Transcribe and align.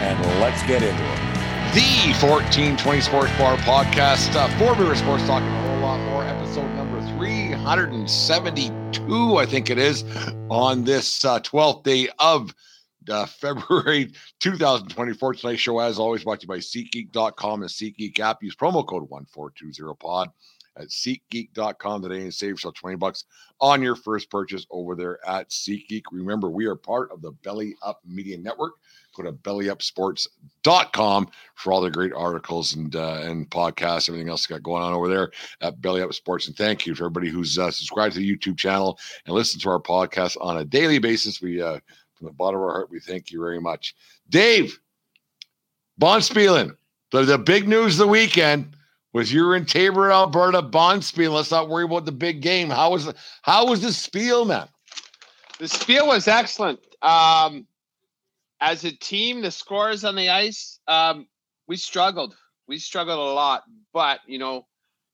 and 0.00 0.18
let's 0.40 0.62
get 0.62 0.82
into 0.82 1.02
it. 1.02 1.18
The 1.74 2.12
1420 2.20 3.00
Sports 3.00 3.30
Bar 3.38 3.56
Podcast, 3.58 4.34
uh, 4.34 4.48
four 4.58 4.74
beer 4.74 4.96
sports 4.96 5.24
talk 5.26 5.42
and 5.42 5.54
a 5.54 5.68
whole 5.68 5.78
lot 5.80 6.00
more. 6.10 6.24
Episode 6.24 6.68
number 6.74 7.00
372, 7.16 9.36
I 9.36 9.46
think 9.46 9.70
it 9.70 9.78
is, 9.78 10.02
on 10.48 10.82
this 10.82 11.24
uh, 11.24 11.38
12th 11.40 11.84
day 11.84 12.08
of 12.18 12.52
uh, 13.08 13.26
February 13.26 14.12
2024. 14.40 15.34
Tonight's 15.34 15.60
show, 15.60 15.78
as 15.78 15.96
always, 15.98 16.24
brought 16.24 16.40
to 16.40 16.44
you 16.44 16.48
by 16.48 16.58
SeatGeek.com 16.58 17.62
and 17.62 17.70
SeatGeek 17.70 18.18
app. 18.18 18.42
Use 18.42 18.56
promo 18.56 18.84
code 18.86 19.08
1420pod 19.08 20.26
at 20.76 20.88
SeatGeek.com 20.88 22.02
today 22.02 22.22
and 22.22 22.34
save 22.34 22.50
yourself 22.50 22.74
20 22.74 22.96
bucks 22.96 23.24
on 23.60 23.80
your 23.82 23.94
first 23.94 24.28
purchase 24.30 24.66
over 24.70 24.96
there 24.96 25.20
at 25.28 25.50
SeatGeek. 25.50 26.02
Remember, 26.10 26.50
we 26.50 26.66
are 26.66 26.74
part 26.74 27.12
of 27.12 27.22
the 27.22 27.30
Belly 27.30 27.76
Up 27.82 28.00
Media 28.04 28.36
Network. 28.38 28.72
Go 29.14 29.24
to 29.24 29.32
bellyupsports.com 29.32 31.28
for 31.56 31.72
all 31.72 31.80
the 31.80 31.90
great 31.90 32.12
articles 32.12 32.74
and 32.74 32.94
uh, 32.94 33.20
and 33.22 33.50
podcasts, 33.50 34.08
everything 34.08 34.28
else 34.28 34.46
got 34.46 34.62
going 34.62 34.82
on 34.82 34.92
over 34.92 35.08
there 35.08 35.30
at 35.60 35.80
Belly 35.80 36.04
Sports. 36.12 36.46
And 36.46 36.56
thank 36.56 36.86
you 36.86 36.94
to 36.94 37.00
everybody 37.02 37.28
who's 37.28 37.58
uh, 37.58 37.70
subscribed 37.70 38.14
to 38.14 38.20
the 38.20 38.36
YouTube 38.36 38.56
channel 38.56 38.98
and 39.26 39.34
listen 39.34 39.60
to 39.60 39.70
our 39.70 39.80
podcast 39.80 40.36
on 40.40 40.58
a 40.58 40.64
daily 40.64 40.98
basis. 40.98 41.42
We, 41.42 41.60
uh, 41.60 41.80
from 42.14 42.26
the 42.26 42.32
bottom 42.32 42.60
of 42.60 42.64
our 42.64 42.72
heart, 42.72 42.90
we 42.90 43.00
thank 43.00 43.30
you 43.30 43.40
very 43.40 43.60
much. 43.60 43.94
Dave, 44.28 44.78
Bonspielen, 46.00 46.76
the, 47.10 47.24
the 47.24 47.38
big 47.38 47.68
news 47.68 47.94
of 47.98 48.06
the 48.06 48.12
weekend 48.12 48.76
was 49.12 49.32
you're 49.32 49.56
in 49.56 49.66
Taber, 49.66 50.12
Alberta, 50.12 50.62
Bonspiel. 50.62 51.32
Let's 51.32 51.50
not 51.50 51.68
worry 51.68 51.84
about 51.84 52.04
the 52.04 52.12
big 52.12 52.42
game. 52.42 52.70
How 52.70 52.90
was 52.92 53.06
the, 53.06 53.14
how 53.42 53.66
was 53.66 53.82
the 53.82 53.92
spiel, 53.92 54.44
man? 54.44 54.68
The 55.58 55.68
spiel 55.68 56.06
was 56.06 56.28
excellent. 56.28 56.80
Um, 57.02 57.66
as 58.60 58.84
a 58.84 58.92
team, 58.92 59.40
the 59.40 59.50
scores 59.50 60.04
on 60.04 60.16
the 60.16 60.28
ice, 60.28 60.78
um, 60.86 61.26
we 61.66 61.76
struggled. 61.76 62.34
We 62.68 62.78
struggled 62.78 63.18
a 63.18 63.32
lot, 63.32 63.62
but 63.92 64.20
you 64.26 64.38
know, 64.38 64.66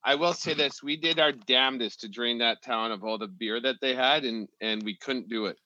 I 0.05 0.17
will 0.17 0.35
say 0.35 0.55
this: 0.55 0.83
we 0.83 0.97
did 0.97 1.19
our 1.19 1.33
damnedest 1.33 2.01
to 2.01 2.09
drain 2.09 2.39
that 2.39 2.63
town 2.63 2.93
of 2.93 3.05
all 3.05 3.19
the 3.19 3.29
beer 3.29 3.61
that 3.61 3.77
they 3.81 3.95
had, 3.95 4.25
and 4.25 4.49
and 4.61 4.83
we 4.83 4.97
couldn't 4.97 5.29
do 5.29 5.47
it. 5.47 5.57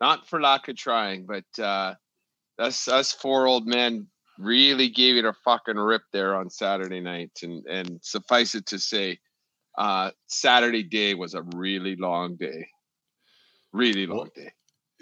Not 0.00 0.26
for 0.26 0.40
lack 0.40 0.68
of 0.68 0.76
trying, 0.76 1.26
but 1.26 1.62
uh, 1.62 1.94
us 2.58 2.88
us 2.88 3.12
four 3.12 3.46
old 3.46 3.66
men 3.66 4.08
really 4.38 4.88
gave 4.88 5.16
it 5.16 5.24
a 5.24 5.32
fucking 5.44 5.76
rip 5.76 6.02
there 6.12 6.34
on 6.34 6.50
Saturday 6.50 7.00
night, 7.00 7.32
and 7.42 7.64
and 7.66 8.00
suffice 8.02 8.54
it 8.54 8.66
to 8.66 8.78
say, 8.78 9.18
uh, 9.78 10.10
Saturday 10.26 10.82
day 10.82 11.14
was 11.14 11.34
a 11.34 11.42
really 11.54 11.94
long 11.96 12.36
day, 12.36 12.66
really 13.72 14.06
long 14.06 14.28
day. 14.34 14.52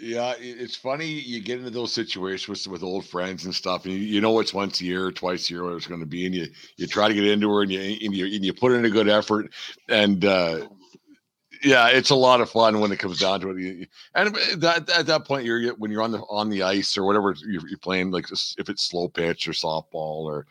Yeah, 0.01 0.33
it's 0.39 0.75
funny 0.75 1.05
you 1.05 1.39
get 1.39 1.59
into 1.59 1.69
those 1.69 1.93
situations 1.93 2.47
with, 2.65 2.73
with 2.73 2.83
old 2.83 3.05
friends 3.05 3.45
and 3.45 3.53
stuff, 3.53 3.85
and 3.85 3.93
you, 3.93 3.99
you 3.99 4.19
know 4.19 4.39
it's 4.39 4.53
once 4.53 4.81
a 4.81 4.85
year, 4.85 5.05
or 5.05 5.11
twice 5.11 5.47
a 5.47 5.53
year, 5.53 5.63
what 5.63 5.73
it's 5.73 5.85
going 5.85 5.99
to 5.99 6.07
be, 6.07 6.25
and 6.25 6.33
you 6.33 6.47
you 6.77 6.87
try 6.87 7.07
to 7.07 7.13
get 7.13 7.27
into 7.27 7.53
her, 7.53 7.61
and 7.61 7.71
you 7.71 7.79
and 7.79 8.15
you, 8.15 8.25
and 8.25 8.43
you 8.43 8.51
put 8.51 8.71
in 8.71 8.83
a 8.83 8.89
good 8.89 9.07
effort, 9.07 9.51
and 9.89 10.25
uh, 10.25 10.67
yeah, 11.63 11.89
it's 11.89 12.09
a 12.09 12.15
lot 12.15 12.41
of 12.41 12.49
fun 12.49 12.79
when 12.79 12.91
it 12.91 12.97
comes 12.97 13.19
down 13.19 13.41
to 13.41 13.51
it. 13.51 13.89
And 14.15 14.35
that 14.57 14.89
at 14.89 15.05
that 15.05 15.25
point, 15.25 15.45
you're 15.45 15.75
when 15.75 15.91
you're 15.91 16.01
on 16.01 16.11
the 16.11 16.21
on 16.21 16.49
the 16.49 16.63
ice 16.63 16.97
or 16.97 17.03
whatever 17.03 17.35
you're, 17.45 17.67
you're 17.67 17.77
playing, 17.77 18.09
like 18.09 18.25
if 18.31 18.69
it's 18.69 18.89
slow 18.89 19.07
pitch 19.07 19.47
or 19.47 19.51
softball 19.51 20.25
or 20.25 20.47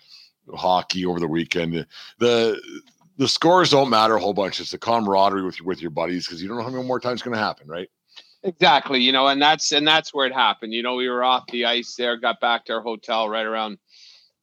hockey 0.54 1.04
over 1.04 1.18
the 1.18 1.26
weekend, 1.26 1.86
the 2.18 2.86
the 3.16 3.26
scores 3.26 3.70
don't 3.70 3.90
matter 3.90 4.14
a 4.14 4.20
whole 4.20 4.32
bunch. 4.32 4.60
It's 4.60 4.70
the 4.70 4.78
camaraderie 4.78 5.42
with 5.42 5.60
with 5.62 5.82
your 5.82 5.90
buddies 5.90 6.26
because 6.26 6.40
you 6.40 6.46
don't 6.46 6.56
know 6.56 6.62
how 6.62 6.70
many 6.70 6.84
more 6.84 7.00
times 7.00 7.14
it's 7.14 7.22
going 7.22 7.34
to 7.36 7.42
happen, 7.42 7.66
right? 7.66 7.88
Exactly, 8.42 9.00
you 9.02 9.12
know, 9.12 9.28
and 9.28 9.40
that's 9.42 9.70
and 9.72 9.86
that's 9.86 10.14
where 10.14 10.26
it 10.26 10.32
happened. 10.32 10.72
You 10.72 10.82
know, 10.82 10.94
we 10.94 11.08
were 11.10 11.22
off 11.22 11.44
the 11.48 11.66
ice 11.66 11.94
there, 11.96 12.16
got 12.16 12.40
back 12.40 12.64
to 12.66 12.74
our 12.74 12.80
hotel 12.80 13.28
right 13.28 13.44
around 13.44 13.78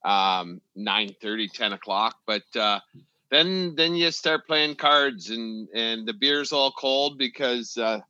um 0.04 0.60
9 0.76 1.10
30, 1.20 1.48
10 1.48 1.72
o'clock. 1.72 2.16
But 2.26 2.44
uh 2.56 2.80
then 3.30 3.74
then 3.76 3.94
you 3.96 4.10
start 4.12 4.46
playing 4.46 4.76
cards 4.76 5.30
and 5.30 5.68
and 5.74 6.06
the 6.06 6.14
beer's 6.14 6.52
all 6.52 6.72
cold 6.72 7.18
because 7.18 7.76
uh 7.76 8.00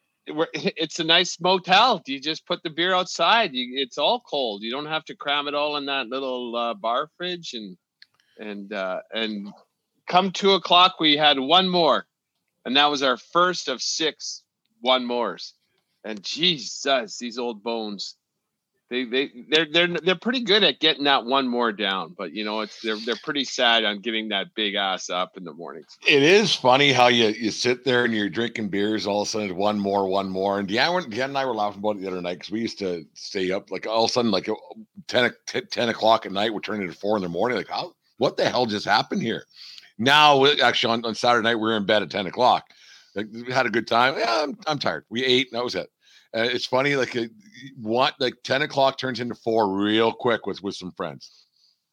it's 0.26 1.00
a 1.00 1.04
nice 1.04 1.38
motel. 1.40 2.02
You 2.06 2.20
just 2.20 2.46
put 2.46 2.62
the 2.62 2.70
beer 2.70 2.94
outside. 2.94 3.54
You, 3.54 3.80
it's 3.80 3.98
all 3.98 4.20
cold. 4.20 4.62
You 4.62 4.70
don't 4.70 4.86
have 4.86 5.04
to 5.06 5.16
cram 5.16 5.48
it 5.48 5.54
all 5.54 5.76
in 5.76 5.86
that 5.86 6.08
little 6.08 6.56
uh, 6.56 6.74
bar 6.74 7.08
fridge. 7.16 7.54
And 7.54 7.76
and 8.38 8.72
uh, 8.72 9.00
and 9.12 9.48
come 10.08 10.32
two 10.32 10.52
o'clock, 10.52 10.96
we 11.00 11.16
had 11.16 11.40
one 11.40 11.68
more, 11.68 12.06
and 12.66 12.76
that 12.76 12.90
was 12.90 13.02
our 13.02 13.18
first 13.18 13.68
of 13.68 13.82
six 13.82 14.43
one 14.84 15.04
mores. 15.04 15.54
And 16.04 16.22
Jesus, 16.22 17.18
these 17.18 17.38
old 17.38 17.62
bones. 17.62 18.16
They 18.90 19.06
they 19.06 19.30
they're 19.48 19.66
they're 19.72 19.88
they're 19.88 20.14
pretty 20.14 20.42
good 20.42 20.62
at 20.62 20.78
getting 20.78 21.04
that 21.04 21.24
one 21.24 21.48
more 21.48 21.72
down, 21.72 22.14
but 22.16 22.32
you 22.32 22.44
know 22.44 22.60
it's 22.60 22.82
they're 22.82 22.98
they're 22.98 23.16
pretty 23.24 23.44
sad 23.44 23.82
on 23.82 24.00
getting 24.00 24.28
that 24.28 24.54
big 24.54 24.74
ass 24.74 25.08
up 25.08 25.38
in 25.38 25.44
the 25.44 25.54
mornings. 25.54 25.96
It 26.06 26.22
is 26.22 26.54
funny 26.54 26.92
how 26.92 27.08
you 27.08 27.28
you 27.28 27.50
sit 27.50 27.84
there 27.84 28.04
and 28.04 28.12
you're 28.12 28.28
drinking 28.28 28.68
beers, 28.68 29.06
all 29.06 29.22
of 29.22 29.28
a 29.28 29.30
sudden 29.30 29.56
one 29.56 29.78
more, 29.78 30.06
one 30.06 30.28
more. 30.28 30.58
And 30.58 30.68
Deanna, 30.68 31.02
Deanna 31.06 31.24
and 31.24 31.38
I 31.38 31.46
were 31.46 31.54
laughing 31.54 31.78
about 31.78 31.96
it 31.96 32.02
the 32.02 32.08
other 32.08 32.20
night 32.20 32.34
because 32.34 32.50
we 32.50 32.60
used 32.60 32.78
to 32.80 33.06
stay 33.14 33.50
up 33.50 33.70
like 33.70 33.86
all 33.86 34.04
of 34.04 34.10
a 34.10 34.12
sudden 34.12 34.30
like 34.30 34.50
10, 35.08 35.32
10 35.70 35.88
o'clock 35.88 36.26
at 36.26 36.32
night, 36.32 36.52
we're 36.52 36.60
turning 36.60 36.86
to 36.86 36.94
four 36.94 37.16
in 37.16 37.22
the 37.22 37.28
morning. 37.30 37.56
Like, 37.56 37.68
how 37.68 37.94
what 38.18 38.36
the 38.36 38.48
hell 38.48 38.66
just 38.66 38.84
happened 38.84 39.22
here? 39.22 39.44
Now, 39.98 40.44
actually, 40.44 40.92
on, 40.92 41.04
on 41.04 41.14
Saturday 41.14 41.44
night, 41.44 41.54
we 41.54 41.62
were 41.62 41.76
in 41.76 41.86
bed 41.86 42.02
at 42.02 42.10
10 42.10 42.26
o'clock. 42.26 42.66
Like, 43.14 43.26
we 43.32 43.52
had 43.52 43.66
a 43.66 43.70
good 43.70 43.86
time. 43.86 44.18
Yeah, 44.18 44.42
I'm, 44.42 44.58
I'm 44.66 44.78
tired. 44.78 45.04
We 45.10 45.24
ate, 45.24 45.48
And 45.50 45.58
that 45.58 45.64
was 45.64 45.74
it. 45.74 45.90
Uh, 46.36 46.42
it's 46.42 46.66
funny, 46.66 46.96
like 46.96 47.14
uh, 47.16 47.26
what, 47.76 48.14
like 48.18 48.34
10 48.42 48.62
o'clock 48.62 48.98
turns 48.98 49.20
into 49.20 49.36
four 49.36 49.72
real 49.72 50.12
quick 50.12 50.46
with 50.46 50.62
with 50.62 50.74
some 50.74 50.90
friends. 50.92 51.44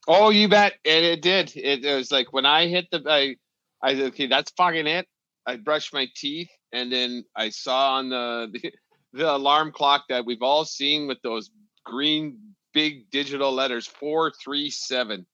Oh, 0.07 0.31
you 0.31 0.49
bet, 0.49 0.73
and 0.83 1.05
it 1.05 1.21
did. 1.21 1.55
It, 1.55 1.85
it 1.85 1.95
was 1.95 2.11
like 2.11 2.33
when 2.33 2.45
I 2.45 2.67
hit 2.67 2.87
the, 2.91 3.03
I, 3.07 3.35
I 3.83 3.93
said, 3.93 4.05
okay, 4.07 4.25
that's 4.25 4.51
fucking 4.57 4.87
it. 4.87 5.07
I 5.45 5.57
brushed 5.57 5.93
my 5.93 6.07
teeth, 6.15 6.49
and 6.73 6.91
then 6.91 7.23
I 7.35 7.49
saw 7.49 7.97
on 7.97 8.09
the, 8.09 8.49
the 8.61 8.71
the 9.13 9.35
alarm 9.35 9.71
clock 9.71 10.05
that 10.09 10.25
we've 10.25 10.41
all 10.41 10.65
seen 10.65 11.07
with 11.07 11.21
those 11.21 11.51
green 11.85 12.37
big 12.73 13.09
digital 13.11 13.51
letters 13.51 13.85
four 13.85 14.31
three 14.43 14.69
seven 14.69 15.25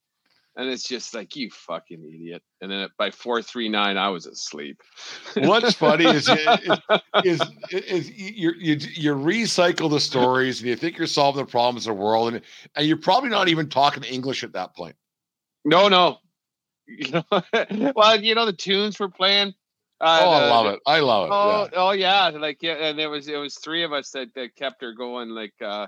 and 0.58 0.70
it's 0.70 0.88
just 0.88 1.14
like 1.14 1.36
you 1.36 1.52
fucking 1.52 2.04
idiot. 2.04 2.42
And 2.62 2.72
then 2.72 2.90
by 2.98 3.12
four 3.12 3.42
three 3.44 3.70
nine, 3.70 3.96
I 3.96 4.10
was 4.10 4.26
asleep. 4.26 4.82
What's 5.36 5.76
funny 5.76 6.06
is 6.08 6.28
is, 6.28 6.80
is, 7.24 7.42
is 7.72 8.12
you 8.12 8.54
you 8.58 8.78
you 8.94 9.16
recycle 9.16 9.90
the 9.90 10.00
stories 10.00 10.60
and 10.60 10.68
you 10.68 10.76
think 10.76 10.98
you're 10.98 11.08
solving 11.08 11.46
the 11.46 11.50
problems 11.50 11.86
of 11.86 11.96
the 11.96 12.02
world, 12.02 12.34
and 12.34 12.42
and 12.76 12.88
you're 12.88 12.98
probably 12.98 13.30
not 13.30 13.48
even 13.48 13.70
talking 13.70 14.04
English 14.04 14.44
at 14.44 14.54
that 14.54 14.76
point. 14.76 14.96
No, 15.64 15.88
no. 15.88 16.18
You 16.88 17.12
know, 17.12 17.24
well, 17.96 18.20
you 18.20 18.34
know 18.34 18.46
the 18.46 18.54
tunes 18.54 19.00
we're 19.00 19.10
playing. 19.10 19.54
Uh, 20.00 20.20
oh, 20.24 20.30
I 20.30 20.50
love 20.50 20.66
it! 20.68 20.80
I 20.86 21.00
love 21.00 21.28
it. 21.28 21.32
Oh, 21.34 21.70
yeah. 21.72 21.80
oh 21.80 21.92
yeah, 21.92 22.40
like 22.40 22.58
yeah, 22.62 22.74
and 22.74 22.98
there 22.98 23.10
was 23.10 23.28
it 23.28 23.36
was 23.36 23.58
three 23.58 23.84
of 23.84 23.94
us 23.94 24.12
that, 24.12 24.34
that 24.36 24.56
kept 24.56 24.82
her 24.82 24.94
going. 24.94 25.30
Like 25.30 25.54
uh, 25.64 25.88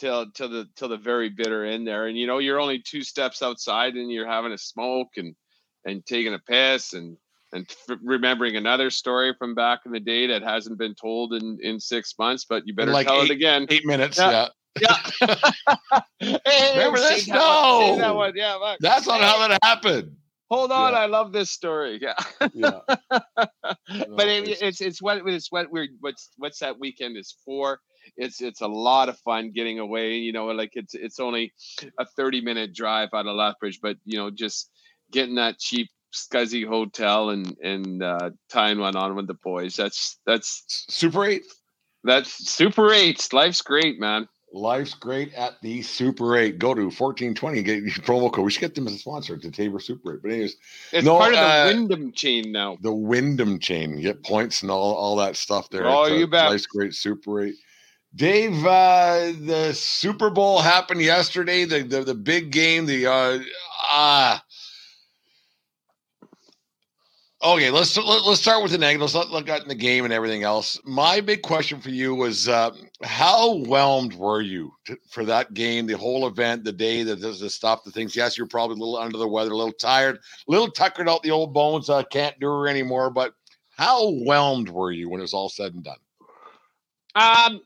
till 0.00 0.30
till 0.32 0.48
the 0.48 0.68
till 0.74 0.88
the 0.88 0.96
very 0.96 1.28
bitter 1.28 1.64
end 1.64 1.86
there. 1.86 2.06
And 2.06 2.18
you 2.18 2.26
know, 2.26 2.38
you're 2.38 2.58
only 2.58 2.80
two 2.80 3.02
steps 3.02 3.42
outside, 3.42 3.94
and 3.94 4.10
you're 4.10 4.26
having 4.26 4.52
a 4.52 4.58
smoke 4.58 5.10
and 5.16 5.36
and 5.84 6.04
taking 6.04 6.34
a 6.34 6.38
piss 6.38 6.94
and 6.94 7.16
and 7.52 7.66
f- 7.88 7.98
remembering 8.02 8.56
another 8.56 8.90
story 8.90 9.34
from 9.38 9.54
back 9.54 9.80
in 9.84 9.92
the 9.92 10.00
day 10.00 10.26
that 10.28 10.42
hasn't 10.42 10.78
been 10.78 10.94
told 10.94 11.34
in 11.34 11.58
in 11.62 11.78
six 11.78 12.14
months, 12.18 12.46
but 12.48 12.66
you 12.66 12.74
better 12.74 12.92
like 12.92 13.06
tell 13.06 13.22
eight, 13.22 13.30
it 13.30 13.34
again. 13.34 13.66
Eight 13.68 13.86
minutes, 13.86 14.18
yeah. 14.18 14.30
yeah. 14.30 14.48
Yeah. 14.80 14.96
hey, 16.20 16.72
Remember 16.76 16.98
this? 16.98 17.26
No. 17.26 17.96
That 17.98 18.14
one. 18.14 18.32
Yeah. 18.36 18.54
Look. 18.54 18.78
That's 18.80 19.06
not 19.06 19.20
how 19.20 19.48
that 19.48 19.58
happened. 19.62 20.16
Hold 20.48 20.72
on, 20.72 20.92
yeah. 20.92 20.98
I 21.00 21.06
love 21.06 21.32
this 21.32 21.50
story. 21.50 22.00
Yeah. 22.00 22.14
yeah. 22.54 22.80
but 23.10 24.28
it, 24.28 24.60
it's 24.62 24.80
it's 24.80 25.00
what 25.00 25.26
it's 25.26 25.50
what 25.52 25.70
we're 25.70 25.88
what's 26.00 26.30
what's 26.38 26.58
that 26.58 26.78
weekend 26.78 27.16
is 27.16 27.36
for 27.44 27.80
it's 28.16 28.40
it's 28.40 28.60
a 28.60 28.68
lot 28.68 29.08
of 29.08 29.18
fun 29.18 29.50
getting 29.52 29.78
away. 29.78 30.14
You 30.16 30.32
know, 30.32 30.46
like 30.46 30.72
it's 30.74 30.94
it's 30.94 31.20
only 31.20 31.52
a 31.98 32.04
30 32.04 32.40
minute 32.40 32.74
drive 32.74 33.10
out 33.14 33.26
of 33.26 33.36
Lethbridge, 33.36 33.80
but 33.80 33.96
you 34.04 34.18
know, 34.18 34.30
just 34.30 34.70
getting 35.10 35.36
that 35.36 35.58
cheap 35.58 35.88
scuzzy 36.12 36.66
hotel 36.66 37.30
and 37.30 37.56
and 37.62 38.02
uh, 38.02 38.30
tying 38.48 38.78
one 38.78 38.96
on 38.96 39.14
with 39.14 39.26
the 39.26 39.34
boys. 39.34 39.76
That's 39.76 40.18
that's 40.26 40.64
super 40.88 41.24
eight. 41.24 41.44
That's 42.04 42.48
super 42.50 42.92
eight. 42.92 43.28
Life's 43.32 43.62
great, 43.62 44.00
man. 44.00 44.28
Life's 44.52 44.94
great 44.94 45.32
at 45.34 45.60
the 45.62 45.80
Super 45.82 46.36
8. 46.36 46.58
Go 46.58 46.74
to 46.74 46.82
1420, 46.82 47.62
get 47.62 47.82
your 47.82 47.92
promo 48.04 48.32
code. 48.32 48.44
We 48.44 48.50
should 48.50 48.60
get 48.62 48.74
them 48.74 48.88
as 48.88 48.94
a 48.94 48.98
sponsor 48.98 49.36
to 49.36 49.50
Taber 49.50 49.78
Super 49.78 50.14
8. 50.14 50.22
But, 50.22 50.30
anyways, 50.32 50.56
It's 50.92 51.04
No, 51.04 51.18
part 51.18 51.34
of 51.34 51.38
the 51.38 51.46
uh, 51.46 51.64
Wyndham 51.66 52.12
chain 52.12 52.50
now. 52.50 52.76
the 52.80 52.92
Wyndham 52.92 53.60
chain, 53.60 53.96
you 53.96 54.02
get 54.02 54.24
points 54.24 54.62
and 54.62 54.70
all, 54.70 54.94
all 54.94 55.14
that 55.16 55.36
stuff 55.36 55.70
there. 55.70 55.86
Oh, 55.86 56.02
uh, 56.04 56.08
you 56.08 56.26
bet. 56.26 56.50
Life's 56.50 56.66
great 56.66 56.94
Super 56.94 57.44
8. 57.44 57.54
Dave, 58.14 58.66
uh, 58.66 59.32
the 59.40 59.72
Super 59.72 60.30
Bowl 60.30 60.60
happened 60.60 61.00
yesterday. 61.00 61.64
The 61.64 61.82
the, 61.82 62.02
the 62.02 62.14
big 62.14 62.50
game. 62.50 62.86
The 62.86 63.06
uh, 63.06 63.38
ah. 63.84 64.44
okay, 67.44 67.70
let's 67.70 67.96
let, 67.96 68.26
let's 68.26 68.40
start 68.40 68.64
with 68.64 68.72
the 68.72 68.78
negatives. 68.78 69.14
Let's 69.14 69.30
look 69.30 69.48
at 69.48 69.68
the 69.68 69.76
game 69.76 70.04
and 70.04 70.12
everything 70.12 70.42
else. 70.42 70.80
My 70.84 71.20
big 71.20 71.42
question 71.42 71.80
for 71.80 71.90
you 71.90 72.16
was, 72.16 72.48
uh, 72.48 72.72
how 73.04 73.58
whelmed 73.58 74.14
were 74.14 74.40
you 74.40 74.72
for 75.08 75.24
that 75.26 75.54
game, 75.54 75.86
the 75.86 75.96
whole 75.96 76.26
event, 76.26 76.64
the 76.64 76.72
day, 76.72 77.04
the 77.04 77.14
the 77.14 77.48
stuff, 77.48 77.84
the 77.84 77.92
things? 77.92 78.16
Yes, 78.16 78.36
you're 78.36 78.48
probably 78.48 78.74
a 78.74 78.80
little 78.80 78.96
under 78.96 79.18
the 79.18 79.28
weather, 79.28 79.52
a 79.52 79.56
little 79.56 79.72
tired, 79.72 80.16
a 80.16 80.50
little 80.50 80.70
tuckered 80.70 81.08
out 81.08 81.22
the 81.22 81.30
old 81.30 81.54
bones. 81.54 81.88
Uh, 81.88 82.02
can't 82.10 82.38
do 82.40 82.48
her 82.48 82.66
anymore. 82.66 83.08
But 83.10 83.34
how 83.76 84.10
whelmed 84.10 84.68
were 84.68 84.90
you 84.90 85.08
when 85.08 85.20
it 85.20 85.22
was 85.22 85.32
all 85.32 85.48
said 85.48 85.74
and 85.74 85.84
done? 85.84 85.96
Um, 87.14 87.60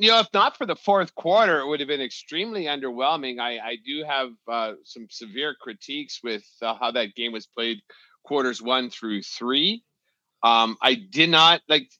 you 0.00 0.08
know, 0.08 0.20
if 0.20 0.28
not 0.32 0.56
for 0.56 0.66
the 0.66 0.76
fourth 0.76 1.14
quarter, 1.14 1.60
it 1.60 1.66
would 1.66 1.80
have 1.80 1.88
been 1.88 2.00
extremely 2.00 2.64
underwhelming. 2.64 3.38
I, 3.38 3.58
I 3.58 3.76
do 3.84 4.02
have 4.08 4.30
uh, 4.48 4.72
some 4.82 5.06
severe 5.10 5.54
critiques 5.60 6.20
with 6.24 6.44
uh, 6.62 6.74
how 6.74 6.90
that 6.92 7.14
game 7.14 7.32
was 7.32 7.46
played, 7.46 7.80
quarters 8.24 8.62
one 8.62 8.88
through 8.88 9.22
three. 9.22 9.84
Um, 10.42 10.78
I 10.80 10.94
did 10.94 11.28
not 11.28 11.60
like, 11.68 11.90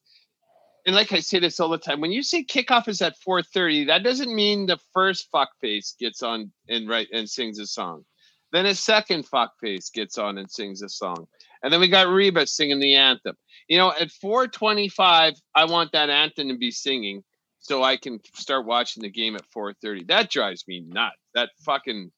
and 0.86 0.96
like 0.96 1.12
I 1.12 1.20
say 1.20 1.40
this 1.40 1.60
all 1.60 1.68
the 1.68 1.76
time. 1.76 2.00
When 2.00 2.10
you 2.10 2.22
say 2.22 2.42
kickoff 2.42 2.88
is 2.88 3.02
at 3.02 3.18
four 3.18 3.42
thirty, 3.42 3.84
that 3.84 4.02
doesn't 4.02 4.34
mean 4.34 4.64
the 4.64 4.78
first 4.94 5.28
fuckface 5.30 5.96
gets 5.98 6.22
on 6.22 6.52
and 6.68 6.88
right 6.88 7.08
and 7.12 7.28
sings 7.28 7.58
a 7.58 7.66
song. 7.66 8.04
Then 8.50 8.64
a 8.64 8.74
second 8.74 9.26
fuckface 9.28 9.92
gets 9.92 10.16
on 10.16 10.38
and 10.38 10.50
sings 10.50 10.80
a 10.80 10.88
song, 10.88 11.26
and 11.62 11.70
then 11.70 11.80
we 11.80 11.88
got 11.88 12.08
Reba 12.08 12.46
singing 12.46 12.80
the 12.80 12.94
anthem 12.94 13.36
you 13.70 13.78
know 13.78 13.92
at 13.98 14.10
425 14.10 15.34
i 15.54 15.64
want 15.64 15.92
that 15.92 16.10
anthem 16.10 16.48
to 16.48 16.58
be 16.58 16.70
singing 16.70 17.22
so 17.60 17.82
i 17.82 17.96
can 17.96 18.18
start 18.34 18.66
watching 18.66 19.02
the 19.02 19.10
game 19.10 19.36
at 19.36 19.44
430 19.52 20.04
that 20.04 20.30
drives 20.30 20.64
me 20.66 20.80
nuts. 20.86 21.16
That 21.34 21.50
fucking 21.64 22.10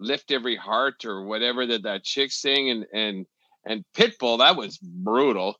lift 0.00 0.30
every 0.30 0.56
heart 0.56 1.04
or 1.04 1.24
whatever 1.24 1.66
that 1.66 1.82
that 1.84 2.04
chick 2.04 2.30
sing 2.30 2.70
and 2.70 2.86
and 2.92 3.26
and 3.66 3.84
pitbull 3.94 4.38
that 4.38 4.56
was 4.56 4.78
brutal. 4.78 5.56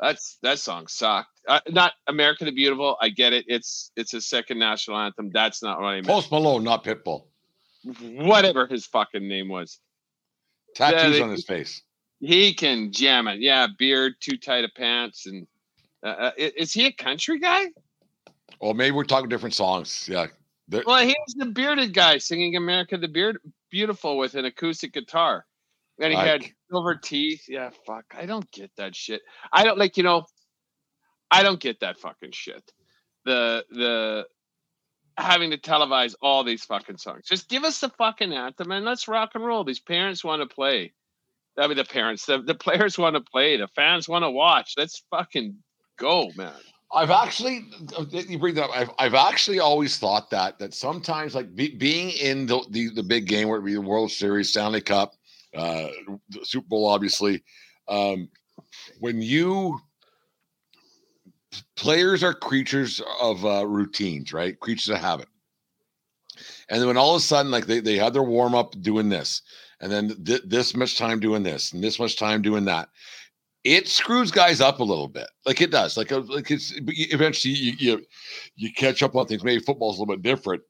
That's 0.00 0.38
that 0.42 0.58
song 0.58 0.86
sucked. 0.86 1.30
Uh, 1.48 1.60
not 1.70 1.92
america 2.06 2.44
the 2.44 2.52
beautiful. 2.52 2.96
I 3.00 3.08
get 3.08 3.32
it. 3.32 3.44
It's 3.48 3.90
it's 3.96 4.14
a 4.14 4.20
second 4.20 4.58
national 4.58 4.96
anthem. 4.98 5.30
That's 5.32 5.62
not 5.62 5.80
what 5.80 5.86
i 5.86 5.94
meant. 5.96 6.06
Post 6.06 6.30
Malone, 6.30 6.62
not 6.64 6.84
Pitbull. 6.84 7.24
whatever 7.84 8.66
his 8.66 8.86
fucking 8.86 9.26
name 9.26 9.48
was. 9.48 9.78
Tattoos 10.74 11.16
they- 11.16 11.22
on 11.22 11.30
his 11.30 11.44
face. 11.44 11.82
he 12.20 12.54
can 12.54 12.92
jam 12.92 13.28
it. 13.28 13.40
Yeah 13.40 13.66
beard 13.78 14.14
too 14.20 14.36
tight 14.36 14.64
of 14.64 14.70
pants 14.76 15.26
and 15.26 15.46
uh, 16.04 16.06
uh, 16.08 16.30
is 16.36 16.72
he 16.72 16.86
a 16.86 16.92
country 16.92 17.38
guy 17.40 17.66
Well, 18.60 18.74
maybe 18.74 18.92
we're 18.92 19.04
talking 19.04 19.28
different 19.28 19.54
songs. 19.54 20.08
Yeah. 20.10 20.26
There- 20.68 20.82
Well, 20.86 21.00
he 21.04 21.16
was 21.26 21.34
the 21.34 21.46
bearded 21.46 21.94
guy 21.94 22.18
singing 22.18 22.56
"America 22.56 22.98
the 22.98 23.08
Beard 23.08 23.38
Beautiful" 23.70 24.18
with 24.18 24.34
an 24.34 24.44
acoustic 24.44 24.92
guitar, 24.92 25.46
and 26.00 26.12
he 26.12 26.18
I- 26.18 26.26
had 26.26 26.44
silver 26.70 26.94
teeth. 26.96 27.44
Yeah, 27.48 27.70
fuck, 27.86 28.04
I 28.16 28.26
don't 28.26 28.50
get 28.50 28.70
that 28.76 28.94
shit. 28.94 29.22
I 29.52 29.64
don't 29.64 29.78
like, 29.78 29.96
you 29.96 30.02
know, 30.02 30.26
I 31.30 31.42
don't 31.42 31.60
get 31.60 31.80
that 31.80 31.98
fucking 31.98 32.32
shit. 32.32 32.72
The 33.24 33.64
the 33.70 34.26
having 35.16 35.50
to 35.50 35.58
televise 35.58 36.14
all 36.22 36.44
these 36.44 36.64
fucking 36.64 36.96
songs. 36.98 37.24
Just 37.26 37.48
give 37.48 37.64
us 37.64 37.80
the 37.80 37.88
fucking 37.90 38.32
anthem 38.32 38.70
and 38.70 38.84
let's 38.84 39.08
rock 39.08 39.32
and 39.34 39.44
roll. 39.44 39.64
These 39.64 39.80
parents 39.80 40.22
want 40.22 40.42
to 40.48 40.54
play. 40.54 40.92
I 41.58 41.66
mean, 41.66 41.76
the 41.76 41.84
parents, 41.84 42.24
the, 42.26 42.38
the 42.40 42.54
players 42.54 42.96
want 42.96 43.16
to 43.16 43.20
play. 43.20 43.56
The 43.56 43.66
fans 43.66 44.08
want 44.08 44.22
to 44.22 44.30
watch. 44.30 44.74
Let's 44.76 45.02
fucking 45.10 45.56
go, 45.98 46.30
man. 46.36 46.52
I've 46.90 47.10
actually 47.10 47.66
you 48.10 48.38
bring 48.38 48.54
that 48.54 48.64
up. 48.64 48.70
I've, 48.74 48.90
I've 48.98 49.14
actually 49.14 49.60
always 49.60 49.98
thought 49.98 50.30
that 50.30 50.58
that 50.58 50.72
sometimes 50.72 51.34
like 51.34 51.54
be, 51.54 51.74
being 51.76 52.10
in 52.10 52.46
the, 52.46 52.64
the 52.70 52.88
the 52.94 53.02
big 53.02 53.26
game 53.26 53.48
where 53.48 53.58
it 53.58 53.64
be 53.64 53.74
the 53.74 53.80
World 53.80 54.10
Series, 54.10 54.50
Stanley 54.50 54.80
Cup, 54.80 55.14
uh, 55.54 55.88
the 56.30 56.44
Super 56.44 56.66
Bowl, 56.66 56.86
obviously, 56.86 57.42
um, 57.88 58.28
when 59.00 59.20
you 59.20 59.78
players 61.76 62.22
are 62.22 62.34
creatures 62.34 63.02
of 63.20 63.44
uh, 63.44 63.66
routines, 63.66 64.32
right? 64.32 64.58
Creatures 64.58 64.88
of 64.88 64.98
habit. 64.98 65.28
And 66.68 66.80
then 66.80 66.86
when 66.86 66.96
all 66.96 67.14
of 67.14 67.18
a 67.18 67.24
sudden, 67.24 67.50
like 67.50 67.66
they, 67.66 67.80
they 67.80 67.96
had 67.96 68.12
their 68.12 68.22
warm 68.22 68.54
up 68.54 68.80
doing 68.80 69.08
this, 69.08 69.42
and 69.80 69.90
then 69.90 70.24
th- 70.24 70.42
this 70.44 70.74
much 70.74 70.98
time 70.98 71.20
doing 71.20 71.42
this, 71.42 71.72
and 71.72 71.82
this 71.82 71.98
much 71.98 72.16
time 72.16 72.42
doing 72.42 72.64
that, 72.66 72.88
it 73.68 73.86
screws 73.86 74.30
guys 74.30 74.60
up 74.62 74.80
a 74.80 74.84
little 74.84 75.08
bit. 75.08 75.28
Like 75.44 75.60
it 75.60 75.70
does. 75.70 75.96
Like, 75.96 76.10
uh, 76.10 76.20
like 76.20 76.50
it's 76.50 76.72
eventually 76.76 77.54
you, 77.54 77.72
you 77.78 78.06
you 78.56 78.72
catch 78.72 79.02
up 79.02 79.14
on 79.14 79.26
things. 79.26 79.44
Maybe 79.44 79.62
football's 79.62 79.98
a 79.98 80.00
little 80.00 80.16
bit 80.16 80.22
different, 80.22 80.62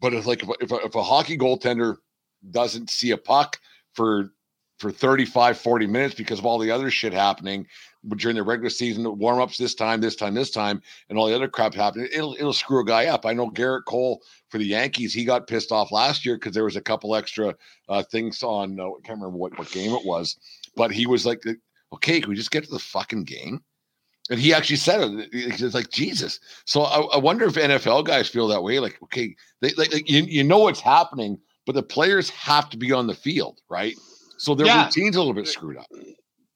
but 0.00 0.12
it's 0.12 0.26
like 0.26 0.42
if 0.42 0.48
a, 0.48 0.54
if 0.60 0.70
a, 0.70 0.76
if 0.84 0.94
a 0.94 1.02
hockey 1.02 1.38
goaltender 1.38 1.96
doesn't 2.50 2.90
see 2.90 3.12
a 3.12 3.16
puck 3.16 3.58
for 3.94 4.32
for 4.78 4.90
35 4.90 5.56
40 5.58 5.86
minutes 5.86 6.14
because 6.14 6.40
of 6.40 6.46
all 6.46 6.58
the 6.58 6.70
other 6.70 6.90
shit 6.90 7.12
happening 7.12 7.64
during 8.16 8.34
the 8.34 8.42
regular 8.42 8.68
season 8.68 9.16
warm-ups 9.16 9.56
this 9.56 9.76
time 9.76 10.00
this 10.00 10.16
time 10.16 10.34
this 10.34 10.50
time 10.50 10.82
and 11.08 11.16
all 11.16 11.28
the 11.28 11.34
other 11.34 11.46
crap 11.46 11.72
happening 11.72 12.08
it'll 12.12 12.34
it'll 12.34 12.52
screw 12.52 12.80
a 12.80 12.84
guy 12.84 13.06
up 13.06 13.24
i 13.24 13.32
know 13.32 13.48
gerrit 13.50 13.84
cole 13.86 14.20
for 14.48 14.58
the 14.58 14.64
yankees 14.64 15.14
he 15.14 15.24
got 15.24 15.46
pissed 15.46 15.70
off 15.70 15.92
last 15.92 16.26
year 16.26 16.34
because 16.34 16.52
there 16.52 16.64
was 16.64 16.74
a 16.74 16.80
couple 16.80 17.14
extra 17.14 17.54
uh, 17.90 18.02
things 18.10 18.42
on 18.42 18.80
uh, 18.80 18.86
i 18.86 19.00
can't 19.04 19.20
remember 19.20 19.38
what, 19.38 19.56
what 19.56 19.70
game 19.70 19.92
it 19.92 20.04
was 20.04 20.36
but 20.74 20.90
he 20.90 21.06
was 21.06 21.24
like 21.24 21.40
okay 21.92 22.20
can 22.20 22.30
we 22.30 22.36
just 22.36 22.50
get 22.50 22.64
to 22.64 22.70
the 22.70 22.78
fucking 22.78 23.24
game 23.24 23.62
and 24.30 24.38
he 24.38 24.54
actually 24.54 24.76
said 24.76 25.00
it. 25.00 25.28
It's 25.32 25.74
like 25.74 25.90
Jesus. 25.90 26.38
So 26.64 26.82
I, 26.82 27.00
I 27.00 27.16
wonder 27.18 27.44
if 27.44 27.54
NFL 27.54 28.04
guys 28.04 28.28
feel 28.28 28.46
that 28.48 28.62
way. 28.62 28.78
Like, 28.78 28.98
okay, 29.04 29.34
they 29.60 29.72
like, 29.74 29.92
like 29.92 30.08
you, 30.08 30.22
you 30.22 30.44
know 30.44 30.58
what's 30.58 30.80
happening, 30.80 31.38
but 31.66 31.74
the 31.74 31.82
players 31.82 32.30
have 32.30 32.70
to 32.70 32.76
be 32.76 32.92
on 32.92 33.06
the 33.06 33.14
field, 33.14 33.60
right? 33.68 33.96
So 34.38 34.54
their 34.54 34.66
Yeah. 34.68 34.84
routine's 34.84 35.16
a 35.16 35.18
little 35.18 35.34
bit 35.34 35.48
screwed 35.48 35.76
up. 35.76 35.86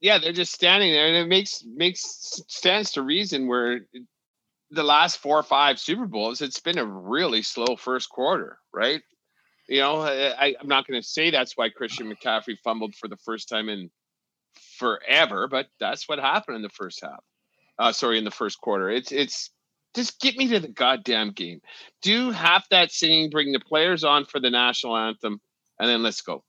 yeah, 0.00 0.18
they're 0.18 0.32
just 0.32 0.52
standing 0.52 0.92
there, 0.92 1.06
and 1.06 1.16
it 1.16 1.28
makes 1.28 1.64
makes 1.66 2.02
stands 2.48 2.92
to 2.92 3.02
reason 3.02 3.48
where 3.48 3.80
the 4.70 4.82
last 4.82 5.18
four 5.18 5.38
or 5.38 5.42
five 5.42 5.78
Super 5.78 6.06
Bowls, 6.06 6.40
it's 6.40 6.60
been 6.60 6.78
a 6.78 6.84
really 6.84 7.42
slow 7.42 7.76
first 7.76 8.08
quarter, 8.10 8.58
right? 8.72 9.02
You 9.68 9.80
know, 9.80 10.02
I, 10.02 10.54
I'm 10.60 10.68
not 10.68 10.86
going 10.86 11.00
to 11.00 11.06
say 11.06 11.30
that's 11.30 11.56
why 11.56 11.70
Christian 11.70 12.12
McCaffrey 12.12 12.56
fumbled 12.62 12.94
for 12.94 13.08
the 13.08 13.16
first 13.16 13.48
time 13.48 13.68
in 13.68 13.90
forever, 14.78 15.48
but 15.48 15.66
that's 15.80 16.08
what 16.08 16.18
happened 16.18 16.56
in 16.56 16.62
the 16.62 16.68
first 16.68 17.00
half. 17.02 17.22
Uh, 17.78 17.92
sorry, 17.92 18.18
in 18.18 18.24
the 18.24 18.30
first 18.30 18.60
quarter. 18.60 18.88
It's 18.90 19.12
it's 19.12 19.50
just 19.94 20.20
get 20.20 20.36
me 20.36 20.48
to 20.48 20.60
the 20.60 20.68
goddamn 20.68 21.30
game. 21.32 21.60
Do 22.02 22.30
half 22.30 22.68
that 22.70 22.92
singing, 22.92 23.30
bring 23.30 23.52
the 23.52 23.60
players 23.60 24.04
on 24.04 24.24
for 24.24 24.40
the 24.40 24.50
national 24.50 24.96
anthem, 24.96 25.40
and 25.78 25.88
then 25.88 26.02
let's 26.02 26.20
go. 26.22 26.44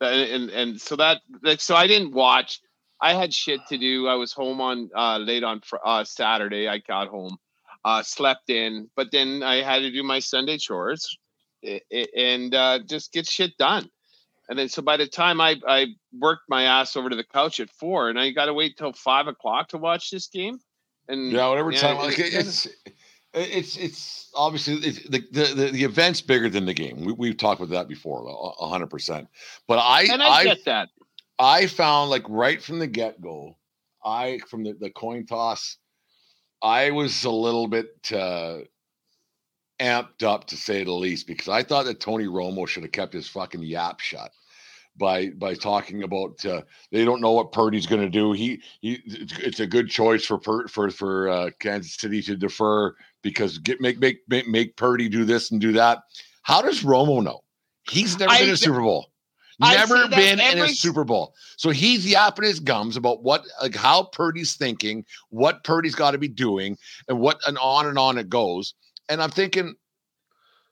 Uh, 0.00 0.06
And 0.06 0.50
and 0.50 0.80
so 0.80 0.96
that 0.96 1.22
like 1.42 1.60
so 1.60 1.74
I 1.74 1.86
didn't 1.86 2.12
watch. 2.12 2.60
I 3.00 3.14
had 3.14 3.34
shit 3.34 3.60
to 3.68 3.78
do. 3.78 4.06
I 4.08 4.14
was 4.14 4.32
home 4.32 4.60
on 4.60 4.90
uh, 4.94 5.18
late 5.18 5.42
on 5.42 5.60
fr- 5.60 5.76
uh, 5.84 6.04
Saturday. 6.04 6.68
I 6.68 6.78
got 6.78 7.08
home, 7.08 7.36
uh, 7.84 8.02
slept 8.02 8.48
in, 8.48 8.88
but 8.94 9.10
then 9.10 9.42
I 9.42 9.62
had 9.62 9.80
to 9.80 9.90
do 9.90 10.02
my 10.02 10.20
Sunday 10.20 10.56
chores 10.58 11.18
and 11.62 12.54
uh, 12.54 12.78
just 12.80 13.12
get 13.12 13.26
shit 13.26 13.56
done. 13.58 13.90
And 14.52 14.58
then 14.58 14.68
so 14.68 14.82
by 14.82 14.98
the 14.98 15.06
time 15.06 15.40
I 15.40 15.58
I 15.66 15.86
worked 16.20 16.42
my 16.46 16.64
ass 16.64 16.94
over 16.94 17.08
to 17.08 17.16
the 17.16 17.24
couch 17.24 17.58
at 17.58 17.70
four, 17.70 18.10
and 18.10 18.20
I 18.20 18.32
got 18.32 18.44
to 18.46 18.52
wait 18.52 18.76
till 18.76 18.92
five 18.92 19.26
o'clock 19.26 19.68
to 19.70 19.78
watch 19.78 20.10
this 20.10 20.26
game. 20.26 20.60
And 21.08 21.32
Yeah, 21.32 21.48
whatever 21.48 21.72
yeah, 21.72 21.80
time. 21.80 21.96
it- 21.96 22.00
Like 22.00 22.18
it- 22.18 22.34
it's 22.34 22.68
it's 23.32 23.76
it's 23.78 24.30
obviously 24.34 24.74
it's, 24.74 25.08
the, 25.08 25.20
the 25.32 25.70
the 25.72 25.84
event's 25.84 26.20
bigger 26.20 26.50
than 26.50 26.66
the 26.66 26.74
game. 26.74 27.02
We, 27.02 27.14
we've 27.14 27.36
talked 27.38 27.62
about 27.62 27.70
that 27.70 27.88
before, 27.88 28.30
hundred 28.60 28.88
percent. 28.88 29.26
But 29.66 29.78
I 29.78 30.02
and 30.02 30.22
I, 30.22 30.28
I 30.28 30.44
get 30.44 30.66
that. 30.66 30.90
I 31.38 31.66
found 31.66 32.10
like 32.10 32.24
right 32.28 32.62
from 32.62 32.78
the 32.78 32.86
get 32.86 33.22
go, 33.22 33.56
I 34.04 34.38
from 34.50 34.64
the, 34.64 34.74
the 34.74 34.90
coin 34.90 35.24
toss, 35.24 35.78
I 36.60 36.90
was 36.90 37.24
a 37.24 37.30
little 37.30 37.68
bit 37.68 37.88
uh, 38.12 38.58
amped 39.80 40.22
up 40.22 40.48
to 40.48 40.58
say 40.58 40.84
the 40.84 40.92
least 40.92 41.26
because 41.26 41.48
I 41.48 41.62
thought 41.62 41.86
that 41.86 42.00
Tony 42.00 42.26
Romo 42.26 42.68
should 42.68 42.82
have 42.82 42.92
kept 42.92 43.14
his 43.14 43.28
fucking 43.28 43.62
yap 43.62 44.00
shut 44.00 44.30
by 44.96 45.30
by 45.30 45.54
talking 45.54 46.02
about 46.02 46.44
uh, 46.44 46.62
they 46.90 47.04
don't 47.04 47.20
know 47.20 47.32
what 47.32 47.52
Purdy's 47.52 47.86
going 47.86 48.02
to 48.02 48.08
do. 48.08 48.32
He 48.32 48.62
he, 48.80 49.00
it's, 49.06 49.60
a 49.60 49.66
good 49.66 49.88
choice 49.88 50.24
for 50.24 50.40
for 50.68 50.90
for 50.90 51.28
uh, 51.28 51.50
Kansas 51.58 51.96
City 51.96 52.22
to 52.22 52.36
defer 52.36 52.94
because 53.22 53.58
get 53.58 53.80
make 53.80 53.98
make 53.98 54.20
make 54.28 54.48
make 54.48 54.76
Purdy 54.76 55.08
do 55.08 55.24
this 55.24 55.50
and 55.50 55.60
do 55.60 55.72
that. 55.72 56.00
How 56.42 56.62
does 56.62 56.82
Romo 56.82 57.22
know? 57.22 57.42
He's 57.90 58.18
never 58.18 58.32
I 58.32 58.38
been 58.38 58.48
in 58.48 58.54
a 58.54 58.58
Super 58.58 58.80
Bowl. 58.80 59.08
I 59.60 59.76
Never 59.76 60.08
been 60.08 60.40
in 60.40 60.58
a 60.58 60.68
Super 60.68 61.04
Bowl. 61.04 61.34
So 61.56 61.70
he's 61.70 62.10
yapping 62.10 62.44
his 62.44 62.58
gums 62.58 62.96
about 62.96 63.22
what 63.22 63.44
like 63.60 63.76
how 63.76 64.04
Purdy's 64.04 64.56
thinking, 64.56 65.04
what 65.28 65.62
Purdy's 65.62 65.94
got 65.94 66.12
to 66.12 66.18
be 66.18 66.28
doing, 66.28 66.76
and 67.08 67.20
what 67.20 67.38
and 67.46 67.58
on 67.58 67.86
and 67.86 67.98
on 67.98 68.18
it 68.18 68.28
goes. 68.28 68.74
And 69.08 69.22
I'm 69.22 69.30
thinking, 69.30 69.76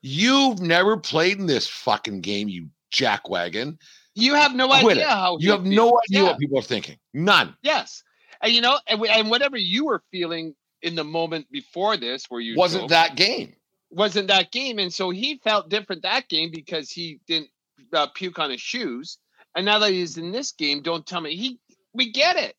You've 0.02 0.60
never 0.60 0.96
played 0.96 1.38
in 1.38 1.46
this 1.46 1.68
fucking 1.68 2.22
game, 2.22 2.48
you 2.48 2.68
jackwagon. 2.92 3.78
You 4.14 4.34
have 4.34 4.54
no 4.54 4.66
Quit 4.68 4.98
idea 4.98 5.04
it. 5.04 5.08
how 5.08 5.36
You 5.40 5.52
have 5.52 5.64
no 5.64 5.88
feels. 5.90 6.00
idea 6.08 6.18
Yeah. 6.22 6.22
what 6.30 6.38
people 6.38 6.58
are 6.58 6.62
thinking. 6.62 6.98
None. 7.14 7.56
Yes, 7.62 8.02
and 8.42 8.52
you 8.52 8.60
know, 8.60 8.78
and, 8.86 9.04
and 9.06 9.30
whatever 9.30 9.56
you 9.56 9.86
were 9.86 10.02
feeling 10.10 10.54
in 10.82 10.94
the 10.94 11.04
moment 11.04 11.46
before 11.50 11.96
this, 11.96 12.26
where 12.28 12.40
you 12.40 12.56
Wasn't 12.56 12.82
drove, 12.82 12.90
that 12.90 13.16
game? 13.16 13.54
wasn't 13.90 14.28
that 14.28 14.50
game, 14.52 14.78
and 14.78 14.92
so 14.92 15.10
he 15.10 15.38
felt 15.44 15.68
different 15.68 16.02
that 16.02 16.28
game 16.28 16.50
because 16.52 16.90
he 16.90 17.20
didn't 17.26 17.50
uh, 17.92 18.06
puke 18.14 18.38
on 18.38 18.50
his 18.50 18.60
shoes, 18.60 19.18
and 19.54 19.64
now 19.66 19.78
that 19.78 19.90
he's 19.90 20.16
in 20.18 20.32
this 20.32 20.52
game, 20.52 20.82
don't 20.82 21.06
tell 21.06 21.20
me 21.20 21.34
he. 21.36 21.58
We 21.92 22.12
get 22.12 22.36
it, 22.36 22.54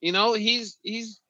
you 0.00 0.12
know. 0.12 0.32
He's 0.34 0.78
he's 0.82 1.20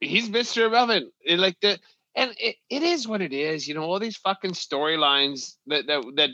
he's 0.00 0.28
Mister 0.28 0.66
Irrelevant, 0.66 1.12
and 1.28 1.40
like 1.40 1.56
the. 1.60 1.78
And 2.16 2.34
it, 2.40 2.56
it 2.68 2.82
is 2.82 3.06
what 3.06 3.22
it 3.22 3.32
is, 3.32 3.68
you 3.68 3.74
know. 3.74 3.84
All 3.84 4.00
these 4.00 4.16
fucking 4.16 4.50
storylines 4.54 5.54
that 5.68 5.86
that 5.86 6.02
that, 6.16 6.30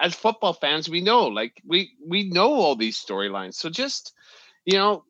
as 0.00 0.14
football 0.14 0.52
fans, 0.52 0.88
we 0.88 1.00
know. 1.00 1.26
Like 1.26 1.60
we 1.66 1.92
we 2.06 2.28
know 2.28 2.52
all 2.52 2.76
these 2.76 3.02
storylines. 3.02 3.54
So 3.54 3.68
just, 3.68 4.12
you 4.64 4.78
know, 4.78 5.04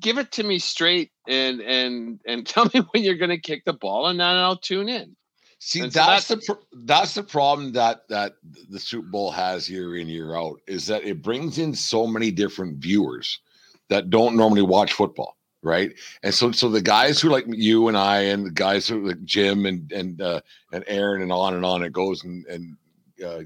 give 0.00 0.18
it 0.18 0.32
to 0.32 0.42
me 0.42 0.58
straight 0.58 1.12
and 1.26 1.60
and 1.60 2.20
and 2.26 2.46
tell 2.46 2.68
me 2.74 2.80
when 2.90 3.02
you're 3.02 3.16
going 3.16 3.30
to 3.30 3.38
kick 3.38 3.64
the 3.64 3.72
ball 3.72 4.06
and 4.06 4.20
then 4.20 4.26
I'll 4.26 4.56
tune 4.56 4.88
in. 4.88 5.16
See, 5.60 5.80
And 5.80 5.92
so 5.92 5.98
that's 5.98 6.28
the 6.28 6.58
that's 6.84 7.14
the 7.14 7.22
problem 7.22 7.72
that 7.72 8.08
that 8.08 8.34
the 8.68 8.78
Super 8.78 9.08
Bowl 9.08 9.32
has 9.32 9.68
year 9.68 9.96
in 9.96 10.06
year 10.06 10.36
out 10.36 10.60
is 10.66 10.86
that 10.86 11.04
it 11.04 11.22
brings 11.22 11.58
in 11.58 11.74
so 11.74 12.06
many 12.06 12.30
different 12.30 12.78
viewers 12.78 13.40
that 13.88 14.08
don't 14.08 14.36
normally 14.36 14.62
watch 14.62 14.92
football, 14.92 15.36
right? 15.62 15.92
And 16.22 16.32
so 16.32 16.52
so 16.52 16.68
the 16.68 16.80
guys 16.80 17.20
who 17.20 17.28
like 17.28 17.46
you 17.48 17.88
and 17.88 17.96
I 17.96 18.20
and 18.20 18.46
the 18.46 18.52
guys 18.52 18.86
who 18.86 19.08
like 19.08 19.24
Jim 19.24 19.66
and 19.66 19.90
and 19.90 20.22
uh, 20.22 20.42
and 20.72 20.84
Aaron 20.86 21.22
and 21.22 21.32
on 21.32 21.54
and 21.54 21.64
on 21.64 21.82
it 21.82 21.92
goes 21.92 22.22
and 22.22 22.46
and 22.46 22.76
uh, 23.24 23.42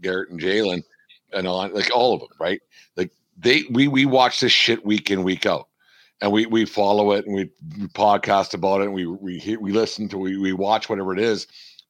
Garrett 0.00 0.30
and 0.30 0.40
Jalen 0.40 0.82
and 1.32 1.46
on 1.46 1.72
like 1.72 1.90
all 1.94 2.14
of 2.14 2.20
them, 2.20 2.28
right? 2.38 2.60
Like 2.96 3.10
they 3.36 3.64
we 3.70 3.88
we 3.88 4.06
watch 4.06 4.40
this 4.40 4.52
shit 4.52 4.84
week 4.84 5.10
in 5.10 5.22
week 5.22 5.46
out. 5.46 5.68
And 6.20 6.30
we, 6.30 6.46
we 6.46 6.64
follow 6.66 7.10
it 7.10 7.26
and 7.26 7.34
we, 7.34 7.50
we 7.80 7.88
podcast 7.88 8.54
about 8.54 8.80
it 8.80 8.84
and 8.84 8.94
we 8.94 9.06
we 9.06 9.38
hear, 9.38 9.58
we 9.58 9.72
listen 9.72 10.08
to 10.10 10.18
we, 10.18 10.36
we 10.36 10.52
watch 10.52 10.88
whatever 10.88 11.12
it 11.12 11.18
is 11.18 11.48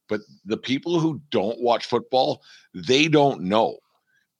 but 0.09 0.21
the 0.45 0.57
people 0.57 0.99
who 1.01 1.21
don't 1.31 1.61
watch 1.61 1.87
football 1.87 2.43
they 2.75 3.09
don't 3.09 3.43
know 3.43 3.77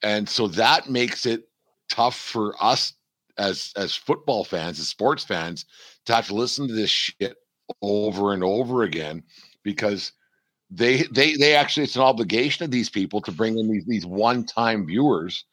and 0.03 0.29
so 0.29 0.49
that 0.49 0.89
makes 0.89 1.27
it 1.27 1.49
tough 1.91 2.17
for 2.17 2.55
us 2.63 2.95
as 3.39 3.73
as 3.77 3.95
football 3.95 4.45
fans 4.45 4.79
as 4.79 4.89
sports 4.89 5.25
fans 5.25 5.67
to 6.07 6.15
have 6.15 6.27
to 6.27 6.35
listen 6.35 6.67
to 6.69 6.75
this 6.75 6.91
shit 6.91 7.37
over 7.81 8.33
and 8.33 8.43
over 8.43 8.83
again 8.83 9.23
because 9.63 10.13
they 10.75 11.03
they 11.13 11.37
they 11.37 11.55
actually 11.55 11.85
it's 11.85 11.97
an 11.97 12.03
obligation 12.03 12.65
of 12.65 12.71
these 12.71 12.89
people 12.89 13.21
to 13.21 13.33
bring 13.33 13.59
in 13.59 13.71
these 13.71 13.85
these 13.87 14.07
one-time 14.07 14.87
viewers 14.87 15.45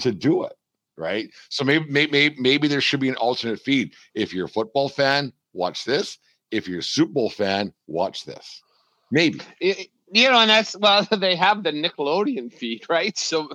to 0.00 0.10
do 0.12 0.44
it 0.44 0.54
right 0.96 1.30
so 1.48 1.64
maybe 1.64 1.86
maybe 1.90 2.34
maybe 2.38 2.68
there 2.68 2.80
should 2.80 3.00
be 3.00 3.08
an 3.08 3.16
alternate 3.16 3.60
feed 3.60 3.92
if 4.14 4.34
you're 4.34 4.46
a 4.46 4.48
football 4.48 4.88
fan 4.88 5.32
watch 5.52 5.84
this 5.84 6.18
if 6.50 6.66
you're 6.66 6.80
a 6.80 6.82
super 6.82 7.12
bowl 7.12 7.30
fan 7.30 7.72
watch 7.86 8.24
this 8.24 8.62
maybe 9.10 9.40
It- 9.60 9.88
you 10.12 10.30
know, 10.30 10.38
and 10.38 10.50
that's 10.50 10.76
well, 10.76 11.02
they 11.18 11.34
have 11.34 11.64
the 11.64 11.72
Nickelodeon 11.72 12.52
feed, 12.52 12.84
right? 12.90 13.16
So 13.18 13.48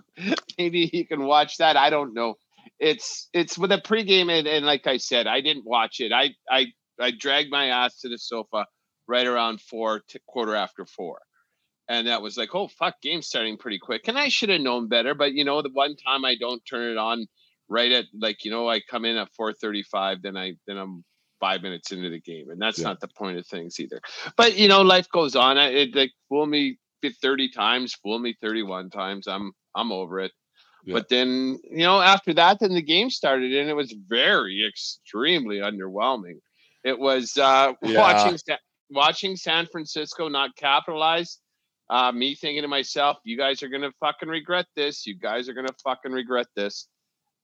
maybe 0.57 0.89
you 0.91 1.05
can 1.07 1.23
watch 1.23 1.57
that. 1.57 1.77
I 1.77 1.89
don't 1.89 2.13
know. 2.13 2.35
It's 2.79 3.29
it's 3.33 3.57
with 3.57 3.71
a 3.71 3.77
pregame, 3.77 4.29
and, 4.31 4.47
and 4.47 4.65
like 4.65 4.87
I 4.87 4.97
said, 4.97 5.27
I 5.27 5.39
didn't 5.41 5.65
watch 5.65 6.01
it. 6.01 6.11
I 6.11 6.31
I 6.49 6.67
I 6.99 7.11
dragged 7.11 7.49
my 7.51 7.67
ass 7.67 8.01
to 8.01 8.09
the 8.09 8.17
sofa 8.17 8.65
right 9.09 9.27
around 9.27 9.59
four, 9.61 10.01
to 10.09 10.19
quarter 10.27 10.55
after 10.55 10.85
four, 10.85 11.19
and 11.89 12.07
that 12.07 12.21
was 12.21 12.37
like, 12.37 12.53
oh 12.55 12.67
fuck, 12.67 13.01
game 13.01 13.21
starting 13.21 13.57
pretty 13.57 13.79
quick. 13.79 14.07
And 14.07 14.17
I 14.17 14.29
should 14.29 14.49
have 14.49 14.61
known 14.61 14.87
better, 14.87 15.13
but 15.15 15.33
you 15.33 15.43
know, 15.43 15.61
the 15.61 15.71
one 15.73 15.95
time 15.97 16.23
I 16.25 16.35
don't 16.35 16.63
turn 16.65 16.91
it 16.91 16.97
on 16.97 17.27
right 17.67 17.91
at 17.91 18.05
like 18.19 18.45
you 18.45 18.51
know 18.51 18.69
I 18.69 18.79
come 18.81 19.05
in 19.05 19.17
at 19.17 19.33
four 19.35 19.51
thirty 19.53 19.83
five, 19.83 20.21
then 20.21 20.37
I 20.37 20.53
then 20.67 20.77
I'm 20.77 21.03
five 21.39 21.61
minutes 21.61 21.91
into 21.91 22.09
the 22.09 22.19
game, 22.21 22.49
and 22.51 22.61
that's 22.61 22.79
Yeah. 22.79 22.85
not 22.89 22.99
the 22.99 23.07
point 23.07 23.37
of 23.37 23.47
things 23.47 23.79
either. 23.79 24.01
But 24.37 24.57
you 24.57 24.67
know, 24.67 24.81
life 24.81 25.09
goes 25.09 25.35
on. 25.35 25.57
I- 25.57 25.69
It 25.71 25.95
like 25.95 26.11
fool 26.29 26.45
me 26.45 26.77
thirty 27.21 27.49
times, 27.49 27.93
fool 27.95 28.19
me 28.19 28.35
thirty 28.41 28.61
one 28.63 28.89
times. 28.89 29.27
I'm 29.27 29.51
I'm 29.75 29.91
over 29.91 30.19
it. 30.19 30.31
Yeah. 30.85 30.93
But 30.95 31.09
then 31.09 31.59
you 31.63 31.83
know, 31.87 31.99
after 32.01 32.33
that, 32.35 32.59
then 32.59 32.73
the 32.73 32.81
game 32.81 33.09
started, 33.09 33.53
and 33.53 33.69
it 33.69 33.73
was 33.75 33.93
very 34.07 34.65
extremely 34.67 35.57
underwhelming. 35.57 36.39
It 36.83 36.97
was 36.99 37.37
uh, 37.37 37.73
Yeah. 37.83 37.97
watching 37.99 38.37
watching 38.89 39.35
San 39.35 39.67
Francisco 39.67 40.27
not 40.27 40.55
capitalize. 40.55 41.39
Uh, 41.89 42.11
me 42.11 42.35
thinking 42.35 42.61
to 42.61 42.67
myself, 42.67 43.17
you 43.23 43.37
guys 43.37 43.63
are 43.63 43.69
gonna 43.69 43.91
fucking 43.99 44.29
regret 44.29 44.67
this. 44.75 45.07
You 45.07 45.15
guys 45.15 45.49
are 45.49 45.53
gonna 45.53 45.73
fucking 45.83 46.11
regret 46.11 46.47
this. 46.55 46.87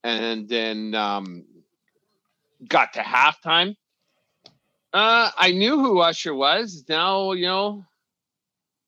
And 0.04 0.48
then 0.48 0.94
um, 0.94 1.46
got 2.68 2.94
to 2.94 3.00
halftime. 3.00 3.76
Uh, 4.94 5.32
I 5.36 5.52
knew 5.52 5.80
who 5.80 6.00
Usher 6.00 6.34
was. 6.34 6.86
Now 6.88 7.32
you 7.32 7.48
know. 7.48 7.86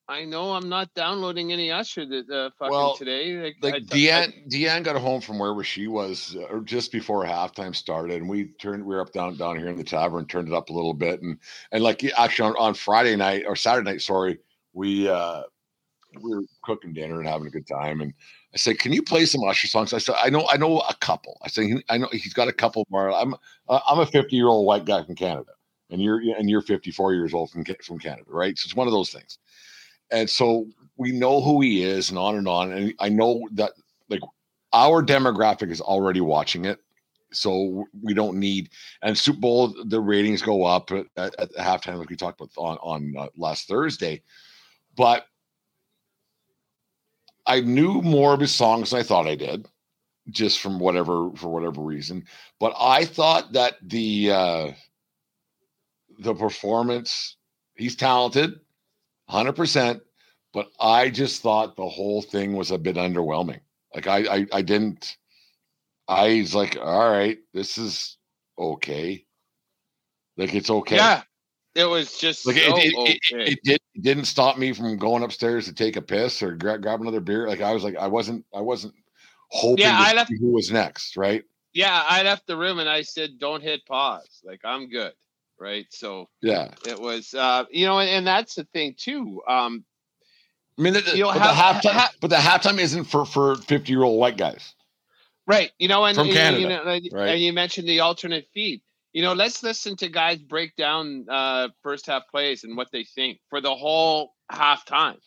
I 0.09 0.23
know 0.23 0.53
I'm 0.53 0.69
not 0.69 0.93
downloading 0.93 1.51
any 1.51 1.69
Usher 1.69 2.05
that 2.05 2.29
uh, 2.29 2.49
fucking 2.57 2.71
Well, 2.71 2.95
today. 2.95 3.37
Like, 3.41 3.57
like 3.61 3.73
I- 3.75 3.79
Deanne, 3.81 4.49
Deanne 4.49 4.83
got 4.83 4.95
home 4.95 5.19
from 5.19 5.37
wherever 5.39 5.63
she 5.63 5.87
was, 5.87 6.35
uh, 6.37 6.43
or 6.43 6.61
just 6.61 6.91
before 6.91 7.25
halftime 7.25 7.75
started, 7.75 8.21
and 8.21 8.29
we 8.29 8.45
turned. 8.59 8.85
We 8.85 8.95
were 8.95 9.01
up 9.01 9.11
down 9.11 9.35
down 9.35 9.57
here 9.57 9.67
in 9.67 9.75
the 9.75 9.83
tavern, 9.83 10.25
turned 10.25 10.47
it 10.47 10.53
up 10.53 10.69
a 10.69 10.73
little 10.73 10.93
bit, 10.93 11.21
and 11.21 11.37
and 11.71 11.83
like 11.83 12.03
actually 12.17 12.49
on, 12.49 12.55
on 12.57 12.73
Friday 12.73 13.15
night 13.17 13.43
or 13.45 13.55
Saturday 13.55 13.91
night, 13.91 14.01
sorry, 14.01 14.39
we 14.73 15.09
uh 15.09 15.43
we 16.21 16.35
were 16.35 16.43
cooking 16.63 16.93
dinner 16.93 17.19
and 17.19 17.27
having 17.27 17.47
a 17.47 17.51
good 17.51 17.67
time, 17.67 18.01
and 18.01 18.13
I 18.53 18.57
said, 18.57 18.79
"Can 18.79 18.93
you 18.93 19.03
play 19.03 19.25
some 19.25 19.43
Usher 19.43 19.67
songs?" 19.67 19.93
I 19.93 19.97
said, 19.97 20.15
"I 20.17 20.29
know, 20.29 20.47
I 20.49 20.57
know 20.57 20.79
a 20.79 20.95
couple." 20.95 21.37
I 21.43 21.49
said, 21.49 21.65
"I 21.89 21.97
know 21.97 22.07
he's 22.11 22.33
got 22.33 22.47
a 22.47 22.53
couple 22.53 22.87
more." 22.89 23.11
I'm 23.11 23.35
uh, 23.67 23.81
I'm 23.87 23.99
a 23.99 24.05
50 24.05 24.35
year 24.35 24.47
old 24.47 24.65
white 24.65 24.85
guy 24.85 25.03
from 25.03 25.15
Canada, 25.15 25.51
and 25.89 26.01
you're 26.01 26.19
and 26.37 26.49
you're 26.49 26.61
54 26.61 27.13
years 27.13 27.33
old 27.33 27.51
from 27.51 27.63
from 27.83 27.99
Canada, 27.99 28.23
right? 28.27 28.57
So 28.57 28.67
it's 28.67 28.75
one 28.75 28.87
of 28.87 28.93
those 28.93 29.09
things. 29.09 29.37
And 30.11 30.29
so 30.29 30.67
we 30.97 31.11
know 31.11 31.41
who 31.41 31.61
he 31.61 31.83
is, 31.83 32.09
and 32.09 32.19
on 32.19 32.35
and 32.35 32.47
on. 32.47 32.71
And 32.71 32.93
I 32.99 33.09
know 33.09 33.47
that 33.53 33.71
like 34.09 34.21
our 34.73 35.03
demographic 35.03 35.71
is 35.71 35.81
already 35.81 36.21
watching 36.21 36.65
it, 36.65 36.79
so 37.31 37.85
we 38.01 38.13
don't 38.13 38.39
need. 38.39 38.69
And 39.01 39.17
Super 39.17 39.39
Bowl, 39.39 39.75
the 39.85 39.99
ratings 39.99 40.41
go 40.41 40.65
up 40.65 40.91
at, 40.91 41.05
at, 41.17 41.53
halftime, 41.55 41.97
like 41.97 42.09
we 42.09 42.15
talked 42.15 42.41
about 42.41 42.51
on 42.57 42.77
on 42.77 43.15
uh, 43.17 43.27
last 43.37 43.67
Thursday. 43.67 44.23
But 44.95 45.25
I 47.45 47.61
knew 47.61 48.01
more 48.01 48.33
of 48.33 48.39
his 48.39 48.53
songs 48.53 48.89
than 48.89 48.99
I 48.99 49.03
thought 49.03 49.27
I 49.27 49.35
did, 49.35 49.67
just 50.29 50.59
from 50.59 50.79
whatever 50.79 51.29
for 51.35 51.49
whatever 51.49 51.81
reason. 51.81 52.25
But 52.59 52.73
I 52.79 53.05
thought 53.05 53.53
that 53.53 53.75
the 53.81 54.31
uh, 54.31 54.71
the 56.19 56.33
performance, 56.33 57.37
he's 57.75 57.95
talented, 57.95 58.59
hundred 59.27 59.53
percent. 59.53 60.01
But 60.53 60.69
I 60.79 61.09
just 61.09 61.41
thought 61.41 61.75
the 61.75 61.87
whole 61.87 62.21
thing 62.21 62.53
was 62.55 62.71
a 62.71 62.77
bit 62.77 62.95
underwhelming. 62.95 63.59
Like 63.93 64.07
I, 64.07 64.17
I, 64.37 64.45
I 64.53 64.61
didn't. 64.61 65.17
I 66.07 66.39
was 66.39 66.55
like, 66.55 66.77
all 66.81 67.11
right, 67.11 67.37
this 67.53 67.77
is 67.77 68.17
okay. 68.57 69.25
Like 70.37 70.53
it's 70.55 70.69
okay. 70.69 70.95
Yeah, 70.95 71.23
it 71.75 71.85
was 71.85 72.17
just 72.17 72.45
Like 72.45 72.55
so 72.57 72.77
it, 72.77 72.85
it, 72.85 72.93
it, 72.93 73.19
okay. 73.33 73.51
it, 73.51 73.59
did, 73.63 73.79
it 73.95 74.01
didn't 74.01 74.25
stop 74.25 74.57
me 74.57 74.71
from 74.71 74.97
going 74.97 75.23
upstairs 75.23 75.65
to 75.65 75.73
take 75.73 75.95
a 75.97 76.01
piss 76.01 76.41
or 76.41 76.55
gra- 76.55 76.79
grab 76.79 77.01
another 77.01 77.19
beer. 77.19 77.47
Like 77.47 77.61
I 77.61 77.73
was 77.73 77.83
like, 77.83 77.97
I 77.97 78.07
wasn't, 78.07 78.45
I 78.55 78.61
wasn't 78.61 78.93
hoping 79.49 79.83
Yeah, 79.85 79.97
I 79.97 80.13
left- 80.13 80.31
who 80.39 80.53
was 80.53 80.71
next, 80.71 81.17
right? 81.17 81.43
yeah, 81.73 82.03
I 82.07 82.23
left 82.23 82.47
the 82.47 82.57
room 82.57 82.79
and 82.79 82.89
I 82.89 83.01
said, 83.03 83.37
"Don't 83.37 83.61
hit 83.61 83.85
pause." 83.85 84.41
Like 84.43 84.61
I'm 84.63 84.89
good, 84.89 85.13
right? 85.59 85.85
So 85.89 86.29
Yeah. 86.41 86.71
it 86.85 86.99
was, 86.99 87.33
uh, 87.33 87.65
you 87.71 87.85
know, 87.85 87.99
and, 87.99 88.09
and 88.09 88.27
that's 88.27 88.55
the 88.55 88.65
thing 88.73 88.95
too. 88.97 89.41
Um, 89.47 89.85
I 90.77 90.81
mean, 90.83 90.93
the, 90.93 91.01
You 91.15 91.23
know, 91.23 91.33
but, 91.33 91.39
the 91.39 91.53
halftime, 91.61 91.91
how- 91.91 92.09
but 92.21 92.29
the 92.29 92.35
halftime 92.35 92.77
isn't 92.79 93.05
for 93.05 93.25
for 93.25 93.55
fifty 93.55 93.91
year 93.93 94.03
old 94.03 94.19
white 94.19 94.37
guys. 94.37 94.75
right, 95.47 95.71
you 95.79 95.87
know, 95.87 96.05
and 96.05 96.15
From 96.15 96.27
and, 96.27 96.35
Canada, 96.35 96.61
you 96.61 96.67
know, 96.67 96.81
and, 96.83 97.09
right? 97.11 97.29
and 97.29 97.41
you 97.41 97.53
mentioned 97.53 97.87
the 97.87 98.01
alternate 98.01 98.47
feed. 98.53 98.81
You 99.13 99.23
know, 99.23 99.33
let's 99.33 99.63
listen 99.63 99.95
to 99.97 100.09
guys 100.09 100.37
break 100.37 100.75
down 100.75 101.25
uh, 101.29 101.69
first 101.81 102.05
half 102.05 102.27
plays 102.29 102.63
and 102.63 102.77
what 102.77 102.89
they 102.91 103.03
think 103.03 103.39
for 103.49 103.59
the 103.61 103.73
whole 103.73 104.33
halftime, 104.51 105.17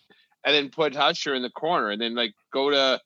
and 0.44 0.54
then 0.54 0.68
put 0.70 0.96
Usher 0.96 1.34
in 1.34 1.42
the 1.42 1.50
corner, 1.50 1.90
and 1.90 2.00
then 2.00 2.14
like 2.14 2.34
go 2.52 2.70
to 2.70 3.00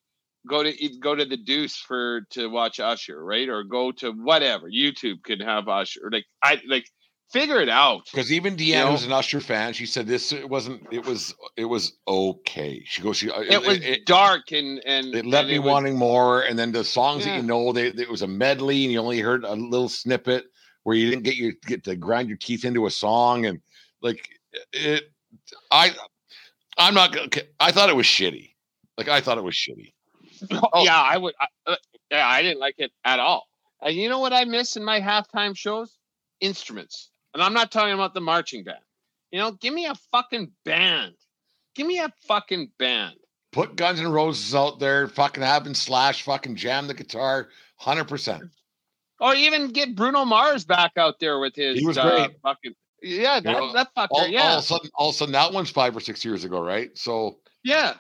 go 0.47 0.62
to 0.62 0.73
go 1.00 1.14
to 1.14 1.25
the 1.25 1.38
Deuce 1.38 1.76
for 1.76 2.26
to 2.33 2.49
watch 2.49 2.78
Usher, 2.81 3.25
right? 3.25 3.49
Or 3.49 3.64
go 3.64 3.93
to 3.93 4.12
whatever 4.12 4.69
YouTube 4.69 5.23
can 5.25 5.40
have 5.40 5.69
Usher. 5.69 6.11
Like 6.12 6.26
I 6.43 6.61
like 6.69 6.90
figure 7.38 7.61
it 7.61 7.69
out. 7.69 8.05
Because 8.11 8.33
even 8.33 8.55
Deanne, 8.57 8.67
You 8.67 8.75
know? 8.76 8.91
who's 8.93 9.05
an 9.05 9.12
Usher 9.12 9.41
fan, 9.41 9.73
she 9.75 9.85
said 9.87 10.07
this 10.07 10.33
it 10.33 10.49
wasn't. 10.49 10.87
It 10.91 11.05
was 11.05 11.35
it 11.57 11.64
was 11.67 11.93
okay. 12.09 12.83
She 12.87 13.03
goes, 13.03 13.17
she 13.19 13.29
It 13.29 13.61
was 13.67 13.79
dark 14.07 14.53
and 14.53 14.81
and 14.87 15.14
it 15.14 15.26
left 15.26 15.43
and 15.43 15.49
me 15.50 15.57
it 15.57 15.59
was- 15.59 15.71
wanting 15.71 15.97
more. 15.99 16.43
And 16.43 16.59
then 16.59 16.73
the 16.73 16.85
songs 16.85 17.25
that 17.25 17.37
you 17.37 17.43
know, 17.43 17.73
they 17.73 17.88
it 17.88 18.09
was 18.09 18.23
a 18.23 18.26
medley, 18.26 18.85
and 18.85 18.93
you 18.93 18.99
only 19.00 19.21
heard 19.21 19.45
a 19.45 19.53
little 19.55 19.88
snippet 19.88 20.45
where 20.85 20.97
you 20.97 21.11
didn't 21.11 21.25
get 21.25 21.37
your 21.37 21.53
get 21.67 21.83
to 21.85 21.97
grind 21.97 22.29
your 22.29 22.38
teeth 22.38 22.64
into 22.64 22.87
a 22.87 22.91
song, 22.91 23.47
and 23.47 23.61
like 24.00 24.29
it. 24.73 25.05
I 25.71 25.91
I'm 26.79 26.95
not 26.95 27.12
gonna. 27.12 27.29
I 27.61 27.73
thought 27.73 27.88
it 27.91 27.97
was 27.97 28.07
shitty. 28.07 28.50
Like 28.97 29.09
I 29.09 29.21
thought 29.21 29.38
it 29.38 29.45
was 29.45 29.55
shitty. 29.55 29.93
Oh. 30.73 30.85
Yeah, 30.85 31.00
I 31.00 31.17
would. 31.17 31.35
I- 31.41 31.73
Uh, 31.73 31.76
yeah, 32.11 32.29
I 32.29 32.43
didn't 32.43 32.61
like 32.61 32.75
it 32.79 32.93
at 33.05 33.19
all. 33.19 33.45
And 33.81 33.95
you 33.97 34.09
know 34.09 34.19
what 34.19 34.33
I 34.33 34.45
miss 34.45 34.76
in 34.76 34.85
my 34.85 35.00
halftime 35.00 35.57
shows? 35.57 35.97
Instruments. 36.41 37.11
And 37.35 37.43
I'm 37.43 37.53
not 37.53 37.71
talking 37.71 37.95
about 37.95 38.14
the 38.14 38.21
marching 38.21 38.64
band. 38.64 38.79
You 39.31 39.41
know, 39.41 39.53
give 39.53 39.75
me 39.75 39.87
a 39.87 39.95
fucking 40.12 40.53
band. 40.64 41.14
Give 41.75 41.87
me 41.87 41.99
a 41.99 42.12
fucking 42.29 42.71
band. 42.79 43.17
Put 43.53 43.76
Guns 43.76 44.00
N' 44.00 44.11
Roses 44.11 44.55
out 44.55 44.79
there. 44.79 45.09
Fucking 45.09 45.43
have 45.43 45.62
having 45.62 45.75
Slash 45.75 46.23
fucking 46.23 46.57
jam 46.57 46.87
the 46.87 46.95
guitar. 46.95 47.49
Hundred 47.76 48.05
percent. 48.05 48.45
Or 49.21 49.35
even 49.35 49.71
get 49.71 49.95
Bruno 49.95 50.25
Mars 50.25 50.64
back 50.64 50.93
out 50.97 51.19
there 51.19 51.41
with 51.41 51.55
his 51.57 51.79
He 51.79 51.87
was 51.87 51.99
uh, 51.99 52.09
great. 52.11 52.41
fucking 52.43 52.75
yeah, 53.05 53.41
that, 53.41 53.53
know, 53.53 53.73
that 53.75 53.95
fucker, 53.95 54.09
All, 54.11 54.21
all 54.23 54.29
yeah. 54.29 54.55
of 54.55 54.61
a 54.61 54.62
sudden, 54.62 54.91
all 54.95 55.11
of 55.11 55.14
a 55.14 55.19
sudden, 55.19 55.33
that 55.33 55.53
one's 55.53 55.71
five 55.71 55.95
or 55.97 56.00
six 56.00 56.25
years 56.25 56.45
ago, 56.45 56.61
right? 56.61 56.97
So, 56.97 57.38
yeah. 57.62 57.95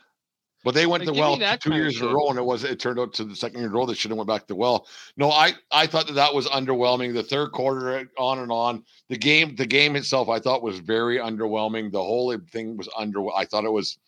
But 0.64 0.74
they 0.74 0.86
went 0.86 1.04
Like, 1.04 1.14
to 1.14 1.20
well 1.20 1.58
two 1.58 1.74
years 1.74 2.00
in 2.00 2.08
a 2.08 2.12
row, 2.12 2.30
and 2.30 2.38
it 2.38 2.44
was 2.44 2.64
it 2.64 2.80
turned 2.80 2.98
out 2.98 3.12
to 3.14 3.24
the 3.24 3.36
second 3.36 3.58
year 3.58 3.68
in 3.68 3.74
a 3.74 3.76
row 3.76 3.84
they 3.84 3.94
should 3.94 4.10
have 4.10 4.16
went 4.16 4.28
back 4.28 4.46
to 4.46 4.56
well. 4.56 4.88
No, 5.16 5.30
I 5.30 5.52
I 5.70 5.86
thought 5.86 6.06
that 6.06 6.14
that 6.14 6.34
was 6.34 6.46
underwhelming. 6.48 7.12
The 7.12 7.22
third 7.22 7.52
quarter, 7.52 7.98
uh, 7.98 8.04
on 8.18 8.38
and 8.38 8.50
on. 8.50 8.82
The 9.10 9.18
game, 9.18 9.54
the 9.56 9.66
game 9.66 9.94
itself, 9.94 10.30
I 10.30 10.40
thought 10.40 10.62
was 10.62 10.78
very 10.78 11.18
underwhelming. 11.18 11.92
The 11.92 12.02
whole 12.02 12.34
thing 12.50 12.78
was 12.78 12.88
under. 12.96 13.30
I 13.30 13.44
thought 13.44 13.64
it 13.64 13.72
was. 13.72 13.98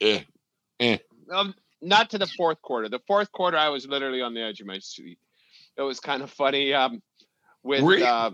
Eh, 0.00 0.20
Um, 1.32 1.54
not 1.80 2.10
to 2.10 2.18
the 2.18 2.26
fourth 2.26 2.60
quarter. 2.62 2.88
The 2.88 3.00
fourth 3.06 3.32
quarter, 3.32 3.56
I 3.56 3.70
was 3.70 3.86
literally 3.86 4.20
on 4.20 4.34
the 4.34 4.42
edge 4.42 4.60
of 4.60 4.66
my 4.66 4.78
seat. 4.78 5.18
It 5.76 5.82
was 5.82 6.00
kind 6.00 6.22
of 6.22 6.30
funny. 6.30 6.74
Um, 6.74 7.02
with 7.62 8.02
uh, 8.02 8.32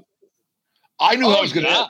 I 0.98 1.16
knew 1.16 1.26
oh, 1.26 1.34
I 1.34 1.40
was 1.40 1.52
going 1.52 1.66
to 1.66 1.72
yeah. 1.72 1.86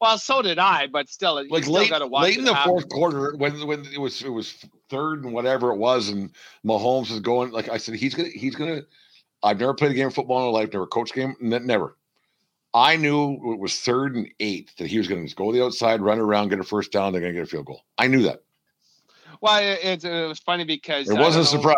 Well, 0.00 0.16
so 0.16 0.40
did 0.40 0.58
I, 0.58 0.86
but 0.86 1.08
still, 1.10 1.34
like 1.50 1.64
still 1.64 1.74
late, 1.74 2.10
watch 2.10 2.22
late 2.22 2.38
in 2.38 2.44
the 2.44 2.54
happen. 2.54 2.70
fourth 2.70 2.88
quarter 2.88 3.34
when 3.36 3.66
when 3.66 3.84
it 3.86 4.00
was 4.00 4.22
it 4.22 4.30
was 4.30 4.52
third 4.88 5.24
and 5.24 5.34
whatever 5.34 5.72
it 5.72 5.76
was, 5.76 6.08
and 6.08 6.30
Mahomes 6.64 7.10
was 7.10 7.20
going 7.20 7.50
like 7.50 7.68
I 7.68 7.76
said, 7.76 7.96
he's 7.96 8.14
gonna 8.14 8.30
he's 8.30 8.54
gonna. 8.54 8.82
I've 9.42 9.60
never 9.60 9.74
played 9.74 9.90
a 9.90 9.94
game 9.94 10.06
of 10.06 10.14
football 10.14 10.38
in 10.46 10.52
my 10.52 10.58
life, 10.60 10.72
never 10.72 10.86
coached 10.86 11.14
game, 11.14 11.34
ne- 11.40 11.58
never. 11.60 11.96
I 12.72 12.96
knew 12.96 13.52
it 13.52 13.58
was 13.58 13.78
third 13.80 14.14
and 14.14 14.28
eight 14.38 14.72
that 14.78 14.86
he 14.86 14.98
was 14.98 15.08
going 15.08 15.22
to 15.22 15.26
just 15.26 15.36
go 15.36 15.50
to 15.50 15.58
the 15.58 15.64
outside, 15.64 16.00
run 16.00 16.20
around, 16.20 16.50
get 16.50 16.60
a 16.60 16.64
first 16.64 16.92
down, 16.92 17.12
they're 17.12 17.20
going 17.20 17.32
to 17.32 17.40
get 17.40 17.48
a 17.48 17.50
field 17.50 17.66
goal. 17.66 17.82
I 17.98 18.06
knew 18.06 18.22
that. 18.22 18.42
Well, 19.40 19.60
it, 19.60 20.04
it, 20.04 20.28
was 20.28 20.38
funny 20.38 20.64
because 20.64 21.08
It 21.08 21.18
wasn't 21.18 21.46
a 21.46 21.48
surprise. 21.48 21.76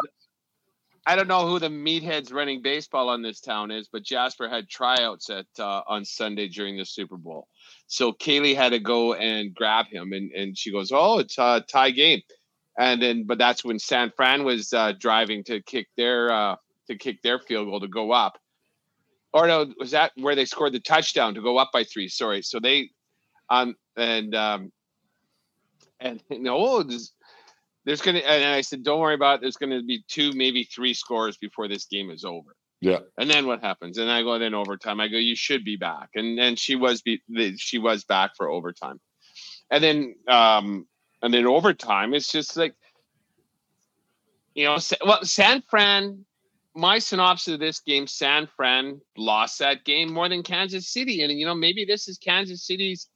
I 1.07 1.17
don't 1.17 1.29
know 1.29 1.49
who 1.49 1.59
the 1.59 1.69
meatheads 1.69 2.33
running 2.33 2.63
baseball 2.63 3.09
on 3.09 3.23
this 3.23 3.41
town 3.41 3.71
is, 3.71 3.89
but 3.89 4.03
Jasper 4.03 4.49
had 4.49 4.69
tryouts 4.69 5.31
at 5.31 5.47
uh, 5.59 5.83
on 5.89 6.05
Sunday 6.05 6.49
during 6.49 6.77
the 6.77 6.85
Super 6.85 7.17
Bowl. 7.17 7.49
So 7.93 8.11
Kaylee 8.15 8.57
had 8.57 8.71
to 8.71 8.79
go 8.79 9.13
and 9.13 9.55
grab 9.55 9.85
him, 9.87 10.15
and, 10.15 10.33
and 10.33 10.57
she 10.57 10.73
goes, 10.73 10.93
"Oh, 10.95 11.19
it's 11.19 11.37
a 11.37 11.63
tie 11.71 11.91
game," 11.91 12.23
and 12.79 13.03
then 13.03 13.25
but 13.27 13.37
that's 13.37 13.67
when 13.67 13.79
San 13.79 14.11
Fran 14.17 14.45
was 14.45 14.73
uh, 14.73 14.93
driving 14.99 15.45
to 15.45 15.61
kick 15.61 15.89
their 15.99 16.33
uh, 16.33 16.57
to 16.87 16.97
kick 16.97 17.21
their 17.21 17.39
field 17.39 17.69
goal 17.69 17.81
to 17.81 17.89
go 17.89 18.11
up, 18.11 18.39
or 19.35 19.47
no, 19.47 19.71
was 19.79 19.91
that 19.91 20.13
where 20.17 20.35
they 20.35 20.47
scored 20.47 20.73
the 20.73 20.81
touchdown 20.81 21.35
to 21.35 21.43
go 21.43 21.59
up 21.59 21.69
by 21.71 21.85
three? 21.85 22.09
Sorry, 22.09 22.41
so 22.41 22.61
they 22.61 22.89
um 23.51 23.77
and 23.95 24.35
um 24.35 24.73
and 26.01 26.23
no, 26.31 26.83
there's, 26.83 27.13
there's 27.85 28.01
gonna 28.01 28.21
and 28.21 28.55
I 28.55 28.63
said, 28.63 28.85
don't 28.85 29.01
worry 29.01 29.15
about 29.15 29.35
it. 29.35 29.41
There's 29.43 29.57
gonna 29.59 29.83
be 29.83 30.03
two, 30.09 30.33
maybe 30.33 30.65
three 30.65 30.95
scores 30.95 31.37
before 31.37 31.69
this 31.69 31.85
game 31.85 32.11
is 32.11 32.25
over. 32.25 32.57
Yeah. 32.83 32.99
And 33.17 33.31
then 33.31 33.47
what 33.47 33.63
happens? 33.63 33.97
And 33.97 34.11
I 34.11 34.23
go 34.23 34.41
then 34.41 34.55
overtime. 34.55 34.99
I 34.99 35.07
go, 35.07 35.17
you 35.17 35.37
should 35.37 35.65
be 35.65 35.77
back. 35.77 36.09
And 36.17 36.37
then 36.37 36.57
she 36.57 36.75
was 36.75 37.01
be 37.01 37.23
she 37.57 37.79
was 37.79 38.03
back 38.03 38.33
for 38.37 38.51
overtime. 38.51 39.01
And 39.71 39.85
then 39.85 40.15
um 40.27 40.89
and 41.23 41.33
then 41.33 41.47
overtime, 41.47 42.13
it's 42.13 42.31
just 42.31 42.57
like 42.57 42.75
you 44.55 44.65
know, 44.65 44.79
well, 45.07 45.25
San 45.25 45.63
Fran. 45.71 46.27
My 46.75 46.99
synopsis 46.99 47.55
of 47.55 47.61
this 47.61 47.81
game: 47.81 48.07
San 48.07 48.49
Fran 48.57 49.01
lost 49.17 49.59
that 49.59 49.85
game 49.85 50.13
more 50.13 50.29
than 50.29 50.43
Kansas 50.43 50.89
City, 50.89 51.23
and 51.23 51.31
you 51.39 51.47
know 51.47 51.55
maybe 51.55 51.85
this 51.85 52.09
is 52.09 52.19
Kansas 52.19 52.67
City's. 52.67 53.09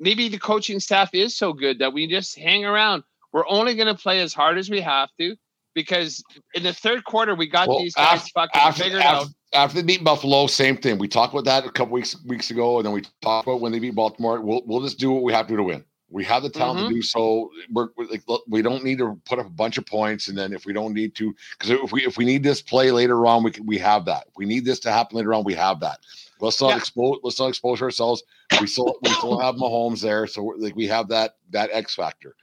Maybe 0.00 0.28
the 0.28 0.38
coaching 0.38 0.80
staff 0.80 1.10
is 1.12 1.36
so 1.36 1.52
good 1.52 1.78
that 1.78 1.92
we 1.92 2.06
just 2.06 2.36
hang 2.36 2.64
around. 2.64 3.04
We're 3.32 3.46
only 3.46 3.74
going 3.74 3.94
to 3.94 4.02
play 4.02 4.20
as 4.20 4.34
hard 4.34 4.58
as 4.58 4.68
we 4.70 4.80
have 4.80 5.10
to 5.20 5.36
because 5.76 6.24
in 6.54 6.64
the 6.64 6.72
third 6.72 7.04
quarter 7.04 7.36
we 7.36 7.46
got 7.46 7.68
Well, 7.68 7.78
these 7.78 7.94
guys 7.94 8.14
after- 8.22 8.30
fucking 8.34 8.60
After, 8.60 8.82
figured 8.82 9.02
out. 9.02 9.22
after, 9.22 9.34
after 9.52 9.76
they 9.76 9.82
beat 9.86 10.02
Buffalo, 10.02 10.48
same 10.48 10.76
thing. 10.76 10.98
We 10.98 11.06
talked 11.06 11.32
about 11.32 11.44
that 11.44 11.64
a 11.64 11.70
couple 11.70 11.92
weeks 11.92 12.16
weeks 12.24 12.50
ago, 12.50 12.78
and 12.78 12.86
then 12.86 12.92
we 12.92 13.02
talked 13.22 13.46
about 13.46 13.60
when 13.60 13.70
they 13.70 13.78
beat 13.78 13.94
Baltimore. 13.94 14.40
We'll 14.40 14.62
we'll 14.66 14.80
just 14.82 14.98
do 14.98 15.12
what 15.12 15.22
we 15.22 15.32
have 15.32 15.46
to 15.46 15.52
do 15.52 15.58
to 15.58 15.62
win. 15.62 15.84
We 16.08 16.24
have 16.24 16.42
the 16.44 16.50
talent 16.50 16.80
Mhm. 16.80 16.88
to 16.88 16.94
do 16.94 17.02
so. 17.02 17.50
We're, 17.72 17.88
we're 17.96 18.06
like, 18.06 18.22
look, 18.28 18.44
we 18.48 18.62
don't 18.62 18.84
need 18.84 18.98
to 18.98 19.20
put 19.24 19.40
up 19.40 19.46
a 19.46 19.50
bunch 19.50 19.76
of 19.76 19.86
points, 19.86 20.28
and 20.28 20.38
then 20.38 20.52
if 20.52 20.64
we 20.64 20.72
don't 20.72 20.94
need 20.94 21.14
to, 21.16 21.34
because 21.58 21.70
if 21.70 21.92
we 21.92 22.04
if 22.06 22.16
we 22.16 22.24
need 22.24 22.42
this 22.42 22.62
play 22.62 22.90
later 22.90 23.26
on, 23.26 23.42
we 23.44 23.50
can, 23.50 23.66
we 23.66 23.76
have 23.78 24.04
that. 24.06 24.24
If 24.28 24.34
we 24.36 24.46
need 24.46 24.64
this 24.64 24.80
to 24.80 24.92
happen 24.92 25.16
later 25.18 25.34
on, 25.34 25.44
we 25.44 25.54
have 25.54 25.80
that. 25.80 25.98
Let's 26.40 26.60
not 26.60 26.68
Yeah. 26.70 26.76
expose. 26.76 27.18
Let's 27.22 27.38
not 27.40 27.48
expose 27.48 27.80
ourselves. 27.82 28.22
We 28.60 28.66
still 28.66 28.96
we 29.02 29.10
still 29.10 29.38
have 29.38 29.54
Mahomes 29.56 30.00
there, 30.00 30.26
so 30.26 30.42
we're, 30.42 30.56
like 30.56 30.76
we 30.76 30.86
have 30.86 31.08
that 31.08 31.36
that 31.50 31.70
X 31.72 31.94
factor. 31.94 32.36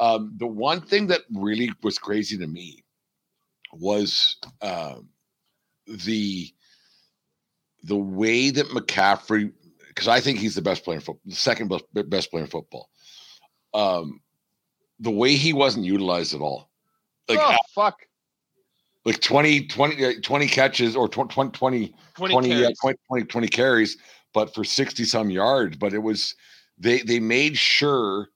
Um, 0.00 0.32
the 0.38 0.46
one 0.46 0.80
thing 0.80 1.08
that 1.08 1.20
really 1.30 1.70
was 1.82 1.98
crazy 1.98 2.38
to 2.38 2.46
me 2.46 2.82
was 3.72 4.36
um, 4.62 5.10
the 5.86 6.50
the 7.82 7.96
way 7.96 8.50
that 8.50 8.66
McCaffrey, 8.68 9.52
because 9.88 10.08
I 10.08 10.20
think 10.20 10.38
he's 10.38 10.54
the 10.54 10.62
best 10.62 10.84
player 10.84 10.96
in 10.96 11.02
football, 11.02 11.20
the 11.26 11.34
second 11.34 11.68
best, 11.68 11.84
best 12.08 12.30
player 12.30 12.44
in 12.44 12.50
football. 12.50 12.88
Um, 13.74 14.20
the 14.98 15.10
way 15.10 15.34
he 15.34 15.52
wasn't 15.52 15.84
utilized 15.84 16.34
at 16.34 16.40
all, 16.40 16.70
like 17.28 17.38
oh 17.40 17.56
fuck, 17.74 17.98
like 19.04 19.20
20, 19.20 19.66
20, 19.66 20.04
uh, 20.04 20.12
20 20.22 20.46
catches 20.48 20.96
or 20.96 21.08
20, 21.08 21.28
20, 21.28 21.50
20 21.50 21.94
twenty, 22.14 22.32
20, 22.32 22.52
uh, 22.52 22.58
carries. 22.58 22.78
20, 22.80 22.98
20, 23.08 23.24
20 23.26 23.48
carries, 23.48 23.96
but 24.32 24.54
for 24.54 24.64
60 24.64 25.04
some 25.04 25.28
yards. 25.28 25.76
But 25.76 25.92
it 25.92 25.98
was 26.02 26.34
they 26.78 27.00
they 27.00 27.20
made 27.20 27.58
sure 27.58 28.28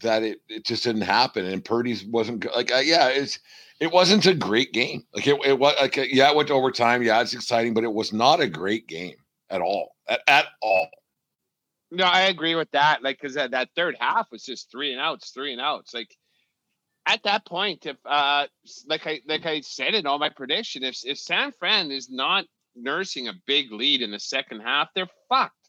that 0.00 0.22
it, 0.22 0.40
it 0.48 0.64
just 0.64 0.84
didn't 0.84 1.02
happen. 1.02 1.44
And 1.44 1.64
Purdy's 1.64 2.04
wasn't 2.04 2.46
like 2.54 2.72
uh, 2.72 2.78
yeah, 2.78 3.08
it's 3.08 3.38
it 3.80 3.92
wasn't 3.92 4.26
a 4.26 4.34
great 4.34 4.72
game. 4.72 5.04
Like 5.14 5.26
it, 5.26 5.38
it 5.44 5.58
was 5.58 5.74
like 5.80 5.98
uh, 5.98 6.02
yeah, 6.02 6.30
it 6.30 6.36
went 6.36 6.48
to 6.48 6.54
overtime. 6.54 7.02
Yeah, 7.02 7.20
it's 7.20 7.34
exciting, 7.34 7.74
but 7.74 7.84
it 7.84 7.92
was 7.92 8.12
not 8.12 8.40
a 8.40 8.48
great 8.48 8.86
game 8.86 9.16
at 9.50 9.60
all. 9.60 9.96
At, 10.08 10.20
at 10.26 10.46
all. 10.62 10.88
No, 11.90 12.04
I 12.04 12.22
agree 12.22 12.56
with 12.56 12.70
that. 12.72 13.02
Like, 13.02 13.20
because 13.20 13.34
that, 13.34 13.52
that 13.52 13.68
third 13.76 13.96
half 14.00 14.26
was 14.32 14.42
just 14.42 14.70
three 14.70 14.92
and 14.92 15.00
outs, 15.00 15.30
three 15.30 15.52
and 15.52 15.60
outs. 15.60 15.94
Like, 15.94 16.14
at 17.06 17.22
that 17.24 17.46
point, 17.46 17.86
if 17.86 17.96
uh, 18.04 18.46
like 18.86 19.06
I 19.06 19.20
like 19.28 19.44
I 19.46 19.60
said 19.60 19.94
in 19.94 20.06
all 20.06 20.18
my 20.18 20.30
prediction, 20.30 20.82
if 20.82 20.98
if 21.04 21.18
San 21.18 21.52
Fran 21.52 21.90
is 21.90 22.10
not 22.10 22.46
nursing 22.74 23.28
a 23.28 23.34
big 23.46 23.70
lead 23.70 24.00
in 24.00 24.10
the 24.10 24.18
second 24.18 24.60
half, 24.60 24.88
they're 24.94 25.10
fucked, 25.28 25.63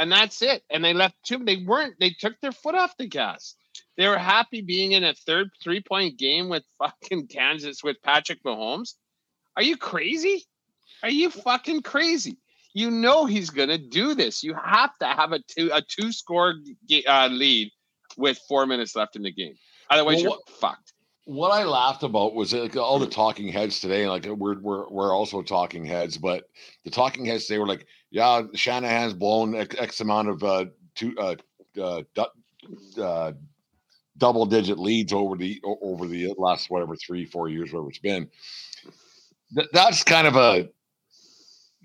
and 0.00 0.10
that's 0.10 0.42
it. 0.42 0.64
And 0.70 0.84
they 0.84 0.94
left 0.94 1.14
two. 1.24 1.38
They 1.44 1.58
weren't. 1.58 1.94
They 2.00 2.10
took 2.10 2.40
their 2.40 2.50
foot 2.52 2.74
off 2.74 2.96
the 2.96 3.06
gas. 3.06 3.54
They 3.96 4.08
were 4.08 4.18
happy 4.18 4.62
being 4.62 4.92
in 4.92 5.04
a 5.04 5.14
third 5.14 5.50
three 5.62 5.80
point 5.80 6.18
game 6.18 6.48
with 6.48 6.64
fucking 6.78 7.28
Kansas 7.28 7.84
with 7.84 8.02
Patrick 8.02 8.42
Mahomes. 8.42 8.94
Are 9.56 9.62
you 9.62 9.76
crazy? 9.76 10.44
Are 11.02 11.10
you 11.10 11.30
fucking 11.30 11.82
crazy? 11.82 12.38
you 12.72 12.88
know 12.90 13.26
he's 13.26 13.50
gonna 13.50 13.78
do 13.78 14.14
this. 14.14 14.44
You 14.44 14.54
have 14.54 14.96
to 14.98 15.06
have 15.06 15.32
a 15.32 15.40
two 15.40 15.70
a 15.72 15.82
two 15.82 16.12
score 16.12 16.54
uh, 17.08 17.28
lead 17.30 17.72
with 18.16 18.38
four 18.48 18.64
minutes 18.66 18.94
left 18.94 19.16
in 19.16 19.22
the 19.22 19.32
game. 19.32 19.54
Otherwise, 19.90 20.14
Well, 20.16 20.22
you're 20.22 20.30
what- 20.30 20.48
fucked. 20.48 20.92
What 21.24 21.50
I 21.50 21.64
laughed 21.64 22.02
about 22.04 22.34
was 22.34 22.52
like 22.54 22.76
all 22.76 22.98
the 22.98 23.06
talking 23.06 23.48
heads 23.48 23.80
today. 23.80 24.08
Like 24.08 24.24
we're 24.24 24.58
we're 24.60 24.88
we're 24.88 25.12
also 25.14 25.42
talking 25.42 25.84
heads, 25.84 26.16
but 26.16 26.44
the 26.84 26.90
talking 26.90 27.24
heads 27.24 27.46
today 27.46 27.58
were 27.58 27.66
like, 27.68 27.86
"Yeah, 28.10 28.42
Shanahan's 28.54 29.14
blown 29.14 29.54
X, 29.54 29.76
X 29.78 30.00
amount 30.00 30.28
of 30.28 30.42
uh, 30.42 30.66
two 30.94 31.14
uh, 31.18 31.36
uh, 31.80 32.02
du- 32.14 33.02
uh, 33.02 33.32
double 34.18 34.46
digit 34.46 34.78
leads 34.78 35.12
over 35.12 35.36
the 35.36 35.60
over 35.64 36.06
the 36.06 36.34
last 36.36 36.70
whatever 36.70 36.96
three 36.96 37.24
four 37.24 37.48
years, 37.48 37.72
whatever 37.72 37.90
it's 37.90 37.98
been." 37.98 38.30
Th- 39.54 39.68
that's 39.72 40.04
kind 40.04 40.26
of 40.26 40.36
a 40.36 40.68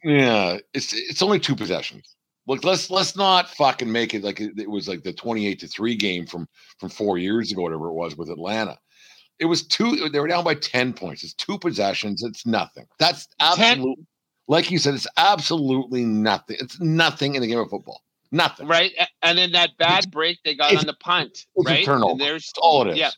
yeah. 0.04 0.58
It's 0.74 0.94
it's 0.94 1.22
only 1.22 1.40
two 1.40 1.56
possessions. 1.56 2.16
Look, 2.48 2.64
let's 2.64 2.92
let's 2.92 3.16
not 3.16 3.50
fucking 3.50 3.92
make 3.92 4.14
it 4.14 4.24
like 4.24 4.40
it, 4.40 4.60
it 4.60 4.70
was 4.70 4.88
like 4.88 5.04
the 5.04 5.14
twenty 5.14 5.48
eight 5.48 5.60
to 5.60 5.68
three 5.68 5.96
game 5.96 6.26
from 6.28 6.48
from 6.80 6.90
four 6.90 7.18
years 7.18 7.52
ago, 7.52 7.64
whatever 7.64 7.88
it 7.88 7.94
was 7.94 8.16
with 8.16 8.30
Atlanta. 8.30 8.78
It 9.40 9.46
was 9.46 9.66
two. 9.66 10.10
They 10.10 10.20
were 10.20 10.28
down 10.28 10.44
by 10.44 10.56
ten 10.56 10.94
points. 10.94 11.24
It's 11.24 11.34
two 11.34 11.58
possessions. 11.58 12.24
It's 12.24 12.46
nothing. 12.46 12.86
That's 13.00 13.28
absolute. 13.40 14.00
Like 14.48 14.70
you 14.72 14.78
said, 14.78 14.94
it's 14.94 15.08
absolutely 15.18 16.06
nothing. 16.06 16.58
It's 16.60 16.80
nothing 16.80 17.36
in 17.36 17.42
the 17.42 17.48
game 17.48 17.60
of 17.60 17.70
football. 17.70 18.02
Nothing. 18.32 18.68
Right, 18.68 18.92
and 19.22 19.38
then 19.38 19.54
that 19.54 19.72
bad 19.78 20.12
break 20.12 20.40
they 20.44 20.56
got 20.56 20.72
it's- 20.72 20.84
on 20.84 20.88
the 20.88 20.94
punt. 20.94 21.46
right, 21.56 21.86
turnover. 21.86 22.12
And 22.12 22.22
there's 22.22 22.52
all 22.60 22.88
it 22.88 22.92
is. 22.92 22.98
Yeah, 22.98 23.12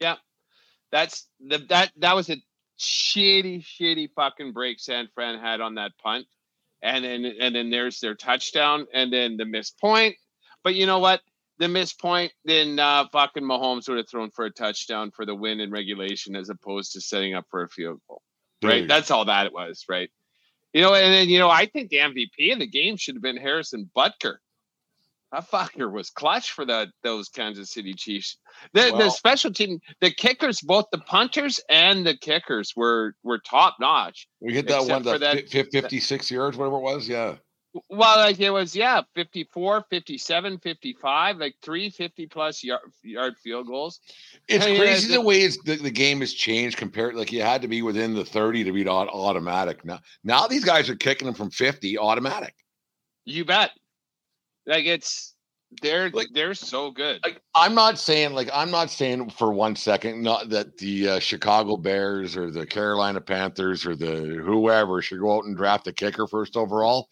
yeah. 0.00 0.16
That's 0.92 1.28
the 1.40 1.58
that 1.70 1.92
that 1.98 2.14
was 2.14 2.30
a 2.30 2.36
shitty, 2.78 3.64
shitty 3.64 4.10
fucking 4.14 4.52
break 4.52 4.80
San 4.80 5.08
Fran 5.14 5.38
had 5.38 5.60
on 5.60 5.74
that 5.74 5.92
punt, 6.02 6.26
and 6.82 7.04
then 7.04 7.24
and 7.24 7.54
then 7.54 7.70
there's 7.70 8.00
their 8.00 8.14
touchdown, 8.14 8.86
and 8.92 9.12
then 9.12 9.36
the 9.36 9.44
missed 9.44 9.78
point. 9.80 10.16
But 10.62 10.74
you 10.74 10.86
know 10.86 10.98
what? 10.98 11.20
the 11.58 11.68
missed 11.68 12.00
point, 12.00 12.32
then 12.44 12.78
uh, 12.78 13.06
fucking 13.12 13.42
Mahomes 13.42 13.88
would 13.88 13.98
have 13.98 14.08
thrown 14.08 14.30
for 14.30 14.44
a 14.44 14.50
touchdown 14.50 15.10
for 15.14 15.24
the 15.24 15.34
win 15.34 15.60
in 15.60 15.70
regulation 15.70 16.34
as 16.34 16.48
opposed 16.48 16.92
to 16.92 17.00
setting 17.00 17.34
up 17.34 17.46
for 17.50 17.62
a 17.62 17.68
field 17.68 18.00
goal. 18.08 18.22
Right. 18.62 18.88
That's 18.88 19.10
all 19.10 19.26
that 19.26 19.46
it 19.46 19.52
was. 19.52 19.84
Right. 19.88 20.10
You 20.74 20.82
know, 20.82 20.94
and 20.94 21.14
then, 21.14 21.28
you 21.28 21.38
know, 21.38 21.48
I 21.48 21.66
think 21.66 21.88
the 21.88 21.98
MVP 21.98 22.50
in 22.50 22.58
the 22.58 22.66
game 22.66 22.96
should 22.96 23.14
have 23.14 23.22
been 23.22 23.36
Harrison 23.36 23.88
Butker. 23.96 24.36
That 25.32 25.50
fucker 25.50 25.90
was 25.90 26.10
clutch 26.10 26.52
for 26.52 26.64
the 26.64 26.88
those 27.02 27.28
Kansas 27.28 27.72
City 27.72 27.92
Chiefs. 27.94 28.38
The 28.72 28.92
the 28.96 29.10
special 29.10 29.52
team, 29.52 29.80
the 30.00 30.12
kickers, 30.12 30.60
both 30.60 30.86
the 30.92 30.98
punters 30.98 31.60
and 31.68 32.06
the 32.06 32.16
kickers 32.16 32.72
were 32.76 33.14
were 33.24 33.38
top 33.38 33.76
notch. 33.80 34.28
We 34.40 34.54
hit 34.54 34.68
that 34.68 34.86
one 34.86 35.02
that, 35.02 35.20
that 35.20 35.48
56 35.48 36.30
yards, 36.30 36.56
whatever 36.56 36.76
it 36.76 36.82
was. 36.82 37.08
Yeah. 37.08 37.36
Well, 37.88 38.18
like 38.18 38.38
it 38.38 38.50
was, 38.50 38.76
yeah, 38.76 39.02
54, 39.14 39.86
57, 39.90 40.58
55, 40.58 41.36
like 41.38 41.56
three 41.60 41.90
50 41.90 42.26
plus 42.26 42.62
yard, 42.62 42.82
yard 43.02 43.34
field 43.42 43.66
goals. 43.66 44.00
It's 44.46 44.64
and 44.64 44.76
crazy 44.76 45.08
the, 45.08 45.14
the 45.14 45.20
way 45.20 45.40
it's, 45.40 45.60
the, 45.64 45.76
the 45.76 45.90
game 45.90 46.20
has 46.20 46.32
changed 46.32 46.76
compared. 46.76 47.16
Like 47.16 47.32
you 47.32 47.42
had 47.42 47.62
to 47.62 47.68
be 47.68 47.82
within 47.82 48.14
the 48.14 48.24
30 48.24 48.64
to 48.64 48.72
be 48.72 48.86
automatic. 48.86 49.84
Now, 49.84 49.98
now 50.22 50.46
these 50.46 50.64
guys 50.64 50.88
are 50.88 50.94
kicking 50.94 51.26
them 51.26 51.34
from 51.34 51.50
50 51.50 51.98
automatic. 51.98 52.54
You 53.24 53.44
bet. 53.44 53.72
Like 54.66 54.84
it's 54.86 55.34
they're 55.82 56.10
like, 56.10 56.28
they're 56.32 56.54
so 56.54 56.90
good. 56.90 57.20
Like, 57.24 57.40
I'm 57.54 57.74
not 57.74 57.98
saying 57.98 58.34
like 58.34 58.48
I'm 58.52 58.70
not 58.70 58.90
saying 58.90 59.30
for 59.30 59.52
one 59.52 59.76
second 59.76 60.22
not 60.22 60.48
that 60.50 60.78
the 60.78 61.08
uh, 61.08 61.18
Chicago 61.18 61.76
Bears 61.76 62.36
or 62.36 62.50
the 62.50 62.66
Carolina 62.66 63.20
Panthers 63.20 63.86
or 63.86 63.96
the 63.96 64.40
whoever 64.44 65.02
should 65.02 65.20
go 65.20 65.36
out 65.36 65.44
and 65.44 65.56
draft 65.56 65.86
a 65.86 65.92
kicker 65.92 66.26
first 66.26 66.56
overall, 66.56 67.08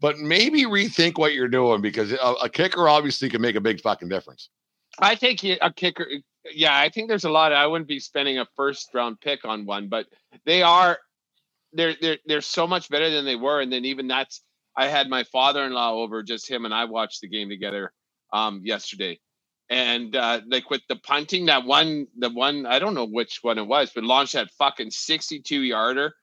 but 0.00 0.18
maybe 0.18 0.64
rethink 0.64 1.18
what 1.18 1.34
you're 1.34 1.48
doing 1.48 1.80
because 1.80 2.12
a, 2.12 2.34
a 2.42 2.48
kicker 2.48 2.88
obviously 2.88 3.28
can 3.28 3.40
make 3.40 3.56
a 3.56 3.60
big 3.60 3.80
fucking 3.80 4.08
difference. 4.08 4.50
I 4.98 5.14
think 5.14 5.44
a 5.44 5.72
kicker. 5.74 6.06
Yeah, 6.52 6.78
I 6.78 6.88
think 6.88 7.08
there's 7.08 7.24
a 7.24 7.30
lot. 7.30 7.52
Of, 7.52 7.58
I 7.58 7.66
wouldn't 7.66 7.88
be 7.88 8.00
spending 8.00 8.38
a 8.38 8.46
first 8.56 8.90
round 8.94 9.20
pick 9.20 9.44
on 9.44 9.66
one, 9.66 9.88
but 9.88 10.06
they 10.44 10.62
are 10.62 10.98
they're 11.72 11.94
they're 12.00 12.18
they're 12.26 12.40
so 12.40 12.66
much 12.66 12.88
better 12.88 13.10
than 13.10 13.24
they 13.24 13.36
were, 13.36 13.60
and 13.60 13.72
then 13.72 13.84
even 13.84 14.06
that's 14.06 14.42
I 14.76 14.88
had 14.88 15.08
my 15.08 15.24
father-in-law 15.24 15.94
over, 15.94 16.22
just 16.22 16.48
him 16.48 16.64
and 16.64 16.74
I 16.74 16.84
watched 16.84 17.22
the 17.22 17.28
game 17.28 17.48
together 17.48 17.92
um, 18.32 18.60
yesterday. 18.64 19.18
And 19.68 20.14
uh, 20.14 20.42
like 20.48 20.70
with 20.70 20.82
the 20.88 20.96
punting, 20.96 21.46
that 21.46 21.64
one, 21.64 22.06
the 22.16 22.30
one, 22.30 22.66
I 22.66 22.78
don't 22.78 22.94
know 22.94 23.06
which 23.06 23.40
one 23.42 23.58
it 23.58 23.66
was, 23.66 23.90
but 23.92 24.04
launched 24.04 24.34
that 24.34 24.50
fucking 24.58 24.90
62 24.90 25.62
yarder 25.62 26.14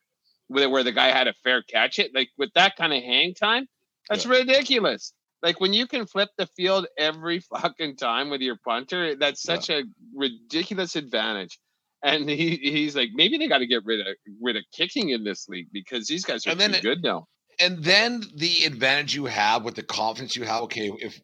where, 0.48 0.70
where 0.70 0.84
the 0.84 0.92
guy 0.92 1.08
had 1.08 1.28
a 1.28 1.34
fair 1.44 1.64
catch 1.64 2.00
it. 2.00 2.14
Like 2.14 2.30
with 2.38 2.52
that 2.56 2.76
kind 2.76 2.94
of 2.94 3.02
hang 3.04 3.34
time, 3.34 3.68
that's 4.10 4.26
yeah. 4.26 4.32
ridiculous. 4.32 5.14
Like 5.42 5.60
when 5.60 5.74
you 5.74 5.88
can 5.88 6.06
flip 6.06 6.30
the 6.38 6.48
field 6.48 6.88
every 6.98 7.40
fucking 7.56 7.98
time 7.98 8.30
with 8.30 8.42
your 8.42 8.58
punter, 8.64 9.16
that's 9.16 9.42
such 9.42 9.70
yeah. 9.70 9.80
a 9.80 9.84
ridiculous 10.16 10.96
advantage. 10.96 11.60
And 12.06 12.30
he, 12.30 12.58
he's 12.58 12.98
like, 12.98 13.10
maybe 13.14 13.38
they 13.38 13.48
got 13.48 13.60
to 13.60 13.68
get 13.68 13.86
rid 13.86 14.02
of 14.02 14.08
rid 14.42 14.58
of 14.58 14.64
kicking 14.74 15.10
in 15.10 15.24
this 15.24 15.48
league 15.48 15.68
because 15.72 16.06
these 16.06 16.26
guys 16.26 16.46
are 16.46 16.52
and 16.52 16.60
too 16.60 16.72
it, 16.72 16.82
good 16.82 17.02
now 17.02 17.28
and 17.60 17.84
then 17.84 18.24
the 18.36 18.66
advantage 18.66 19.16
you 19.16 19.26
have 19.26 19.64
with 19.64 19.76
the 19.76 19.84
confidence 19.84 20.36
you 20.36 20.44
have. 20.44 20.64
Okay, 20.64 20.92
if 21.00 21.20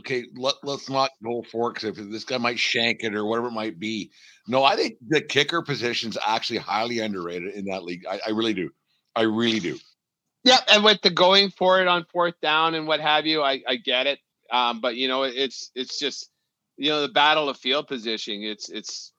okay, 0.00 0.24
let, 0.36 0.54
let's 0.62 0.88
not 0.88 1.10
go 1.22 1.42
for 1.50 1.70
it 1.70 1.74
because 1.74 1.98
if 1.98 2.10
this 2.10 2.24
guy 2.24 2.38
might 2.38 2.58
shank 2.58 3.02
it 3.02 3.14
or 3.14 3.24
whatever 3.24 3.48
it 3.48 3.52
might 3.52 3.78
be. 3.78 4.10
No, 4.46 4.62
I 4.64 4.76
think 4.76 4.96
the 5.06 5.20
kicker 5.20 5.62
position 5.62 6.10
is 6.10 6.18
actually 6.24 6.58
highly 6.58 6.98
underrated 7.00 7.54
in 7.54 7.66
that 7.66 7.84
league. 7.84 8.04
I, 8.08 8.20
I 8.26 8.30
really 8.30 8.54
do. 8.54 8.70
I 9.16 9.22
really 9.22 9.60
do. 9.60 9.78
Yeah, 10.44 10.58
and 10.68 10.84
with 10.84 11.00
the 11.02 11.10
going 11.10 11.50
for 11.50 11.80
it 11.80 11.88
on 11.88 12.04
fourth 12.12 12.34
down 12.42 12.74
and 12.74 12.86
what 12.86 13.00
have 13.00 13.26
you, 13.26 13.42
I, 13.42 13.62
I 13.66 13.76
get 13.76 14.06
it. 14.06 14.18
Um, 14.52 14.80
but 14.80 14.96
you 14.96 15.08
know, 15.08 15.22
it's 15.22 15.70
it's 15.74 15.98
just 15.98 16.30
you 16.76 16.90
know 16.90 17.00
the 17.02 17.08
battle 17.08 17.48
of 17.48 17.56
field 17.56 17.86
position 17.88 18.42
It's 18.42 18.68
it's 18.68 19.12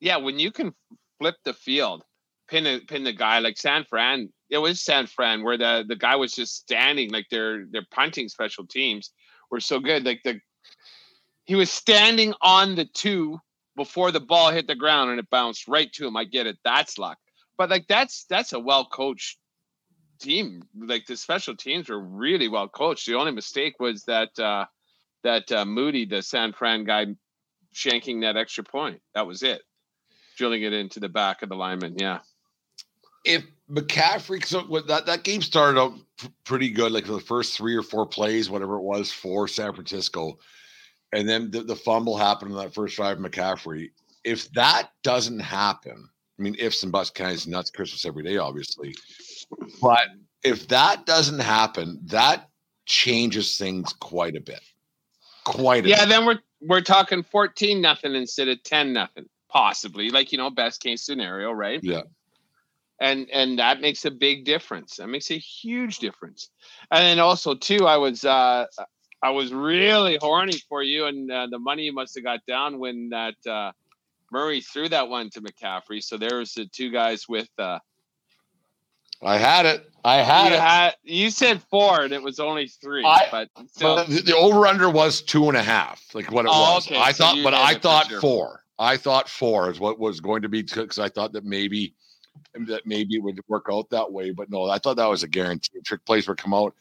yeah, 0.00 0.18
when 0.18 0.38
you 0.38 0.52
can 0.52 0.72
flip 1.18 1.34
the 1.44 1.52
field, 1.52 2.04
pin 2.48 2.66
a 2.66 2.80
pin 2.80 3.04
the 3.04 3.12
guy 3.12 3.38
like 3.38 3.56
San 3.56 3.84
Fran 3.84 4.32
it 4.50 4.58
was 4.58 4.80
San 4.80 5.06
Fran 5.06 5.44
where 5.44 5.58
the 5.58 5.84
the 5.86 5.96
guy 5.96 6.16
was 6.16 6.32
just 6.32 6.56
standing 6.56 7.10
like 7.10 7.26
their 7.30 7.66
their 7.66 7.86
punting 7.90 8.28
special 8.28 8.66
teams 8.66 9.12
were 9.50 9.60
so 9.60 9.78
good 9.78 10.04
like 10.04 10.22
the 10.24 10.40
he 11.44 11.54
was 11.54 11.70
standing 11.70 12.34
on 12.42 12.74
the 12.74 12.84
two 12.84 13.38
before 13.76 14.10
the 14.10 14.20
ball 14.20 14.50
hit 14.50 14.66
the 14.66 14.74
ground 14.74 15.10
and 15.10 15.18
it 15.18 15.30
bounced 15.30 15.68
right 15.68 15.92
to 15.92 16.06
him 16.06 16.16
I 16.16 16.24
get 16.24 16.46
it 16.46 16.58
that's 16.64 16.98
luck. 16.98 17.18
But 17.56 17.70
like 17.70 17.86
that's 17.88 18.24
that's 18.28 18.52
a 18.52 18.60
well 18.60 18.86
coached 18.86 19.38
team 20.20 20.62
like 20.76 21.06
the 21.06 21.16
special 21.16 21.54
teams 21.54 21.88
were 21.88 22.00
really 22.00 22.48
well 22.48 22.68
coached 22.68 23.06
the 23.06 23.14
only 23.14 23.30
mistake 23.30 23.78
was 23.78 24.02
that 24.04 24.36
uh 24.38 24.64
that 25.22 25.50
uh, 25.52 25.64
Moody 25.64 26.06
the 26.06 26.22
San 26.22 26.52
Fran 26.52 26.84
guy 26.84 27.06
shanking 27.74 28.22
that 28.22 28.36
extra 28.36 28.64
point 28.64 29.00
that 29.14 29.26
was 29.26 29.42
it. 29.42 29.62
Drilling 30.36 30.62
it 30.62 30.72
into 30.72 31.00
the 31.00 31.08
back 31.08 31.42
of 31.42 31.48
the 31.48 31.56
lineman 31.56 31.96
yeah 31.98 32.20
if 33.28 33.44
McCaffrey, 33.70 34.44
so 34.44 34.62
that 34.86 35.06
that 35.06 35.22
game 35.22 35.42
started 35.42 35.78
out 35.78 35.92
pretty 36.44 36.70
good, 36.70 36.90
like 36.90 37.04
the 37.04 37.20
first 37.20 37.56
three 37.56 37.76
or 37.76 37.82
four 37.82 38.06
plays, 38.06 38.48
whatever 38.48 38.76
it 38.76 38.82
was 38.82 39.12
for 39.12 39.46
San 39.46 39.74
Francisco, 39.74 40.38
and 41.12 41.28
then 41.28 41.50
the, 41.50 41.62
the 41.62 41.76
fumble 41.76 42.16
happened 42.16 42.50
in 42.50 42.56
that 42.56 42.72
first 42.72 42.96
drive. 42.96 43.18
McCaffrey, 43.18 43.90
if 44.24 44.50
that 44.52 44.90
doesn't 45.02 45.40
happen, 45.40 46.08
I 46.38 46.42
mean, 46.42 46.56
ifs 46.58 46.82
and 46.82 46.90
buts, 46.90 47.10
kind 47.10 47.36
of 47.36 47.46
nuts. 47.46 47.70
Christmas 47.70 48.06
every 48.06 48.22
day, 48.22 48.38
obviously, 48.38 48.94
but 49.82 50.08
if 50.42 50.66
that 50.68 51.04
doesn't 51.04 51.40
happen, 51.40 52.00
that 52.06 52.48
changes 52.86 53.58
things 53.58 53.92
quite 53.92 54.34
a 54.34 54.40
bit. 54.40 54.60
Quite 55.44 55.84
yeah. 55.84 56.00
Bit. 56.00 56.08
Then 56.08 56.24
we're 56.24 56.38
we're 56.62 56.80
talking 56.80 57.22
fourteen 57.22 57.82
nothing 57.82 58.14
instead 58.14 58.48
of 58.48 58.62
ten 58.62 58.94
nothing, 58.94 59.26
possibly. 59.50 60.08
Like 60.08 60.32
you 60.32 60.38
know, 60.38 60.48
best 60.48 60.80
case 60.80 61.04
scenario, 61.04 61.52
right? 61.52 61.80
Yeah 61.82 62.02
and 63.00 63.28
and 63.30 63.58
that 63.58 63.80
makes 63.80 64.04
a 64.04 64.10
big 64.10 64.44
difference 64.44 64.96
that 64.96 65.08
makes 65.08 65.30
a 65.30 65.38
huge 65.38 65.98
difference 65.98 66.50
and 66.90 67.02
then 67.02 67.18
also 67.18 67.54
too 67.54 67.86
i 67.86 67.96
was 67.96 68.24
uh 68.24 68.64
i 69.22 69.30
was 69.30 69.52
really 69.52 70.18
horny 70.20 70.58
for 70.68 70.82
you 70.82 71.06
and 71.06 71.30
uh, 71.30 71.46
the 71.50 71.58
money 71.58 71.84
you 71.84 71.92
must 71.92 72.14
have 72.14 72.24
got 72.24 72.40
down 72.46 72.78
when 72.78 73.08
that 73.10 73.34
uh 73.46 73.72
murray 74.32 74.60
threw 74.60 74.88
that 74.88 75.08
one 75.08 75.30
to 75.30 75.40
mccaffrey 75.40 76.02
so 76.02 76.16
there 76.16 76.38
was 76.38 76.52
the 76.54 76.66
two 76.66 76.90
guys 76.90 77.28
with 77.28 77.48
uh 77.58 77.78
I 79.22 79.36
had 79.36 79.66
it. 79.66 79.90
I 80.04 80.16
had 80.18 80.50
you 80.50 80.54
it. 80.54 80.60
Had, 80.60 80.96
you 81.02 81.30
said 81.30 81.60
four, 81.62 82.02
and 82.02 82.12
it 82.12 82.22
was 82.22 82.38
only 82.38 82.68
three. 82.68 83.04
I, 83.04 83.26
but, 83.30 83.48
still. 83.68 84.04
the, 84.04 84.22
the 84.22 84.36
over 84.36 84.66
under 84.66 84.88
was 84.88 85.22
two 85.22 85.48
and 85.48 85.56
a 85.56 85.62
half, 85.62 86.02
like 86.14 86.30
what 86.30 86.44
it 86.44 86.52
oh, 86.54 86.74
was. 86.74 86.86
Okay. 86.86 86.96
I 86.96 87.12
so 87.12 87.24
thought, 87.24 87.38
but 87.42 87.54
I 87.54 87.74
thought 87.74 88.06
sure. 88.06 88.20
four. 88.20 88.64
I 88.78 88.96
thought 88.96 89.28
four 89.28 89.70
is 89.70 89.80
what 89.80 89.98
was 89.98 90.20
going 90.20 90.42
to 90.42 90.48
be 90.48 90.62
because 90.62 91.00
I 91.00 91.08
thought 91.08 91.32
that 91.32 91.44
maybe 91.44 91.94
that 92.66 92.86
maybe 92.86 93.16
it 93.16 93.22
would 93.22 93.40
work 93.48 93.66
out 93.70 93.90
that 93.90 94.12
way. 94.12 94.30
But 94.30 94.50
no, 94.50 94.64
I 94.64 94.78
thought 94.78 94.96
that 94.96 95.06
was 95.08 95.22
a 95.22 95.28
guarantee. 95.28 95.80
Trick 95.84 96.04
plays 96.04 96.28
would 96.28 96.38
come 96.38 96.54
out. 96.54 96.74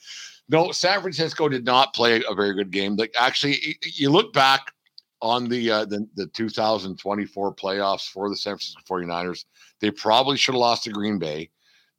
No, 0.50 0.72
San 0.72 1.02
Francisco 1.02 1.50
did 1.50 1.65
not 1.65 1.93
play 1.93 2.24
a 2.28 2.34
very 2.34 2.54
good 2.54 2.72
game. 2.72 2.96
Like 2.96 3.13
actually, 3.17 3.78
you 3.84 4.10
look 4.10 4.34
back 4.34 4.74
on 5.22 5.50
the 5.50 5.72
uh, 5.72 5.86
the, 5.86 6.08
the 6.15 6.28
2024 6.28 7.56
playoffs 7.56 8.10
for 8.10 8.30
the 8.30 8.36
San 8.36 8.54
Francisco 8.54 8.82
49ers, 8.88 9.46
they 9.82 9.91
probably 9.91 10.38
should 10.38 10.54
have 10.54 10.60
lost 10.60 10.84
to 10.84 10.91
Green 10.91 11.20
Bay. 11.20 11.50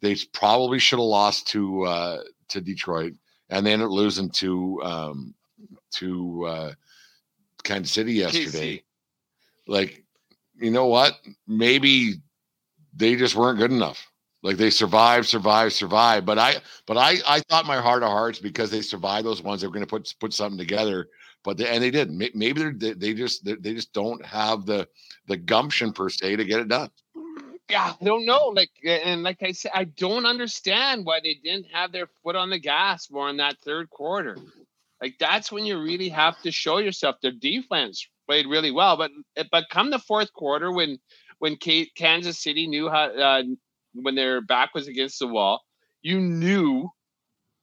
They 0.00 0.16
probably 0.32 0.78
should 0.78 0.98
have 0.98 1.06
lost 1.06 1.48
to 1.48 1.82
uh, 1.84 2.22
to 2.48 2.60
Detroit, 2.60 3.14
and 3.50 3.66
they 3.66 3.72
ended 3.72 3.86
up 3.86 3.92
losing 3.92 4.30
to 4.30 4.80
um, 4.82 5.34
to 5.92 6.46
uh, 6.46 6.72
Kansas 7.64 7.92
City 7.92 8.14
yesterday. 8.14 8.76
KC. 8.76 8.82
Like, 9.66 10.04
you 10.58 10.70
know 10.70 10.86
what? 10.86 11.18
Maybe 11.46 12.14
they 12.98 13.16
just 13.16 13.36
weren't 13.36 13.58
good 13.58 13.72
enough. 13.72 14.06
Like 14.42 14.56
they 14.56 14.70
survived, 14.70 15.26
survived, 15.26 15.72
survived. 15.72 16.26
But 16.26 16.38
I, 16.38 16.56
but 16.86 16.96
I, 16.96 17.16
I 17.26 17.40
thought 17.48 17.66
my 17.66 17.80
heart 17.80 18.02
of 18.02 18.10
hearts 18.10 18.38
because 18.38 18.70
they 18.70 18.82
survived 18.82 19.26
those 19.26 19.42
ones, 19.42 19.60
they 19.60 19.66
were 19.66 19.72
going 19.72 19.86
to 19.86 19.90
put 19.90 20.12
put 20.20 20.32
something 20.32 20.58
together. 20.58 21.08
But 21.44 21.56
they, 21.56 21.68
and 21.68 21.82
they 21.82 21.90
did. 21.90 22.10
Maybe 22.10 22.70
they 22.70 22.92
they 22.92 23.14
just 23.14 23.44
they 23.44 23.74
just 23.74 23.92
don't 23.92 24.24
have 24.24 24.66
the 24.66 24.88
the 25.26 25.36
gumption 25.36 25.92
per 25.92 26.08
se 26.08 26.36
to 26.36 26.44
get 26.44 26.60
it 26.60 26.68
done. 26.68 26.90
Yeah, 27.68 27.92
I 28.00 28.04
don't 28.04 28.24
know. 28.24 28.46
Like 28.48 28.70
and 28.84 29.22
like 29.22 29.42
I 29.42 29.52
said, 29.52 29.72
I 29.74 29.84
don't 29.84 30.26
understand 30.26 31.04
why 31.04 31.20
they 31.22 31.34
didn't 31.34 31.66
have 31.72 31.92
their 31.92 32.08
foot 32.22 32.36
on 32.36 32.50
the 32.50 32.58
gas 32.58 33.10
more 33.10 33.28
in 33.28 33.36
that 33.38 33.58
third 33.58 33.90
quarter. 33.90 34.36
Like 35.02 35.14
that's 35.18 35.52
when 35.52 35.64
you 35.64 35.80
really 35.80 36.08
have 36.08 36.40
to 36.42 36.50
show 36.50 36.78
yourself. 36.78 37.16
Their 37.20 37.32
defense 37.32 38.06
played 38.26 38.46
really 38.46 38.70
well, 38.70 38.96
but 38.96 39.10
but 39.50 39.68
come 39.70 39.90
the 39.90 39.98
fourth 39.98 40.32
quarter 40.32 40.72
when 40.72 40.98
when 41.38 41.56
K- 41.56 41.90
Kansas 41.96 42.38
City 42.38 42.66
knew 42.66 42.88
how 42.88 43.06
uh, 43.06 43.42
when 43.94 44.14
their 44.14 44.40
back 44.40 44.74
was 44.74 44.88
against 44.88 45.18
the 45.18 45.26
wall, 45.26 45.62
you 46.02 46.20
knew 46.20 46.90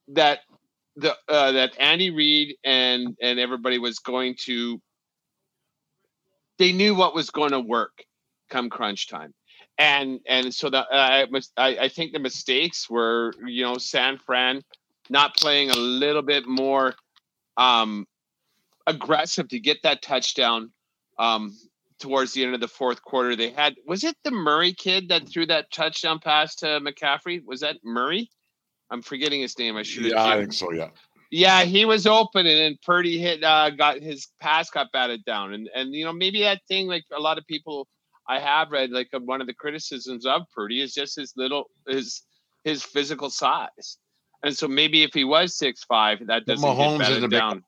that 0.10 0.40
the 0.96 1.16
uh, 1.28 1.52
that 1.52 1.80
Andy 1.80 2.12
Reid 2.12 2.56
and 2.64 3.16
and 3.22 3.40
everybody 3.40 3.78
was 3.80 4.00
going 4.00 4.36
to. 4.46 4.80
They 6.58 6.72
knew 6.72 6.96
what 6.96 7.14
was 7.14 7.30
going 7.30 7.52
to 7.52 7.60
work 7.60 8.04
come 8.50 8.70
crunch 8.70 9.08
time, 9.10 9.34
and 9.78 10.20
and 10.28 10.54
so 10.54 10.70
the 10.70 10.80
uh, 10.80 11.26
I, 11.58 11.78
I 11.78 11.90
think 11.90 12.14
the 12.14 12.20
mistakes 12.20 12.90
were 12.90 13.34
you 13.46 13.64
know 13.64 13.78
San 13.78 14.18
Fran 14.18 14.62
not 15.10 15.36
playing 15.36 15.70
a 15.70 15.76
little 15.76 16.22
bit 16.22 16.48
more 16.48 16.96
um 17.58 18.06
aggressive 18.88 19.48
to 19.50 19.60
get 19.60 19.82
that 19.84 20.02
touchdown 20.02 20.72
um, 21.18 21.56
towards 22.00 22.34
the 22.34 22.44
end 22.44 22.54
of 22.54 22.62
the 22.62 22.68
fourth 22.68 23.02
quarter. 23.02 23.36
They 23.36 23.52
had 23.52 23.76
was 23.86 24.04
it 24.04 24.16
the 24.24 24.32
Murray 24.32 24.74
kid 24.74 25.10
that 25.10 25.28
threw 25.28 25.46
that 25.48 25.72
touchdown 25.72 26.20
pass 26.20 26.56
to 26.58 26.66
McCaffrey? 26.80 27.44
Was 27.46 27.62
that 27.62 27.78
Murray? 27.84 28.30
I'm 28.90 29.02
forgetting 29.02 29.42
his 29.42 29.58
name. 29.58 29.78
I 29.78 29.84
should 29.84 30.04
have. 30.04 30.12
Yeah, 30.14 30.26
I 30.26 30.40
think 30.40 30.54
so. 30.54 30.72
Yeah. 30.72 30.90
Yeah, 31.32 31.64
he 31.64 31.86
was 31.86 32.06
open, 32.06 32.46
and 32.46 32.60
then 32.60 32.78
Purdy 32.86 33.18
hit, 33.18 33.44
uh, 33.44 33.72
got 33.72 34.00
his 34.00 34.28
pass 34.40 34.70
got 34.70 34.92
batted 34.92 35.26
down, 35.26 35.54
and 35.54 35.70
and 35.76 35.94
you 35.94 36.06
know 36.06 36.14
maybe 36.14 36.42
that 36.42 36.62
thing 36.68 36.88
like 36.88 37.04
a 37.12 37.20
lot 37.20 37.38
of 37.38 37.48
people 37.48 37.88
I 38.28 38.40
have 38.40 38.72
read 38.72 38.92
like 38.92 39.10
uh, 39.14 39.20
one 39.20 39.42
of 39.42 39.48
the 39.48 39.54
criticisms 39.54 40.26
of 40.26 40.44
Purdy 40.56 40.82
is 40.82 40.94
just 40.94 41.16
his 41.16 41.34
little 41.36 41.70
his 41.88 42.22
his 42.64 42.84
physical 42.84 43.30
size, 43.30 43.98
and 44.44 44.56
so 44.56 44.68
maybe 44.68 45.04
if 45.04 45.14
he 45.14 45.24
was 45.24 45.58
six 45.58 45.84
five, 45.84 46.26
that 46.28 46.46
doesn't 46.46 46.64
Mahomes 46.64 47.00
get 47.00 47.12
is 47.12 47.24
a 47.24 47.28
batted 47.28 47.30
big 47.30 47.40
down. 47.40 47.64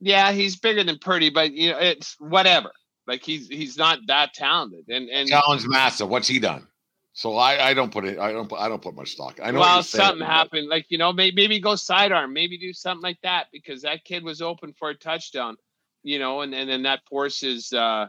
Yeah, 0.00 0.32
he's 0.32 0.56
bigger 0.56 0.84
than 0.84 0.98
Purdy, 0.98 1.30
but 1.30 1.52
you 1.52 1.70
know 1.70 1.78
it's 1.78 2.16
whatever. 2.18 2.70
Like 3.06 3.22
he's 3.24 3.48
he's 3.48 3.76
not 3.76 3.98
that 4.06 4.32
talented, 4.34 4.88
and 4.88 5.08
and 5.08 5.28
challenge 5.28 5.66
massive. 5.66 6.08
What's 6.08 6.28
he 6.28 6.38
done? 6.38 6.66
So 7.14 7.36
I, 7.36 7.68
I 7.68 7.74
don't 7.74 7.92
put 7.92 8.04
it. 8.04 8.18
I 8.18 8.32
don't. 8.32 8.48
put- 8.48 8.58
I 8.58 8.68
don't 8.68 8.80
put 8.80 8.94
much 8.94 9.12
stock. 9.12 9.38
I 9.42 9.50
know. 9.50 9.60
well, 9.60 9.82
saying, 9.82 10.04
something 10.04 10.26
happened. 10.26 10.68
Like 10.68 10.86
you 10.88 10.98
know, 10.98 11.12
maybe 11.12 11.36
maybe 11.36 11.60
go 11.60 11.74
sidearm, 11.74 12.32
maybe 12.32 12.56
do 12.56 12.72
something 12.72 13.02
like 13.02 13.20
that 13.22 13.48
because 13.52 13.82
that 13.82 14.04
kid 14.04 14.24
was 14.24 14.40
open 14.40 14.72
for 14.72 14.90
a 14.90 14.94
touchdown. 14.94 15.56
You 16.02 16.18
know, 16.18 16.40
and 16.40 16.54
and 16.54 16.70
then 16.70 16.84
that 16.84 17.00
forces 17.08 17.72
uh 17.72 18.06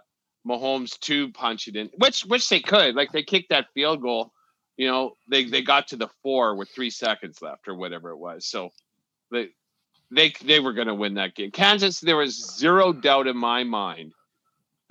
Mahomes 0.47 0.99
to 1.01 1.31
punch 1.31 1.67
it 1.67 1.75
in, 1.75 1.89
which 1.97 2.21
which 2.21 2.47
they 2.49 2.59
could. 2.59 2.95
Like 2.95 3.11
they 3.11 3.23
kicked 3.23 3.49
that 3.49 3.67
field 3.73 4.01
goal. 4.01 4.31
You 4.77 4.87
know, 4.87 5.17
they 5.29 5.43
they 5.45 5.63
got 5.63 5.87
to 5.89 5.97
the 5.97 6.09
four 6.21 6.55
with 6.55 6.69
three 6.69 6.89
seconds 6.89 7.41
left 7.41 7.67
or 7.67 7.75
whatever 7.75 8.11
it 8.11 8.17
was. 8.17 8.45
So 8.45 8.69
they 9.31 9.49
they 10.11 10.33
they 10.45 10.59
were 10.59 10.73
going 10.73 10.87
to 10.87 10.95
win 10.95 11.15
that 11.15 11.35
game. 11.35 11.51
Kansas, 11.51 11.99
there 11.99 12.17
was 12.17 12.57
zero 12.57 12.93
doubt 12.93 13.27
in 13.27 13.35
my 13.37 13.63
mind 13.63 14.13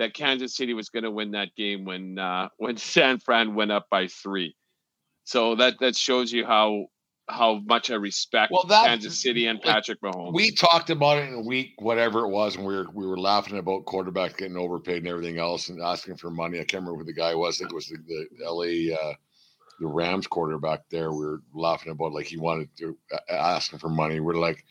that 0.02 0.14
Kansas 0.14 0.56
City 0.56 0.74
was 0.74 0.88
going 0.88 1.04
to 1.04 1.10
win 1.10 1.30
that 1.30 1.54
game 1.56 1.84
when 1.84 2.18
uh, 2.18 2.48
when 2.58 2.76
San 2.76 3.18
Fran 3.18 3.54
went 3.54 3.72
up 3.72 3.86
by 3.90 4.08
three. 4.08 4.56
So 5.24 5.54
that 5.56 5.78
that 5.80 5.96
shows 5.96 6.32
you 6.32 6.44
how 6.44 6.86
how 7.28 7.60
much 7.64 7.90
I 7.90 7.94
respect 7.94 8.52
Well, 8.52 8.64
that- 8.64 8.86
Kansas 8.86 9.20
City 9.20 9.46
and 9.46 9.62
Patrick 9.62 10.00
Mahomes. 10.02 10.34
We 10.34 10.50
talked 10.50 10.90
about 10.90 11.18
it 11.18 11.28
in 11.28 11.34
a 11.34 11.40
week, 11.40 11.74
whatever 11.78 12.26
it 12.26 12.30
was, 12.30 12.56
and 12.56 12.66
we 12.66 12.74
were 12.74 12.86
we 12.92 13.06
were 13.06 13.18
laughing 13.18 13.58
about 13.58 13.84
quarterbacks 13.84 14.36
getting 14.36 14.56
overpaid 14.56 14.98
and 14.98 15.08
everything 15.08 15.38
else, 15.38 15.68
and 15.68 15.80
asking 15.80 16.16
for 16.16 16.30
money. 16.30 16.58
I 16.58 16.64
can't 16.64 16.82
remember 16.82 16.98
who 16.98 17.04
the 17.04 17.12
guy 17.12 17.34
was. 17.34 17.56
I 17.56 17.58
think 17.60 17.72
it 17.72 17.76
was 17.76 17.86
the, 17.88 17.98
the 18.06 18.44
L.A. 18.44 18.92
Uh, 18.92 19.14
the 19.80 19.86
Rams 19.86 20.26
quarterback. 20.26 20.80
There, 20.90 21.12
we 21.12 21.24
were 21.24 21.42
laughing 21.54 21.92
about 21.92 22.12
like 22.12 22.26
he 22.26 22.36
wanted 22.36 22.68
to 22.78 22.96
uh, 23.12 23.32
asking 23.32 23.78
for 23.78 23.88
money. 23.88 24.18
We're 24.18 24.34
like, 24.34 24.64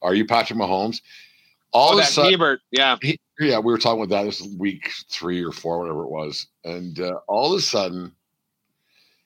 "Are 0.00 0.14
you 0.14 0.24
Patrick 0.24 0.58
Mahomes?" 0.58 1.02
All 1.72 1.90
oh, 1.90 1.92
of 1.92 1.98
a 1.98 2.00
that 2.00 2.08
sudden, 2.08 2.32
Herbert, 2.32 2.60
yeah, 2.70 2.96
he, 3.02 3.20
yeah, 3.38 3.58
we 3.58 3.72
were 3.72 3.78
talking 3.78 4.02
about 4.02 4.16
that. 4.16 4.24
This 4.24 4.42
week 4.58 4.90
three 5.10 5.44
or 5.44 5.52
four, 5.52 5.78
whatever 5.78 6.04
it 6.04 6.10
was, 6.10 6.46
and 6.64 6.98
uh, 7.00 7.20
all 7.28 7.52
of 7.52 7.58
a 7.58 7.62
sudden, 7.62 8.12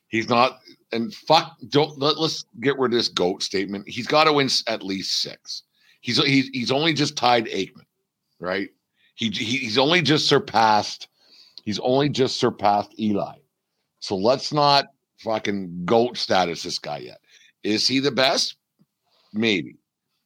he's 0.09 0.29
not. 0.29 0.59
And 0.93 1.15
fuck, 1.15 1.57
don't 1.71 1.99
let, 1.99 2.19
let's 2.19 2.45
get 2.61 2.79
rid 2.79 2.93
of 2.93 2.99
this 2.99 3.09
goat 3.09 3.43
statement. 3.43 3.89
He's 3.89 4.07
got 4.07 4.25
to 4.25 4.33
win 4.33 4.51
at 4.67 4.83
least 4.83 5.23
six. 5.23 5.63
He's 6.01 6.23
he's 6.25 6.49
he's 6.49 6.71
only 6.71 6.93
just 6.93 7.17
tied 7.17 7.47
Aikman, 7.47 7.87
right? 8.39 8.69
He, 9.15 9.31
he 9.31 9.59
he's 9.59 9.79
only 9.79 10.03
just 10.03 10.29
surpassed. 10.29 11.09
He's 11.65 11.79
only 11.79 12.09
just 12.09 12.39
surpassed 12.39 12.99
Eli. 12.99 13.37
So 14.01 14.17
let's 14.17 14.53
not 14.53 14.87
fucking 15.19 15.85
goat 15.85 16.19
status 16.19 16.65
this 16.65 16.79
guy 16.79 16.99
yet. 16.99 17.21
Is 17.63 17.87
he 17.87 18.01
the 18.01 18.11
best? 18.11 18.57
Maybe. 19.33 19.77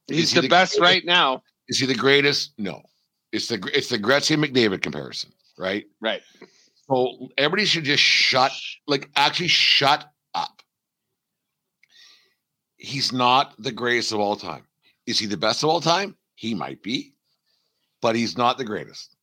he's 0.09 0.25
Is 0.25 0.33
he 0.33 0.40
the, 0.40 0.49
best 0.49 0.79
greatest? 0.79 0.81
right 0.81 1.05
now. 1.05 1.42
Is 1.68 1.79
he 1.79 1.87
the 1.87 1.94
greatest? 1.94 2.53
No. 2.59 2.83
It's 3.32 3.48
the 3.48 3.70
it's 3.74 3.88
the 3.88 3.98
Gretzky 3.98 4.42
McDavid 4.42 4.82
comparison, 4.82 5.32
right? 5.58 5.84
Right. 6.00 6.22
So 6.88 7.28
everybody 7.36 7.64
should 7.64 7.84
just 7.84 8.02
shut, 8.02 8.52
like, 8.86 9.10
actually 9.16 9.48
shut 9.48 10.08
up. 10.34 10.62
He's 12.76 13.12
not 13.12 13.60
the 13.60 13.72
greatest 13.72 14.12
of 14.12 14.20
all 14.20 14.36
time. 14.36 14.62
Is 15.06 15.18
he 15.18 15.26
the 15.26 15.36
best 15.36 15.64
of 15.64 15.68
all 15.68 15.80
time? 15.80 16.16
He 16.36 16.54
might 16.54 16.82
be, 16.82 17.14
but 18.00 18.14
he's 18.14 18.38
not 18.38 18.56
the 18.56 18.64
greatest. 18.64 19.16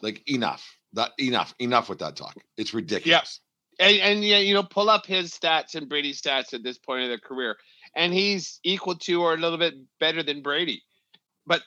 Like, 0.00 0.22
enough. 0.30 0.64
That 0.94 1.10
enough. 1.20 1.54
Enough 1.58 1.90
with 1.90 1.98
that 1.98 2.16
talk. 2.16 2.34
It's 2.56 2.72
ridiculous. 2.72 3.40
And, 3.78 3.96
and 3.98 4.24
yeah, 4.24 4.38
you 4.38 4.54
know, 4.54 4.62
pull 4.62 4.88
up 4.88 5.04
his 5.04 5.30
stats 5.30 5.74
and 5.74 5.88
Brady's 5.88 6.20
stats 6.22 6.54
at 6.54 6.62
this 6.62 6.78
point 6.78 7.02
of 7.02 7.08
their 7.08 7.18
career, 7.18 7.56
and 7.94 8.12
he's 8.14 8.60
equal 8.64 8.96
to 8.96 9.22
or 9.22 9.34
a 9.34 9.36
little 9.36 9.58
bit 9.58 9.74
better 10.00 10.22
than 10.22 10.42
Brady. 10.42 10.82
But 11.46 11.62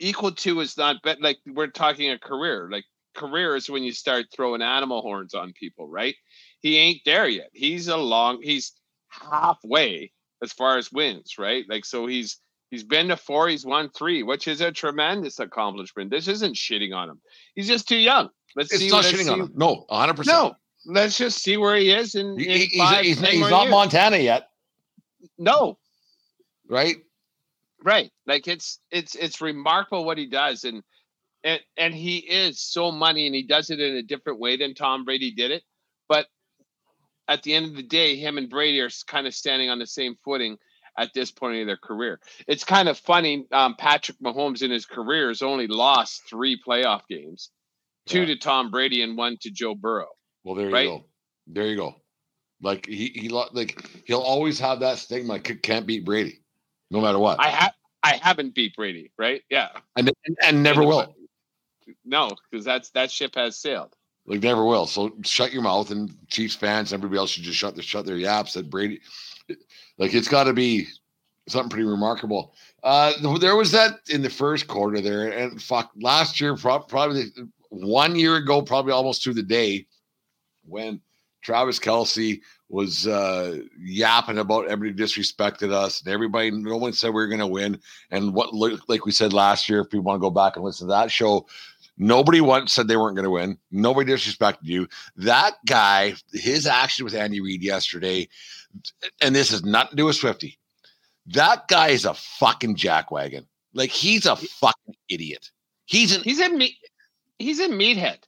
equal 0.00 0.32
to 0.32 0.60
is 0.60 0.76
not 0.76 1.02
bet 1.02 1.20
like 1.20 1.38
we're 1.46 1.66
talking 1.68 2.10
a 2.10 2.18
career. 2.18 2.68
Like 2.70 2.84
career 3.14 3.56
is 3.56 3.68
when 3.70 3.82
you 3.82 3.92
start 3.92 4.26
throwing 4.34 4.62
animal 4.62 5.02
horns 5.02 5.34
on 5.34 5.52
people, 5.52 5.88
right? 5.88 6.14
He 6.60 6.76
ain't 6.78 7.00
there 7.04 7.28
yet. 7.28 7.50
He's 7.52 7.88
a 7.88 7.96
long. 7.96 8.40
He's 8.42 8.72
halfway 9.08 10.12
as 10.42 10.52
far 10.52 10.78
as 10.78 10.92
wins, 10.92 11.36
right? 11.38 11.64
Like 11.68 11.84
so 11.84 12.06
he's 12.06 12.38
he's 12.70 12.84
been 12.84 13.08
to 13.08 13.16
four. 13.16 13.48
He's 13.48 13.64
won 13.66 13.90
three, 13.90 14.22
which 14.22 14.48
is 14.48 14.60
a 14.60 14.72
tremendous 14.72 15.38
accomplishment. 15.38 16.10
This 16.10 16.28
isn't 16.28 16.54
shitting 16.56 16.94
on 16.94 17.10
him. 17.10 17.20
He's 17.54 17.66
just 17.68 17.88
too 17.88 17.96
young. 17.96 18.28
Let's 18.56 18.72
It's 18.72 18.82
see. 18.82 18.88
not 18.90 19.04
shitting 19.04 19.24
see- 19.24 19.30
on 19.30 19.40
him. 19.42 19.52
No, 19.54 19.84
100%. 19.90 20.26
no, 20.26 20.56
let's 20.86 21.16
just 21.18 21.42
see 21.42 21.56
where 21.58 21.76
he 21.76 21.90
is 21.90 22.14
in, 22.14 22.38
He- 22.38 22.66
he's, 22.66 22.78
five, 22.80 23.04
he's, 23.04 23.20
10 23.20 23.30
he's 23.32 23.40
not 23.50 23.62
years. 23.62 23.70
Montana 23.70 24.16
yet, 24.16 24.48
No, 25.38 25.78
right? 26.68 26.96
Right. 27.84 28.10
Like 28.26 28.48
it's 28.48 28.80
it's 28.90 29.14
it's 29.14 29.40
remarkable 29.40 30.04
what 30.04 30.18
he 30.18 30.26
does, 30.26 30.64
and 30.64 30.82
and 31.44 31.60
and 31.76 31.94
he 31.94 32.18
is 32.18 32.60
so 32.60 32.90
money, 32.90 33.26
and 33.26 33.34
he 33.34 33.42
does 33.44 33.70
it 33.70 33.80
in 33.80 33.96
a 33.96 34.02
different 34.02 34.38
way 34.40 34.56
than 34.56 34.74
Tom 34.74 35.04
Brady 35.04 35.32
did 35.32 35.50
it. 35.50 35.62
But 36.08 36.26
at 37.28 37.42
the 37.42 37.54
end 37.54 37.66
of 37.66 37.76
the 37.76 37.82
day, 37.82 38.16
him 38.16 38.38
and 38.38 38.48
Brady 38.48 38.80
are 38.80 38.90
kind 39.06 39.26
of 39.26 39.34
standing 39.34 39.70
on 39.70 39.78
the 39.78 39.86
same 39.86 40.16
footing 40.24 40.56
at 40.96 41.12
this 41.14 41.30
point 41.30 41.56
in 41.56 41.66
their 41.66 41.76
career. 41.76 42.18
It's 42.48 42.64
kind 42.64 42.88
of 42.88 42.98
funny. 42.98 43.46
Um, 43.52 43.76
Patrick 43.78 44.18
Mahomes 44.18 44.62
in 44.62 44.70
his 44.70 44.86
career 44.86 45.28
has 45.28 45.42
only 45.42 45.66
lost 45.68 46.22
three 46.28 46.60
playoff 46.66 47.02
games, 47.08 47.50
two 48.06 48.20
Yeah. 48.20 48.26
to 48.26 48.36
Tom 48.36 48.70
Brady 48.70 49.02
and 49.02 49.16
one 49.16 49.36
to 49.42 49.50
Joe 49.50 49.74
Burrow. 49.74 50.08
Well, 50.44 50.54
there 50.56 50.68
you 50.68 50.74
Right? 50.74 50.86
go. 50.86 51.04
There 51.46 51.66
you 51.66 51.76
go. 51.76 51.94
Like 52.60 52.86
he 52.86 53.08
he 53.14 53.28
like 53.28 53.88
he'll 54.06 54.18
always 54.20 54.58
have 54.58 54.80
that 54.80 54.98
stigma. 54.98 55.34
Like, 55.34 55.62
can't 55.62 55.86
beat 55.86 56.04
Brady, 56.04 56.40
no 56.90 57.00
matter 57.00 57.18
what, 57.18 57.38
I 57.40 57.48
have 57.48 57.72
I 58.02 58.16
haven't 58.22 58.54
beat 58.54 58.76
Brady, 58.76 59.10
right? 59.18 59.42
Yeah. 59.50 59.68
and 59.96 60.10
and, 60.26 60.36
and 60.42 60.62
never 60.62 60.80
And- 60.82 60.88
will. 60.88 61.14
No, 62.04 62.30
because 62.50 62.64
that's 62.64 62.90
that 62.90 63.10
ship 63.10 63.34
has 63.34 63.56
sailed. 63.56 63.94
Like 64.26 64.42
never 64.42 64.64
will. 64.64 64.86
So 64.86 65.12
shut 65.24 65.52
your 65.52 65.62
mouth, 65.62 65.90
and 65.90 66.14
Chiefs 66.28 66.54
fans, 66.54 66.92
everybody 66.92 67.18
else 67.18 67.30
should 67.30 67.44
just 67.44 67.58
shut 67.58 67.74
their 67.74 67.82
shut 67.82 68.04
their 68.04 68.16
yaps. 68.18 68.52
That 68.52 68.68
Brady, 68.68 69.00
like 69.96 70.12
it's 70.12 70.28
got 70.28 70.44
to 70.44 70.52
be 70.52 70.86
something 71.48 71.70
pretty 71.70 71.88
remarkable. 71.88 72.52
Uh, 72.82 73.12
there 73.38 73.56
was 73.56 73.72
that 73.72 74.00
in 74.10 74.20
the 74.20 74.28
first 74.28 74.68
quarter 74.68 75.00
there, 75.00 75.30
and 75.30 75.60
fuck, 75.62 75.90
last 75.98 76.42
year, 76.42 76.54
probably 76.56 77.24
one 77.70 78.14
year 78.16 78.36
ago, 78.36 78.60
probably 78.60 78.92
almost 78.92 79.22
to 79.22 79.32
the 79.32 79.42
day, 79.42 79.86
when 80.66 81.00
Travis 81.40 81.78
Kelce 81.78 82.40
was 82.68 83.06
uh, 83.06 83.60
yapping 83.78 84.38
about 84.38 84.68
everybody 84.68 85.02
disrespected 85.02 85.72
us, 85.72 86.00
and 86.00 86.12
everybody, 86.12 86.50
no 86.50 86.76
one 86.76 86.92
said 86.92 87.08
we 87.08 87.14
were 87.14 87.26
going 87.26 87.38
to 87.40 87.46
win. 87.46 87.80
And 88.10 88.34
what, 88.34 88.52
like 88.54 89.06
we 89.06 89.12
said 89.12 89.32
last 89.32 89.68
year, 89.68 89.80
if 89.80 89.90
people 89.90 90.04
want 90.04 90.16
to 90.16 90.20
go 90.20 90.30
back 90.30 90.56
and 90.56 90.64
listen 90.64 90.86
to 90.86 90.92
that 90.92 91.10
show, 91.10 91.46
Nobody 91.98 92.40
once 92.40 92.72
said 92.72 92.86
they 92.86 92.96
weren't 92.96 93.16
going 93.16 93.24
to 93.24 93.30
win. 93.30 93.58
Nobody 93.72 94.12
disrespected 94.12 94.58
you. 94.62 94.86
That 95.16 95.56
guy, 95.66 96.14
his 96.32 96.66
action 96.66 97.04
with 97.04 97.14
Andy 97.14 97.40
Reid 97.40 97.62
yesterday, 97.62 98.28
and 99.20 99.34
this 99.34 99.50
has 99.50 99.64
nothing 99.64 99.90
to 99.90 99.96
do 99.96 100.04
with 100.04 100.14
Swifty. 100.16 100.58
That 101.26 101.66
guy 101.66 101.88
is 101.88 102.04
a 102.04 102.14
fucking 102.14 102.76
jackwagon. 102.76 103.46
Like 103.74 103.90
he's 103.90 104.26
a 104.26 104.36
fucking 104.36 104.94
idiot. 105.08 105.50
He's 105.86 106.14
an 106.14 106.22
He's 106.22 106.40
a 106.40 106.48
meat. 106.48 106.76
He's 107.38 107.58
a 107.58 107.68
meathead. 107.68 108.18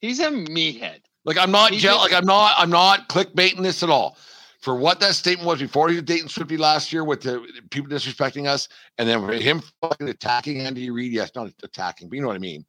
He's 0.00 0.20
a 0.20 0.30
meathead. 0.30 1.00
Like 1.26 1.36
I'm 1.36 1.50
not 1.50 1.72
like 1.72 2.12
I'm 2.12 2.24
not 2.24 2.54
I'm 2.56 2.70
not 2.70 3.08
clickbaiting 3.08 3.62
this 3.62 3.82
at 3.82 3.90
all. 3.90 4.16
For 4.60 4.74
what 4.74 4.98
that 5.00 5.14
statement 5.14 5.46
was 5.46 5.60
before 5.60 5.88
he 5.90 5.96
was 5.96 6.04
dating 6.04 6.28
Swifty 6.28 6.56
last 6.56 6.92
year 6.92 7.04
with 7.04 7.20
the 7.20 7.46
people 7.70 7.90
disrespecting 7.90 8.46
us, 8.46 8.68
and 8.98 9.08
then 9.08 9.22
him 9.40 9.62
fucking 9.80 10.08
attacking 10.08 10.60
Andy 10.60 10.90
Reid, 10.90 11.12
yes, 11.12 11.30
not 11.36 11.52
attacking, 11.62 12.08
but 12.08 12.16
you 12.16 12.22
know 12.22 12.28
what 12.28 12.36
I 12.36 12.40
mean. 12.40 12.64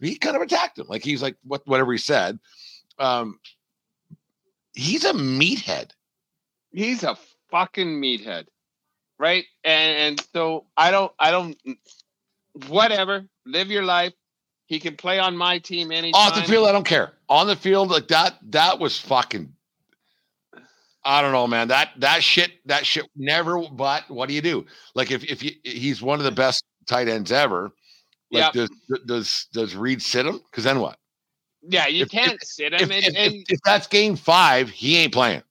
He 0.00 0.16
kind 0.16 0.36
of 0.36 0.42
attacked 0.42 0.78
him. 0.78 0.86
Like 0.88 1.02
he's 1.02 1.20
like 1.20 1.36
what 1.42 1.66
whatever 1.66 1.90
he 1.90 1.98
said. 1.98 2.38
Um 2.98 3.40
he's 4.74 5.04
a 5.04 5.12
meathead. 5.12 5.90
He's 6.70 7.02
a 7.02 7.16
fucking 7.50 8.00
meathead, 8.00 8.46
right? 9.18 9.44
And, 9.62 9.98
and 9.98 10.26
so 10.32 10.66
I 10.76 10.90
don't. 10.90 11.12
I 11.18 11.30
don't. 11.30 11.56
Whatever. 12.68 13.26
Live 13.46 13.70
your 13.70 13.84
life. 13.84 14.14
He 14.66 14.80
can 14.80 14.96
play 14.96 15.18
on 15.18 15.36
my 15.36 15.58
team 15.58 15.92
anytime. 15.92 16.20
Off 16.20 16.34
the 16.34 16.42
field, 16.42 16.66
I 16.66 16.72
don't 16.72 16.86
care. 16.86 17.12
On 17.32 17.46
the 17.46 17.56
field, 17.56 17.90
like 17.90 18.08
that, 18.08 18.34
that 18.50 18.78
was 18.78 18.98
fucking. 18.98 19.52
I 21.04 21.22
don't 21.22 21.32
know, 21.32 21.46
man. 21.46 21.68
That 21.68 21.90
that 21.98 22.22
shit, 22.22 22.52
that 22.66 22.84
shit 22.86 23.06
never. 23.16 23.58
But 23.72 24.08
what 24.10 24.28
do 24.28 24.34
you 24.34 24.42
do? 24.42 24.66
Like 24.94 25.10
if 25.10 25.24
if 25.24 25.42
you, 25.42 25.52
he's 25.64 26.02
one 26.02 26.18
of 26.20 26.24
the 26.24 26.30
best 26.30 26.62
tight 26.86 27.08
ends 27.08 27.32
ever. 27.32 27.72
Like, 28.30 28.54
Yep. 28.54 28.68
does 28.88 29.00
does 29.06 29.46
does 29.52 29.74
Reid 29.74 30.02
sit 30.02 30.26
him? 30.26 30.40
Because 30.50 30.64
then 30.64 30.78
what? 30.80 30.98
Yeah, 31.62 31.86
you 31.86 32.02
If- 32.02 32.10
can't 32.10 32.42
sit 32.44 32.72
If, 32.74 32.82
him, 32.82 32.92
and, 32.92 33.04
if- 33.04 33.14
and 33.16 33.34
if- 33.34 33.44
if 33.48 33.60
that's 33.64 33.86
game 33.86 34.14
five, 34.16 34.68
he 34.68 34.98
ain't 34.98 35.12
playing. 35.12 35.42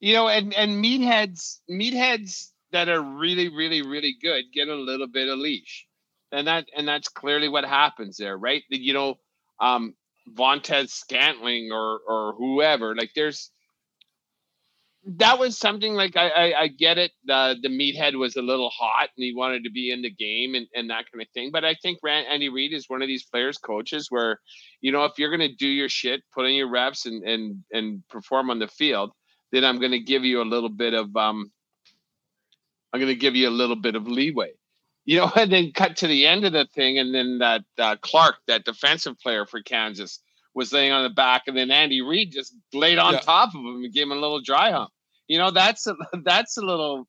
you 0.00 0.12
know, 0.14 0.28
and 0.28 0.54
and 0.54 0.82
meatheads, 0.84 1.58
meatheads 1.70 2.50
that 2.70 2.88
are 2.88 3.02
really, 3.02 3.48
really, 3.48 3.82
really 3.82 4.14
good 4.22 4.44
get 4.52 4.68
a 4.68 4.74
little 4.74 5.06
bit 5.08 5.28
of 5.28 5.38
leash, 5.38 5.86
and 6.32 6.46
that 6.46 6.66
and 6.76 6.86
that's 6.86 7.08
clearly 7.08 7.48
what 7.48 7.64
happens 7.64 8.16
there, 8.16 8.36
right? 8.38 8.62
You 8.70 8.92
know, 8.94 9.18
um, 9.60 9.94
Valdes-Scantling 10.28 11.70
or 11.72 12.00
or 12.06 12.34
whoever, 12.36 12.94
like 12.94 13.10
there's 13.14 13.50
that 15.06 15.38
was 15.38 15.56
something 15.56 15.94
like 15.94 16.16
I, 16.16 16.28
I 16.28 16.60
I 16.62 16.66
get 16.68 16.98
it. 16.98 17.12
The 17.24 17.56
the 17.62 17.68
meathead 17.68 18.16
was 18.16 18.36
a 18.36 18.42
little 18.42 18.70
hot 18.70 19.08
and 19.16 19.24
he 19.24 19.32
wanted 19.34 19.64
to 19.64 19.70
be 19.70 19.90
in 19.92 20.02
the 20.02 20.10
game 20.10 20.54
and, 20.54 20.66
and 20.74 20.90
that 20.90 21.04
kind 21.10 21.22
of 21.22 21.28
thing. 21.32 21.50
But 21.52 21.64
I 21.64 21.74
think 21.74 21.98
Rand, 22.02 22.26
Andy 22.28 22.48
Reid 22.48 22.72
is 22.72 22.88
one 22.88 23.02
of 23.02 23.08
these 23.08 23.24
players, 23.24 23.56
coaches, 23.56 24.08
where 24.10 24.40
you 24.80 24.90
know 24.90 25.04
if 25.04 25.12
you're 25.18 25.30
gonna 25.30 25.54
do 25.54 25.68
your 25.68 25.88
shit, 25.88 26.22
put 26.34 26.46
in 26.46 26.54
your 26.54 26.70
reps 26.70 27.06
and 27.06 27.22
and 27.22 27.62
and 27.72 28.02
perform 28.08 28.50
on 28.50 28.58
the 28.58 28.68
field, 28.68 29.12
then 29.52 29.64
I'm 29.64 29.80
gonna 29.80 30.00
give 30.00 30.24
you 30.24 30.42
a 30.42 30.44
little 30.44 30.68
bit 30.70 30.94
of 30.94 31.14
um 31.16 31.52
I'm 32.92 33.00
gonna 33.00 33.14
give 33.14 33.36
you 33.36 33.48
a 33.48 33.50
little 33.50 33.76
bit 33.76 33.94
of 33.94 34.08
leeway. 34.08 34.52
You 35.12 35.18
know, 35.20 35.30
and 35.36 35.52
then 35.52 35.70
cut 35.72 35.96
to 35.98 36.08
the 36.08 36.26
end 36.26 36.44
of 36.44 36.52
the 36.52 36.66
thing, 36.74 36.98
and 36.98 37.14
then 37.14 37.38
that 37.38 37.62
uh, 37.78 37.94
Clark, 38.02 38.36
that 38.48 38.64
defensive 38.64 39.16
player 39.20 39.46
for 39.46 39.62
Kansas, 39.62 40.18
was 40.52 40.72
laying 40.72 40.90
on 40.90 41.04
the 41.04 41.10
back, 41.10 41.42
and 41.46 41.56
then 41.56 41.70
Andy 41.70 42.02
Reid 42.02 42.32
just 42.32 42.54
laid 42.74 42.98
on 42.98 43.12
Yeah. 43.14 43.20
top 43.20 43.50
of 43.50 43.60
him 43.60 43.84
and 43.84 43.92
gave 43.92 44.04
him 44.04 44.12
a 44.12 44.16
little 44.16 44.40
dry 44.40 44.72
hump. 44.72 44.90
You 45.28 45.38
know, 45.38 45.52
that's 45.52 45.86
a, 45.86 45.94
that's 46.24 46.56
a 46.56 46.62
little 46.62 47.06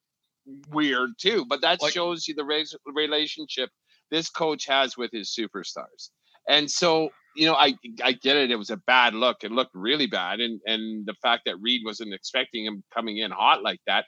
weird 0.69 1.11
too, 1.19 1.45
but 1.49 1.61
that 1.61 1.81
Like- 1.81 1.93
shows 1.93 2.27
you 2.27 2.35
the 2.35 2.45
relationship 2.93 3.71
this 4.11 4.29
coach 4.29 4.65
has 4.67 4.95
with 4.95 5.11
his 5.11 5.35
superstars. 5.35 6.09
And 6.47 6.69
so, 6.69 7.09
you 7.35 7.45
know, 7.47 7.55
I 7.55 7.73
I 8.03 8.13
get 8.13 8.37
it. 8.37 8.51
It 8.51 8.55
was 8.57 8.69
a 8.69 8.77
bad 8.77 9.13
look. 9.15 9.43
It 9.43 9.51
looked 9.51 9.75
really 9.75 10.07
bad, 10.07 10.39
and 10.39 10.61
and 10.67 11.05
the 11.05 11.15
fact 11.15 11.43
that 11.45 11.57
Reid 11.59 11.81
wasn't 11.83 12.13
expecting 12.13 12.63
him 12.65 12.83
coming 12.93 13.17
in 13.17 13.31
hot 13.31 13.63
like 13.63 13.81
that, 13.87 14.05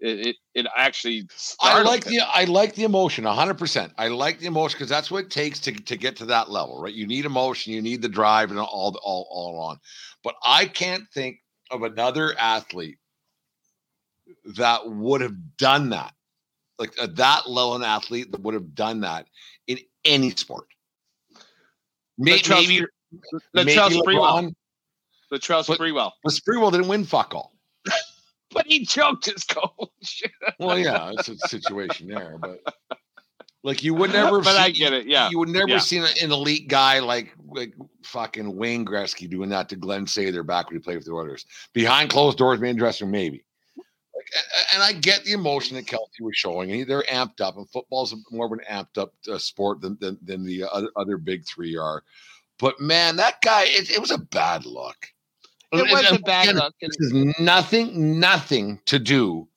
it 0.00 0.26
it, 0.26 0.36
it 0.54 0.66
actually. 0.76 1.28
I 1.60 1.82
like 1.82 2.04
the 2.04 2.20
I 2.20 2.44
like 2.44 2.74
the 2.74 2.84
emotion, 2.84 3.24
hundred 3.24 3.58
percent. 3.58 3.92
I 3.98 4.08
like 4.08 4.38
the 4.38 4.46
emotion 4.46 4.76
because 4.76 4.88
that's 4.88 5.10
what 5.10 5.24
it 5.24 5.30
takes 5.30 5.60
to 5.60 5.72
to 5.72 5.96
get 5.96 6.16
to 6.16 6.26
that 6.26 6.50
level, 6.50 6.80
right? 6.82 6.94
You 6.94 7.06
need 7.06 7.24
emotion, 7.24 7.72
you 7.72 7.82
need 7.82 8.02
the 8.02 8.08
drive, 8.08 8.50
and 8.50 8.58
all 8.58 8.98
all 9.02 9.26
all 9.30 9.58
on. 9.58 9.78
But 10.24 10.34
I 10.44 10.66
can't 10.66 11.04
think 11.12 11.38
of 11.70 11.82
another 11.82 12.34
athlete 12.38 12.98
that 14.56 14.88
would 14.88 15.20
have 15.20 15.56
done 15.56 15.90
that, 15.90 16.12
like 16.78 16.92
uh, 17.00 17.08
that 17.14 17.48
level 17.48 17.76
an 17.76 17.82
athlete 17.82 18.32
that 18.32 18.40
would 18.42 18.54
have 18.54 18.74
done 18.74 19.00
that 19.00 19.26
in 19.66 19.78
any 20.04 20.30
sport. 20.30 20.66
Latrell 22.20 22.60
Maybe, 22.60 22.80
Sprewell- 22.80 23.40
maybe 23.54 23.72
Latrell 23.72 23.90
Sprewell. 23.90 24.04
LeBron, 24.04 24.54
Latrell 25.32 25.66
but- 25.66 25.78
Sprewell, 25.78 26.10
but 26.22 26.32
Sprewell 26.32 26.70
didn't 26.70 26.88
win 26.88 27.04
fuck 27.04 27.34
all. 27.34 27.52
But 28.52 28.66
he 28.66 28.84
choked 28.84 29.26
his 29.26 29.44
coach. 29.44 30.22
Well, 30.58 30.78
yeah, 30.78 31.12
it's 31.14 31.28
a 31.28 31.38
situation 31.48 32.08
there, 32.08 32.36
but 32.38 32.60
like 33.62 33.82
you 33.82 33.94
would 33.94 34.12
never. 34.12 34.36
have 34.42 34.44
but 34.44 34.56
I 34.56 34.70
get 34.70 34.92
it. 34.92 35.06
Yeah, 35.06 35.28
you 35.30 35.38
would 35.38 35.48
never 35.48 35.68
yeah. 35.68 35.78
seen 35.78 36.02
an 36.02 36.32
elite 36.32 36.68
guy 36.68 36.98
like 36.98 37.34
like 37.46 37.74
fucking 38.04 38.56
Wayne 38.56 38.84
Gretzky 38.84 39.28
doing 39.28 39.48
that 39.50 39.68
to 39.70 39.76
Glen 39.76 40.06
Sather 40.06 40.46
back 40.46 40.66
when 40.66 40.76
he 40.76 40.82
played 40.82 40.98
for 40.98 41.04
the 41.04 41.12
Oilers 41.12 41.46
behind 41.72 42.10
closed 42.10 42.38
doors, 42.38 42.60
main 42.60 42.76
dressing 42.76 43.06
room, 43.06 43.12
maybe. 43.12 43.44
Like, 43.76 44.26
and 44.74 44.82
I 44.82 44.92
get 44.92 45.24
the 45.24 45.32
emotion 45.32 45.76
that 45.76 45.86
Kelce 45.86 46.20
was 46.20 46.36
showing, 46.36 46.72
and 46.72 46.86
they're 46.86 47.02
amped 47.04 47.40
up, 47.40 47.56
and 47.56 47.68
football's 47.70 48.14
more 48.30 48.46
of 48.46 48.52
an 48.52 48.60
amped 48.70 49.00
up 49.00 49.14
uh, 49.30 49.38
sport 49.38 49.80
than, 49.80 49.96
than 50.00 50.18
than 50.22 50.44
the 50.44 50.64
other, 50.70 50.88
other 50.96 51.16
big 51.16 51.46
three 51.46 51.76
are. 51.76 52.02
But 52.58 52.78
man, 52.80 53.16
that 53.16 53.40
guy, 53.42 53.64
it, 53.64 53.90
it 53.90 54.00
was 54.00 54.10
a 54.10 54.18
bad 54.18 54.66
look. 54.66 54.96
It 55.72 55.90
was 55.90 56.06
and 56.10 56.18
a 56.18 56.22
bad 56.22 56.48
again, 56.48 56.56
look. 56.56 56.74
And, 56.82 56.92
This 56.98 57.12
has 57.12 57.40
nothing, 57.40 58.18
nothing 58.18 58.80
to 58.86 58.98
do 58.98 59.48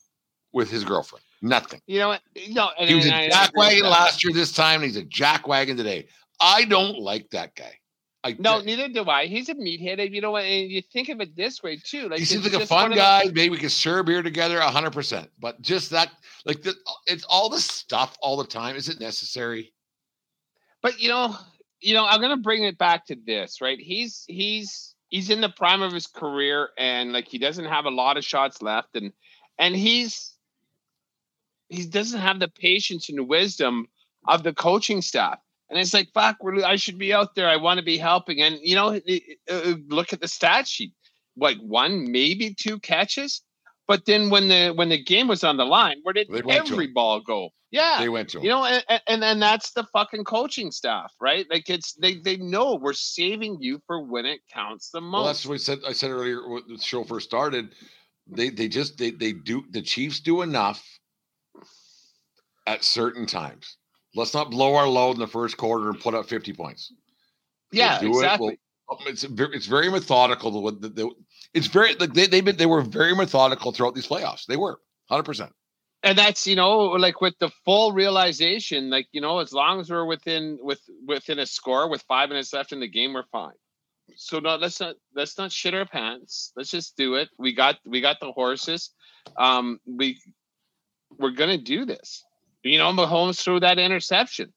with 0.52 0.70
his 0.70 0.84
girlfriend. 0.84 1.24
Nothing. 1.42 1.82
you 1.88 2.00
know, 2.00 2.10
what? 2.10 2.22
no, 2.50 2.72
and, 2.80 2.88
He 2.88 2.96
was 2.96 3.06
and 3.06 3.14
a 3.14 3.18
I 3.18 3.22
agree 3.22 3.32
with 3.32 3.84
jackwagon 3.84 3.92
last 3.92 4.24
year. 4.24 4.34
This 4.34 4.54
time, 4.54 4.82
and 4.82 4.86
he's 4.86 4.98
a 4.98 5.04
jackwagon 5.04 5.76
today. 5.76 6.08
I 6.40 6.64
don't 6.66 6.98
like 7.00 7.30
that 7.32 7.56
guy. 7.56 7.80
I 8.24 8.36
No, 8.40 8.62
neither 8.62 8.88
do 8.88 9.04
I. 9.04 9.26
He's 9.26 9.50
a 9.50 9.56
meathead. 9.56 10.12
You 10.12 10.22
know 10.22 10.32
what? 10.32 10.46
And 10.46 10.72
you 10.72 10.82
think 10.82 11.10
of 11.10 11.20
it 11.20 11.36
this 11.36 11.62
way 11.62 11.76
too. 11.76 12.08
Like 12.08 12.20
he 12.20 12.26
seems 12.26 12.46
like 12.46 12.62
a 12.62 12.66
fun 12.66 12.92
guy. 12.92 13.26
Maybe 13.26 13.50
we 13.50 13.58
could 13.58 13.72
serve 13.72 14.06
beer 14.06 14.24
together, 14.24 14.62
hundred 14.62 14.94
percent. 14.94 15.30
But 15.40 15.62
just 15.62 15.90
that, 15.90 16.10
like, 16.46 16.62
the, 16.62 16.74
it's 17.06 17.26
all 17.26 17.50
the 17.50 17.60
stuff 17.60 18.16
all 18.22 18.38
the 18.38 18.46
time. 18.46 18.78
Is 18.78 18.88
it 18.88 19.02
necessary? 19.02 19.74
But 20.82 21.02
you 21.02 21.10
know, 21.10 21.36
you 21.82 21.94
know, 21.94 22.06
I'm 22.06 22.22
gonna 22.22 22.38
bring 22.38 22.64
it 22.64 22.78
back 22.78 23.06
to 23.08 23.18
this, 23.26 23.60
right? 23.60 23.78
He's 23.78 24.24
he's 24.28 24.93
he's 25.14 25.30
in 25.30 25.42
the 25.42 25.50
prime 25.50 25.84
of 25.84 25.94
his 25.94 26.08
career, 26.08 26.70
and 26.76 27.14
like 27.14 27.28
he 27.28 27.38
doesn't 27.38 27.66
have 27.66 27.86
a 27.86 27.92
lot 27.92 28.18
of 28.18 28.26
shots 28.26 28.64
left, 28.64 28.96
and 28.96 29.14
and 29.60 29.76
he's 29.76 30.34
he 31.70 31.86
doesn't 31.86 32.20
have 32.20 32.40
the 32.40 32.48
patience 32.48 33.10
and 33.10 33.30
wisdom 33.30 33.88
of 34.28 34.42
the 34.42 34.54
coaching 34.54 35.04
staff. 35.04 35.38
And 35.70 35.80
it's 35.80 35.94
like, 35.94 36.10
fuck, 36.14 36.38
I 36.66 36.76
should 36.76 36.98
be 36.98 37.14
out 37.14 37.36
there. 37.36 37.48
I 37.48 37.58
want 37.58 37.78
to 37.78 37.86
be 37.86 37.98
helping. 37.98 38.42
And 38.42 38.58
you 38.62 38.76
know, 38.76 39.00
look 39.88 40.14
at 40.14 40.20
the 40.20 40.28
stat 40.28 40.68
sheet. 40.68 40.94
Like 41.38 41.58
one, 41.58 42.12
maybe 42.12 42.56
two 42.56 42.80
catches. 42.80 43.43
But 43.88 44.06
then 44.06 44.30
when 44.30 44.48
the 44.48 44.72
when 44.76 44.90
the 44.90 45.02
game 45.02 45.28
was 45.28 45.44
on 45.44 45.58
the 45.58 45.66
line, 45.66 45.98
where 46.04 46.14
did 46.14 46.28
They 46.30 46.42
went 46.42 46.68
to 46.68 46.74
every 46.74 46.88
ball 46.88 47.20
go? 47.20 47.50
Yeah, 47.72 48.00
They 48.00 48.10
went 48.10 48.30
to 48.30 48.38
him. 48.38 48.44
you 48.44 48.50
know 48.52 48.64
and, 48.66 49.02
and 49.08 49.24
and 49.24 49.42
that's 49.42 49.72
the 49.72 49.84
fucking 49.92 50.26
coaching 50.26 50.70
staff 50.70 51.12
right 51.20 51.48
like 51.50 51.72
it's 51.72 51.94
they 51.94 52.18
they 52.18 52.38
know 52.38 52.76
we're 52.76 52.94
saving 52.94 53.58
you 53.60 53.82
for 53.88 54.00
when 54.06 54.28
it 54.28 54.42
counts 54.54 54.92
the 54.92 55.02
well, 55.02 55.26
that's 55.26 55.46
what 55.46 55.56
I 55.56 55.58
said. 55.58 55.80
I 55.88 55.92
said 55.92 56.12
earlier 56.12 56.48
when 56.48 56.62
the 56.68 56.78
show 56.78 57.04
first 57.04 57.28
started. 57.28 57.74
They 58.28 58.50
they 58.50 58.68
just 58.68 58.98
they 58.98 59.12
they 59.12 59.34
do 59.34 59.64
the 59.72 59.82
Chiefs 59.82 60.20
do 60.20 60.44
enough 60.44 60.82
at 62.68 62.84
certain 62.84 63.26
times. 63.26 63.78
Let's 64.16 64.36
not 64.36 64.52
blow 64.52 64.76
our 64.76 64.88
load 64.88 65.16
in 65.16 65.20
the 65.20 65.28
first 65.28 65.58
quarter 65.58 65.90
and 65.90 66.00
put 66.00 66.14
up 66.14 66.30
fifty 66.30 66.54
points. 66.54 66.94
Yeah 67.72 68.00
do 68.00 68.08
it, 68.08 68.24
exactly 68.24 68.60
well, 68.88 69.00
it's 69.08 69.24
very, 69.24 69.56
it's 69.56 69.66
very 69.66 69.90
methodical. 69.90 70.52
The, 70.72 70.72
the, 70.72 70.90
the, 70.90 71.10
it's 71.54 71.68
very 71.68 71.96
like 71.96 72.14
they 72.14 72.28
they've 72.28 72.44
been 72.46 72.58
they 72.58 72.66
were 72.66 72.82
very 72.82 73.16
methodical 73.16 73.72
throughout 73.72 73.96
these 73.96 74.08
playoffs. 74.08 74.46
They 74.46 74.58
were 74.58 74.80
hundred 75.10 75.24
percent. 75.26 75.52
and 76.04 76.18
that's 76.18 76.48
you 76.48 76.56
know 76.56 76.80
like 77.06 77.22
with 77.22 77.38
the 77.40 77.50
full 77.66 77.92
realization 77.92 78.90
like 78.90 79.08
you 79.12 79.22
know 79.22 79.40
as 79.40 79.54
long 79.54 79.80
as 79.80 79.90
we're 79.90 80.06
within 80.06 80.58
with 80.62 80.82
within 81.08 81.40
a 81.40 81.46
score 81.46 81.90
with 81.90 82.02
five 82.04 82.30
minutes 82.30 82.54
left 82.54 82.72
in 82.72 82.80
the 82.80 82.88
game 82.88 83.14
we're 83.14 83.24
fine. 83.32 83.54
So 84.16 84.40
no 84.40 84.56
let's 84.58 84.80
not 84.80 84.96
let's 85.16 85.38
not 85.38 85.52
shit 85.52 85.74
our 85.74 85.86
pants. 85.86 86.52
Let's 86.56 86.72
just 86.72 86.98
do 86.98 87.16
it. 87.16 87.30
We 87.38 87.54
got 87.54 87.78
we 87.86 88.02
got 88.02 88.20
the 88.20 88.32
horses. 88.32 88.92
Um 89.38 89.80
we 89.86 90.20
we're 91.18 91.32
gonna 91.32 91.58
do 91.58 91.86
this. 91.86 92.24
You 92.64 92.78
know 92.78 92.92
mahomes 92.92 93.40
threw 93.42 93.60
that 93.60 93.80
interception. 93.80 94.54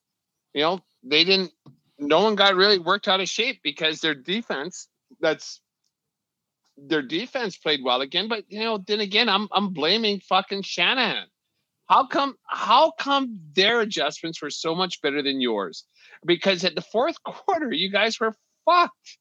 You 0.53 0.61
know 0.63 0.79
they 1.03 1.23
didn't 1.23 1.51
no 1.99 2.23
one 2.23 2.35
got 2.35 2.55
really 2.55 2.79
worked 2.79 3.07
out 3.07 3.21
of 3.21 3.29
shape 3.29 3.61
because 3.63 4.01
their 4.01 4.15
defense 4.15 4.87
that's 5.19 5.61
their 6.77 7.01
defense 7.01 7.57
played 7.57 7.79
well 7.83 8.01
again 8.01 8.27
but 8.27 8.43
you 8.49 8.59
know 8.59 8.77
then 8.77 8.99
again 8.99 9.27
i'm 9.29 9.47
i'm 9.51 9.73
blaming 9.73 10.19
fucking 10.19 10.61
shanahan. 10.61 11.27
How 11.87 12.05
come 12.05 12.35
how 12.45 12.91
come 12.99 13.39
their 13.53 13.81
adjustments 13.81 14.41
were 14.41 14.49
so 14.49 14.75
much 14.75 15.01
better 15.01 15.21
than 15.23 15.39
yours? 15.39 15.85
Because 16.25 16.63
at 16.63 16.75
the 16.75 16.81
fourth 16.81 17.21
quarter 17.23 17.71
you 17.71 17.89
guys 17.89 18.19
were 18.19 18.35
fucked. 18.65 19.17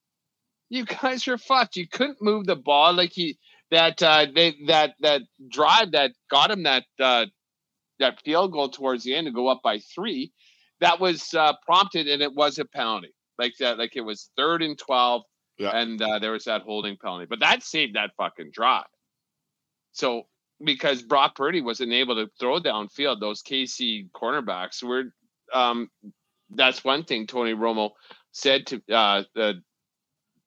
You 0.68 0.84
guys 0.84 1.26
were 1.26 1.38
fucked. 1.38 1.76
You 1.76 1.86
couldn't 1.88 2.20
move 2.20 2.46
the 2.46 2.56
ball 2.56 2.92
like 2.92 3.12
he 3.12 3.38
that 3.70 4.02
uh 4.02 4.26
they 4.34 4.56
that 4.66 4.94
that 5.00 5.22
drive 5.48 5.92
that 5.92 6.12
got 6.28 6.50
him 6.50 6.64
that 6.64 6.84
uh 7.00 7.26
that 7.98 8.20
field 8.22 8.52
goal 8.52 8.68
towards 8.68 9.04
the 9.04 9.14
end 9.14 9.26
to 9.26 9.32
go 9.32 9.46
up 9.46 9.60
by 9.62 9.78
three. 9.78 10.32
That 10.80 10.98
was 10.98 11.32
uh 11.34 11.52
prompted 11.64 12.08
and 12.08 12.20
it 12.20 12.34
was 12.34 12.58
a 12.58 12.64
penalty. 12.64 13.14
Like 13.38 13.54
that 13.60 13.78
like 13.78 13.94
it 13.94 14.00
was 14.00 14.30
third 14.36 14.62
and 14.62 14.76
12 14.76 15.22
Yeah. 15.58 15.70
and 15.70 16.00
uh, 16.02 16.18
there 16.18 16.32
was 16.32 16.44
that 16.44 16.62
holding 16.62 16.96
penalty 16.96 17.26
but 17.28 17.40
that 17.40 17.62
saved 17.62 17.96
that 17.96 18.10
fucking 18.16 18.50
drive 18.52 18.84
so 19.92 20.26
because 20.62 21.02
Brock 21.02 21.34
Purdy 21.36 21.60
wasn't 21.60 21.92
able 21.92 22.14
to 22.16 22.30
throw 22.38 22.60
downfield, 22.60 23.20
those 23.20 23.42
KC 23.42 24.10
cornerbacks 24.12 24.82
were. 24.82 25.12
Um, 25.52 25.90
that's 26.50 26.84
one 26.84 27.04
thing 27.04 27.26
Tony 27.26 27.54
Romo 27.54 27.90
said 28.32 28.66
to 28.68 28.82
uh, 28.92 29.24
the. 29.34 29.62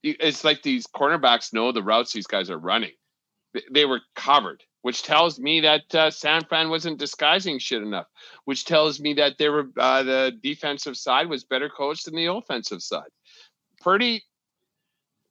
It's 0.01 0.43
like 0.43 0.61
these 0.63 0.87
cornerbacks 0.87 1.51
know 1.53 1.71
the 1.71 1.83
routes 1.83 2.13
these 2.13 2.27
guys 2.27 2.49
are 2.49 2.57
running. 2.57 2.93
They- 3.71 3.85
were 3.85 4.01
covered, 4.15 4.63
which 4.83 5.03
tells 5.03 5.39
me 5.39 5.61
that 5.61 5.93
uh, 5.93 6.09
San 6.11 6.45
Fran 6.45 6.69
wasn't 6.69 6.99
disguising 6.99 7.59
shit 7.59 7.81
enough. 7.81 8.05
Which 8.45 8.65
tells 8.65 8.99
me 8.99 9.13
that 9.15 9.37
they 9.37 9.49
were 9.49 9.65
uh, 9.77 10.03
the 10.03 10.31
defensive 10.41 10.95
side 10.95 11.27
was 11.29 11.43
better 11.43 11.69
coached 11.69 12.05
than 12.05 12.15
the 12.15 12.31
offensive 12.31 12.81
side. 12.81 13.09
Purdy, 13.81 14.23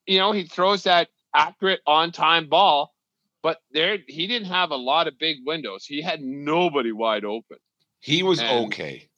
you 0.09 0.19
know, 0.19 0.33
he 0.33 0.45
throws 0.45 0.83
that 0.85 1.09
accurate 1.35 1.81
on 1.87 2.11
time 2.13 2.49
ball 2.49 2.95
but 3.41 3.61
there 3.71 3.99
he 4.09 4.27
didn't 4.27 4.49
have 4.49 4.73
a 4.73 4.77
lot 4.77 5.07
of 5.07 5.17
big 5.19 5.37
windows. 5.47 5.85
He 5.87 6.03
had 6.03 6.21
nobody 6.21 6.91
wide 6.91 7.25
open. 7.25 7.59
He 8.01 8.25
was 8.25 8.41
And- 8.41 8.67
okay. 8.67 9.09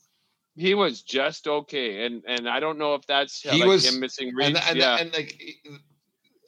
He 0.57 0.74
was 0.74 1.01
just 1.03 1.49
okay, 1.49 2.05
and 2.05 2.22
and 2.26 2.47
I 2.47 2.61
don't 2.61 2.76
know 2.76 2.95
if 2.95 3.07
that's 3.07 3.41
He 3.41 3.61
like 3.61 3.66
was- 3.68 3.86
him 3.91 3.99
missing 4.01 4.34
reads. 4.34 4.59
and, 4.59 4.68
and, 4.68 4.76
yeah, 4.78 4.97
and 4.99 5.12
like 5.14 5.41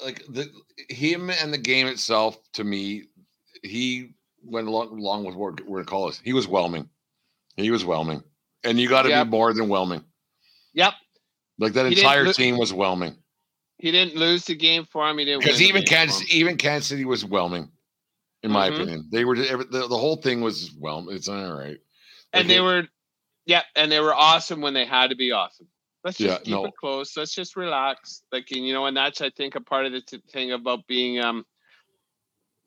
like 0.05 0.23
the 0.29 0.51
him 0.91 1.31
and 1.31 1.53
the 1.53 1.59
game 1.59 1.87
itself 1.87 2.37
to 2.53 2.63
me 2.65 3.05
he 3.63 4.11
went 4.45 4.67
along, 4.69 4.89
along 4.99 5.25
with 5.25 5.35
what 5.37 5.61
we're 5.67 5.79
gonna 5.79 5.87
call 5.87 6.09
it 6.09 6.21
he 6.25 6.33
was 6.35 6.47
whelming 6.49 6.91
he 7.57 7.71
was 7.71 7.85
whelming 7.85 8.23
and 8.65 8.79
you 8.81 8.89
got 8.89 9.03
to 9.03 9.09
Yep. 9.11 9.27
be 9.27 9.31
more 9.31 9.55
than 9.55 9.69
whelming 9.69 10.05
yep. 10.75 10.95
like 11.59 11.73
that 11.75 11.87
He 11.91 11.97
entire 11.99 12.33
team 12.33 12.59
was 12.59 12.73
whelming 12.73 13.17
He 13.83 13.91
didn't 13.91 14.17
lose 14.17 14.45
the 14.45 14.55
game 14.55 14.87
for 14.91 15.09
him. 15.09 15.19
He 15.19 15.25
didn't 15.25 15.41
because 15.43 15.61
even 15.61 15.83
Kansas 15.85 16.33
even 16.33 16.57
Kansas 16.57 16.89
City 16.89 17.05
was 17.05 17.25
whelming 17.25 17.71
in 18.45 18.51
my 18.53 18.67
Mhm. 18.67 18.75
opinion 18.75 19.09
they 19.13 19.25
were 19.25 19.37
the, 19.37 19.87
the 19.89 19.99
whole 19.99 20.17
thing 20.17 20.41
was 20.41 20.71
whelming 20.79 21.15
it's 21.15 21.29
all 21.29 21.53
right 21.59 21.79
and 22.33 22.49
they 22.49 22.61
were, 22.61 22.85
yeah, 23.47 23.63
and 23.77 23.91
they 23.93 24.01
were 24.01 24.15
awesome 24.15 24.61
when 24.61 24.75
they 24.75 24.87
had 24.87 25.11
to 25.11 25.17
be 25.17 25.33
awesome. 25.33 25.69
Let's 26.05 26.19
just 26.19 26.43
Yeah, 26.43 26.45
keep 26.45 26.63
no. 26.63 26.65
it 26.65 26.75
close. 26.79 27.17
Let's 27.17 27.35
just 27.35 27.57
relax. 27.57 28.23
Like 28.33 28.51
and, 28.53 28.67
you 28.67 28.73
know, 28.73 28.87
and 28.87 28.97
that's 28.97 29.21
I 29.21 29.31
think 29.31 29.55
a 29.57 29.61
part 29.61 29.87
of 29.87 29.93
the 29.93 30.01
t- 30.01 30.23
thing 30.33 30.53
about 30.53 30.87
being 30.87 31.21
um 31.21 31.45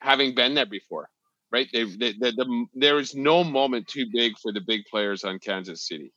having 0.02 0.36
been 0.36 0.54
there 0.54 0.66
before, 0.66 1.10
right? 1.52 1.68
They, 1.74 1.84
they, 1.86 2.14
the, 2.14 2.32
the 2.32 2.66
there 2.76 3.00
is 3.00 3.16
no 3.16 3.44
moment 3.44 3.88
too 3.88 4.06
big 4.14 4.38
for 4.40 4.52
the 4.54 4.62
big 4.62 4.86
players 4.92 5.24
on 5.24 5.40
Kansas 5.40 5.88
City. 5.88 6.14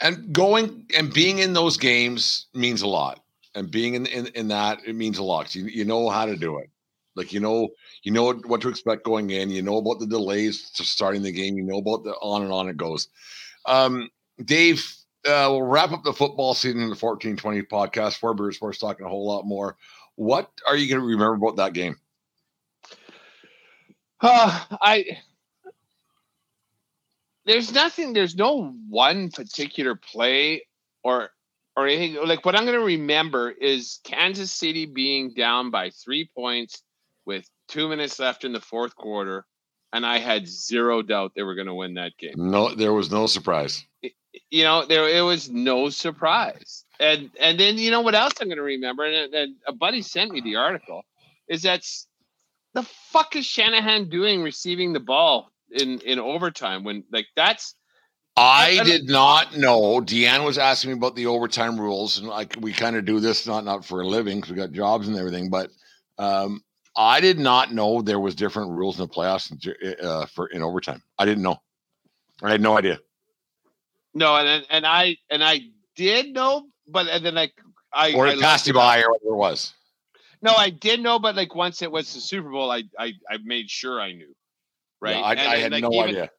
and 0.00 0.32
going 0.32 0.86
and 0.96 1.12
being 1.12 1.38
in 1.40 1.52
those 1.54 1.76
games 1.76 2.46
means 2.54 2.82
a 2.82 2.88
lot 2.88 3.23
and 3.54 3.70
being 3.70 3.94
in 3.94 4.06
in, 4.06 4.26
in 4.28 4.48
that 4.48 4.78
it 4.86 4.94
means 4.94 5.18
a 5.18 5.22
lot 5.22 5.54
you, 5.54 5.64
you 5.66 5.84
know 5.84 6.08
how 6.08 6.26
to 6.26 6.36
do 6.36 6.58
it 6.58 6.70
like 7.16 7.32
you 7.32 7.40
know 7.40 7.68
you 8.02 8.10
know 8.10 8.32
what 8.32 8.60
to 8.60 8.68
expect 8.68 9.04
going 9.04 9.30
in 9.30 9.50
you 9.50 9.62
know 9.62 9.76
about 9.78 9.98
the 9.98 10.06
delays 10.06 10.70
to 10.70 10.84
starting 10.84 11.22
the 11.22 11.32
game 11.32 11.56
you 11.56 11.64
know 11.64 11.78
about 11.78 12.04
the 12.04 12.12
on 12.20 12.42
and 12.42 12.52
on 12.52 12.68
it 12.68 12.76
goes 12.76 13.08
um 13.66 14.08
dave 14.44 14.84
uh, 15.26 15.48
we'll 15.48 15.62
wrap 15.62 15.92
up 15.92 16.04
the 16.04 16.12
football 16.12 16.54
season 16.54 16.82
in 16.82 16.90
the 16.90 16.96
1420 16.96 17.62
podcast 17.62 18.18
for 18.18 18.34
Beer 18.34 18.52
Sports 18.52 18.78
talking 18.78 19.06
a 19.06 19.08
whole 19.08 19.26
lot 19.26 19.46
more. 19.46 19.76
What 20.16 20.50
are 20.68 20.76
you 20.76 20.88
going 20.88 21.00
to 21.00 21.06
remember 21.06 21.34
about 21.34 21.56
that 21.56 21.72
game? 21.72 21.96
Uh, 24.20 24.64
I 24.80 25.04
there's 27.46 27.72
nothing. 27.72 28.12
There's 28.12 28.36
no 28.36 28.74
one 28.88 29.30
particular 29.30 29.94
play 29.94 30.62
or 31.02 31.30
or 31.76 31.86
anything. 31.86 32.26
Like 32.26 32.44
what 32.44 32.56
I'm 32.56 32.64
going 32.64 32.78
to 32.78 32.84
remember 32.84 33.50
is 33.50 34.00
Kansas 34.04 34.52
City 34.52 34.86
being 34.86 35.34
down 35.34 35.70
by 35.70 35.90
three 35.90 36.28
points 36.34 36.82
with 37.26 37.48
two 37.68 37.88
minutes 37.88 38.18
left 38.18 38.44
in 38.44 38.52
the 38.52 38.60
fourth 38.60 38.94
quarter, 38.94 39.44
and 39.92 40.04
I 40.04 40.18
had 40.18 40.46
zero 40.46 41.02
doubt 41.02 41.32
they 41.34 41.42
were 41.42 41.54
going 41.54 41.66
to 41.66 41.74
win 41.74 41.94
that 41.94 42.12
game. 42.18 42.34
No, 42.36 42.74
there 42.74 42.92
was 42.92 43.10
no 43.10 43.26
surprise. 43.26 43.84
You 44.50 44.64
know, 44.64 44.84
there 44.84 45.08
it 45.08 45.22
was 45.22 45.50
no 45.50 45.88
surprise. 45.90 46.84
And 47.00 47.30
and 47.40 47.58
then 47.58 47.78
you 47.78 47.90
know 47.90 48.00
what 48.02 48.14
else 48.14 48.34
I'm 48.40 48.48
going 48.48 48.58
to 48.58 48.62
remember? 48.62 49.04
And, 49.04 49.34
and 49.34 49.56
a 49.66 49.72
buddy 49.72 50.02
sent 50.02 50.32
me 50.32 50.40
the 50.40 50.56
article. 50.56 51.02
Is 51.48 51.62
that's 51.62 52.06
the 52.74 52.82
fuck 52.82 53.36
is 53.36 53.46
Shanahan 53.46 54.08
doing 54.08 54.42
receiving 54.42 54.92
the 54.92 55.00
ball 55.00 55.50
in 55.70 56.00
in 56.00 56.18
overtime 56.18 56.84
when 56.84 57.04
like 57.10 57.26
that's 57.36 57.74
I 58.36 58.76
I- 58.78 58.80
I- 58.80 58.84
did 58.84 59.08
not 59.08 59.56
know. 59.56 60.00
Deanne 60.00 60.44
was 60.44 60.58
asking 60.58 60.90
me 60.90 60.96
about 60.96 61.14
the 61.14 61.26
overtime 61.26 61.78
rules, 61.80 62.18
and 62.18 62.26
like 62.28 62.56
we 62.60 62.72
kind 62.72 62.96
of 62.96 63.04
do 63.04 63.20
this 63.20 63.46
not 63.46 63.64
not 63.64 63.84
for 63.84 64.00
a 64.00 64.06
living 64.06 64.38
because 64.38 64.50
we 64.50 64.56
got 64.56 64.72
jobs 64.72 65.06
and 65.08 65.16
everything. 65.16 65.50
But 65.50 65.70
um, 66.18 66.62
I 66.96 67.20
did 67.20 67.38
not 67.38 67.72
know 67.72 68.02
there 68.02 68.20
was 68.20 68.34
different 68.34 68.70
rules 68.72 68.98
in 68.98 69.06
the 69.06 69.12
playoffs 69.12 69.52
uh, 70.02 70.26
for 70.26 70.48
in 70.48 70.62
overtime. 70.62 71.02
I 71.18 71.24
didn't 71.24 71.42
know. 71.44 71.60
I 72.42 72.50
had 72.50 72.60
no 72.60 72.76
idea. 72.76 72.98
no 74.14 74.36
and 74.36 74.66
and 74.68 74.86
I 74.86 75.16
and 75.30 75.42
I 75.44 75.60
did 75.96 76.32
know, 76.32 76.66
but 76.88 77.06
and 77.08 77.24
then 77.24 77.34
like 77.36 77.52
I 77.92 78.12
Or 78.14 78.26
I 78.26 78.32
it 78.32 78.40
passed 78.40 78.66
you 78.66 78.72
looked 78.72 78.84
it 78.84 78.86
up. 78.86 78.94
by, 78.96 79.02
or 79.02 79.10
whatever 79.12 79.34
it 79.34 79.36
was. 79.36 79.74
No, 80.42 80.52
I 80.54 80.70
did 80.70 81.00
know, 81.00 81.18
but 81.20 81.36
like 81.36 81.54
once 81.54 81.80
it 81.82 81.90
was 81.90 82.12
the 82.12 82.20
Super 82.20 82.50
Bowl, 82.50 82.70
I 82.70 82.82
I, 82.98 83.12
I 83.30 83.38
made 83.44 83.70
sure 83.70 84.00
I 84.00 84.12
knew. 84.12 84.34
Right. 85.00 85.16
Yeah, 85.16 85.22
I, 85.22 85.32
And 85.34 85.40
I 85.40 85.56
had 85.58 85.72
like, 85.72 85.82
no 85.82 85.92
even, 85.94 86.08
idea. 86.10 86.30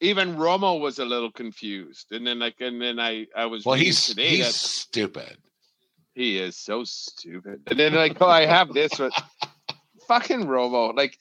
Even 0.00 0.36
Romo 0.36 0.80
was 0.80 0.98
a 0.98 1.04
little 1.04 1.32
confused, 1.32 2.12
and 2.12 2.26
then 2.26 2.38
like 2.38 2.56
and 2.60 2.80
then 2.80 3.00
I 3.00 3.26
I 3.36 3.46
was 3.46 3.64
Well, 3.64 3.76
he's 3.76 4.06
today 4.06 4.36
he's 4.36 4.54
stupid. 4.54 5.38
He 6.14 6.38
is 6.38 6.56
so 6.56 6.84
stupid. 6.84 7.62
And 7.68 7.78
then 7.78 7.94
like, 7.94 8.16
oh, 8.20 8.26
I 8.26 8.46
have 8.46 8.72
this, 8.72 8.92
but 8.96 9.12
fucking 10.08 10.46
Romo, 10.46 10.94
like 10.96 11.16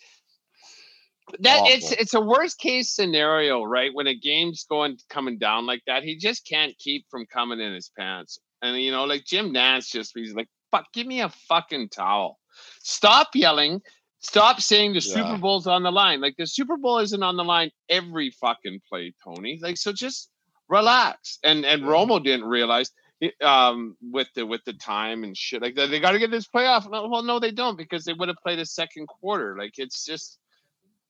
that. 1.39 1.63
It's 1.65 1.91
it's 1.91 2.13
a 2.13 2.21
worst 2.21 2.59
case 2.59 2.89
scenario, 2.89 3.63
right? 3.63 3.91
When 3.93 4.07
a 4.07 4.15
game's 4.15 4.65
going 4.69 4.97
coming 5.09 5.37
down 5.37 5.65
like 5.65 5.83
that, 5.87 6.03
he 6.03 6.17
just 6.17 6.47
can't 6.47 6.77
keep 6.77 7.05
from 7.09 7.25
coming 7.25 7.59
in 7.59 7.73
his 7.73 7.91
pants. 7.97 8.39
And 8.61 8.81
you 8.81 8.91
know, 8.91 9.05
like 9.05 9.25
Jim 9.25 9.53
Nantz 9.53 9.91
just 9.91 10.13
he's 10.15 10.33
like, 10.33 10.49
fuck, 10.71 10.85
give 10.93 11.07
me 11.07 11.21
a 11.21 11.29
fucking 11.29 11.89
towel. 11.89 12.39
Stop 12.81 13.29
yelling. 13.35 13.81
Stop 14.29 14.59
saying 14.59 14.91
the 14.93 14.99
Yeah. 14.99 15.13
Super 15.15 15.37
Bowl's 15.37 15.67
on 15.67 15.83
the 15.83 15.91
line. 15.91 16.19
Like 16.19 16.35
the 16.37 16.45
Super 16.47 16.75
Bowl 16.77 16.99
isn't 16.99 17.23
on 17.23 17.37
the 17.37 17.43
line 17.45 17.71
every 17.89 18.29
fucking 18.31 18.81
play, 18.89 19.13
Tony. 19.23 19.57
Like 19.61 19.77
so, 19.77 19.93
just 19.93 20.29
relax. 20.67 21.39
And 21.43 21.65
and 21.65 21.81
Yeah. 21.81 21.87
Romo 21.87 22.21
didn't 22.23 22.45
realize 22.45 22.91
um 23.41 23.95
with 24.01 24.27
the 24.35 24.45
with 24.45 24.61
the 24.65 24.73
time 24.73 25.23
and 25.23 25.35
shit 25.35 25.61
like 25.61 25.75
that. 25.75 25.89
They 25.89 25.99
got 25.99 26.11
to 26.11 26.19
get 26.19 26.29
this 26.29 26.47
playoff. 26.47 26.89
Well, 26.89 27.23
no, 27.23 27.39
they 27.39 27.51
don't 27.51 27.77
because 27.77 28.03
they 28.03 28.13
would 28.13 28.27
have 28.27 28.37
played 28.43 28.59
a 28.59 28.65
second 28.65 29.07
quarter. 29.07 29.55
Like 29.57 29.75
it's 29.77 30.03
just 30.05 30.39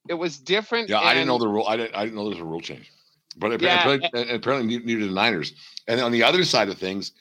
it 0.07 0.13
was 0.13 0.37
different. 0.37 0.87
Yeah, 0.89 0.99
I 0.99 1.13
didn't 1.15 1.27
know 1.27 1.39
the 1.39 1.47
rule. 1.47 1.65
I 1.67 1.75
didn't. 1.77 1.95
I 1.95 2.03
didn't 2.03 2.15
know 2.15 2.23
there 2.25 2.29
was 2.37 2.39
a 2.39 2.45
rule 2.45 2.61
change. 2.61 2.91
But 3.35 3.59
Yeah, 3.61 3.79
apparently, 3.81 4.09
and 4.21 4.29
apparently 4.31 4.67
neither- 4.77 4.99
did 4.99 5.09
the 5.09 5.13
Niners. 5.13 5.53
And 5.87 5.99
on 6.01 6.11
the 6.11 6.23
other 6.23 6.43
side 6.43 6.69
of 6.69 6.77
things, 6.77 7.11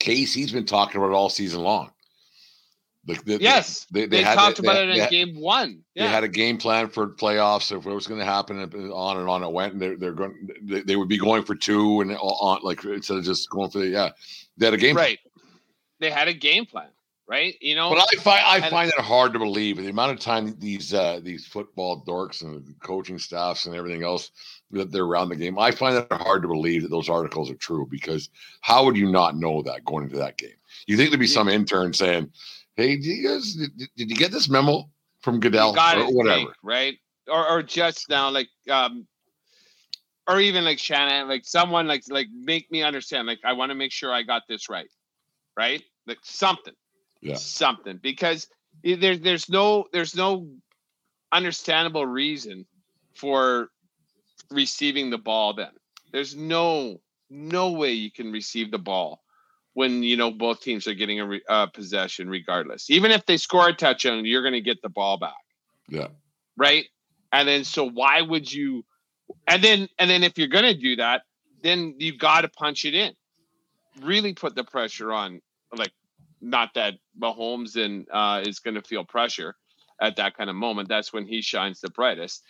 KC's 0.00 0.52
been 0.52 0.66
talking 0.66 0.98
about 1.00 1.10
it 1.12 1.14
all 1.14 1.28
season 1.28 1.62
long. 1.62 1.90
Like 3.08 3.24
the, 3.24 3.36
the- 3.38 3.42
Yes, 3.42 3.86
they, 3.92 4.06
they, 4.06 4.22
had 4.22 4.34
talked 4.34 4.60
they- 4.60 4.66
about 4.66 4.74
they- 4.74 4.82
it 4.82 4.88
in 4.94 5.00
had- 5.00 5.10
game 5.10 5.40
one. 5.40 5.82
They 5.94 6.06
had 6.06 6.24
a 6.24 6.28
game 6.28 6.58
plan 6.58 6.88
for 6.88 7.08
playoffs 7.08 7.70
if 7.76 7.86
it 7.86 7.90
was 7.94 8.06
going 8.06 8.20
to 8.20 8.26
happen, 8.26 8.58
and 8.58 8.74
on 8.92 9.16
and 9.18 9.28
on 9.28 9.42
it 9.42 9.50
went. 9.52 9.74
And 9.74 9.80
they're, 9.82 9.96
they're 9.96 10.12
going. 10.12 10.48
They, 10.62 10.80
they 10.82 10.96
would 10.96 11.08
be 11.08 11.18
going 11.18 11.42
for 11.44 11.54
two 11.54 12.00
and 12.00 12.12
on 12.16 12.60
like 12.62 12.84
instead 12.84 13.16
of 13.18 13.24
just 13.24 13.48
going 13.50 13.70
for 13.70 13.78
the 13.78 13.86
yeah. 13.88 14.10
They 14.58 14.66
had 14.66 14.74
a 14.74 14.78
game 14.78 14.94
plan. 14.96 15.04
right. 15.06 15.18
They 16.00 16.10
had 16.10 16.28
a 16.28 16.34
game 16.34 16.66
plan, 16.66 16.88
right? 17.26 17.54
You 17.62 17.74
know, 17.76 17.88
But 17.90 18.00
I 18.12 18.20
find 18.20 18.42
I 18.44 18.68
find 18.68 18.90
it 18.90 19.00
hard 19.02 19.32
to 19.32 19.38
believe 19.38 19.78
the 19.78 19.88
amount 19.88 20.12
of 20.12 20.20
time 20.20 20.54
these 20.58 20.92
uh, 20.92 21.20
these 21.22 21.46
football 21.46 22.04
dorks 22.06 22.42
and 22.42 22.74
coaching 22.82 23.18
staffs 23.18 23.64
and 23.66 23.74
everything 23.74 24.02
else 24.02 24.30
that 24.72 24.90
they're 24.92 25.04
around 25.04 25.30
the 25.30 25.36
game. 25.36 25.58
I 25.58 25.70
find 25.70 25.96
it 25.96 26.06
hard 26.12 26.42
to 26.42 26.48
believe 26.48 26.82
that 26.82 26.90
those 26.90 27.08
articles 27.08 27.50
are 27.50 27.54
true 27.54 27.86
because 27.90 28.28
how 28.60 28.84
would 28.84 28.96
you 28.96 29.10
not 29.10 29.36
know 29.36 29.62
that 29.62 29.84
going 29.86 30.04
into 30.04 30.18
that 30.18 30.36
game? 30.36 30.50
You 30.86 30.96
think 30.98 31.08
there'd 31.10 31.20
be 31.20 31.26
some 31.26 31.48
intern 31.48 31.92
saying, 31.94 32.30
"Hey, 32.76 32.96
did 32.96 33.04
you 33.04 33.28
guys 33.28 33.54
did, 33.54 33.88
did 33.96 34.10
you 34.10 34.16
get 34.16 34.30
this 34.30 34.48
memo 34.48 34.90
from 35.20 35.40
Goodell 35.40 35.70
or 35.78 36.12
whatever?" 36.12 36.52
Right? 36.62 36.98
Or 37.28 37.48
or 37.48 37.62
just 37.62 38.08
now, 38.08 38.30
like 38.30 38.48
um, 38.70 39.06
or 40.28 40.40
even 40.40 40.64
like 40.64 40.78
Shannon, 40.78 41.28
like 41.28 41.44
someone 41.44 41.86
like 41.86 42.02
like 42.08 42.28
make 42.32 42.70
me 42.70 42.82
understand. 42.82 43.26
Like 43.26 43.40
I 43.44 43.52
want 43.52 43.70
to 43.70 43.74
make 43.74 43.92
sure 43.92 44.12
I 44.12 44.22
got 44.22 44.42
this 44.48 44.68
right, 44.68 44.88
right? 45.56 45.82
Like 46.06 46.18
something, 46.22 46.74
Yeah. 47.20 47.36
something 47.36 47.98
because 48.02 48.48
there's 48.82 49.20
there's 49.20 49.48
no 49.48 49.86
there's 49.92 50.14
no 50.14 50.48
understandable 51.32 52.06
reason 52.06 52.66
for 53.14 53.70
receiving 54.50 55.10
the 55.10 55.18
ball. 55.18 55.54
Then 55.54 55.70
there's 56.12 56.36
no 56.36 57.00
no 57.30 57.72
way 57.72 57.92
you 57.92 58.10
can 58.10 58.30
receive 58.30 58.70
the 58.70 58.78
ball 58.78 59.22
when 59.76 60.02
you 60.02 60.16
know 60.16 60.30
both 60.30 60.62
teams 60.62 60.86
are 60.86 60.94
getting 60.94 61.20
a 61.20 61.26
re, 61.26 61.42
uh, 61.50 61.66
possession 61.66 62.30
regardless. 62.30 62.88
Even 62.88 63.10
if 63.10 63.26
they 63.26 63.36
score 63.36 63.68
a 63.68 63.74
touchdown 63.74 64.24
you're 64.24 64.40
going 64.40 64.54
to 64.54 64.62
get 64.62 64.80
the 64.80 64.88
ball 64.88 65.18
back. 65.18 65.34
Yeah. 65.86 66.08
right? 66.56 66.86
And 67.30 67.46
then 67.46 67.62
so 67.62 67.86
why 67.86 68.22
would 68.22 68.50
you 68.50 68.86
and 69.46 69.62
then 69.62 69.88
and 69.98 70.08
then 70.08 70.24
if 70.24 70.38
you're 70.38 70.48
going 70.48 70.64
to 70.64 70.74
do 70.74 70.96
that 70.96 71.24
then 71.60 71.94
you've 71.98 72.18
got 72.18 72.40
to 72.40 72.48
punch 72.48 72.86
it 72.86 72.94
in. 72.94 73.12
Really 74.02 74.32
put 74.32 74.54
the 74.54 74.64
pressure 74.64 75.12
on 75.12 75.42
like 75.76 75.92
not 76.40 76.72
that 76.74 76.94
Mahomes 77.20 77.76
and 77.76 78.06
uh, 78.10 78.44
is 78.46 78.60
going 78.60 78.76
to 78.76 78.82
feel 78.82 79.04
pressure 79.04 79.56
at 80.00 80.16
that 80.16 80.38
kind 80.38 80.48
of 80.48 80.56
moment. 80.56 80.88
That's 80.88 81.12
when 81.12 81.26
he 81.26 81.42
shines 81.42 81.82
the 81.82 81.90
brightest. 81.90 82.42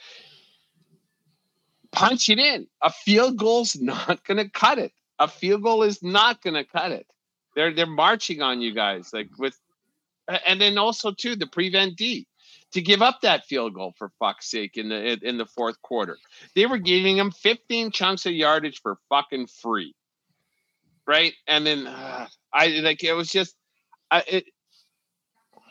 Punch 1.91 2.29
it 2.29 2.39
in. 2.39 2.69
A 2.83 2.91
field 2.91 3.37
goal's 3.37 3.75
not 3.81 4.23
going 4.23 4.39
to 4.39 4.49
cut 4.49 4.79
it. 4.79 4.93
A 5.19 5.27
field 5.27 5.65
goal 5.65 5.83
is 5.83 6.05
not 6.05 6.41
going 6.41 6.55
to 6.55 6.63
cut 6.63 6.93
it 6.93 7.09
they're 7.57 7.75
they're 7.75 7.87
marching 7.87 8.43
on 8.43 8.61
you 8.61 8.73
guys 8.73 9.11
like 9.13 9.31
with 9.39 9.59
and 10.47 10.61
then 10.61 10.79
also 10.79 11.11
too 11.11 11.35
the 11.35 11.47
prevent 11.47 11.97
D 11.97 12.29
to 12.73 12.81
give 12.81 13.03
up 13.03 13.21
that 13.23 13.47
field 13.47 13.75
goal 13.75 13.95
for 13.97 14.11
fuck's 14.19 14.51
sake 14.51 14.77
in 14.77 14.89
the 14.89 15.19
in, 15.27 15.39
the 15.39 15.47
fourth 15.47 15.81
quarter. 15.83 16.19
They 16.55 16.67
were 16.67 16.79
giving 16.79 17.17
him 17.17 17.31
15 17.31 17.91
chunks 17.91 18.27
of 18.27 18.33
yardage 18.33 18.81
for 18.83 18.99
fucking 19.09 19.47
free. 19.47 19.95
Right? 21.07 21.35
And 21.47 21.67
then 21.67 21.87
uh, 21.87 22.27
I 22.53 22.67
like 22.67 23.03
it 23.03 23.13
was 23.15 23.31
just 23.31 23.55
I 24.11 24.23
it 24.27 24.45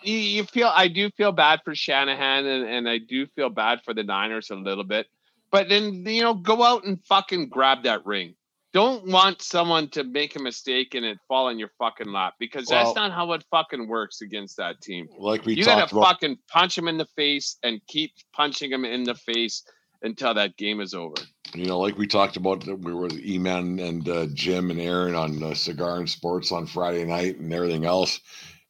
you, 0.03 0.17
you 0.17 0.43
feel 0.45 0.71
I 0.73 0.87
do 0.87 1.09
feel 1.11 1.31
bad 1.31 1.61
for 1.63 1.75
Shanahan 1.75 2.45
and, 2.45 2.67
and 2.67 2.89
I 2.89 2.97
do 2.97 3.27
feel 3.27 3.49
bad 3.49 3.81
for 3.83 3.93
the 3.93 4.03
Niners 4.03 4.49
a 4.49 4.55
little 4.55 4.83
bit. 4.83 5.07
but 5.51 5.69
then 5.69 6.05
you 6.05 6.21
know, 6.23 6.33
go 6.33 6.63
out 6.63 6.85
and 6.85 7.03
fucking 7.05 7.49
grab 7.49 7.83
that 7.83 8.05
ring. 8.05 8.35
Don't 8.75 9.07
want 9.07 9.41
someone 9.41 9.87
to 9.91 10.03
make 10.03 10.35
a 10.35 10.39
mistake 10.39 10.95
and 10.95 11.05
it 11.05 11.17
fall 11.29 11.47
in 11.47 11.57
your 11.57 11.71
fucking 11.79 12.11
lap 12.11 12.33
because 12.41 12.67
Well- 12.69 12.83
that's 12.83 12.93
not 12.97 13.13
how 13.13 13.31
it 13.31 13.41
fucking 13.49 13.87
works 13.87 14.19
against 14.19 14.57
that 14.57 14.81
team. 14.81 15.07
Like 15.17 15.45
we 15.45 15.53
you 15.53 15.63
gotta 15.63 15.85
about. 15.89 16.03
fucking 16.07 16.37
punch 16.49 16.77
him 16.77 16.89
in 16.89 16.97
the 16.97 17.05
face 17.15 17.55
and 17.63 17.79
keep 17.87 18.11
punching 18.33 18.69
him 18.69 18.83
in 18.83 19.05
the 19.05 19.15
face 19.15 19.63
until 20.01 20.33
that 20.33 20.57
game 20.57 20.81
is 20.81 20.93
over. 20.93 21.15
You 21.53 21.67
know, 21.67 21.79
like 21.79 21.97
we 21.97 22.05
talked 22.05 22.35
about, 22.35 22.65
that 22.65 22.75
we 22.75 22.93
were 22.93 23.03
with 23.03 23.17
E-Man 23.17 23.79
and 23.79 24.09
uh, 24.09 24.25
Jim 24.33 24.69
and 24.69 24.81
Aaron 24.81 25.15
on 25.15 25.41
uh, 25.41 25.53
Cigar 25.53 25.99
and 25.99 26.09
Sports 26.09 26.51
on 26.51 26.67
Friday 26.67 27.05
night 27.05 27.39
and 27.39 27.53
everything 27.53 27.85
else. 27.85 28.19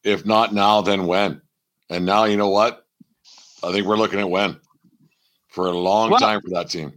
If 0.04 0.24
not 0.24 0.54
now, 0.54 0.82
then 0.82 1.08
when? 1.08 1.42
And 1.90 2.06
now, 2.06 2.26
you 2.26 2.38
know 2.38 2.50
what? 2.50 2.86
I 3.64 3.72
think 3.72 3.88
we're 3.88 3.98
looking 3.98 4.20
at 4.20 4.30
when 4.30 4.60
for 5.50 5.66
a 5.66 5.72
long 5.72 6.12
Well- 6.12 6.20
time 6.20 6.42
for 6.42 6.52
that 6.52 6.70
team. 6.70 6.94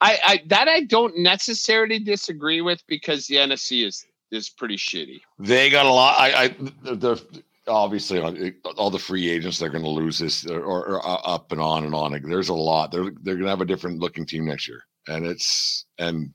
I, 0.00 0.18
I 0.24 0.42
that 0.46 0.68
I 0.68 0.82
don't 0.82 1.16
necessarily 1.18 1.98
disagree 1.98 2.60
with 2.60 2.82
because 2.86 3.26
the 3.26 3.36
NFC 3.36 3.86
is 3.86 4.04
is 4.30 4.50
pretty 4.50 4.76
shitty. 4.76 5.20
They 5.38 5.70
got 5.70 5.86
a 5.86 5.90
lot. 5.90 6.16
I, 6.18 6.44
I 6.44 6.48
the 6.94 7.22
obviously 7.66 8.20
uh, 8.20 8.50
all 8.76 8.90
the 8.90 8.98
free 8.98 9.30
agents 9.30 9.58
they're 9.58 9.70
going 9.70 9.84
to 9.84 9.90
lose 9.90 10.18
this 10.18 10.44
or, 10.46 10.60
or, 10.62 11.02
or 11.02 11.28
up 11.28 11.52
and 11.52 11.60
on 11.60 11.84
and 11.84 11.94
on. 11.94 12.20
There's 12.28 12.48
a 12.50 12.54
lot. 12.54 12.90
They're 12.90 13.12
they're 13.22 13.34
going 13.34 13.44
to 13.44 13.48
have 13.50 13.60
a 13.60 13.66
different 13.66 14.00
looking 14.00 14.26
team 14.26 14.46
next 14.46 14.68
year, 14.68 14.82
and 15.08 15.24
it's 15.24 15.86
and 15.98 16.32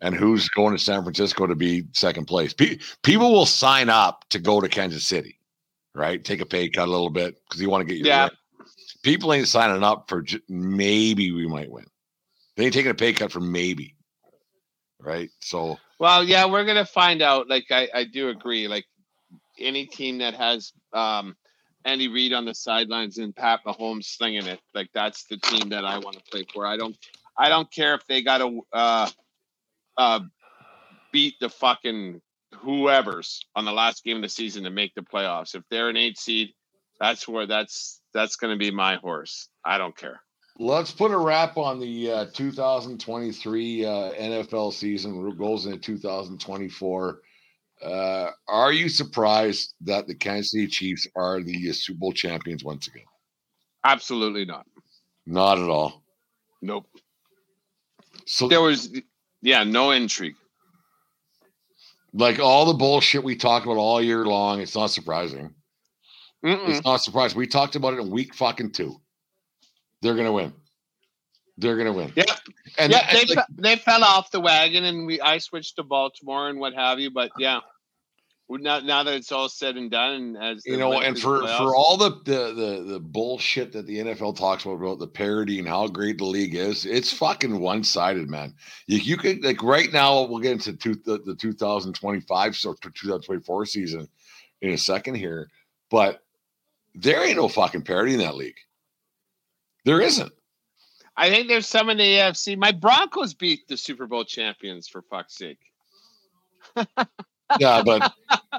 and 0.00 0.14
who's 0.14 0.48
going 0.50 0.76
to 0.76 0.82
San 0.82 1.02
Francisco 1.02 1.46
to 1.46 1.54
be 1.54 1.84
second 1.92 2.26
place? 2.26 2.52
Pe- 2.54 2.78
people 3.02 3.32
will 3.32 3.46
sign 3.46 3.88
up 3.88 4.24
to 4.30 4.38
go 4.38 4.60
to 4.60 4.68
Kansas 4.68 5.06
City, 5.06 5.38
right? 5.94 6.24
Take 6.24 6.40
a 6.40 6.46
pay 6.46 6.68
cut 6.68 6.88
a 6.88 6.90
little 6.90 7.10
bit 7.10 7.36
because 7.44 7.60
you 7.60 7.68
want 7.68 7.86
to 7.86 7.94
get 7.94 7.98
your 7.98 8.06
Yeah. 8.06 8.22
ring. 8.24 8.66
People 9.02 9.32
ain't 9.32 9.48
signing 9.48 9.82
up 9.82 10.08
for 10.08 10.22
j- 10.22 10.40
maybe 10.48 11.32
we 11.32 11.46
might 11.46 11.70
win. 11.70 11.84
They 12.58 12.64
ain't 12.64 12.74
taking 12.74 12.90
a 12.90 12.94
pay 12.94 13.12
cut 13.12 13.30
for 13.30 13.38
maybe, 13.38 13.94
right? 14.98 15.30
So 15.40 15.78
Well, 16.00 16.24
yeah, 16.24 16.44
we're 16.46 16.64
gonna 16.64 16.84
find 16.84 17.22
out. 17.22 17.48
Like 17.48 17.66
I, 17.70 17.88
I 17.94 18.02
do 18.04 18.30
agree. 18.30 18.66
Like 18.66 18.84
any 19.60 19.86
team 19.86 20.18
that 20.18 20.34
has 20.34 20.72
um 20.92 21.36
Andy 21.84 22.08
Reid 22.08 22.32
on 22.32 22.44
the 22.44 22.54
sidelines 22.54 23.18
and 23.18 23.34
Pat 23.34 23.60
Mahomes 23.64 24.06
slinging 24.06 24.46
it, 24.46 24.58
like 24.74 24.90
that's 24.92 25.24
the 25.26 25.36
team 25.36 25.68
that 25.68 25.84
I 25.84 26.00
want 26.00 26.16
to 26.16 26.22
play 26.32 26.46
for. 26.52 26.66
I 26.66 26.76
don't 26.76 26.96
I 27.38 27.48
don't 27.48 27.70
care 27.70 27.94
if 27.94 28.04
they 28.08 28.22
got 28.22 28.38
to 28.38 28.60
uh 28.72 29.08
uh 29.96 30.20
beat 31.12 31.34
the 31.40 31.50
fucking 31.50 32.20
whoever's 32.56 33.40
on 33.54 33.66
the 33.66 33.72
last 33.72 34.02
game 34.02 34.16
of 34.16 34.22
the 34.24 34.28
season 34.28 34.64
to 34.64 34.70
make 34.70 34.96
the 34.96 35.02
playoffs. 35.02 35.54
If 35.54 35.62
they're 35.70 35.90
an 35.90 35.96
eight 35.96 36.18
seed, 36.18 36.54
that's 36.98 37.28
where 37.28 37.46
that's 37.46 38.00
that's 38.12 38.34
gonna 38.34 38.56
be 38.56 38.72
my 38.72 38.96
horse. 38.96 39.48
I 39.64 39.78
don't 39.78 39.96
care. 39.96 40.20
Let's 40.60 40.90
put 40.90 41.12
a 41.12 41.18
wrap 41.18 41.56
on 41.56 41.78
the 41.78 42.10
uh, 42.10 42.26
2023 42.34 43.84
uh, 43.84 43.88
NFL 43.88 44.72
season. 44.72 45.36
Goes 45.36 45.66
into 45.66 45.78
2024. 45.78 47.20
Uh, 47.84 48.30
are 48.48 48.72
you 48.72 48.88
surprised 48.88 49.74
that 49.82 50.08
the 50.08 50.14
Kansas 50.14 50.50
City 50.50 50.66
Chiefs 50.66 51.06
are 51.14 51.40
the 51.40 51.70
uh, 51.70 51.72
Super 51.72 51.98
Bowl 51.98 52.12
champions 52.12 52.64
once 52.64 52.88
again? 52.88 53.04
Absolutely 53.84 54.44
not. 54.44 54.66
Not 55.26 55.58
at 55.58 55.68
all. 55.68 56.02
Nope. 56.60 56.86
So, 58.26 58.48
There 58.48 58.60
was 58.60 58.90
yeah, 59.42 59.62
no 59.62 59.92
intrigue. 59.92 60.34
like 62.12 62.40
all 62.40 62.66
the 62.66 62.74
bullshit 62.74 63.22
we 63.22 63.36
talked 63.36 63.64
about 63.64 63.76
all 63.76 64.02
year 64.02 64.24
long, 64.24 64.60
it's 64.60 64.74
not 64.74 64.88
surprising. 64.90 65.54
Mm-mm. 66.44 66.68
It's 66.68 66.84
not 66.84 66.96
surprising. 66.96 67.38
We 67.38 67.46
talked 67.46 67.76
about 67.76 67.94
it 67.94 68.00
in 68.00 68.10
week 68.10 68.34
fucking 68.34 68.72
two. 68.72 69.00
They're 70.02 70.14
gonna 70.14 70.32
win. 70.32 70.52
They're 71.56 71.76
gonna 71.76 71.92
win. 71.92 72.12
Yeah. 72.14 72.24
and 72.78 72.92
yeah, 72.92 73.12
they, 73.12 73.34
like, 73.34 73.46
they 73.56 73.76
fell 73.76 74.04
off 74.04 74.30
the 74.30 74.40
wagon, 74.40 74.84
and 74.84 75.06
we 75.06 75.20
I 75.20 75.38
switched 75.38 75.76
to 75.76 75.82
Baltimore 75.82 76.48
and 76.48 76.60
what 76.60 76.74
have 76.74 77.00
you. 77.00 77.10
But 77.10 77.32
yeah, 77.38 77.60
now 78.48 78.78
now 78.80 79.02
that 79.02 79.14
it's 79.14 79.30
all 79.30 79.48
said 79.48 79.76
and 79.76 79.90
done, 79.90 80.14
and 80.14 80.36
as 80.36 80.62
you 80.64 80.76
know, 80.76 81.00
and 81.00 81.18
for 81.18 81.40
the 81.40 81.48
for 81.48 81.76
all 81.76 81.96
the, 81.96 82.10
the 82.24 82.54
the 82.54 82.92
the 82.92 83.00
bullshit 83.00 83.72
that 83.72 83.86
the 83.86 83.98
NFL 83.98 84.36
talks 84.36 84.64
about 84.64 84.76
about 84.76 84.98
the 84.98 85.06
parity 85.06 85.58
and 85.58 85.68
how 85.68 85.86
great 85.86 86.18
the 86.18 86.24
league 86.24 86.54
is, 86.54 86.86
it's 86.86 87.12
fucking 87.12 87.60
one 87.60 87.84
sided, 87.84 88.30
man. 88.30 88.54
You, 88.86 88.98
you 88.98 89.16
could 89.16 89.44
like 89.44 89.62
right 89.62 89.92
now 89.92 90.22
we'll 90.22 90.38
get 90.38 90.52
into 90.52 90.72
two, 90.74 90.94
the, 90.94 91.18
the 91.18 91.34
2025 91.34 92.56
so 92.56 92.72
2024 92.72 93.66
season 93.66 94.08
in 94.62 94.70
a 94.70 94.78
second 94.78 95.16
here, 95.16 95.50
but 95.90 96.22
there 96.94 97.26
ain't 97.26 97.36
no 97.36 97.48
fucking 97.48 97.82
parity 97.82 98.14
in 98.14 98.20
that 98.20 98.36
league. 98.36 98.56
There 99.84 100.00
isn't. 100.00 100.32
I 101.16 101.30
think 101.30 101.48
there's 101.48 101.66
some 101.66 101.90
in 101.90 101.96
the 101.98 102.04
AFC. 102.04 102.56
My 102.56 102.72
Broncos 102.72 103.34
beat 103.34 103.66
the 103.68 103.76
Super 103.76 104.06
Bowl 104.06 104.24
champions 104.24 104.86
for 104.86 105.02
fuck's 105.02 105.36
sake, 105.36 105.58
Yeah, 107.58 107.82
but 107.82 108.12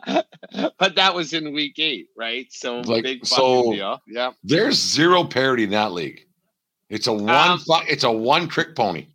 but 0.77 0.95
that 0.95 1.13
was 1.13 1.33
in 1.33 1.53
Week 1.53 1.77
Eight, 1.79 2.07
right? 2.17 2.47
So 2.51 2.81
Like, 2.81 3.03
big 3.03 3.25
so- 3.25 3.71
deal. 3.73 4.01
Yeah, 4.07 4.31
there's 4.43 4.75
zero 4.81 5.23
parity 5.23 5.63
in 5.63 5.69
that 5.71 5.91
league. 5.93 6.25
It's 6.89 7.07
a 7.07 7.13
one 7.13 7.29
Um, 7.29 7.59
it's 7.87 8.03
a 8.03 8.11
one 8.11 8.47
trick 8.47 8.75
pony. 8.75 9.07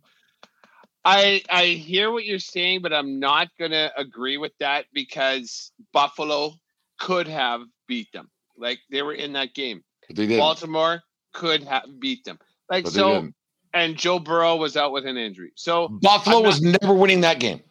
I 1.03 1.43
I 1.49 1.65
hear 1.65 2.11
what 2.11 2.25
you're 2.25 2.39
saying, 2.39 2.81
but 2.81 2.93
I'm 2.93 3.19
not 3.19 3.49
gonna 3.59 3.91
agree 3.97 4.37
with 4.37 4.53
that 4.59 4.85
because 4.93 5.71
Buffalo 5.93 6.53
could 6.97 7.27
have 7.27 7.61
beat 7.87 8.11
them. 8.13 8.29
Like 8.57 8.79
they 8.89 9.01
were 9.03 9.13
in 9.13 9.33
that 9.33 9.53
game. 9.53 9.83
But 10.07 10.15
they 10.15 10.25
didn't. 10.25 10.39
Baltimore 10.39 11.03
could 11.35 11.63
have 11.65 11.83
beat 11.99 12.23
them. 12.23 12.39
Like 12.71 12.87
so, 12.87 13.13
didn't. 13.13 13.35
and 13.75 13.95
Joe 13.95 14.17
Burrow 14.17 14.55
was 14.55 14.75
out 14.75 14.91
with 14.91 15.05
an 15.05 15.17
injury. 15.17 15.51
So 15.55 15.87
Buffalo 15.89 16.39
not- 16.39 16.47
was 16.47 16.61
never 16.61 16.93
winning 16.95 17.21
that 17.21 17.39
game. 17.39 17.61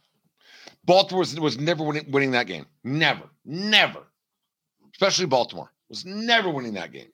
Baltimore 0.85 1.21
was, 1.21 1.41
was 1.41 1.59
never 1.59 1.83
winning, 1.83 2.11
winning 2.11 2.31
that 2.33 2.47
game. 2.47 2.67
Never, 2.85 3.25
never. 3.45 4.01
Especially 4.93 5.27
Baltimore 5.27 5.73
was 5.89 6.05
never 6.05 6.51
winning 6.51 6.75
that 6.75 6.93
game. 6.93 7.09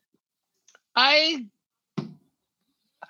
I 0.96 1.46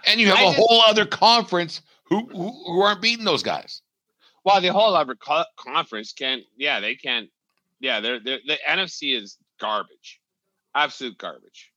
And 0.07 0.21
you 0.21 0.27
have 0.29 0.39
I 0.39 0.43
a 0.43 0.53
whole 0.53 0.83
other 0.83 1.07
conference 1.07 1.81
who, 2.05 2.27
who 2.29 2.51
who 2.67 2.81
aren't 2.83 3.01
beating 3.03 3.25
those 3.25 3.43
guys. 3.43 3.83
well, 4.45 4.61
the 4.61 4.69
whole 4.69 4.95
other 4.95 5.15
co- 5.15 5.45
conference 5.57 6.13
can't. 6.13 6.43
Yeah, 6.57 6.81
they 6.81 6.95
can't. 6.95 7.31
Yeah, 7.81 8.01
they're, 8.01 8.21
they're 8.21 8.41
the 8.47 8.59
NFC 8.69 9.17
is 9.17 9.39
garbage, 9.59 10.21
absolute 10.75 11.17
garbage. 11.19 11.70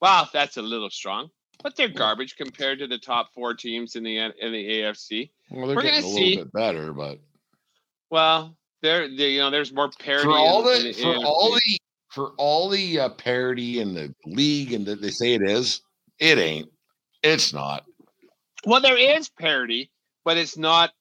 Well, 0.00 0.28
that's 0.32 0.56
a 0.56 0.62
little 0.62 0.90
strong, 0.90 1.30
but 1.62 1.76
they're 1.76 1.88
garbage 1.88 2.36
compared 2.36 2.78
to 2.80 2.86
the 2.86 2.98
top 2.98 3.32
four 3.32 3.54
teams 3.54 3.96
in 3.96 4.02
the 4.02 4.18
in 4.18 4.52
the 4.52 4.80
AFC. 4.80 5.30
Well, 5.50 5.66
they're 5.66 5.76
We're 5.76 5.82
getting 5.82 6.04
a 6.04 6.06
little 6.06 6.18
see. 6.18 6.36
bit 6.36 6.52
better, 6.52 6.92
but 6.92 7.18
Well, 8.10 8.56
there, 8.82 9.04
you 9.04 9.40
know, 9.40 9.50
there's 9.50 9.72
more 9.72 9.90
parity 9.98 10.26
for 10.26 10.36
all 10.36 10.62
the 10.62 10.88
in 10.88 10.94
for 10.94 11.26
all 11.26 11.54
the 11.54 11.78
for 12.10 12.32
all 12.36 12.68
the 12.68 13.00
uh, 13.00 13.08
parity 13.10 13.80
in 13.80 13.94
the 13.94 14.14
league 14.26 14.72
and 14.72 14.86
that 14.86 15.00
they 15.00 15.10
say 15.10 15.34
it 15.34 15.42
is, 15.42 15.82
it 16.18 16.38
ain't. 16.38 16.68
It's 17.22 17.52
not. 17.52 17.84
Well, 18.64 18.80
there 18.80 18.98
is 18.98 19.28
parity, 19.28 19.90
but 20.24 20.36
it's 20.36 20.56
not 20.56 20.92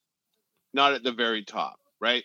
not 0.73 0.93
at 0.93 1.03
the 1.03 1.11
very 1.11 1.43
top, 1.43 1.79
right? 1.99 2.23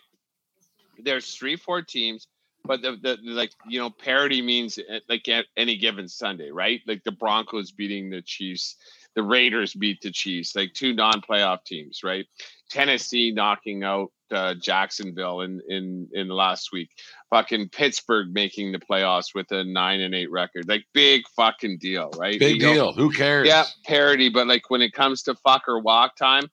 There's 0.97 1.33
three, 1.33 1.55
four 1.55 1.81
teams, 1.81 2.27
but 2.63 2.81
the, 2.81 2.97
the 3.01 3.17
like 3.23 3.51
you 3.67 3.79
know, 3.79 3.89
parity 3.89 4.41
means 4.41 4.77
uh, 4.77 4.99
like 5.09 5.27
at 5.27 5.45
any 5.57 5.77
given 5.77 6.07
Sunday, 6.07 6.51
right? 6.51 6.81
Like 6.87 7.03
the 7.03 7.11
Broncos 7.11 7.71
beating 7.71 8.09
the 8.09 8.21
Chiefs, 8.21 8.75
the 9.15 9.23
Raiders 9.23 9.73
beat 9.73 10.01
the 10.01 10.11
Chiefs, 10.11 10.55
like 10.55 10.73
two 10.73 10.93
non-playoff 10.93 11.63
teams, 11.65 12.01
right? 12.03 12.25
Tennessee 12.69 13.31
knocking 13.31 13.83
out 13.83 14.11
uh, 14.31 14.53
Jacksonville 14.53 15.41
in 15.41 15.61
in 15.67 16.07
in 16.13 16.27
the 16.27 16.33
last 16.33 16.71
week. 16.71 16.89
Fucking 17.29 17.69
Pittsburgh 17.69 18.33
making 18.33 18.71
the 18.71 18.79
playoffs 18.79 19.33
with 19.35 19.51
a 19.51 19.63
nine 19.63 20.01
and 20.01 20.15
eight 20.15 20.31
record, 20.31 20.67
like 20.69 20.85
big 20.93 21.23
fucking 21.35 21.79
deal, 21.79 22.11
right? 22.17 22.39
Big 22.39 22.61
You 22.61 22.67
know, 22.67 22.73
deal. 22.73 22.93
Who 22.93 23.11
cares? 23.11 23.47
yeah, 23.47 23.65
parity 23.85 24.29
but 24.29 24.47
like 24.47 24.69
when 24.69 24.81
it 24.81 24.93
comes 24.93 25.23
to 25.23 25.35
fuck 25.35 25.63
or 25.67 25.79
walk 25.79 26.15
time, 26.15 26.49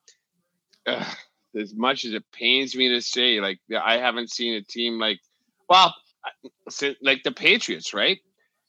ugh, 0.87 1.07
as 1.57 1.75
much 1.75 2.05
as 2.05 2.13
it 2.15 2.25
pains 2.33 2.75
me 2.75 2.89
to 2.89 3.01
say, 3.01 3.41
like 3.41 3.61
I 3.81 3.99
haven't 3.99 4.31
seen 4.31 4.55
a 4.55 4.63
team 4.63 4.99
like, 4.99 5.21
well, 5.69 5.95
like 7.03 7.23
the 7.23 7.33
Patriots, 7.33 7.95
right? 7.95 8.19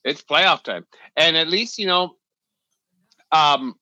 It's 0.03 0.21
playoff 0.21 0.63
time, 0.63 0.85
and 1.17 1.35
at 1.35 1.47
least 1.47 1.77
you 1.77 1.87
know, 1.87 2.15
um, 3.31 3.75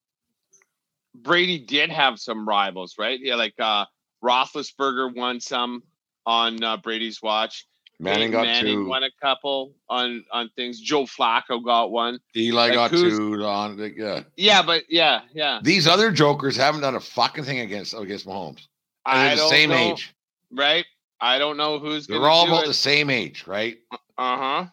Brady 1.16 1.60
did 1.60 1.90
have 1.90 2.20
some 2.20 2.48
rivals, 2.48 2.96
right? 2.98 3.20
Yeah, 3.22 3.36
like 3.36 3.54
uh, 3.60 3.86
Roethlisberger 4.24 5.16
won 5.16 5.40
some 5.40 5.84
on 6.26 6.64
uh, 6.64 6.78
Brady's 6.78 7.22
watch. 7.22 7.66
Manning 8.00 8.30
Peyton 8.30 8.32
got 8.32 8.46
Manning 8.46 8.76
two. 8.76 8.88
won 8.88 9.04
a 9.04 9.10
couple 9.22 9.74
on 9.90 10.24
on 10.32 10.50
things. 10.56 10.80
Joe 10.80 11.06
Flacco 11.06 11.64
got 11.64 11.92
one. 11.92 12.20
Eli 12.36 12.68
like, 12.68 12.74
got 12.74 12.92
two. 12.92 13.44
On 13.44 13.94
yeah. 13.96 14.22
Yeah, 14.36 14.62
but 14.62 14.84
yeah, 14.88 15.22
yeah. 15.34 15.60
These 15.64 15.88
other 15.88 16.12
jokers 16.12 16.56
haven't 16.56 16.82
done 16.82 16.96
a 16.96 17.00
fucking 17.00 17.44
thing 17.44 17.60
against 17.60 17.96
against 17.96 18.28
Mahomes. 18.28 18.68
And 19.06 19.20
I 19.20 19.28
they're 19.28 19.38
the 19.38 19.50
same 19.50 19.70
know, 19.72 19.94
age. 19.94 20.14
right? 20.52 20.86
I 21.20 21.40
don't 21.40 21.58
know 21.58 21.80
who's 21.80 22.08
They're 22.08 22.20
going 22.20 22.32
all 22.32 22.48
about 22.48 22.66
it. 22.66 22.68
the 22.68 22.74
same 22.74 23.10
age, 23.10 23.46
right? 23.48 23.78
Uh 23.92 23.98
huh. 24.18 24.66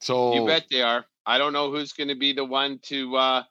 So 0.00 0.34
You 0.34 0.46
bet 0.46 0.66
they 0.70 0.82
are. 0.82 1.04
I 1.26 1.38
don't 1.38 1.52
know 1.52 1.70
who's 1.70 1.92
going 1.92 2.08
to 2.08 2.14
be 2.14 2.32
the 2.32 2.44
one 2.44 2.78
to 2.84 3.16
uh 3.16 3.42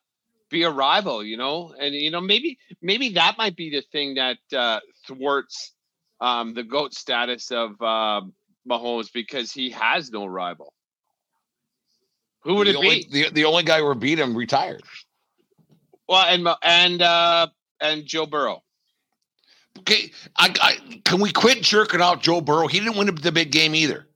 be 0.49 0.63
a 0.63 0.69
rival, 0.69 1.23
you 1.23 1.37
know, 1.37 1.73
and 1.79 1.93
you 1.93 2.11
know 2.11 2.21
maybe 2.21 2.57
maybe 2.81 3.09
that 3.09 3.37
might 3.37 3.55
be 3.55 3.69
the 3.69 3.83
thing 3.91 4.15
that 4.15 4.37
uh, 4.55 4.79
thwarts 5.05 5.73
um, 6.21 6.53
the 6.53 6.63
goat 6.63 6.93
status 6.93 7.51
of 7.51 7.81
uh, 7.81 8.21
Mahomes 8.67 9.11
because 9.13 9.51
he 9.51 9.69
has 9.71 10.11
no 10.11 10.25
rival. 10.25 10.73
Who 12.41 12.55
would 12.55 12.67
the 12.67 12.71
it 12.71 12.75
only, 12.77 13.07
be? 13.11 13.23
The, 13.23 13.29
the 13.31 13.45
only 13.45 13.63
guy 13.63 13.79
who 13.79 13.93
beat 13.95 14.19
him 14.19 14.35
retired. 14.35 14.83
Well, 16.07 16.25
and 16.25 16.47
and 16.63 17.01
uh, 17.01 17.47
and 17.81 18.05
Joe 18.05 18.25
Burrow. 18.25 18.63
Okay, 19.79 20.11
I, 20.37 20.53
I 20.61 20.99
can 21.05 21.19
we 21.19 21.31
quit 21.31 21.61
jerking 21.61 22.01
out 22.01 22.21
Joe 22.21 22.41
Burrow? 22.41 22.67
He 22.67 22.79
didn't 22.79 22.97
win 22.97 23.13
the 23.15 23.31
big 23.31 23.51
game 23.51 23.75
either. 23.75 24.07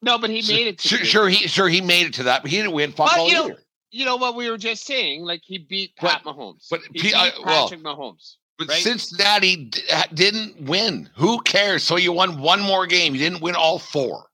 No, 0.00 0.18
but 0.18 0.30
he 0.30 0.42
made 0.42 0.66
it. 0.66 0.78
To 0.78 0.88
Sure, 0.88 1.04
sure, 1.04 1.28
he 1.28 1.46
sure 1.48 1.68
he 1.68 1.80
made 1.80 2.06
it 2.06 2.14
to 2.14 2.24
that, 2.24 2.42
but 2.42 2.50
he 2.50 2.56
didn't 2.56 2.72
win. 2.72 2.92
Fuck 2.92 3.16
all 3.16 3.28
you 3.28 3.34
know, 3.34 3.44
either. 3.46 3.62
You 3.90 4.04
know 4.04 4.16
what 4.16 4.34
we 4.34 4.50
were 4.50 4.58
just 4.58 4.84
saying? 4.84 5.22
Like 5.22 5.42
he 5.44 5.58
beat 5.58 5.94
Pat 5.96 6.24
Mahomes. 6.24 6.66
but 6.70 6.80
he 6.92 6.98
P- 6.98 7.02
beat 7.08 7.14
I- 7.14 7.32
well, 7.44 7.68
Patrick 7.68 7.82
Mahomes. 7.82 8.36
But 8.58 8.68
right? 8.68 8.82
Cincinnati 8.82 9.56
d- 9.56 9.82
didn't 10.12 10.62
win. 10.62 11.08
Who 11.16 11.40
cares? 11.42 11.82
So 11.82 11.96
you 11.96 12.12
won 12.12 12.40
one 12.40 12.60
more 12.60 12.86
game. 12.86 13.14
You 13.14 13.20
didn't 13.20 13.42
win 13.42 13.54
all 13.54 13.78
four. 13.78 14.26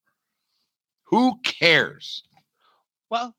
Who 1.04 1.38
cares? 1.42 2.24
Well, 3.10 3.34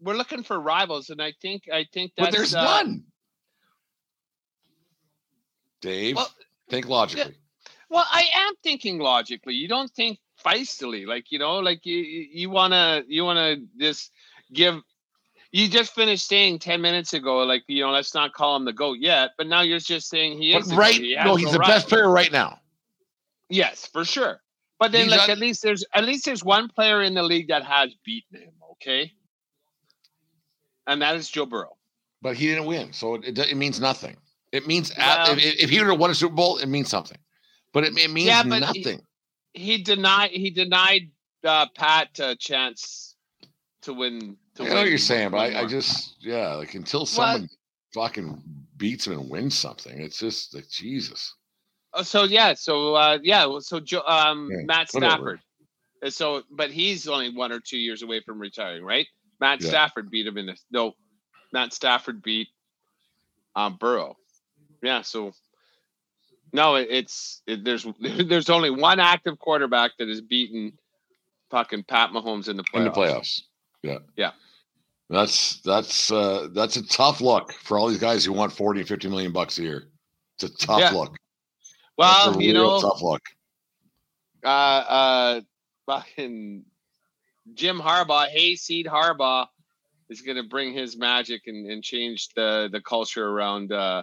we're 0.00 0.16
looking 0.16 0.42
for 0.42 0.60
rivals, 0.60 1.10
and 1.10 1.22
I 1.22 1.32
think 1.40 1.64
I 1.72 1.86
think 1.92 2.12
that's 2.16 2.28
but 2.28 2.36
there's 2.36 2.54
uh, 2.54 2.62
none. 2.64 3.04
Dave, 5.80 6.16
Well, 6.16 6.30
think 6.74 6.88
logically. 6.88 7.36
Well, 7.90 8.04
I 8.10 8.24
am 8.34 8.54
thinking 8.62 8.98
logically. 8.98 9.54
You 9.54 9.68
don't 9.68 9.90
think 9.90 10.18
feistily, 10.44 11.06
like 11.06 11.30
you 11.30 11.38
know, 11.38 11.58
like 11.58 11.86
you 11.86 11.96
you- 11.96 12.50
wanna 12.50 13.02
you 13.08 13.24
wanna 13.24 13.56
just 13.78 14.10
give. 14.52 14.80
You 15.52 15.68
just 15.68 15.94
finished 15.94 16.26
saying 16.26 16.58
ten 16.58 16.80
minutes 16.80 17.12
ago, 17.14 17.38
like 17.44 17.62
you 17.68 17.82
know, 17.84 17.92
let's 17.92 18.14
not 18.14 18.32
call 18.32 18.56
him 18.56 18.64
the 18.64 18.72
goat 18.72 18.98
yet, 19.00 19.30
but 19.38 19.46
now 19.46 19.60
you're 19.60 19.78
just 19.78 20.08
saying 20.08 20.38
he 20.38 20.52
is. 20.54 20.72
right. 20.74 20.94
He 20.94 21.14
no, 21.24 21.36
he's 21.36 21.52
the 21.52 21.58
rival. 21.60 21.74
best 21.74 21.88
player 21.88 22.10
right 22.10 22.32
now. 22.32 22.58
Yes, 23.48 23.86
for 23.92 24.04
sure. 24.04 24.40
But 24.80 24.90
then, 24.90 25.02
He's 25.02 25.10
like 25.12 25.20
not- 25.20 25.30
at 25.30 25.38
least 25.38 25.62
there's 25.62 25.84
at 25.94 26.04
least 26.04 26.24
there's 26.24 26.42
one 26.42 26.68
player 26.68 27.02
in 27.02 27.14
the 27.14 27.22
league 27.22 27.48
that 27.48 27.62
has 27.64 27.94
beaten 28.04 28.40
him. 28.40 28.52
Okay, 28.72 29.12
and 30.88 31.00
that 31.02 31.14
is 31.14 31.28
Joe 31.28 31.46
Burrow. 31.46 31.76
But 32.20 32.36
he 32.36 32.46
didn't 32.48 32.64
win, 32.64 32.92
so 32.92 33.14
it, 33.14 33.38
it 33.38 33.56
means 33.56 33.80
nothing. 33.80 34.16
It 34.54 34.68
means 34.68 34.92
Well- 34.96 35.32
at, 35.32 35.38
if, 35.38 35.64
if 35.64 35.70
he 35.70 35.80
would 35.80 35.88
have 35.88 35.98
won 35.98 36.10
a 36.10 36.14
Super 36.14 36.34
Bowl, 36.34 36.58
it 36.58 36.66
means 36.66 36.88
something. 36.88 37.18
But 37.72 37.82
it, 37.84 37.98
it 37.98 38.10
means 38.10 38.28
Yeah, 38.28 38.44
but 38.44 38.60
nothing. 38.60 39.00
He 39.52 39.78
denied 39.82 40.30
he 40.30 40.50
denied 40.50 41.10
uh, 41.42 41.66
Pat 41.76 42.18
a 42.20 42.36
chance 42.36 43.16
to 43.82 43.92
win. 43.92 44.36
To 44.54 44.62
I 44.62 44.64
win 44.66 44.72
know 44.74 44.80
what 44.82 44.88
you're 44.88 44.98
saying, 44.98 45.30
but 45.30 45.38
I, 45.38 45.62
I 45.62 45.66
just 45.66 46.16
yeah, 46.20 46.54
like 46.54 46.74
until 46.74 47.04
someone 47.04 47.48
fucking 47.92 48.40
beats 48.76 49.06
him 49.08 49.14
and 49.18 49.28
wins 49.28 49.56
something, 49.56 50.00
it's 50.00 50.18
just 50.18 50.54
like 50.54 50.68
Jesus. 50.68 51.34
Oh, 51.92 52.02
so 52.02 52.22
yeah, 52.24 52.54
so 52.54 52.94
uh, 52.94 53.18
yeah, 53.22 53.58
so 53.60 53.80
Joe, 53.80 54.02
um, 54.06 54.48
Yeah, 54.52 54.64
Matt. 54.66 54.88
Stafford. 54.90 55.40
Uh, 56.04 56.10
So, 56.10 56.42
but 56.50 56.70
he's 56.70 57.08
only 57.08 57.30
one 57.34 57.50
or 57.50 57.60
two 57.60 57.78
years 57.78 58.02
away 58.02 58.20
from 58.20 58.38
retiring, 58.38 58.84
right? 58.84 59.06
Matt 59.40 59.62
Yeah. 59.62 59.70
Stafford 59.70 60.10
beat 60.10 60.26
him 60.26 60.38
in 60.38 60.46
the 60.46 60.56
no. 60.70 60.92
Matt 61.52 61.72
Stafford 61.72 62.22
beat 62.22 62.48
um, 63.56 63.76
Burrow. 63.80 64.16
Yeah, 64.84 65.02
so 65.02 65.32
no, 66.52 66.76
it, 66.76 66.88
it's 66.90 67.42
it, 67.46 67.64
there's 67.64 67.86
there's 68.00 68.50
only 68.50 68.70
one 68.70 69.00
active 69.00 69.38
quarterback 69.38 69.92
that 69.98 70.08
has 70.08 70.20
beaten 70.20 70.72
fucking 71.50 71.84
Pat 71.84 72.10
Mahomes 72.10 72.48
in 72.48 72.56
the 72.56 72.64
playoffs. 72.64 72.76
in 72.78 72.84
the 72.84 72.90
playoffs. 72.90 73.40
Yeah. 73.82 73.98
Yeah. 74.16 74.30
That's 75.10 75.60
that's 75.62 76.10
uh 76.10 76.48
that's 76.52 76.76
a 76.76 76.86
tough 76.86 77.20
look 77.20 77.52
for 77.52 77.78
all 77.78 77.88
these 77.88 77.98
guys 78.00 78.24
who 78.24 78.32
want 78.32 78.52
40 78.52 78.80
and 78.80 78.88
50 78.88 79.08
million 79.08 79.32
bucks 79.32 79.58
a 79.58 79.62
year. 79.62 79.84
It's 80.36 80.44
a 80.44 80.66
tough 80.66 80.80
Yeah. 80.80 80.90
look. 80.90 81.16
Well, 81.96 82.40
you 82.40 82.52
know, 82.52 82.80
tough 82.80 83.02
look. 83.02 83.22
uh, 84.44 84.48
uh, 84.48 85.40
fucking 85.86 86.64
Jim 87.54 87.78
Harbaugh, 87.78 88.26
hayseed 88.28 88.86
Harbaugh, 88.86 89.46
is 90.08 90.22
going 90.22 90.36
to 90.38 90.42
bring 90.42 90.72
his 90.72 90.96
magic 90.96 91.42
and, 91.46 91.70
and 91.70 91.84
change 91.84 92.30
the 92.34 92.68
the 92.72 92.80
culture 92.80 93.28
around 93.28 93.70
uh, 93.70 94.02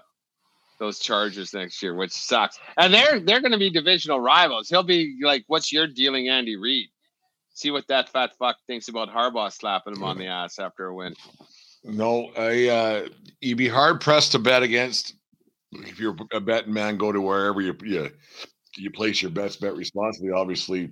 those 0.81 0.97
Chargers 0.99 1.53
next 1.53 1.81
year, 1.81 1.93
which 1.93 2.11
sucks. 2.11 2.59
And 2.75 2.91
they're 2.93 3.19
they're 3.19 3.39
going 3.39 3.51
to 3.51 3.59
be 3.59 3.69
divisional 3.69 4.19
rivals. 4.19 4.67
He'll 4.67 4.83
be 4.83 5.19
like, 5.21 5.43
"What's 5.47 5.71
your 5.71 5.87
dealing, 5.87 6.27
Andy 6.27 6.57
Reid?" 6.57 6.89
See 7.53 7.69
what 7.69 7.87
that 7.87 8.09
fat 8.09 8.31
fuck 8.37 8.57
thinks 8.65 8.87
about 8.87 9.09
Harbaugh 9.09 9.51
slapping 9.51 9.95
him 9.95 10.03
on 10.03 10.17
the 10.17 10.25
ass 10.25 10.57
after 10.57 10.87
a 10.87 10.95
win. 10.95 11.15
No, 11.83 12.31
I 12.35 12.67
uh 12.67 13.07
you'd 13.39 13.57
be 13.57 13.69
hard 13.69 14.01
pressed 14.01 14.31
to 14.31 14.39
bet 14.39 14.63
against 14.63 15.13
if 15.71 15.99
you're 15.99 16.15
a 16.33 16.41
betting 16.41 16.73
man, 16.73 16.97
go 16.97 17.11
to 17.11 17.21
wherever 17.21 17.61
you 17.61 17.75
you, 17.83 18.09
you 18.75 18.91
place 18.91 19.21
your 19.21 19.31
bets, 19.31 19.55
bet 19.55 19.75
responsibly, 19.75 20.31
obviously. 20.31 20.91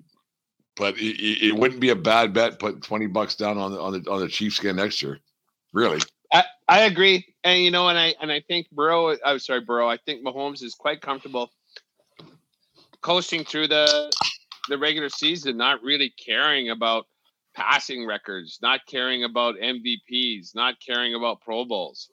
But 0.78 0.98
it, 0.98 1.48
it, 1.48 1.56
wouldn't 1.56 1.82
be 1.82 1.90
a 1.90 1.96
bad 1.96 2.34
bet. 2.34 2.60
Put 2.60 2.82
twenty 2.84 3.08
bucks 3.08 3.36
down 3.36 3.58
on 3.58 3.74
the 3.74 3.82
on 3.82 3.94
the 3.94 4.10
on 4.10 4.22
the 4.22 4.30
Chiefs 4.30 4.60
again 4.60 4.78
next 4.78 5.02
year. 5.02 5.20
Really, 5.74 6.00
I, 6.70 6.82
agree, 6.82 7.26
and 7.44 7.62
you 7.62 7.72
know, 7.72 7.90
and 7.90 7.98
I 7.98 8.16
and 8.22 8.32
I 8.32 8.42
think 8.42 8.70
Burrow. 8.72 9.16
I'm 9.26 9.40
sorry, 9.40 9.62
Burrow. 9.62 9.90
I 9.90 9.98
think 9.98 10.26
Mahomes 10.26 10.64
is 10.64 10.76
quite 10.76 11.02
comfortable 11.02 11.52
coasting 13.02 13.44
through 13.44 13.68
the 13.68 14.12
the 14.70 14.78
regular 14.78 15.10
season, 15.10 15.58
not 15.58 15.82
really 15.82 16.14
caring 16.24 16.70
about 16.70 17.06
passing 17.56 18.06
records, 18.06 18.60
not 18.62 18.82
caring 18.88 19.24
about 19.24 19.56
MVPs, 19.56 20.56
not 20.56 20.76
caring 20.86 21.16
about 21.16 21.42
Pro 21.42 21.66
Bowls. 21.66 22.10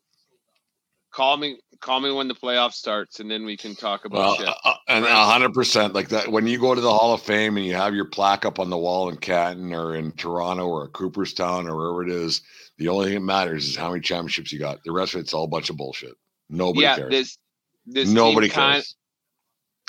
Call 1.13 1.37
me, 1.37 1.59
call 1.81 2.01
me 2.01 2.11
when 2.11 2.29
the 2.29 2.35
playoff 2.35 2.73
starts, 2.73 3.21
and 3.21 3.31
then 3.31 3.45
we 3.45 3.57
can 3.57 3.75
talk 3.75 4.05
about 4.05 4.19
well, 4.19 4.37
shit. 4.37 4.49
uh, 4.65 4.75
and 4.89 5.05
a 5.05 5.25
hundred 5.25 5.55
percent 5.55 5.95
like 5.95 6.09
that. 6.09 6.31
When 6.31 6.47
you 6.47 6.59
go 6.59 6.75
to 6.75 6.81
the 6.81 6.93
Hall 6.93 7.15
of 7.15 7.23
Fame 7.23 7.57
and 7.57 7.65
you 7.65 7.75
have 7.75 7.95
your 7.95 8.07
plaque 8.07 8.45
up 8.45 8.59
on 8.59 8.71
the 8.71 8.77
wall 8.77 9.09
in 9.09 9.17
Canton 9.17 9.73
or 9.73 9.95
in 9.95 10.13
Toronto 10.13 10.67
or 10.67 10.89
Cooperstown 10.89 11.69
or 11.69 11.77
wherever 11.77 12.03
it 12.03 12.11
is, 12.11 12.43
the 12.79 12.89
only 12.89 13.07
thing 13.07 13.15
that 13.15 13.21
matters 13.21 13.69
is 13.69 13.77
how 13.77 13.91
many 13.91 14.01
championships 14.01 14.53
you 14.53 14.59
got. 14.59 14.83
The 14.85 14.93
rest 14.93 15.15
of 15.15 15.21
it's 15.21 15.33
all 15.33 15.45
a 15.45 15.49
bunch 15.49 15.71
of 15.71 15.77
bullshit. 15.77 16.15
Nobody 16.49 16.83
yeah, 16.83 16.97
cares. 16.97 17.11
this 17.11 17.39
this 17.87 18.09
Nobody 18.09 18.49
cares. 18.49 18.97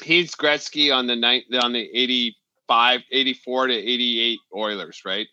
he's 0.03 0.35
Gretzky 0.35 0.95
on 0.95 1.07
the 1.07 1.15
night 1.15 1.43
on 1.61 1.73
the 1.73 1.89
85 1.93 3.01
84 3.11 3.67
to 3.67 3.73
88 3.73 4.39
Oilers, 4.55 5.01
right? 5.05 5.27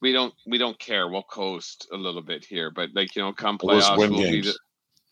We 0.00 0.12
don't 0.12 0.34
we 0.46 0.58
don't 0.58 0.78
care. 0.78 1.08
We'll 1.08 1.22
coast 1.22 1.88
a 1.92 1.96
little 1.96 2.22
bit 2.22 2.44
here, 2.44 2.70
but 2.70 2.90
like 2.94 3.16
you 3.16 3.22
know, 3.22 3.32
come 3.32 3.58
We'll 3.62 3.80
playoffs, 3.80 3.96
win 3.96 4.10
we'll, 4.10 4.20
be 4.20 4.30
games. 4.42 4.46
the, 4.46 4.58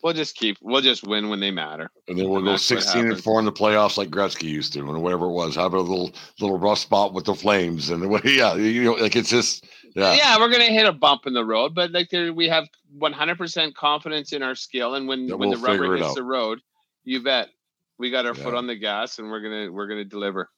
we'll 0.03 0.13
just 0.13 0.35
keep 0.35 0.57
we'll 0.61 0.81
just 0.81 1.07
win 1.07 1.29
when 1.29 1.39
they 1.39 1.49
matter. 1.51 1.89
And 2.07 2.17
then 2.17 2.27
we'll 2.27 2.37
And 2.39 2.45
go 2.45 2.57
16 2.57 3.07
and 3.07 3.23
4 3.23 3.39
in 3.39 3.45
the 3.45 3.51
playoffs 3.51 3.97
like 3.97 4.09
Gretzky 4.09 4.43
used 4.43 4.73
to, 4.73 4.79
and 4.79 5.01
whatever 5.01 5.25
it 5.25 5.31
was. 5.31 5.55
Have 5.55 5.73
a 5.73 5.79
little 5.79 6.11
little 6.39 6.59
rough 6.59 6.79
spot 6.79 7.13
with 7.13 7.25
the 7.25 7.33
Flames. 7.35 7.89
And 7.89 8.03
the 8.03 8.07
way, 8.07 8.21
yeah, 8.25 8.55
you 8.55 8.83
know, 8.83 8.93
like 8.93 9.15
it's 9.15 9.29
just, 9.29 9.65
yeah. 9.95 10.13
Yeah. 10.13 10.37
we're 10.37 10.51
gonna 10.51 10.65
hit 10.65 10.85
a 10.85 10.93
bump 10.93 11.25
in 11.25 11.33
the 11.33 11.45
road, 11.45 11.73
but 11.73 11.91
like 11.91 12.09
there, 12.09 12.33
we 12.33 12.47
have 12.49 12.67
100 12.97 13.37
percent 13.37 13.75
confidence 13.75 14.33
in 14.33 14.43
our 14.43 14.55
skill, 14.55 14.95
and 14.95 15.07
when 15.07 15.27
Yeah, 15.27 15.35
when 15.35 15.49
we'll 15.49 15.59
the 15.59 15.65
rubber 15.65 15.95
hits 15.95 16.09
out. 16.09 16.15
the 16.15 16.23
road, 16.23 16.59
you 17.05 17.23
bet 17.23 17.49
we 17.97 18.11
got 18.11 18.25
our 18.25 18.33
foot 18.33 18.53
on 18.55 18.67
the 18.67 18.75
gas, 18.75 19.19
and 19.19 19.29
we're 19.29 19.41
gonna 19.41 19.71
we're 19.71 19.87
gonna 19.87 20.03
deliver. 20.05 20.49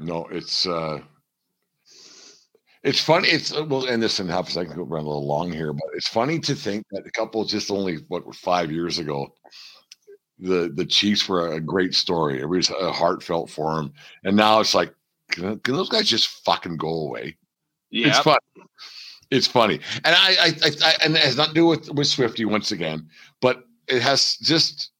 No, 0.00 0.26
it's, 0.30 0.64
uh, 0.66 1.00
it's 2.82 3.00
funny. 3.00 3.28
It's, 3.28 3.52
uh, 3.54 3.64
we'll 3.64 3.88
end 3.88 4.02
this 4.02 4.20
in 4.20 4.28
half 4.28 4.48
a 4.48 4.50
second. 4.50 4.76
Go 4.76 4.82
run 4.82 5.04
a 5.04 5.06
little 5.06 5.26
long 5.26 5.52
here, 5.52 5.72
but 5.72 5.86
it's 5.94 6.08
funny 6.08 6.38
to 6.40 6.54
think 6.54 6.86
that 6.90 7.06
a 7.06 7.10
couple 7.10 7.44
just 7.44 7.70
only, 7.70 7.96
what, 8.08 8.34
five 8.34 8.70
years 8.70 8.98
ago, 8.98 9.34
the 10.38 10.70
the 10.74 10.86
Chiefs 10.86 11.28
were 11.28 11.52
a 11.52 11.60
great 11.60 11.94
story. 11.94 12.40
It 12.40 12.48
was 12.48 12.70
uh, 12.70 12.92
heartfelt 12.92 13.50
for 13.50 13.74
them. 13.74 13.92
And 14.24 14.36
now 14.36 14.60
it's 14.60 14.74
like, 14.74 14.94
can, 15.30 15.58
can 15.60 15.74
those 15.74 15.88
guys 15.88 16.08
just 16.08 16.44
fucking 16.44 16.76
go 16.76 16.88
away? 16.88 17.36
Yeah, 17.90 18.08
It's 18.08 18.18
fun. 18.20 18.38
It's 19.30 19.46
funny, 19.46 19.80
and 20.04 20.14
I, 20.14 20.36
I, 20.40 20.46
I, 20.64 20.70
I, 20.84 20.94
and 21.04 21.14
it 21.14 21.22
has 21.22 21.36
nothing 21.36 21.52
to 21.52 21.60
do 21.60 21.66
with 21.66 21.90
with 21.92 22.06
Swifty 22.06 22.46
once 22.46 22.72
again, 22.72 23.08
but 23.42 23.64
it 23.86 24.00
has 24.00 24.38
just 24.38 24.90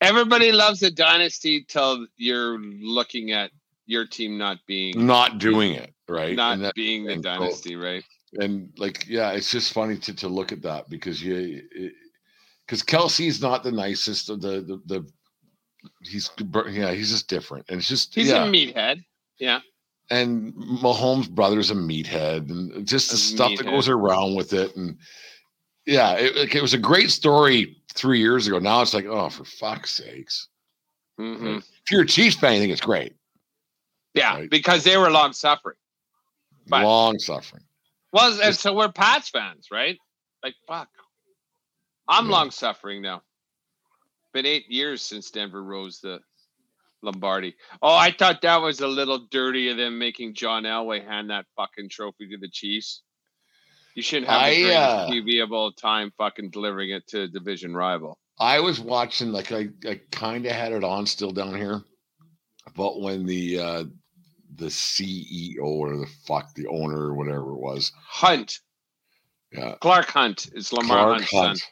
everybody 0.00 0.50
loves 0.50 0.82
a 0.82 0.90
dynasty 0.90 1.64
till 1.68 2.06
you're 2.16 2.58
looking 2.58 3.30
at 3.30 3.52
your 3.86 4.06
team 4.06 4.38
not 4.38 4.58
being 4.66 5.06
not 5.06 5.38
doing 5.38 5.74
it 5.74 5.92
right. 6.08 6.36
not 6.36 6.58
that, 6.58 6.74
being 6.74 7.04
the 7.04 7.16
dynasty, 7.16 7.76
right? 7.76 8.04
and 8.40 8.72
like, 8.78 9.06
yeah, 9.08 9.32
it's 9.32 9.50
just 9.50 9.72
funny 9.72 9.96
to 9.98 10.14
to 10.14 10.28
look 10.28 10.52
at 10.52 10.62
that 10.62 10.88
because 10.88 11.22
you, 11.22 11.62
because 12.66 12.82
Kelce's 12.82 13.40
not 13.40 13.62
the 13.62 13.72
nicest 13.72 14.30
of 14.30 14.40
the 14.40 14.60
the 14.60 14.80
the. 14.86 15.08
He's 16.02 16.30
yeah, 16.70 16.92
he's 16.92 17.10
just 17.10 17.28
different, 17.28 17.66
and 17.68 17.78
it's 17.78 17.88
just 17.88 18.14
He's 18.14 18.30
yeah. 18.30 18.44
a 18.44 18.48
meathead. 18.48 19.04
Yeah. 19.38 19.60
and 20.10 20.54
Mahomes' 20.54 21.28
brother's 21.28 21.70
a 21.70 21.74
meathead, 21.74 22.50
and 22.50 22.86
just 22.86 23.10
the 23.10 23.16
A 23.16 23.18
stuff 23.18 23.56
that 23.58 23.66
goes 23.66 23.88
around 23.88 24.34
with 24.34 24.52
it, 24.52 24.74
and 24.76 24.96
yeah, 25.86 26.12
it, 26.14 26.36
like, 26.36 26.54
it 26.54 26.62
was 26.62 26.74
a 26.74 26.78
great 26.78 27.10
story 27.10 27.76
three 27.92 28.18
years 28.18 28.46
ago. 28.46 28.58
Now 28.58 28.80
it's 28.80 28.94
like, 28.94 29.06
oh, 29.06 29.28
for 29.28 29.44
fuck's 29.44 29.90
sakes! 29.90 30.48
hmm 31.18 31.58
If 31.58 31.90
you're 31.90 32.02
a 32.02 32.06
Chiefs 32.06 32.36
fan, 32.36 32.54
you 32.54 32.60
think 32.60 32.72
it's 32.72 32.80
great. 32.80 33.14
Yeah, 34.14 34.34
Right. 34.34 34.50
because 34.50 34.84
they 34.84 34.96
were 34.96 35.10
long 35.10 35.32
suffering. 35.32 35.76
Long 36.68 37.18
suffering. 37.18 37.64
Well, 38.12 38.40
and 38.40 38.54
so 38.54 38.74
we're 38.74 38.90
Pats 38.92 39.28
fans, 39.28 39.68
right? 39.70 39.98
Like 40.42 40.54
fuck. 40.66 40.88
I'm 42.08 42.26
Yeah. 42.26 42.32
long 42.32 42.50
suffering 42.50 43.02
now. 43.02 43.22
Been 44.32 44.46
eight 44.46 44.70
years 44.70 45.02
since 45.02 45.30
Denver 45.30 45.62
rose 45.62 46.00
the 46.00 46.20
Lombardi. 47.02 47.54
Oh, 47.82 47.94
I 47.94 48.10
thought 48.12 48.40
that 48.42 48.62
was 48.62 48.80
a 48.80 48.88
little 48.88 49.18
dirty 49.30 49.68
of 49.68 49.76
them 49.76 49.98
making 49.98 50.34
John 50.34 50.64
Elway 50.64 51.04
hand 51.04 51.30
that 51.30 51.46
fucking 51.56 51.88
trophy 51.90 52.28
to 52.30 52.38
the 52.38 52.48
Chiefs. 52.48 53.02
You 53.94 54.02
shouldn't 54.02 54.30
have 54.30 54.40
the 54.40 54.46
I, 54.46 54.54
greatest 54.62 54.78
uh, 54.80 55.08
QB 55.10 55.42
of 55.44 55.52
all 55.52 55.72
time 55.72 56.12
fucking 56.16 56.50
delivering 56.50 56.90
it 56.90 57.06
to 57.08 57.22
a 57.22 57.28
division 57.28 57.74
rival. 57.76 58.18
I 58.40 58.58
was 58.60 58.80
watching, 58.80 59.30
like 59.30 59.52
I, 59.52 59.68
I 59.86 60.00
kind 60.10 60.44
of 60.46 60.52
had 60.52 60.72
it 60.72 60.82
on 60.82 61.06
still 61.06 61.30
down 61.30 61.54
here, 61.54 61.82
but 62.74 63.00
when 63.00 63.24
the 63.26 63.58
uh 63.60 63.84
the 64.56 64.66
CEO 64.66 65.62
or 65.62 65.96
the 65.96 66.06
fuck 66.26 66.54
the 66.54 66.66
owner 66.68 66.96
or 66.98 67.14
whatever 67.14 67.50
it 67.50 67.58
was, 67.58 67.92
Hunt. 67.96 68.60
Yeah. 69.52 69.74
Clark 69.80 70.06
Hunt 70.08 70.50
is 70.54 70.72
Lamar 70.72 70.96
Clark 70.96 71.12
Hunt's 71.20 71.32
Hunt, 71.32 71.58
son. 71.58 71.68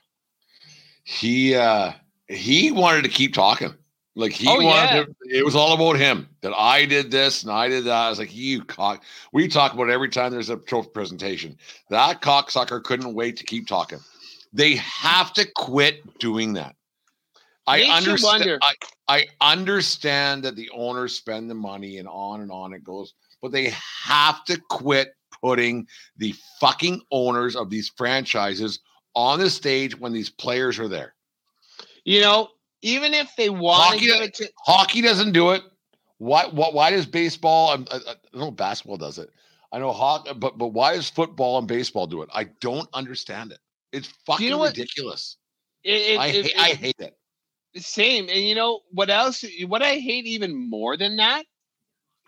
he 1.05 1.55
uh 1.55 1.93
he 2.29 2.71
wanted 2.73 3.03
to 3.05 3.11
keep 3.11 3.35
talking. 3.35 3.75
Like 4.15 4.33
he 4.33 4.47
Oh, 4.47 4.57
wanted 4.63 4.67
yeah. 4.95 5.05
to, 5.05 5.15
it 5.39 5.45
was 5.45 5.57
all 5.57 5.73
about 5.75 5.99
him 5.99 6.29
that 6.43 6.53
I 6.57 6.85
did 6.85 7.11
this 7.11 7.43
and 7.43 7.51
I 7.53 7.69
did 7.69 7.85
that. 7.85 7.95
I 7.95 8.11
was 8.11 8.19
like, 8.19 8.35
you 8.35 8.63
cock. 8.63 9.03
We 9.33 9.49
talk 9.49 9.73
about 9.73 9.89
every 9.91 10.11
time 10.11 10.31
there's 10.33 10.51
a 10.51 10.57
trophy 10.59 10.91
presentation. 10.91 11.57
That 11.89 12.21
cocksucker 12.21 12.83
couldn't 12.85 13.15
wait 13.15 13.37
to 13.39 13.45
keep 13.45 13.67
talking. 13.67 13.99
They 14.53 14.77
have 14.77 15.33
to 15.35 15.47
quit 15.57 16.19
doing 16.19 16.53
that. 16.55 16.77
I 17.73 17.83
understand. 17.97 18.59
I, 18.63 18.75
I 19.09 19.27
understand 19.41 20.45
that 20.45 20.57
the 20.57 20.71
owners 20.71 21.15
spend 21.17 21.51
the 21.51 21.55
money 21.55 21.99
and 21.99 22.09
on 22.09 22.41
and 22.41 22.51
on 22.51 22.73
it 22.73 22.85
goes, 22.85 23.15
but 23.41 23.53
they 23.53 23.73
have 24.05 24.45
to 24.45 24.61
quit 24.69 25.15
putting 25.43 25.87
the 26.17 26.35
fucking 26.61 27.03
owners 27.11 27.57
of 27.57 27.71
these 27.71 27.91
franchises 27.97 28.81
on 29.15 29.39
the 29.39 29.51
stage 29.51 29.99
when 29.99 30.13
these 30.13 30.31
players 30.31 30.79
are 30.79 30.89
there. 30.89 31.15
You 32.05 32.21
know, 32.21 32.49
even 32.83 33.15
if 33.15 33.31
they 33.37 33.51
want 33.51 33.95
Hockey 33.95 34.07
does- 34.07 34.21
it 34.21 34.35
to 34.35 34.51
Hockey 34.67 35.01
doesn't 35.03 35.33
do 35.33 35.51
it. 35.51 35.63
Why? 36.19 36.47
What? 36.47 36.73
Why 36.73 36.91
does 36.91 37.07
baseball? 37.07 37.71
I, 37.71 37.75
I, 37.75 37.97
uh, 37.97 38.01
uh, 38.07 38.15
I 38.35 38.39
know 38.39 38.51
basketball 38.53 38.97
does 38.97 39.19
it. 39.19 39.31
I 39.73 39.79
know 39.79 39.91
hockey, 39.91 40.33
but 40.35 40.57
but 40.59 40.69
why 40.69 40.95
does 40.95 41.09
football 41.11 41.59
and 41.59 41.67
baseball 41.67 42.07
do 42.07 42.23
it? 42.23 42.29
I 42.33 42.45
don't 42.61 42.89
understand 42.93 43.51
it. 43.51 43.59
It's 43.93 44.09
fucking 44.27 44.51
know 44.51 44.63
ridiculous. 44.63 45.39
it, 45.83 45.91
it, 45.91 46.21
I 46.21 46.27
it- 46.29 46.53
I 46.59 46.69
hate 46.75 47.01
it. 47.01 47.17
Same. 47.77 48.29
And 48.29 48.39
you 48.41 48.55
know 48.55 48.81
what 48.91 49.11
else? 49.11 49.45
What 49.67 49.83
I 49.83 49.95
hate 49.99 50.27
even 50.27 50.55
more 50.71 50.97
than 50.97 51.17
that 51.17 51.45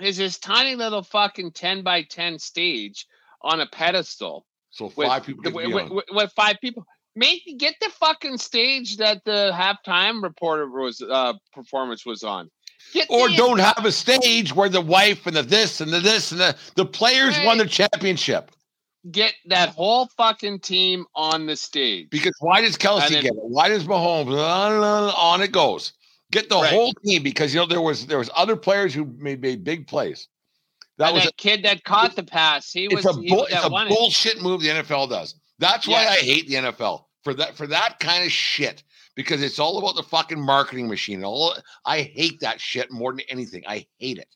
is 0.00 0.16
this 0.16 0.38
tiny 0.38 0.74
little 0.74 1.02
fucking 1.02 1.52
10 1.52 1.82
by 1.82 2.02
10 2.02 2.38
stage 2.38 3.06
on 3.42 3.60
a 3.60 3.66
pedestal 3.66 4.46
So 4.70 4.88
five 4.88 5.24
people 5.24 5.42
with, 5.52 5.66
be 5.66 5.72
with, 5.72 5.90
with- 5.90 6.04
with 6.10 6.32
five 6.32 6.56
people. 6.60 6.84
Make 7.16 7.42
get 7.58 7.76
the 7.80 7.90
fucking 7.90 8.38
stage 8.38 8.96
that 8.96 9.22
the 9.24 9.52
halftime 9.54 10.20
reporter 10.22 10.68
was 10.68 11.00
uh 11.00 11.34
performance 11.52 12.04
was 12.04 12.24
on. 12.24 12.50
Get 12.92 13.06
Or 13.08 13.28
the- 13.28 13.36
don't 13.36 13.60
have 13.60 13.84
a 13.84 13.92
stage 13.92 14.52
where 14.52 14.68
the 14.68 14.80
wife 14.80 15.26
and 15.26 15.36
the 15.36 15.42
this 15.42 15.80
and 15.80 15.92
the 15.92 16.00
this 16.00 16.32
and 16.32 16.40
the 16.40 16.56
the 16.74 16.84
players 16.86 17.36
won 17.44 17.58
the 17.58 17.66
championship. 17.66 18.50
Get 19.10 19.34
that 19.46 19.70
whole 19.70 20.06
fucking 20.16 20.60
team 20.60 21.04
on 21.14 21.46
the 21.46 21.56
stage. 21.56 22.08
Because 22.10 22.32
why 22.40 22.62
does 22.62 22.76
Kelce 22.78 23.08
then- 23.10 23.22
get 23.22 23.32
it? 23.32 23.34
Why 23.34 23.68
does 23.68 23.84
Mahomes? 23.84 24.28
On, 24.32 24.72
on, 24.72 25.14
on 25.14 25.42
it 25.42 25.52
goes. 25.52 25.92
Get 26.32 26.48
the 26.48 26.56
Right. 26.56 26.70
whole 26.72 26.92
team 27.04 27.22
because 27.22 27.52
you 27.54 27.60
know 27.60 27.66
there 27.66 27.82
was 27.82 28.06
there 28.06 28.18
was 28.18 28.30
other 28.34 28.56
players 28.56 28.94
who 28.94 29.04
made, 29.18 29.40
made 29.42 29.62
big 29.62 29.86
plays. 29.86 30.28
That 30.98 31.08
and 31.08 31.16
was 31.16 31.24
that 31.24 31.36
kid 31.36 31.64
that 31.64 31.84
caught 31.84 32.16
the 32.16 32.22
pass, 32.22 32.72
he 32.72 32.88
was 32.88 33.04
it's 33.04 33.16
a 33.16 33.20
he 33.20 33.28
it's 33.32 33.64
a 33.64 33.66
it. 33.66 33.88
bullshit 33.88 34.40
move 34.42 34.62
the 34.62 34.68
NFL 34.68 35.10
does. 35.10 35.34
That's 35.58 35.86
why 35.86 36.02
Yeah. 36.04 36.10
I 36.10 36.16
hate 36.16 36.48
the 36.48 36.54
NFL 36.54 37.04
for 37.22 37.34
that 37.34 37.56
for 37.56 37.66
that 37.66 38.00
kind 38.00 38.24
of 38.24 38.32
shit 38.32 38.82
because 39.14 39.42
it's 39.42 39.58
all 39.58 39.78
about 39.78 39.96
the 39.96 40.02
fucking 40.02 40.40
marketing 40.40 40.88
machine. 40.88 41.22
All 41.24 41.54
I 41.84 42.00
hate 42.02 42.40
that 42.40 42.60
shit 42.60 42.90
more 42.90 43.12
than 43.12 43.20
anything. 43.28 43.62
I 43.68 43.86
hate 43.98 44.18
it. 44.18 44.28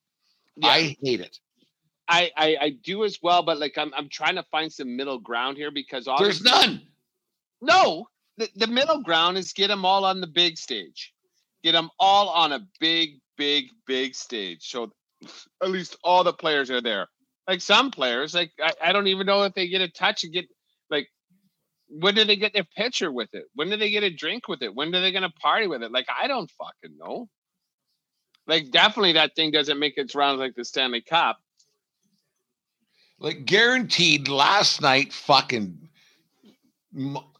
Yeah. 0.56 0.68
I 0.68 0.96
hate 1.02 1.20
it. 1.20 1.38
I, 2.08 2.30
I 2.36 2.56
I 2.60 2.70
do 2.70 3.04
as 3.04 3.18
well, 3.22 3.42
but 3.42 3.58
like 3.58 3.76
I'm 3.76 3.92
I'm 3.94 4.08
trying 4.08 4.36
to 4.36 4.42
find 4.44 4.72
some 4.72 4.96
middle 4.96 5.18
ground 5.18 5.56
here 5.56 5.70
because 5.70 6.08
There's 6.18 6.42
none. 6.42 6.82
no 7.60 8.08
the, 8.38 8.48
the 8.56 8.66
middle 8.66 9.02
ground 9.02 9.36
is 9.36 9.52
get 9.52 9.68
them 9.68 9.84
all 9.84 10.04
on 10.04 10.20
the 10.20 10.26
big 10.26 10.56
stage, 10.56 11.12
get 11.62 11.72
them 11.72 11.90
all 11.98 12.28
on 12.30 12.52
a 12.52 12.60
big 12.80 13.18
big 13.36 13.66
big 13.86 14.14
stage. 14.14 14.68
So 14.68 14.92
at 15.62 15.70
least 15.70 15.96
all 16.02 16.24
the 16.24 16.32
players 16.32 16.70
are 16.70 16.80
there. 16.80 17.08
Like 17.46 17.60
some 17.60 17.90
players, 17.90 18.34
like 18.34 18.52
I, 18.62 18.72
I 18.82 18.92
don't 18.92 19.08
even 19.08 19.26
know 19.26 19.42
if 19.42 19.54
they 19.54 19.68
get 19.68 19.80
a 19.80 19.88
touch 19.88 20.24
and 20.24 20.32
get 20.32 20.46
like 20.90 21.08
when 21.88 22.14
do 22.14 22.24
they 22.24 22.36
get 22.36 22.52
their 22.54 22.66
picture 22.76 23.10
with 23.10 23.30
it? 23.34 23.44
When 23.54 23.70
do 23.70 23.76
they 23.76 23.90
get 23.90 24.02
a 24.02 24.10
drink 24.10 24.48
with 24.48 24.62
it? 24.62 24.74
When 24.74 24.94
are 24.94 25.00
they 25.00 25.12
gonna 25.12 25.30
party 25.30 25.66
with 25.66 25.82
it? 25.82 25.92
Like 25.92 26.06
I 26.08 26.28
don't 26.28 26.50
fucking 26.50 26.96
know. 26.96 27.28
Like 28.46 28.70
definitely 28.70 29.12
that 29.12 29.34
thing 29.34 29.50
doesn't 29.50 29.78
make 29.78 29.98
its 29.98 30.14
rounds 30.14 30.40
like 30.40 30.54
the 30.54 30.64
Stanley 30.64 31.02
Cup. 31.02 31.38
Like 33.20 33.44
guaranteed 33.46 34.28
last 34.28 34.80
night, 34.80 35.12
fucking 35.12 35.88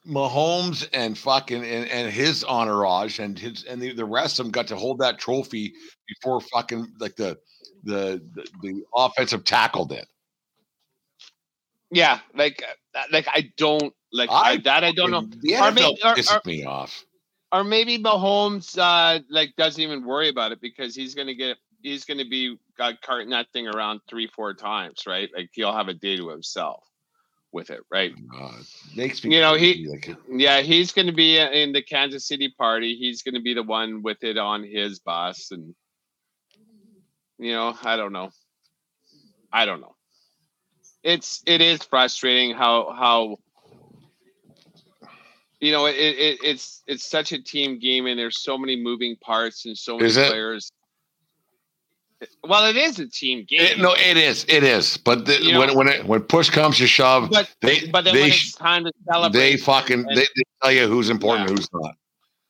Mahomes 0.06 0.88
and 0.92 1.16
fucking 1.16 1.64
and, 1.64 1.88
and 1.88 2.10
his 2.12 2.44
entourage 2.44 3.18
and 3.18 3.38
his 3.38 3.64
and 3.64 3.80
the, 3.80 3.92
the 3.92 4.04
rest 4.04 4.38
of 4.38 4.46
them 4.46 4.52
got 4.52 4.66
to 4.68 4.76
hold 4.76 4.98
that 4.98 5.18
trophy 5.18 5.72
before 6.08 6.40
fucking 6.40 6.92
like 6.98 7.16
the 7.16 7.38
the 7.84 8.22
the, 8.34 8.46
the 8.62 8.82
offensive 8.96 9.44
tackle 9.44 9.84
did. 9.84 10.04
Yeah, 11.90 12.18
like 12.34 12.62
uh, 12.94 13.02
like 13.12 13.26
I 13.28 13.50
don't 13.56 13.94
like 14.12 14.30
I 14.32 14.56
that 14.58 14.84
I 14.84 14.92
don't 14.92 15.10
know. 15.10 15.26
The 15.42 15.56
Or 15.56 15.70
maybe- 15.70 15.98
or- 16.04 16.14
pisses 16.14 16.34
or- 16.36 16.42
me 16.44 16.64
off. 16.64 17.04
Or 17.50 17.64
maybe 17.64 17.98
Mahomes 17.98 18.76
uh 18.78 19.20
like 19.30 19.54
doesn't 19.56 19.80
even 19.82 20.04
worry 20.04 20.28
about 20.28 20.52
it 20.52 20.60
because 20.60 20.94
he's 20.94 21.14
gonna 21.14 21.34
get 21.34 21.56
he's 21.82 22.04
gonna 22.04 22.24
be 22.26 22.56
uh, 22.78 22.92
carting 23.02 23.30
that 23.30 23.50
thing 23.52 23.66
around 23.68 24.00
three 24.08 24.28
four 24.28 24.54
times, 24.54 25.04
right? 25.06 25.28
Like 25.34 25.50
he'll 25.52 25.72
have 25.74 25.88
a 25.88 25.94
day 25.94 26.16
to 26.16 26.28
himself 26.28 26.82
with 27.52 27.70
it, 27.70 27.80
right? 27.90 28.12
Uh, 28.34 28.52
makes 28.96 29.24
me 29.24 29.30
You 29.30 29.40
know, 29.40 29.54
he- 29.54 29.82
like, 29.90 30.16
Yeah, 30.28 30.60
he's 30.60 30.92
gonna 30.92 31.12
be 31.12 31.38
uh, 31.38 31.50
in 31.50 31.72
the 31.72 31.82
Kansas 31.82 32.26
City 32.26 32.48
party. 32.56 32.96
He's 32.96 33.22
gonna 33.22 33.40
be 33.40 33.54
the 33.54 33.62
one 33.62 34.02
with 34.02 34.22
it 34.24 34.38
on 34.38 34.62
his 34.64 34.98
bus, 35.00 35.50
and 35.50 35.74
you 37.38 37.52
know, 37.52 37.74
I 37.82 37.96
don't 37.96 38.12
know. 38.12 38.30
I 39.52 39.64
don't 39.66 39.80
know. 39.80 39.94
It's 41.02 41.42
it 41.46 41.60
is 41.60 41.82
frustrating 41.84 42.54
how 42.54 42.92
how 42.92 43.38
you 45.60 45.72
know 45.72 45.86
it, 45.86 45.94
it 45.96 46.38
it's 46.42 46.82
it's 46.86 47.08
such 47.08 47.32
a 47.32 47.42
team 47.42 47.78
game 47.78 48.06
and 48.06 48.18
there's 48.18 48.42
so 48.42 48.56
many 48.58 48.76
moving 48.76 49.16
parts 49.16 49.66
and 49.66 49.76
so 49.76 49.98
many 49.98 50.14
players. 50.14 50.70
Well, 52.42 52.66
it 52.66 52.76
is 52.76 52.98
a 52.98 53.06
team 53.06 53.44
game. 53.48 53.60
it, 53.60 53.78
no, 53.78 53.92
it 53.94 54.16
is, 54.16 54.44
it 54.48 54.64
is. 54.64 54.96
But 54.96 55.26
the, 55.26 55.40
You 55.40 55.52
know- 55.52 55.60
when 55.60 55.74
when 55.76 55.88
it, 55.88 56.04
when 56.06 56.20
push 56.22 56.50
comes 56.50 56.78
to 56.78 56.86
shove, 56.86 57.30
but 57.30 57.48
they 57.60 57.86
but 57.88 58.04
then 58.04 58.14
they 58.14 58.22
when 58.22 58.30
it's 58.30 58.54
time 58.54 58.84
to 58.84 58.92
celebrate, 59.10 59.40
they 59.40 59.56
fucking 59.56 60.00
and- 60.00 60.16
they, 60.16 60.22
they 60.22 60.42
tell 60.62 60.72
you 60.72 60.88
who's 60.88 61.10
important, 61.10 61.50
and 61.50 61.58
who's 61.58 61.68
not. 61.72 61.94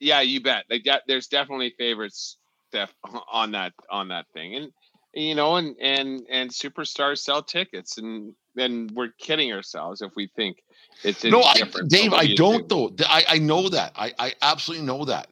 yeah, 0.00 0.20
you 0.22 0.40
bet. 0.40 0.64
Like 0.70 0.84
that, 0.84 1.02
there's 1.06 1.26
definitely 1.26 1.74
favorites 1.76 2.38
def- 2.72 2.94
on 3.30 3.52
that 3.52 3.72
on 3.90 4.08
that 4.08 4.26
thing, 4.32 4.54
and 4.54 4.72
you 5.12 5.34
know, 5.34 5.56
and 5.56 5.76
and 5.80 6.22
and 6.30 6.50
superstars 6.50 7.18
sell 7.18 7.42
tickets, 7.42 7.98
and 7.98 8.34
then 8.54 8.88
we're 8.94 9.12
kidding 9.18 9.52
ourselves 9.52 10.00
if 10.00 10.12
we 10.16 10.28
think 10.34 10.62
it's 11.04 11.24
No, 11.24 11.42
I. 11.42 11.54
Dave, 11.88 12.12
I 12.14 12.34
don't 12.34 12.68
do? 12.68 12.90
though. 12.96 13.04
I, 13.06 13.24
I 13.28 13.38
know 13.38 13.68
that. 13.68 13.92
I, 13.96 14.12
I 14.18 14.34
absolutely 14.40 14.86
know 14.86 15.04
that. 15.04 15.28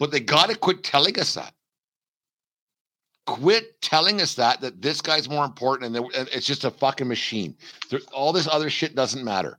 But 0.00 0.10
they 0.10 0.20
got 0.20 0.48
to 0.50 0.56
quit 0.56 0.82
telling 0.84 1.18
us 1.18 1.34
that. 1.34 1.52
Quit 3.28 3.82
telling 3.82 4.22
us 4.22 4.34
that 4.36 4.62
that 4.62 4.80
this 4.80 5.02
guy's 5.02 5.28
more 5.28 5.44
important 5.44 5.94
and, 5.94 6.10
it's 6.32 6.46
just 6.46 6.64
a 6.64 6.70
fucking 6.70 7.06
machine. 7.06 7.54
All 8.10 8.32
this 8.32 8.48
other 8.48 8.70
shit 8.70 8.94
doesn't 8.94 9.22
matter. 9.22 9.58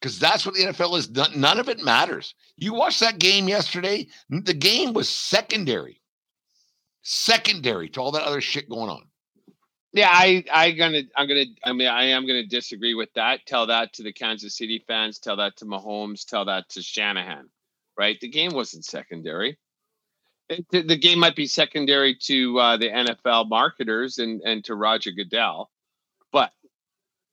Because 0.00 0.20
that's 0.20 0.46
what 0.46 0.54
the 0.54 0.62
NFL 0.62 0.96
is. 0.96 1.10
None, 1.10 1.40
none 1.40 1.58
of 1.58 1.68
it 1.68 1.82
matters. 1.82 2.36
You 2.56 2.74
watched 2.74 3.00
that 3.00 3.18
game 3.18 3.48
yesterday. 3.48 4.06
The 4.30 4.54
game 4.54 4.92
was 4.92 5.08
secondary. 5.08 6.00
Secondary 7.02 7.88
to 7.88 8.00
all 8.00 8.12
that 8.12 8.22
other 8.22 8.40
shit 8.40 8.68
going 8.68 8.88
on. 8.88 9.02
Yeah, 9.92 10.08
I 10.08 10.44
I 10.52 10.70
gonna 10.70 11.02
I'm 11.16 11.26
gonna 11.26 11.46
I 11.64 11.72
mean 11.72 11.88
I 11.88 12.04
am 12.04 12.24
gonna 12.24 12.46
disagree 12.46 12.94
with 12.94 13.12
that. 13.14 13.40
Tell 13.46 13.66
that 13.66 13.92
to 13.94 14.04
the 14.04 14.12
Kansas 14.12 14.56
City 14.56 14.84
fans. 14.86 15.18
Tell 15.18 15.36
that 15.38 15.56
to 15.56 15.64
Mahomes. 15.64 16.24
Tell 16.24 16.44
that 16.44 16.68
to 16.68 16.82
Shanahan. 16.82 17.48
Right? 17.98 18.18
The 18.20 18.28
game 18.28 18.52
wasn't 18.52 18.84
secondary. 18.84 19.58
The 20.70 20.98
game 20.98 21.18
might 21.18 21.36
be 21.36 21.46
secondary 21.46 22.16
to 22.22 22.58
uh, 22.58 22.76
the 22.76 22.88
NFL 22.88 23.48
marketers 23.48 24.18
and 24.18 24.40
and 24.42 24.64
to 24.64 24.74
Roger 24.74 25.10
Goodell, 25.10 25.70
but 26.32 26.52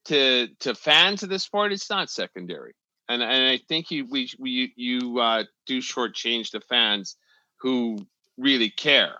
to 0.06 0.48
to 0.60 0.76
fans 0.76 1.24
of 1.24 1.30
the 1.30 1.40
sport, 1.40 1.72
it's 1.72 1.90
not 1.90 2.10
secondary. 2.10 2.74
And 3.08 3.22
and 3.22 3.48
I 3.48 3.58
think 3.68 3.92
you 3.92 4.06
we 4.10 4.30
we 4.38 4.74
you 4.76 5.20
uh, 5.20 5.44
do 5.66 5.80
shortchange 5.80 6.52
the 6.52 6.62
fans 6.62 7.16
who 7.60 7.98
really 8.38 8.70
care, 8.70 9.16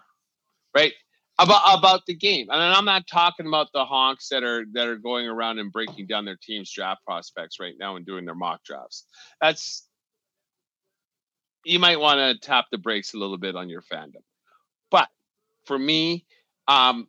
right? 0.76 0.94
about 1.40 1.78
about 1.78 2.06
the 2.06 2.14
game. 2.14 2.48
And 2.50 2.62
I'm 2.62 2.86
not 2.86 3.08
talking 3.08 3.48
about 3.48 3.72
the 3.74 3.86
honks 3.86 4.30
that 4.30 4.44
are 4.44 4.66
that 4.74 4.88
are 4.88 4.98
going 4.98 5.28
around 5.28 5.60
and 5.60 5.72
breaking 5.72 6.08
down 6.08 6.26
their 6.26 6.38
team's 6.42 6.72
draft 6.72 7.04
prospects 7.06 7.60
right 7.60 7.76
now 7.80 7.96
and 7.96 8.06
doing 8.06 8.26
their 8.26 8.36
mock 8.36 8.64
drafts. 8.64 9.06
That's 9.42 9.88
you 11.66 11.80
might 11.80 12.00
want 12.00 12.20
to 12.20 12.48
tap 12.48 12.66
the 12.72 12.78
brakes 12.78 13.14
a 13.14 13.18
little 13.18 13.38
bit 13.38 13.56
on 13.56 13.70
your 13.70 13.82
fandom. 13.82 14.24
But 14.92 15.08
for 15.66 15.78
me, 15.78 16.26
um, 16.68 17.08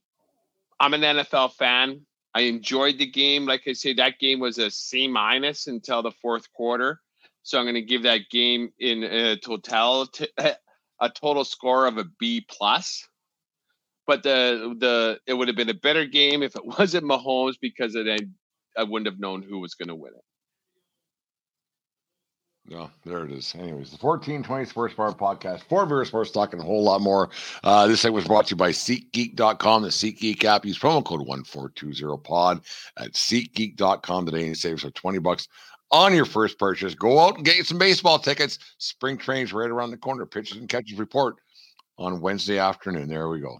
I'm 0.78 0.94
an 0.94 1.02
NFL 1.02 1.54
fan. 1.54 2.06
I 2.34 2.42
enjoyed 2.42 2.98
the 2.98 3.10
game. 3.10 3.46
Like 3.46 3.62
I 3.66 3.72
said, 3.72 3.96
that 3.96 4.18
game 4.18 4.40
was 4.40 4.58
a 4.58 4.70
C 4.70 5.08
minus 5.08 5.66
until 5.66 6.02
the 6.02 6.12
fourth 6.22 6.52
quarter. 6.52 7.00
So 7.42 7.58
I'm 7.58 7.64
going 7.64 7.74
to 7.74 7.82
give 7.82 8.04
that 8.04 8.28
game 8.30 8.72
in 8.78 9.02
a 9.02 9.36
total 9.36 10.08
a 11.00 11.10
total 11.10 11.44
score 11.44 11.86
of 11.86 11.98
a 11.98 12.04
B 12.18 12.44
plus. 12.48 13.06
But 14.06 14.22
the 14.22 14.74
the 14.78 15.20
it 15.26 15.34
would 15.34 15.48
have 15.48 15.56
been 15.56 15.70
a 15.70 15.74
better 15.74 16.06
game 16.06 16.42
if 16.42 16.56
it 16.56 16.64
wasn't 16.78 17.04
Mahomes 17.04 17.54
because 17.60 17.94
it 17.94 18.06
I 18.76 18.82
wouldn't 18.84 19.06
have 19.06 19.20
known 19.20 19.42
who 19.42 19.58
was 19.58 19.74
going 19.74 19.88
to 19.88 19.94
win 19.94 20.12
it. 20.14 20.24
No, 22.70 22.88
there 23.04 23.24
it 23.24 23.32
is. 23.32 23.52
Anyways, 23.56 23.90
the 23.90 23.98
1420 23.98 24.64
Sports 24.66 24.94
Bar 24.94 25.12
podcast 25.12 25.64
for 25.68 25.84
Beer 25.86 26.04
Sports 26.04 26.30
Talk 26.30 26.52
and 26.52 26.62
a 26.62 26.64
whole 26.64 26.84
lot 26.84 27.00
more. 27.00 27.28
Uh, 27.64 27.88
this 27.88 28.00
segment 28.00 28.14
was 28.14 28.26
brought 28.28 28.46
to 28.46 28.50
you 28.50 28.56
by 28.56 28.70
SeatGeek.com, 28.70 29.82
the 29.82 29.88
SeatGeek 29.88 30.44
app. 30.44 30.64
Use 30.64 30.78
promo 30.78 31.04
code 31.04 31.26
1420pod 31.26 32.62
at 32.96 33.12
SeatGeek.com 33.14 34.24
today 34.24 34.46
and 34.46 34.56
save 34.56 34.72
yourself 34.72 34.94
20 34.94 35.18
bucks 35.18 35.48
on 35.90 36.14
your 36.14 36.24
first 36.24 36.60
purchase. 36.60 36.94
Go 36.94 37.18
out 37.18 37.36
and 37.36 37.44
get 37.44 37.66
some 37.66 37.76
baseball 37.78 38.20
tickets. 38.20 38.60
Spring 38.78 39.18
training's 39.18 39.52
right 39.52 39.68
around 39.68 39.90
the 39.90 39.96
corner. 39.96 40.24
Pitches 40.24 40.58
and 40.58 40.68
catches 40.68 40.96
report 40.96 41.38
on 41.98 42.20
Wednesday 42.20 42.58
afternoon. 42.58 43.08
There 43.08 43.28
we 43.28 43.40
go. 43.40 43.58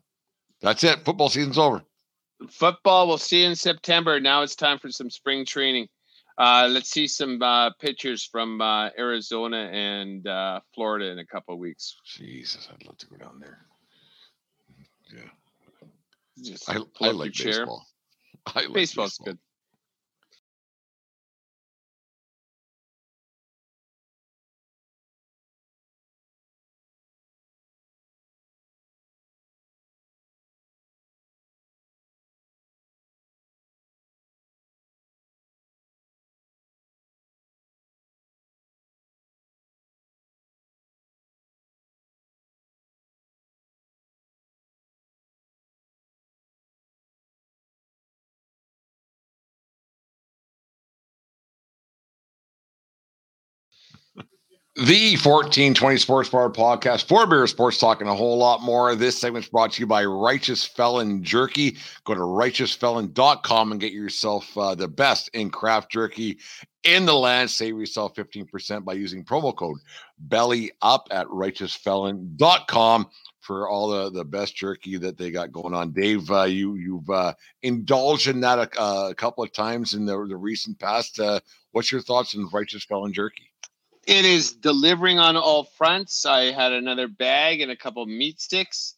That's 0.60 0.84
it. 0.84 1.04
Football 1.04 1.30
season's 1.30 1.58
over. 1.58 1.82
Football, 2.48 3.08
we'll 3.08 3.18
see 3.18 3.42
you 3.42 3.48
in 3.48 3.56
September. 3.56 4.20
Now 4.20 4.42
it's 4.42 4.54
time 4.54 4.78
for 4.78 4.90
some 4.92 5.10
spring 5.10 5.44
training. 5.44 5.88
Uh, 6.40 6.66
let's 6.70 6.88
see 6.88 7.06
some 7.06 7.42
uh, 7.42 7.68
pictures 7.80 8.24
from 8.24 8.62
uh, 8.62 8.88
Arizona 8.98 9.68
and 9.74 10.26
uh, 10.26 10.60
Florida 10.74 11.10
in 11.10 11.18
a 11.18 11.26
couple 11.26 11.52
of 11.52 11.60
weeks. 11.60 11.96
Jesus, 12.06 12.66
I'd 12.72 12.86
love 12.86 12.96
to 12.96 13.06
go 13.08 13.16
down 13.16 13.38
there. 13.38 13.58
Yeah, 15.14 15.28
Just 16.42 16.70
I, 16.70 16.78
I 17.02 17.10
like 17.10 17.34
baseball. 17.34 17.84
I 18.46 18.60
like 18.60 18.72
Baseball's 18.72 19.18
baseball. 19.18 19.26
good. 19.26 19.38
The 54.80 55.12
1420 55.16 55.98
Sports 55.98 56.30
Bar 56.30 56.48
podcast 56.48 57.06
for 57.06 57.26
Beer 57.26 57.46
Sports 57.46 57.76
talking 57.76 58.08
a 58.08 58.14
whole 58.14 58.38
lot 58.38 58.62
more. 58.62 58.94
This 58.94 59.18
segment's 59.18 59.46
brought 59.46 59.72
to 59.72 59.80
you 59.80 59.86
by 59.86 60.06
Righteous 60.06 60.64
Felon 60.64 61.22
Jerky. 61.22 61.76
Go 62.04 62.14
to 62.14 62.20
righteousfelon.com 62.20 63.72
and 63.72 63.78
get 63.78 63.92
yourself 63.92 64.56
uh, 64.56 64.74
the 64.74 64.88
best 64.88 65.28
in 65.34 65.50
craft 65.50 65.92
jerky 65.92 66.38
in 66.84 67.04
the 67.04 67.12
land. 67.12 67.50
Save 67.50 67.76
yourself 67.76 68.14
15% 68.14 68.82
by 68.82 68.94
using 68.94 69.22
promo 69.22 69.54
code 69.54 69.76
belly 70.18 70.72
up 70.80 71.08
at 71.10 71.26
righteousfelon.com 71.26 73.06
for 73.40 73.68
all 73.68 73.88
the, 73.90 74.10
the 74.10 74.24
best 74.24 74.56
jerky 74.56 74.96
that 74.96 75.18
they 75.18 75.30
got 75.30 75.52
going 75.52 75.74
on. 75.74 75.92
Dave, 75.92 76.30
uh, 76.30 76.44
you, 76.44 76.76
you've 76.76 77.10
uh, 77.10 77.34
indulged 77.62 78.28
in 78.28 78.40
that 78.40 78.58
a, 78.58 78.82
a 79.10 79.14
couple 79.14 79.44
of 79.44 79.52
times 79.52 79.92
in 79.92 80.06
the, 80.06 80.26
the 80.26 80.38
recent 80.38 80.78
past. 80.78 81.20
Uh, 81.20 81.38
what's 81.72 81.92
your 81.92 82.00
thoughts 82.00 82.34
on 82.34 82.48
Righteous 82.50 82.84
Felon 82.84 83.12
Jerky? 83.12 83.49
It 84.10 84.24
is 84.24 84.54
delivering 84.54 85.20
on 85.20 85.36
all 85.36 85.62
fronts. 85.78 86.26
I 86.26 86.50
had 86.50 86.72
another 86.72 87.06
bag 87.06 87.60
and 87.60 87.70
a 87.70 87.76
couple 87.76 88.04
meat 88.06 88.40
sticks. 88.40 88.96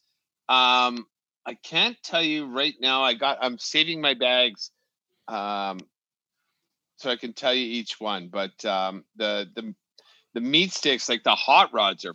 Um, 0.48 1.06
I 1.44 1.52
can't 1.62 1.98
tell 2.02 2.22
you 2.22 2.46
right 2.46 2.72
now. 2.80 3.02
I 3.02 3.12
got. 3.12 3.36
I'm 3.42 3.58
saving 3.58 4.00
my 4.00 4.14
bags, 4.14 4.70
um, 5.28 5.80
so 6.96 7.10
I 7.10 7.16
can 7.16 7.34
tell 7.34 7.52
you 7.52 7.66
each 7.66 8.00
one. 8.00 8.28
But 8.28 8.64
um, 8.64 9.04
the 9.16 9.50
the 9.54 9.74
the 10.32 10.40
meat 10.40 10.72
sticks, 10.72 11.10
like 11.10 11.24
the 11.24 11.34
hot 11.34 11.74
rods, 11.74 12.06
are 12.06 12.14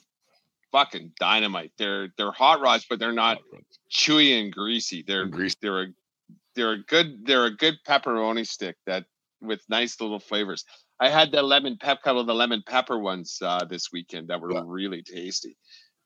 fucking 0.72 1.12
dynamite. 1.20 1.74
They're 1.78 2.08
they're 2.18 2.32
hot 2.32 2.62
rods, 2.62 2.88
but 2.89 2.98
they're 2.98 3.14
not 3.14 3.38
chewy 3.91 4.41
and 4.41 4.52
greasy. 4.52 5.04
They're 5.06 5.22
And 5.22 5.32
greasy. 5.32 5.58
they're 5.62 5.84
a 5.84 5.88
they're 6.56 6.72
a 6.72 6.84
good 6.84 7.28
they're 7.28 7.45
a 7.45 7.56
good 7.56 7.76
pepperoni 7.88 8.48
stick 8.48 8.76
that 8.88 9.06
with 9.39 9.62
nice 9.70 10.02
little 10.02 10.20
flavors. 10.20 10.66
I 11.00 11.10
had 11.10 11.32
the 11.32 11.41
lemon 11.43 11.78
pep 11.80 12.02
couple 12.02 12.22
of 12.22 12.28
the 12.28 12.34
lemon 12.34 12.64
pepper 12.68 12.98
ones 13.00 13.38
uh, 13.41 13.66
this 13.66 13.91
weekend 13.91 14.30
that 14.30 14.41
were 14.41 14.54
Yeah. 14.54 14.64
really 14.66 15.04
tasty. 15.04 15.58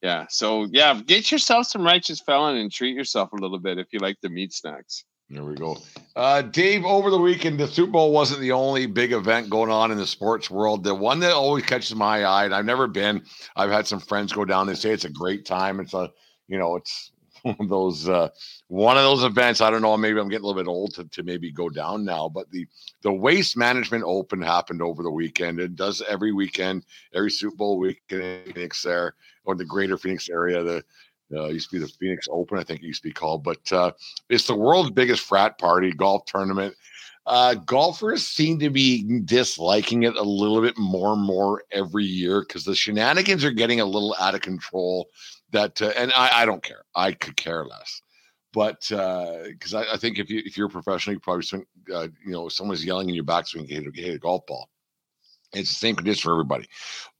Yeah, 0.01 0.25
so 0.29 0.67
yeah, 0.71 0.99
get 1.05 1.31
yourself 1.31 1.67
some 1.67 1.83
righteous 1.83 2.19
felon 2.19 2.57
and 2.57 2.71
treat 2.71 2.95
yourself 2.95 3.31
a 3.33 3.35
little 3.35 3.59
bit 3.59 3.77
if 3.77 3.87
you 3.93 3.99
like 3.99 4.17
the 4.21 4.29
meat 4.29 4.51
snacks. 4.51 5.05
There 5.29 5.45
we 5.45 5.55
go. 5.55 5.77
Uh, 6.15 6.41
Dave, 6.41 6.83
over 6.83 7.09
the 7.09 7.17
weekend, 7.19 7.57
the 7.57 7.67
Super 7.67 7.91
Bowl 7.93 8.11
wasn't 8.11 8.41
the 8.41 8.51
only 8.51 8.85
big 8.85 9.13
event 9.13 9.49
going 9.49 9.71
on 9.71 9.91
in 9.91 9.97
the 9.97 10.05
sports 10.07 10.49
world. 10.51 10.83
The 10.83 10.93
one 10.93 11.19
that 11.21 11.31
always 11.31 11.63
catches 11.63 11.95
my 11.95 12.25
eye, 12.25 12.43
and 12.45 12.53
I've 12.53 12.65
never 12.65 12.87
been, 12.87 13.23
I've 13.55 13.69
had 13.71 13.87
some 13.87 14.01
friends 14.01 14.33
go 14.33 14.43
down. 14.43 14.67
They 14.67 14.73
say 14.73 14.89
it's 14.89 15.05
a 15.05 15.09
great 15.09 15.45
time. 15.45 15.79
It's 15.79 15.93
a, 15.93 16.09
you 16.49 16.57
know, 16.57 16.75
it's 16.75 17.11
one 17.43 17.55
of 17.59 17.69
those, 17.69 18.07
uh, 18.07 18.29
one 18.67 18.97
of 18.97 19.03
those 19.03 19.23
events. 19.23 19.61
I 19.61 19.69
don't 19.69 19.81
know. 19.81 19.95
Maybe 19.97 20.19
I'm 20.19 20.29
getting 20.29 20.43
a 20.43 20.47
little 20.47 20.61
bit 20.61 20.69
old 20.69 20.93
to, 20.95 21.05
to 21.05 21.23
maybe 21.23 21.51
go 21.51 21.69
down 21.69 22.05
now, 22.05 22.29
but 22.29 22.49
the 22.51 22.67
the 23.01 23.11
Waste 23.11 23.57
Management 23.57 24.03
Open 24.05 24.41
happened 24.41 24.81
over 24.81 25.03
the 25.03 25.11
weekend. 25.11 25.59
It 25.59 25.75
does 25.75 26.03
every 26.07 26.31
weekend, 26.31 26.85
every 27.13 27.31
Super 27.31 27.55
Bowl 27.55 27.79
weekend 27.79 28.21
in 28.21 28.53
Phoenix 28.53 28.81
there, 28.83 29.15
or 29.43 29.55
the 29.55 29.65
greater 29.65 29.97
Phoenix 29.97 30.29
area. 30.29 30.63
The 30.63 30.83
uh, 31.33 31.47
used 31.47 31.69
to 31.69 31.77
be 31.77 31.79
the 31.79 31.87
Phoenix 31.87 32.27
Open, 32.29 32.57
I 32.57 32.63
think 32.63 32.81
it 32.81 32.87
used 32.87 33.03
to 33.03 33.07
be 33.07 33.13
called, 33.13 33.43
but 33.43 33.71
uh, 33.71 33.91
it's 34.29 34.47
the 34.47 34.55
world's 34.55 34.91
biggest 34.91 35.23
frat 35.23 35.57
party 35.57 35.91
golf 35.91 36.25
tournament. 36.25 36.75
Uh, 37.25 37.53
golfers 37.53 38.27
seem 38.27 38.57
to 38.59 38.69
be 38.69 39.21
disliking 39.25 40.03
it 40.03 40.15
a 40.15 40.23
little 40.23 40.59
bit 40.59 40.77
more 40.77 41.13
and 41.13 41.21
more 41.21 41.63
every 41.71 42.03
year 42.03 42.41
because 42.41 42.65
the 42.65 42.73
shenanigans 42.73 43.45
are 43.45 43.51
getting 43.51 43.79
a 43.79 43.85
little 43.85 44.15
out 44.19 44.33
of 44.33 44.41
control. 44.41 45.07
That 45.51 45.81
uh, 45.81 45.93
and 45.97 46.11
I, 46.13 46.41
I 46.41 46.45
don't 46.45 46.63
care. 46.63 46.83
I 46.95 47.11
could 47.11 47.35
care 47.35 47.65
less. 47.65 48.01
But 48.53 48.81
because 48.89 49.73
I, 49.73 49.93
I 49.93 49.97
think 49.97 50.19
if 50.19 50.29
you 50.29 50.41
if 50.45 50.57
you're 50.57 50.67
a 50.67 50.69
professional, 50.69 51.13
you 51.13 51.19
probably 51.19 51.43
swing. 51.43 51.65
Uh, 51.93 52.07
you 52.25 52.31
know, 52.31 52.49
someone's 52.49 52.85
yelling 52.85 53.09
in 53.09 53.15
your 53.15 53.23
backswing, 53.23 53.67
you 53.67 53.75
hit, 53.75 53.87
a- 53.87 54.01
hit 54.01 54.15
a 54.15 54.19
golf 54.19 54.45
ball. 54.45 54.69
It's 55.53 55.69
the 55.69 55.75
same 55.75 55.95
condition 55.95 56.21
for 56.21 56.33
everybody. 56.33 56.67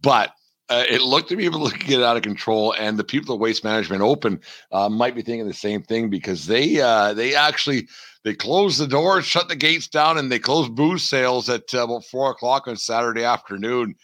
But 0.02 0.34
uh, 0.70 0.86
it 0.90 1.02
looked 1.02 1.28
to 1.30 1.36
be 1.36 1.46
able 1.46 1.70
to 1.70 1.78
get 1.78 2.02
out 2.02 2.16
of 2.16 2.24
control, 2.24 2.74
and 2.80 2.98
the 2.98 3.04
people 3.04 3.36
at 3.36 3.42
Waste 3.42 3.64
Management 3.64 4.02
Open 4.02 4.40
uh, 4.72 4.88
might 4.88 5.16
be 5.16 5.22
thinking 5.22 5.48
the 5.48 5.54
same 5.54 5.84
thing 5.84 6.10
because 6.10 6.48
they 6.48 6.80
uh, 6.80 7.14
they 7.14 7.36
actually 7.36 7.88
they 8.24 8.34
closed 8.34 8.80
the 8.80 8.88
doors, 8.88 9.26
shut 9.26 9.50
the 9.50 9.56
gates 9.56 9.88
down, 9.88 10.18
and 10.18 10.32
they 10.32 10.40
closed 10.40 10.74
booze 10.74 11.04
sales 11.04 11.50
at 11.50 11.74
uh, 11.74 11.84
about 11.84 12.06
four 12.06 12.32
o'clock 12.32 12.68
on 12.68 12.78
Saturday 12.78 13.24
afternoon. 13.24 13.96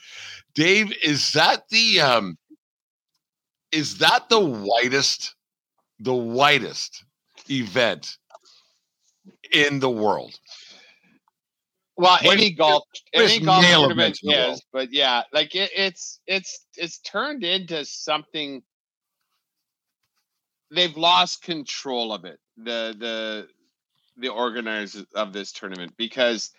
Dave, 0.56 0.92
is 1.04 1.32
that 1.34 1.70
the 1.70 2.02
um, 2.02 2.38
is 3.78 4.00
that 4.00 4.28
the 4.28 4.40
whitest, 4.40 5.36
the 6.00 6.14
whitest 6.14 7.06
event 7.48 8.18
in 9.54 9.80
the 9.80 9.90
world? 9.90 10.34
Well, 11.96 12.18
What 12.24 12.34
any 12.34 12.52
golf, 12.52 12.84
any 13.14 13.40
golf 13.40 13.64
tournament 13.66 14.20
is, 14.24 14.64
but 14.74 14.92
yeah, 14.92 15.24
like 15.32 15.54
it, 15.56 15.70
it's 15.76 16.20
it's 16.26 16.66
it's 16.76 16.98
turned 17.00 17.44
into 17.44 17.86
something. 17.86 18.64
They've 20.72 20.98
lost 20.98 21.44
control 21.44 22.14
of 22.14 22.26
it. 22.26 22.40
The 22.58 22.96
the 22.98 23.48
the 24.18 24.30
organizers 24.30 25.06
of 25.14 25.34
this 25.34 25.52
tournament 25.52 25.94
because 25.98 26.52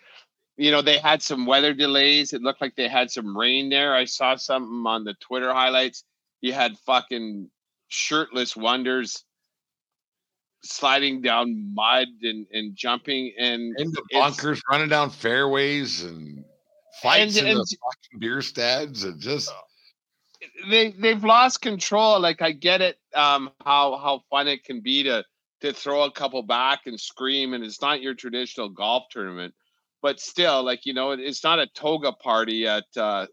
you 0.57 0.71
know 0.71 0.81
they 0.81 0.97
had 0.97 1.21
some 1.21 1.45
weather 1.45 1.73
delays. 1.73 2.33
It 2.33 2.41
looked 2.41 2.61
like 2.61 2.75
they 2.75 2.87
had 2.89 3.11
some 3.11 3.37
rain 3.37 3.69
there. 3.69 3.93
I 3.93 4.05
saw 4.05 4.35
something 4.35 4.83
on 4.85 5.03
the 5.03 5.15
Twitter 5.15 5.53
highlights. 5.53 6.03
You 6.41 6.53
had 6.53 6.77
fucking 6.85 7.49
shirtless 7.87 8.55
wonders 8.55 9.23
sliding 10.63 11.21
down 11.21 11.73
mud 11.73 12.07
and, 12.21 12.45
and 12.51 12.75
jumping 12.75 13.33
and 13.39 13.77
Into 13.79 14.03
bunkers, 14.11 14.61
running 14.69 14.89
down 14.89 15.09
fairways, 15.09 16.03
and 16.03 16.43
fights 17.01 17.37
And- 17.37 17.47
in 17.47 17.57
the 17.57 17.77
fucking 17.81 18.19
beer 18.19 18.41
stads, 18.41 19.03
and 19.03 19.19
just 19.21 19.51
they 20.69 20.91
they've 20.91 21.23
lost 21.23 21.61
control. 21.61 22.19
Like 22.19 22.41
I 22.41 22.51
get 22.51 22.81
it, 22.81 22.99
um, 23.13 23.51
how 23.65 23.97
how 23.97 24.23
fun 24.29 24.47
it 24.47 24.63
can 24.63 24.81
be 24.81 25.03
to 25.03 25.23
to 25.61 25.73
throw 25.73 26.03
a 26.03 26.11
couple 26.11 26.41
back 26.43 26.81
and 26.85 26.99
scream, 26.99 27.53
and 27.53 27.63
it's 27.63 27.81
not 27.81 28.01
your 28.01 28.13
traditional 28.13 28.69
golf 28.69 29.03
tournament, 29.11 29.53
but 30.01 30.19
still, 30.19 30.63
like 30.63 30.85
you 30.85 30.93
know, 30.93 31.11
it's 31.11 31.43
not 31.43 31.59
a 31.59 31.67
toga 31.67 32.11
party 32.13 32.67
at 32.67 32.85
uh, 32.95 33.27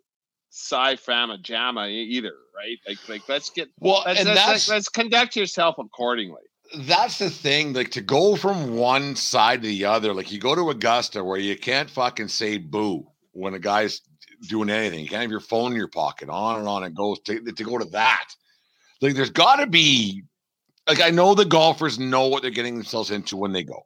sci 0.56 0.96
fama 0.96 1.36
jamma 1.36 1.90
either, 1.90 2.32
right? 2.56 2.78
Like, 2.88 3.08
like 3.08 3.28
let's 3.28 3.50
get 3.50 3.68
well, 3.78 4.02
let's, 4.06 4.20
and 4.20 4.28
let's, 4.30 4.46
that's 4.46 4.68
let's 4.68 4.88
conduct 4.88 5.36
yourself 5.36 5.76
accordingly. 5.78 6.42
that's 6.80 7.18
the 7.18 7.28
thing. 7.28 7.74
Like 7.74 7.90
to 7.90 8.00
go 8.00 8.36
from 8.36 8.74
one 8.74 9.16
side 9.16 9.60
to 9.62 9.68
the 9.68 9.84
other. 9.84 10.14
Like 10.14 10.32
you 10.32 10.40
go 10.40 10.54
to 10.54 10.70
Augusta 10.70 11.22
where 11.22 11.38
you 11.38 11.56
can't 11.58 11.90
fucking 11.90 12.28
say 12.28 12.56
boo 12.56 13.06
when 13.32 13.52
a 13.52 13.58
guy's 13.58 14.00
doing 14.48 14.70
anything. 14.70 15.00
You 15.00 15.08
can't 15.08 15.22
have 15.22 15.30
your 15.30 15.40
phone 15.40 15.72
in 15.72 15.76
your 15.76 15.88
pocket. 15.88 16.30
On 16.30 16.58
and 16.58 16.66
on 16.66 16.84
it 16.84 16.94
goes. 16.94 17.20
To, 17.26 17.38
to 17.38 17.64
go 17.64 17.76
to 17.76 17.84
that, 17.90 18.30
like 19.02 19.14
there's 19.14 19.30
got 19.30 19.56
to 19.56 19.66
be. 19.66 20.22
Like 20.88 21.02
I 21.02 21.10
know 21.10 21.34
the 21.34 21.44
golfers 21.44 21.98
know 21.98 22.28
what 22.28 22.40
they're 22.40 22.50
getting 22.50 22.76
themselves 22.76 23.10
into 23.10 23.36
when 23.36 23.52
they 23.52 23.64
go, 23.64 23.84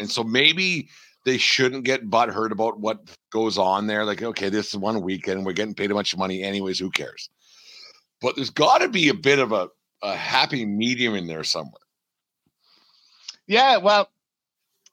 and 0.00 0.10
so 0.10 0.24
maybe 0.24 0.88
they 1.24 1.38
shouldn't 1.38 1.84
get 1.84 2.08
butthurt 2.08 2.52
about 2.52 2.80
what 2.80 3.00
goes 3.30 3.58
on 3.58 3.86
there. 3.86 4.04
Like, 4.04 4.22
okay, 4.22 4.48
this 4.48 4.68
is 4.68 4.76
one 4.76 5.02
weekend, 5.02 5.44
we're 5.44 5.52
getting 5.52 5.74
paid 5.74 5.90
a 5.90 5.94
bunch 5.94 6.12
of 6.12 6.18
money 6.18 6.42
anyways. 6.42 6.78
Who 6.78 6.90
cares? 6.90 7.28
But 8.20 8.36
there's 8.36 8.50
got 8.50 8.78
to 8.78 8.88
be 8.88 9.08
a 9.08 9.14
bit 9.14 9.38
of 9.38 9.52
a, 9.52 9.68
a 10.02 10.14
happy 10.14 10.64
medium 10.64 11.14
in 11.14 11.26
there 11.26 11.44
somewhere. 11.44 11.74
Yeah, 13.46 13.78
well, 13.78 14.10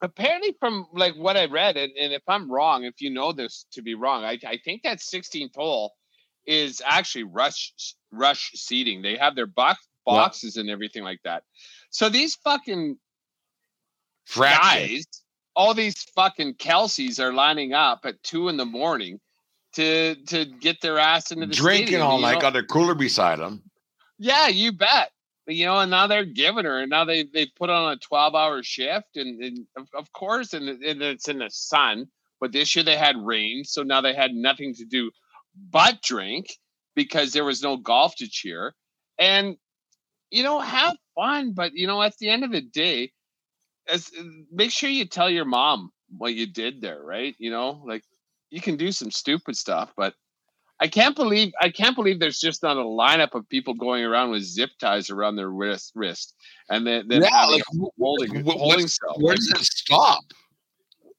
apparently 0.01 0.55
from 0.59 0.87
like 0.93 1.15
what 1.15 1.37
I 1.37 1.45
read, 1.45 1.77
and, 1.77 1.91
and 1.99 2.13
if 2.13 2.23
I'm 2.27 2.51
wrong, 2.51 2.83
if 2.83 3.01
you 3.01 3.09
know 3.09 3.31
this 3.31 3.65
to 3.71 3.81
be 3.81 3.95
wrong, 3.95 4.23
I, 4.23 4.37
I 4.45 4.57
think 4.63 4.83
that 4.83 4.99
16th 4.99 5.55
hole 5.55 5.93
is 6.45 6.81
actually 6.85 7.23
rush 7.23 7.73
rush 8.11 8.51
seating. 8.53 9.01
They 9.01 9.17
have 9.17 9.35
their 9.35 9.47
box 9.47 9.87
boxes 10.05 10.57
and 10.57 10.69
everything 10.69 11.03
like 11.03 11.19
that. 11.23 11.43
So 11.89 12.09
these 12.09 12.35
fucking 12.35 12.97
Fraction. 14.25 14.61
guys, 14.61 15.05
all 15.55 15.73
these 15.73 16.03
fucking 16.15 16.55
Kelseys 16.55 17.19
are 17.19 17.33
lining 17.33 17.73
up 17.73 18.01
at 18.05 18.21
two 18.23 18.49
in 18.49 18.57
the 18.57 18.65
morning 18.65 19.19
to 19.73 20.15
to 20.27 20.45
get 20.45 20.81
their 20.81 20.99
ass 20.99 21.31
into 21.31 21.45
the 21.45 21.53
drinking 21.53 21.87
stadium, 21.87 22.07
all 22.07 22.19
night, 22.19 22.35
know? 22.35 22.41
got 22.41 22.53
their 22.53 22.65
cooler 22.65 22.95
beside 22.95 23.39
them. 23.39 23.63
Yeah, 24.17 24.47
you 24.47 24.71
bet. 24.71 25.11
You 25.47 25.65
know, 25.65 25.77
and 25.77 25.91
now 25.91 26.07
they're 26.07 26.25
giving 26.25 26.65
her, 26.65 26.79
and 26.79 26.89
now 26.89 27.05
they 27.05 27.23
they 27.23 27.45
put 27.45 27.69
on 27.69 27.93
a 27.93 27.97
twelve 27.97 28.33
hour 28.33 28.63
shift, 28.63 29.15
and, 29.15 29.43
and 29.43 29.67
of, 29.77 29.87
of 29.95 30.11
course, 30.11 30.53
and, 30.53 30.67
and 30.67 31.01
it's 31.01 31.27
in 31.27 31.39
the 31.39 31.49
sun. 31.49 32.07
But 32.39 32.51
this 32.51 32.75
year 32.75 32.83
they 32.83 32.97
had 32.97 33.15
rain, 33.17 33.63
so 33.63 33.83
now 33.83 34.01
they 34.01 34.13
had 34.13 34.33
nothing 34.33 34.73
to 34.75 34.85
do 34.85 35.11
but 35.71 36.01
drink 36.01 36.47
because 36.95 37.31
there 37.31 37.45
was 37.45 37.61
no 37.61 37.77
golf 37.77 38.15
to 38.17 38.27
cheer. 38.27 38.73
And 39.19 39.57
you 40.31 40.43
know, 40.43 40.59
have 40.59 40.97
fun, 41.13 41.53
but 41.53 41.73
you 41.73 41.85
know, 41.85 42.01
at 42.01 42.17
the 42.17 42.29
end 42.29 42.43
of 42.43 42.51
the 42.51 42.61
day, 42.61 43.11
as 43.87 44.11
make 44.51 44.71
sure 44.71 44.89
you 44.89 45.05
tell 45.05 45.29
your 45.29 45.45
mom 45.45 45.91
what 46.17 46.33
you 46.33 46.47
did 46.47 46.81
there, 46.81 47.01
right? 47.01 47.35
You 47.37 47.51
know, 47.51 47.81
like 47.85 48.03
you 48.49 48.61
can 48.61 48.77
do 48.77 48.91
some 48.91 49.11
stupid 49.11 49.55
stuff, 49.55 49.91
but 49.97 50.13
I 50.79 50.87
can't 50.87 51.15
believe 51.15 51.53
I 51.61 51.69
can't 51.69 51.95
believe 51.95 52.19
there's 52.19 52.39
just 52.39 52.61
not 52.63 52.77
a 52.77 52.81
lineup 52.81 53.33
of 53.33 53.47
people 53.49 53.73
going 53.73 54.03
around 54.03 54.31
with 54.31 54.43
zip 54.43 54.71
ties 54.79 55.09
around 55.09 55.35
their 55.35 55.49
wrist, 55.49 55.93
wrist 55.95 56.35
and 56.69 56.85
then, 56.85 57.07
then 57.07 57.21
Yeah, 57.21 57.45
like, 57.45 57.63
holding 57.97 58.43
holding 58.45 58.87
cell. 58.87 59.15
Where 59.17 59.35
does 59.35 59.49
it 59.51 59.63
stop? 59.63 60.23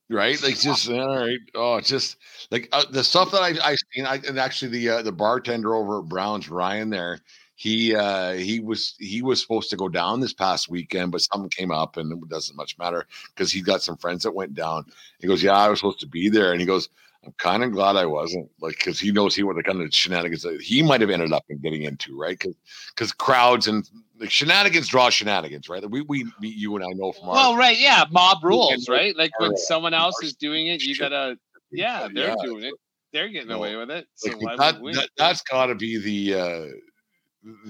Right, 0.09 0.41
like 0.41 0.59
just 0.59 0.89
all 0.89 1.17
right. 1.17 1.39
Oh, 1.57 1.81
just 1.81 2.19
like 2.53 2.69
uh, 2.71 2.85
the 2.91 3.03
stuff 3.03 3.33
that 3.33 3.43
I 3.43 3.55
I 3.61 3.77
seen. 3.93 4.07
I 4.07 4.21
and 4.29 4.39
actually 4.39 4.71
the 4.71 4.89
uh, 4.89 5.03
the 5.03 5.11
bartender 5.11 5.75
over 5.75 5.99
at 5.99 6.05
Browns, 6.05 6.49
Ryan, 6.49 6.91
there. 6.91 7.21
He 7.57 7.95
uh 7.95 8.35
he 8.35 8.61
was 8.61 8.95
he 8.99 9.23
was 9.23 9.41
supposed 9.41 9.71
to 9.71 9.77
go 9.77 9.89
down 9.89 10.21
this 10.21 10.35
past 10.35 10.69
weekend, 10.69 11.11
but 11.11 11.23
something 11.23 11.51
came 11.51 11.71
up, 11.73 11.97
and 11.97 12.13
it 12.13 12.29
doesn't 12.29 12.57
much 12.57 12.79
matter 12.79 13.07
because 13.35 13.51
he 13.51 13.63
got 13.63 13.83
some 13.83 13.97
friends 13.97 14.23
that 14.25 14.35
went 14.35 14.55
down. 14.55 14.85
He 15.21 15.27
goes, 15.27 15.43
"Yeah, 15.43 15.57
I 15.57 15.69
was 15.71 15.81
supposed 15.81 16.01
to 16.01 16.07
be 16.07 16.29
there," 16.29 16.53
and 16.53 16.61
he 16.61 16.67
goes, 16.67 16.91
"I'm 17.25 17.33
kind 17.39 17.65
of 17.65 17.73
glad 17.73 17.97
I 17.97 18.05
wasn't," 18.05 18.51
like 18.61 18.77
because 18.77 19.01
he 19.01 19.11
knows 19.11 19.35
he 19.35 19.43
what 19.43 19.57
the 19.57 19.63
kind 19.63 19.81
of 19.81 19.93
shenanigans 19.95 20.43
that 20.43 20.61
he 20.61 20.83
might 20.83 21.01
have 21.01 21.09
ended 21.09 21.33
up 21.33 21.45
in 21.49 21.59
getting 21.59 21.83
into, 21.83 22.19
right? 22.21 22.39
Because 22.39 22.55
because 22.95 23.13
crowds 23.13 23.67
and 23.67 23.89
like 24.21 24.31
shenanigans 24.31 24.89
draw 24.89 25.09
shenanigans, 25.09 25.69
right? 25.71 25.89
We 25.91 26.03
we, 26.03 26.27
you 26.41 26.77
and 26.77 26.85
I 26.85 26.89
know 26.93 27.13
from 27.13 27.31
our 27.31 27.37
Well, 27.37 27.57
right, 27.57 27.79
yeah, 27.79 28.05
mob 28.11 28.45
rules, 28.45 28.87
right? 28.89 29.17
Like 29.17 29.33
when 29.39 29.57
someone 29.57 29.95
else 29.95 30.23
is 30.23 30.35
doing 30.35 30.67
it, 30.67 30.83
you 30.83 30.97
gotta, 30.99 31.39
yeah, 31.73 32.09
they're 32.15 32.29
Yeah. 32.29 32.35
doing 32.43 32.65
it, 32.65 32.75
they're 33.13 33.29
getting 33.29 33.51
away 33.51 33.77
with 33.77 33.91
it. 33.91 34.07
So 34.17 34.29
Like, 34.37 34.41
why 34.43 34.57
that? 34.57 34.83
That, 34.93 35.09
that's 35.17 35.43
got 35.43 35.67
to 35.67 35.75
be 35.75 35.99
the 35.99 36.39
uh 36.39 36.67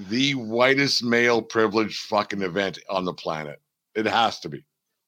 the 0.09 0.33
whitest 0.33 1.03
male 1.03 1.41
privilege 1.41 1.99
fucking 1.99 2.41
event 2.41 2.79
on 2.89 3.05
the 3.05 3.13
planet. 3.13 3.61
It 3.95 4.05
has 4.05 4.39
to 4.41 4.49
be. 4.49 4.63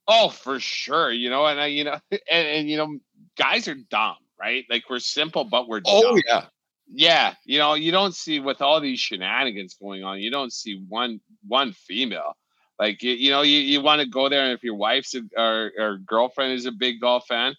Oh, 0.08 0.30
for 0.30 0.60
sure. 0.60 1.12
You 1.12 1.30
know, 1.30 1.46
and 1.46 1.60
I, 1.60 1.68
you 1.68 1.84
know, 1.84 2.00
and, 2.12 2.48
and 2.48 2.70
you 2.70 2.78
know, 2.78 2.98
guys 3.38 3.68
are 3.68 3.76
dumb, 3.76 4.18
right? 4.40 4.66
Like 4.70 4.90
we're 4.90 5.00
simple, 5.00 5.44
but 5.44 5.68
we're 5.68 5.82
oh, 5.86 6.02
dumb. 6.02 6.14
Oh 6.16 6.22
yeah, 6.26 6.46
yeah. 6.92 7.34
You 7.46 7.60
know, 7.60 7.74
you 7.76 7.92
don't 7.92 8.16
see 8.16 8.40
with 8.40 8.62
all 8.62 8.80
these 8.82 9.00
shenanigans 9.00 9.76
going 9.76 10.04
on, 10.04 10.20
you 10.20 10.32
don't 10.32 10.54
see 10.54 10.84
one 10.88 11.20
one 11.48 11.74
female. 11.74 12.36
Like 12.80 13.04
you, 13.04 13.12
you 13.12 13.30
know, 13.30 13.42
you, 13.42 13.58
you 13.60 13.82
want 13.82 14.02
to 14.02 14.08
go 14.08 14.30
there, 14.30 14.44
and 14.44 14.54
if 14.54 14.64
your 14.64 14.76
wife's 14.76 15.14
a, 15.14 15.22
or 15.38 15.72
or 15.78 15.98
girlfriend 15.98 16.54
is 16.54 16.66
a 16.66 16.72
big 16.72 17.02
golf 17.02 17.26
fan, 17.28 17.56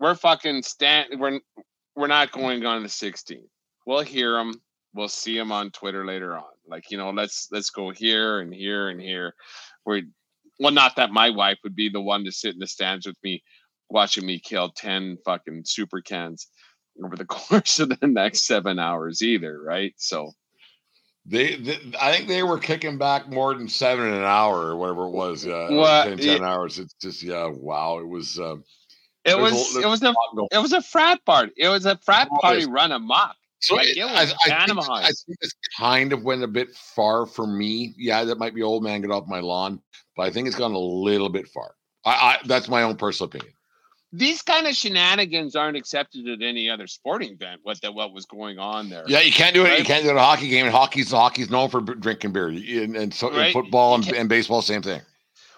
we're 0.00 0.14
fucking 0.14 0.62
stand. 0.62 1.20
We're 1.20 1.40
we're 1.94 2.06
not 2.06 2.32
going 2.32 2.64
on 2.66 2.82
the 2.82 2.88
16th. 2.88 3.48
We'll 3.86 4.02
hear 4.02 4.32
them. 4.32 4.60
We'll 4.96 5.08
see 5.08 5.36
them 5.36 5.52
on 5.52 5.70
Twitter 5.70 6.06
later 6.06 6.36
on. 6.36 6.44
Like 6.66 6.90
you 6.90 6.96
know, 6.96 7.10
let's 7.10 7.48
let's 7.52 7.70
go 7.70 7.90
here 7.90 8.40
and 8.40 8.52
here 8.52 8.88
and 8.88 9.00
here. 9.00 9.34
We're 9.84 10.02
well, 10.58 10.72
not 10.72 10.96
that 10.96 11.10
my 11.10 11.28
wife 11.28 11.58
would 11.64 11.76
be 11.76 11.90
the 11.90 12.00
one 12.00 12.24
to 12.24 12.32
sit 12.32 12.54
in 12.54 12.60
the 12.60 12.66
stands 12.66 13.06
with 13.06 13.18
me, 13.22 13.42
watching 13.90 14.24
me 14.24 14.40
kill 14.40 14.70
ten 14.70 15.18
fucking 15.24 15.62
super 15.66 16.00
cans 16.00 16.48
over 17.04 17.14
the 17.14 17.24
course 17.26 17.78
of 17.78 17.90
the 17.90 18.06
next 18.06 18.46
seven 18.46 18.78
hours 18.78 19.20
either, 19.22 19.60
right? 19.62 19.92
So 19.98 20.32
they, 21.26 21.56
they 21.56 21.78
I 22.00 22.12
think 22.12 22.28
they 22.28 22.42
were 22.42 22.58
kicking 22.58 22.98
back 22.98 23.28
more 23.28 23.52
than 23.54 23.68
seven 23.68 24.06
an 24.06 24.22
hour 24.22 24.68
or 24.68 24.76
whatever 24.76 25.04
it 25.04 25.10
was. 25.10 25.46
Uh, 25.46 25.68
What? 25.70 26.04
10, 26.04 26.18
10 26.18 26.44
hours. 26.44 26.78
It's 26.78 26.94
just 26.94 27.22
yeah, 27.22 27.48
wow. 27.48 27.98
It 27.98 28.08
was. 28.08 28.38
Uh, 28.38 28.56
it 29.24 29.36
was 29.36 29.76
a- 29.76 29.80
it 29.80 29.86
was 29.86 30.02
a 30.02 30.14
it 30.52 30.58
was 30.58 30.72
a 30.72 30.80
frat 30.80 31.24
party. 31.26 31.52
It 31.56 31.68
was 31.68 31.84
a 31.84 31.98
frat 31.98 32.28
party 32.40 32.64
run 32.66 32.92
amok. 32.92 33.36
It- 33.70 33.96
it 33.96 34.02
I, 34.02 34.22
I, 34.22 34.26
think, 34.26 34.88
I 34.88 35.06
think 35.06 35.38
it's 35.40 35.54
kind 35.78 36.12
of 36.12 36.22
went 36.22 36.42
a 36.42 36.46
bit 36.48 36.74
far 36.74 37.26
for 37.26 37.46
me. 37.46 37.94
Yeah, 37.96 38.24
that 38.24 38.38
might 38.38 38.54
be 38.54 38.62
old 38.62 38.82
man 38.82 39.00
get 39.00 39.10
off 39.10 39.26
my 39.26 39.40
lawn, 39.40 39.80
but 40.16 40.24
I 40.24 40.30
think 40.30 40.46
it's 40.46 40.56
gone 40.56 40.72
a 40.72 40.78
little 40.78 41.28
bit 41.28 41.48
far. 41.48 41.74
I, 42.04 42.10
I 42.10 42.38
that's 42.46 42.68
my 42.68 42.82
own 42.82 42.96
personal 42.96 43.28
opinion. 43.28 43.52
These 44.12 44.40
kind 44.40 44.66
of 44.66 44.74
shenanigans 44.74 45.56
aren't 45.56 45.76
accepted 45.76 46.28
at 46.28 46.40
any 46.40 46.70
other 46.70 46.86
sporting 46.86 47.32
event. 47.32 47.60
What 47.64 47.80
that 47.82 47.92
what 47.92 48.14
was 48.14 48.24
going 48.24 48.58
on 48.58 48.88
there? 48.88 49.04
Yeah, 49.08 49.20
you 49.20 49.32
can't 49.32 49.52
do 49.54 49.66
it. 49.66 49.78
You 49.78 49.84
can't 49.84 50.04
do 50.04 50.10
it 50.10 50.12
at 50.12 50.16
a 50.16 50.20
hockey 50.20 50.48
game. 50.48 50.64
And 50.66 50.74
hockey's 50.74 51.10
hockey's 51.10 51.50
known 51.50 51.68
for 51.68 51.80
drinking 51.80 52.32
beer, 52.32 52.48
and, 52.48 52.96
and 52.96 53.12
so 53.12 53.30
and 53.30 53.52
football 53.52 53.96
and, 53.96 54.06
and 54.12 54.28
baseball, 54.28 54.62
same 54.62 54.80
thing. 54.82 55.00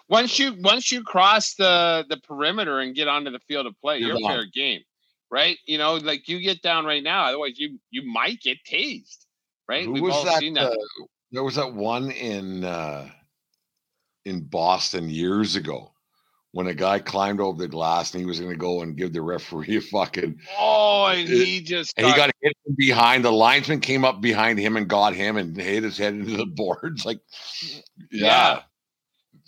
once 0.09 0.39
you 0.39 0.55
once 0.61 0.91
you 0.91 1.03
cross 1.03 1.55
the 1.55 2.07
the 2.09 2.17
perimeter 2.17 2.81
and 2.81 2.95
get 2.95 3.07
onto 3.07 3.31
the 3.31 3.39
field 3.41 3.67
of 3.67 3.79
play, 3.81 3.99
You're 3.99 4.19
you're, 4.19 4.29
fair 4.29 4.47
game, 4.47 4.81
right? 5.31 5.57
You 5.67 5.79
know, 5.79 5.95
like 5.97 6.29
you 6.29 6.41
get 6.41 6.63
down 6.63 6.85
right 6.85 7.03
now, 7.03 7.27
otherwise 7.27 7.59
you 7.59 7.79
you 7.91 8.03
might 8.11 8.41
get 8.41 8.59
tased, 8.69 9.25
right? 9.69 9.85
Who 9.85 9.93
We've 9.93 10.03
was 10.03 10.15
all 10.15 10.25
that? 10.25 10.41
seen 10.41 10.55
that. 10.55 10.73
uh, 10.73 10.77
there 11.33 11.45
was 11.45 11.57
that 11.57 11.73
one 11.75 12.11
in 12.11 12.65
uh, 12.65 13.09
in 14.25 14.41
Boston 14.45 15.09
years 15.11 15.57
ago 15.57 15.93
when 16.53 16.67
a 16.67 16.75
guy 16.75 16.99
climbed 16.99 17.41
over 17.41 17.59
the 17.59 17.69
glass 17.69 18.13
and 18.15 18.21
he 18.23 18.27
was 18.27 18.41
going 18.41 18.51
to 18.53 18.57
go 18.59 18.81
and 18.81 18.97
give 18.97 19.13
the 19.13 19.21
referee 19.21 19.77
a 19.79 19.81
fucking. 19.83 20.39
oh, 20.59 21.07
and 21.09 21.29
he 21.29 21.61
just 21.61 21.93
And 21.99 22.07
he 22.07 22.13
got, 22.13 22.29
got 22.29 22.31
hit 22.41 22.57
from 22.65 22.75
behind. 22.79 23.25
The 23.25 23.31
linesman 23.31 23.81
came 23.81 24.05
up 24.05 24.21
behind 24.23 24.59
him 24.59 24.77
and 24.79 24.89
got 24.89 25.15
him 25.15 25.37
and 25.37 25.55
hit 25.57 25.83
his 25.83 25.99
head 25.99 26.15
into 26.15 26.37
the 26.39 26.47
boards. 26.57 27.05
Like, 27.05 27.21
yeah. 27.63 27.83
Yeah. 28.11 28.61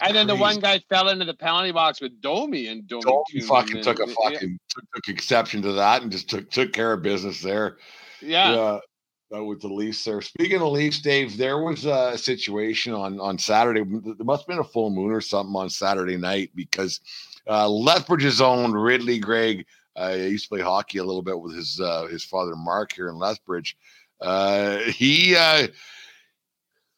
And 0.00 0.16
then 0.16 0.26
the 0.26 0.36
one 0.36 0.58
guy 0.60 0.78
fell 0.88 1.08
into 1.08 1.24
the 1.24 1.34
penalty 1.34 1.72
box 1.72 2.00
with 2.00 2.20
Domi, 2.20 2.68
and 2.68 2.86
Domi, 2.86 3.02
Domi 3.02 3.46
fucking 3.46 3.76
in. 3.78 3.82
took 3.82 4.00
a 4.00 4.06
Yeah, 4.06 4.14
fucking 4.22 4.58
took, 4.68 4.84
took 4.94 5.08
exception 5.08 5.62
to 5.62 5.72
that 5.72 6.02
and 6.02 6.10
just 6.10 6.28
took 6.28 6.50
took 6.50 6.72
care 6.72 6.92
of 6.92 7.02
business 7.02 7.42
there. 7.42 7.76
yeah. 8.20 8.52
yeah, 8.52 8.78
uh, 9.36 9.44
with 9.44 9.60
the 9.60 9.68
Leafs 9.68 10.02
there. 10.04 10.20
Speaking 10.22 10.60
of 10.60 10.68
Leafs, 10.68 11.00
Dave, 11.00 11.36
there 11.36 11.58
was 11.58 11.84
a 11.84 12.16
situation 12.18 12.92
on 12.92 13.20
on 13.20 13.38
Saturday. 13.38 13.82
There 13.84 14.24
must 14.24 14.42
have 14.42 14.48
been 14.48 14.58
a 14.58 14.64
full 14.64 14.90
moon 14.90 15.12
or 15.12 15.20
something 15.20 15.54
on 15.54 15.70
Saturday 15.70 16.16
night 16.16 16.50
because 16.54 17.00
uh, 17.48 17.68
Lethbridge's 17.68 18.40
own 18.40 18.72
Ridley 18.72 19.18
Greig. 19.18 19.66
Uh, 19.96 20.14
he 20.14 20.28
used 20.28 20.44
to 20.44 20.56
play 20.56 20.62
hockey 20.62 20.98
a 20.98 21.04
little 21.04 21.22
bit 21.22 21.38
with 21.38 21.54
his 21.54 21.80
uh, 21.80 22.06
his 22.06 22.24
father 22.24 22.56
Mark 22.56 22.92
here 22.92 23.08
in 23.08 23.18
Lethbridge. 23.18 23.76
Uh, 24.20 24.78
he 24.78 25.36
uh, 25.36 25.68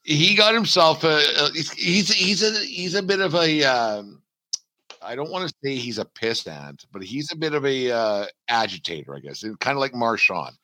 he 0.05 0.35
got 0.35 0.55
himself 0.55 1.05
a, 1.05 1.19
a 1.39 1.51
he's 1.53 2.13
he's 2.13 2.43
a 2.43 2.65
he's 2.65 2.95
a 2.95 3.03
bit 3.03 3.21
of 3.21 3.35
a 3.35 3.63
um, 3.65 4.23
I 5.01 5.15
don't 5.15 5.31
want 5.31 5.49
to 5.49 5.55
say 5.65 5.77
he's 5.77 5.99
a 5.99 6.05
pissant, 6.05 6.87
but 6.93 7.03
he's 7.03 7.33
a 7.33 7.37
bit 7.37 7.55
of 7.55 7.65
a 7.65 7.91
uh, 7.91 8.27
agitator, 8.49 9.15
I 9.15 9.21
guess. 9.21 9.45
Kind 9.61 9.77
of 9.77 9.81
like 9.81 9.95
Marchand, 9.95 10.57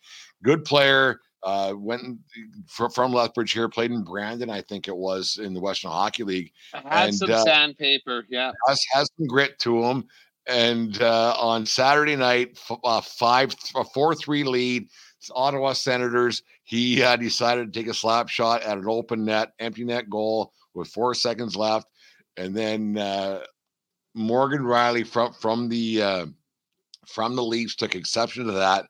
good 0.43 0.65
player. 0.65 1.21
Uh, 1.45 1.73
went 1.77 2.19
fr- 2.67 2.89
from 2.89 3.13
Lethbridge 3.13 3.53
here, 3.53 3.69
played 3.69 3.93
in 3.93 4.03
Brandon, 4.03 4.51
I 4.51 4.61
think 4.61 4.89
it 4.89 4.97
was 4.97 5.39
in 5.41 5.55
the 5.55 5.61
Western 5.61 5.93
Hockey 5.93 6.25
League. 6.25 6.51
Had 6.73 7.11
and, 7.11 7.15
some 7.15 7.31
uh, 7.31 7.45
sandpaper, 7.45 8.25
yeah. 8.29 8.51
Has 8.67 8.85
has 8.93 9.09
some 9.17 9.29
grit 9.29 9.57
to 9.61 9.85
him. 9.85 10.09
And 10.49 11.01
uh, 11.01 11.37
on 11.39 11.65
Saturday 11.65 12.17
night, 12.17 12.59
f- 12.69 12.81
uh, 12.83 13.01
five 13.01 13.55
a 13.77 13.85
four 13.85 14.17
three 14.17 14.43
lead. 14.43 14.89
Ottawa 15.35 15.73
Senators. 15.73 16.43
He 16.69 17.03
uh, 17.03 17.17
decided 17.17 17.73
to 17.73 17.81
take 17.81 17.89
a 17.89 17.95
slap 17.95 18.29
shot 18.29 18.61
at 18.61 18.77
an 18.77 18.85
open 18.87 19.25
net, 19.25 19.53
empty 19.59 19.85
net 19.85 20.11
goal 20.11 20.53
with 20.75 20.89
four 20.89 21.15
seconds 21.15 21.57
left, 21.57 21.89
and 22.37 22.55
then 22.55 22.99
uh, 22.99 23.41
Morgan 24.13 24.61
Rielly 24.61 25.07
from 25.07 25.33
from 25.33 25.71
the 25.71 26.03
uh, 26.03 26.27
from 27.07 27.37
the 27.37 27.43
Leafs 27.43 27.75
took 27.75 27.95
exception 27.97 28.45
to 28.45 28.53
that 28.53 28.85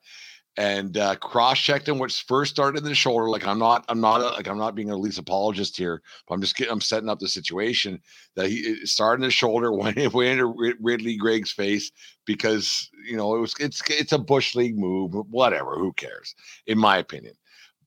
and 0.57 0.97
uh, 0.97 1.15
cross-checked 1.15 1.87
him, 1.87 1.99
which 1.99 2.23
first 2.23 2.51
started 2.51 2.79
in 2.79 2.83
the 2.83 2.93
shoulder. 2.93 3.29
Like 3.29 3.47
I'm 3.47 3.59
not, 3.59 3.85
I'm 3.87 4.01
not, 4.01 4.19
a, 4.19 4.25
like 4.31 4.49
I'm 4.49 4.57
not 4.57 4.75
being 4.75 4.91
a 4.91 4.97
Leafs 4.97 5.17
apologist 5.17 5.77
here, 5.77 6.01
but 6.27 6.35
I'm 6.35 6.41
just 6.41 6.57
getting, 6.57 6.73
I'm 6.73 6.81
setting 6.81 7.07
up 7.07 7.19
the 7.19 7.29
situation 7.29 8.01
that 8.35 8.49
he 8.49 8.85
started 8.85 9.23
in 9.23 9.27
the 9.29 9.31
shoulder, 9.31 9.71
went, 9.73 9.95
went 10.13 10.29
into 10.31 10.75
Ridley 10.81 11.15
Greig's 11.15 11.53
face 11.53 11.93
because 12.25 12.89
you 13.07 13.15
know 13.15 13.37
it 13.37 13.39
was, 13.39 13.55
it's, 13.57 13.81
it's 13.89 14.11
a 14.11 14.19
bush 14.19 14.53
league 14.53 14.77
move, 14.77 15.13
whatever. 15.29 15.75
Who 15.75 15.93
cares, 15.93 16.35
in 16.67 16.77
my 16.77 16.97
opinion. 16.97 17.35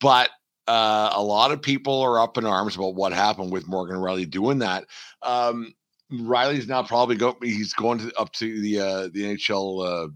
But 0.03 0.31
uh, 0.67 1.13
a 1.15 1.23
lot 1.23 1.53
of 1.53 1.63
people 1.63 2.01
are 2.01 2.21
up 2.21 2.37
in 2.37 2.45
arms 2.45 2.77
about 2.77 2.95
what 2.95 3.13
happened 3.13 3.53
with 3.53 3.69
Morgan 3.69 3.97
Rielly 3.97 4.29
doing 4.29 4.59
that. 4.59 4.85
Um, 5.23 5.73
Rielly's 6.13 6.69
now 6.69 6.83
probably 6.83 7.17
go. 7.17 7.37
He's 7.43 7.73
going 7.73 7.99
to 8.01 8.13
up 8.19 8.33
to 8.35 8.61
the 8.61 8.81
uh, 8.81 9.03
the 9.13 9.23
NHL, 9.23 10.07
uh, 10.07 10.09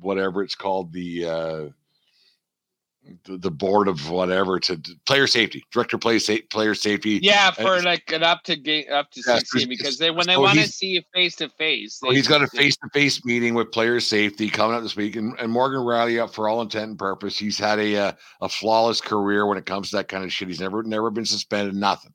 whatever 0.00 0.42
it's 0.42 0.54
called, 0.54 0.92
the, 0.92 1.24
uh, 1.24 1.68
the 3.24 3.50
board 3.50 3.88
of 3.88 4.10
whatever 4.10 4.58
to, 4.60 4.76
to 4.76 4.92
player 5.06 5.26
safety, 5.26 5.64
director 5.72 5.98
play 5.98 6.18
sa- 6.18 6.36
player 6.50 6.74
safety. 6.74 7.18
Yeah, 7.22 7.50
for 7.50 7.80
like 7.82 8.10
an 8.12 8.22
up 8.22 8.42
to 8.44 8.56
game 8.56 8.84
up 8.92 9.10
to 9.12 9.22
yeah, 9.26 9.38
sixteen 9.38 9.68
because 9.68 9.98
they 9.98 10.10
when 10.10 10.26
they 10.26 10.34
so 10.34 10.40
want 10.40 10.58
to 10.58 10.68
see 10.68 10.88
you 10.88 11.02
face 11.14 11.36
to 11.36 11.48
face. 11.50 12.00
He's 12.02 12.28
got 12.28 12.42
a 12.42 12.46
face 12.48 12.76
to 12.76 12.88
face 12.92 13.24
meeting 13.24 13.54
with 13.54 13.72
player 13.72 14.00
safety 14.00 14.48
coming 14.48 14.76
up 14.76 14.82
this 14.82 14.96
week, 14.96 15.16
and, 15.16 15.38
and 15.38 15.50
Morgan 15.50 15.80
Rielly 15.80 16.22
up 16.22 16.34
for 16.34 16.48
all 16.48 16.62
intent 16.62 16.90
and 16.90 16.98
purpose. 16.98 17.38
He's 17.38 17.58
had 17.58 17.78
a, 17.78 17.94
a 17.94 18.16
a 18.40 18.48
flawless 18.48 19.00
career 19.00 19.46
when 19.46 19.58
it 19.58 19.66
comes 19.66 19.90
to 19.90 19.96
that 19.96 20.08
kind 20.08 20.24
of 20.24 20.32
shit. 20.32 20.48
He's 20.48 20.60
never 20.60 20.82
never 20.82 21.10
been 21.10 21.26
suspended, 21.26 21.74
nothing 21.74 22.12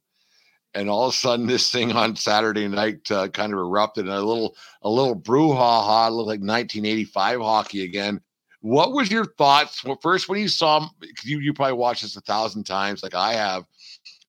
and 0.73 0.89
all 0.89 1.07
of 1.07 1.13
a 1.13 1.17
sudden 1.17 1.47
this 1.47 1.69
thing 1.69 1.91
on 1.95 2.15
Saturday 2.15 2.67
night 2.67 3.09
uh, 3.11 3.27
kind 3.29 3.53
of 3.53 3.59
erupted 3.59 4.05
and 4.05 4.13
a 4.13 4.21
little 4.21 4.55
a 4.81 4.89
little 4.89 5.19
brouhaha 5.19 6.11
looked 6.11 6.27
like 6.27 6.39
1985 6.39 7.41
hockey 7.41 7.83
again. 7.83 8.21
What 8.61 8.93
was 8.93 9.11
your 9.11 9.25
thoughts 9.25 9.83
well, 9.83 9.99
first 10.01 10.29
when 10.29 10.39
you 10.39 10.47
saw 10.47 10.87
you 11.23 11.39
you 11.39 11.53
probably 11.53 11.73
watched 11.73 12.03
this 12.03 12.15
a 12.15 12.21
thousand 12.21 12.63
times 12.63 13.03
like 13.03 13.15
I 13.15 13.33
have. 13.33 13.65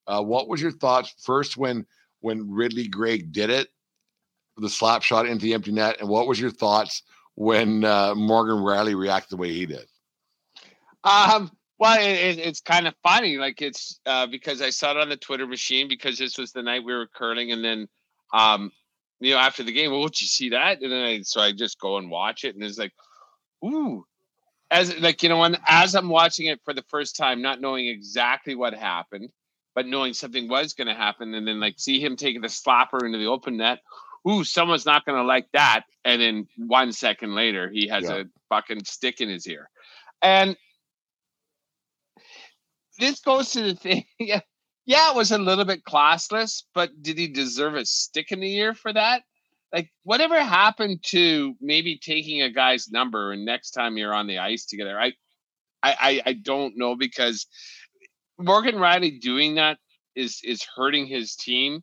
Uh, 0.05 0.21
what 0.21 0.49
was 0.49 0.61
your 0.61 0.71
thoughts 0.71 1.13
first 1.19 1.55
when 1.55 1.85
when 2.19 2.51
Ridley 2.51 2.87
Greig 2.87 3.31
did 3.31 3.49
it, 3.49 3.67
the 4.57 4.69
slap 4.69 5.03
shot 5.03 5.27
into 5.27 5.43
the 5.43 5.53
empty 5.53 5.71
net, 5.71 5.99
and 5.99 6.09
what 6.09 6.27
was 6.27 6.39
your 6.39 6.51
thoughts 6.51 7.03
when 7.35 7.83
uh, 7.83 8.15
Morgan 8.15 8.57
Rielly 8.57 8.97
reacted 8.97 9.31
the 9.31 9.41
way 9.41 9.51
he 9.51 9.65
did? 9.65 9.85
Um, 11.03 11.51
well, 11.79 11.99
it, 11.99 12.39
it's 12.39 12.61
kind 12.61 12.87
of 12.87 12.95
funny, 13.03 13.37
like 13.37 13.61
it's 13.61 13.99
uh, 14.05 14.25
because 14.27 14.61
I 14.61 14.69
saw 14.69 14.91
it 14.91 14.97
on 14.97 15.09
the 15.09 15.17
Twitter 15.17 15.45
machine 15.45 15.87
because 15.87 16.17
this 16.17 16.37
was 16.37 16.51
the 16.51 16.63
night 16.63 16.83
we 16.83 16.93
were 16.93 17.07
curling, 17.07 17.51
and 17.51 17.63
then, 17.63 17.87
um, 18.33 18.71
you 19.19 19.33
know, 19.33 19.39
after 19.39 19.63
the 19.63 19.73
game, 19.73 19.91
well, 19.91 20.03
did 20.03 20.21
you 20.21 20.27
see 20.27 20.49
that? 20.49 20.81
And 20.81 20.91
then 20.91 21.03
I 21.03 21.21
so 21.21 21.41
I 21.41 21.51
just 21.51 21.79
go 21.79 21.97
and 21.97 22.09
watch 22.09 22.45
it, 22.45 22.55
and 22.55 22.63
it's 22.63 22.77
like, 22.77 22.93
ooh, 23.65 24.05
as 24.73 24.97
like 24.99 25.21
you 25.21 25.29
know, 25.29 25.37
when 25.39 25.57
as 25.67 25.95
I'm 25.95 26.09
watching 26.09 26.47
it 26.47 26.59
for 26.65 26.73
the 26.73 26.83
first 26.89 27.15
time, 27.15 27.41
not 27.41 27.61
knowing 27.61 27.87
exactly 27.87 28.55
what 28.55 28.73
happened, 28.73 29.29
but 29.75 29.85
knowing 29.85 30.13
something 30.13 30.49
was 30.49 30.73
going 30.73 30.87
to 30.87 30.95
happen, 30.95 31.33
and 31.35 31.47
then 31.47 31.59
like 31.59 31.75
see 31.77 32.03
him 32.03 32.15
taking 32.15 32.41
the 32.41 32.47
slapper 32.47 33.05
into 33.05 33.19
the 33.19 33.27
open 33.27 33.57
net. 33.57 33.79
Ooh, 34.27 34.43
someone's 34.43 34.85
not 34.85 35.05
going 35.05 35.17
to 35.17 35.23
like 35.23 35.47
that. 35.53 35.83
And 36.05 36.21
then 36.21 36.47
one 36.57 36.91
second 36.91 37.35
later, 37.35 37.69
he 37.69 37.87
has 37.89 38.05
yeah. 38.05 38.15
a 38.15 38.23
fucking 38.49 38.83
stick 38.85 39.21
in 39.21 39.29
his 39.29 39.45
ear, 39.47 39.69
and 40.21 40.57
this 42.97 43.19
goes 43.19 43.51
to 43.51 43.61
the 43.61 43.75
thing. 43.75 44.05
yeah, 44.19 44.41
yeah, 44.85 45.11
it 45.11 45.15
was 45.15 45.31
a 45.31 45.37
little 45.37 45.65
bit 45.65 45.83
classless, 45.83 46.63
but 46.73 46.89
did 47.01 47.19
he 47.19 47.27
deserve 47.27 47.75
a 47.75 47.85
stick 47.85 48.31
in 48.31 48.39
the 48.39 48.55
ear 48.55 48.73
for 48.73 48.91
that? 48.91 49.21
Like, 49.73 49.91
whatever 50.03 50.39
happened 50.39 51.03
to 51.07 51.55
maybe 51.59 51.97
taking 51.97 52.41
a 52.41 52.51
guy's 52.51 52.89
number 52.89 53.31
and 53.31 53.43
next 53.43 53.71
time 53.71 53.97
you're 53.97 54.13
on 54.13 54.27
the 54.27 54.37
ice 54.37 54.65
together? 54.65 54.99
I, 54.99 55.13
I, 55.81 56.21
I 56.25 56.33
don't 56.33 56.77
know 56.77 56.95
because 56.95 57.47
Morgan 58.37 58.75
Rielly 58.75 59.19
doing 59.19 59.55
that 59.55 59.79
is 60.15 60.39
is 60.43 60.65
hurting 60.75 61.07
his 61.07 61.35
team 61.35 61.81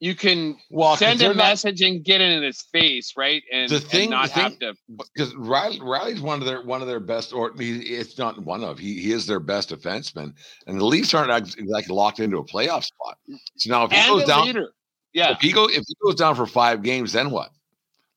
you 0.00 0.14
can 0.14 0.56
well, 0.70 0.96
send 0.96 1.20
a 1.22 1.34
message 1.34 1.80
not, 1.80 1.88
and 1.88 2.04
get 2.04 2.20
it 2.20 2.30
in 2.30 2.42
his 2.42 2.62
face, 2.72 3.14
right? 3.16 3.42
And, 3.52 3.68
the 3.68 3.80
thing, 3.80 4.02
and 4.02 4.10
not 4.10 4.30
thing, 4.30 4.42
have 4.44 4.58
to 4.60 4.74
because 5.14 5.34
Rielly, 5.34 5.80
Rielly's 5.80 6.20
one 6.20 6.40
of 6.40 6.46
their 6.46 6.62
one 6.62 6.82
of 6.82 6.86
their 6.86 7.00
best, 7.00 7.32
or 7.32 7.52
he, 7.58 7.78
it's 7.80 8.16
not 8.16 8.40
one 8.44 8.62
of 8.62 8.78
he 8.78 9.00
he 9.00 9.12
is 9.12 9.26
their 9.26 9.40
best 9.40 9.70
defenseman, 9.70 10.34
and 10.66 10.80
the 10.80 10.84
Leafs 10.84 11.14
aren't 11.14 11.32
exactly 11.58 11.94
locked 11.94 12.20
into 12.20 12.38
a 12.38 12.44
playoff 12.44 12.84
spot. 12.84 13.18
So 13.56 13.70
now 13.70 13.84
if 13.84 13.90
he 13.90 13.96
and 13.96 14.06
goes 14.06 14.24
down, 14.24 14.46
leader. 14.46 14.72
Yeah, 15.12 15.32
if 15.32 15.40
he 15.40 15.52
go 15.52 15.66
if 15.66 15.84
he 15.86 15.94
goes 16.04 16.14
down 16.14 16.34
for 16.34 16.46
five 16.46 16.82
games, 16.82 17.12
then 17.12 17.30
what? 17.30 17.50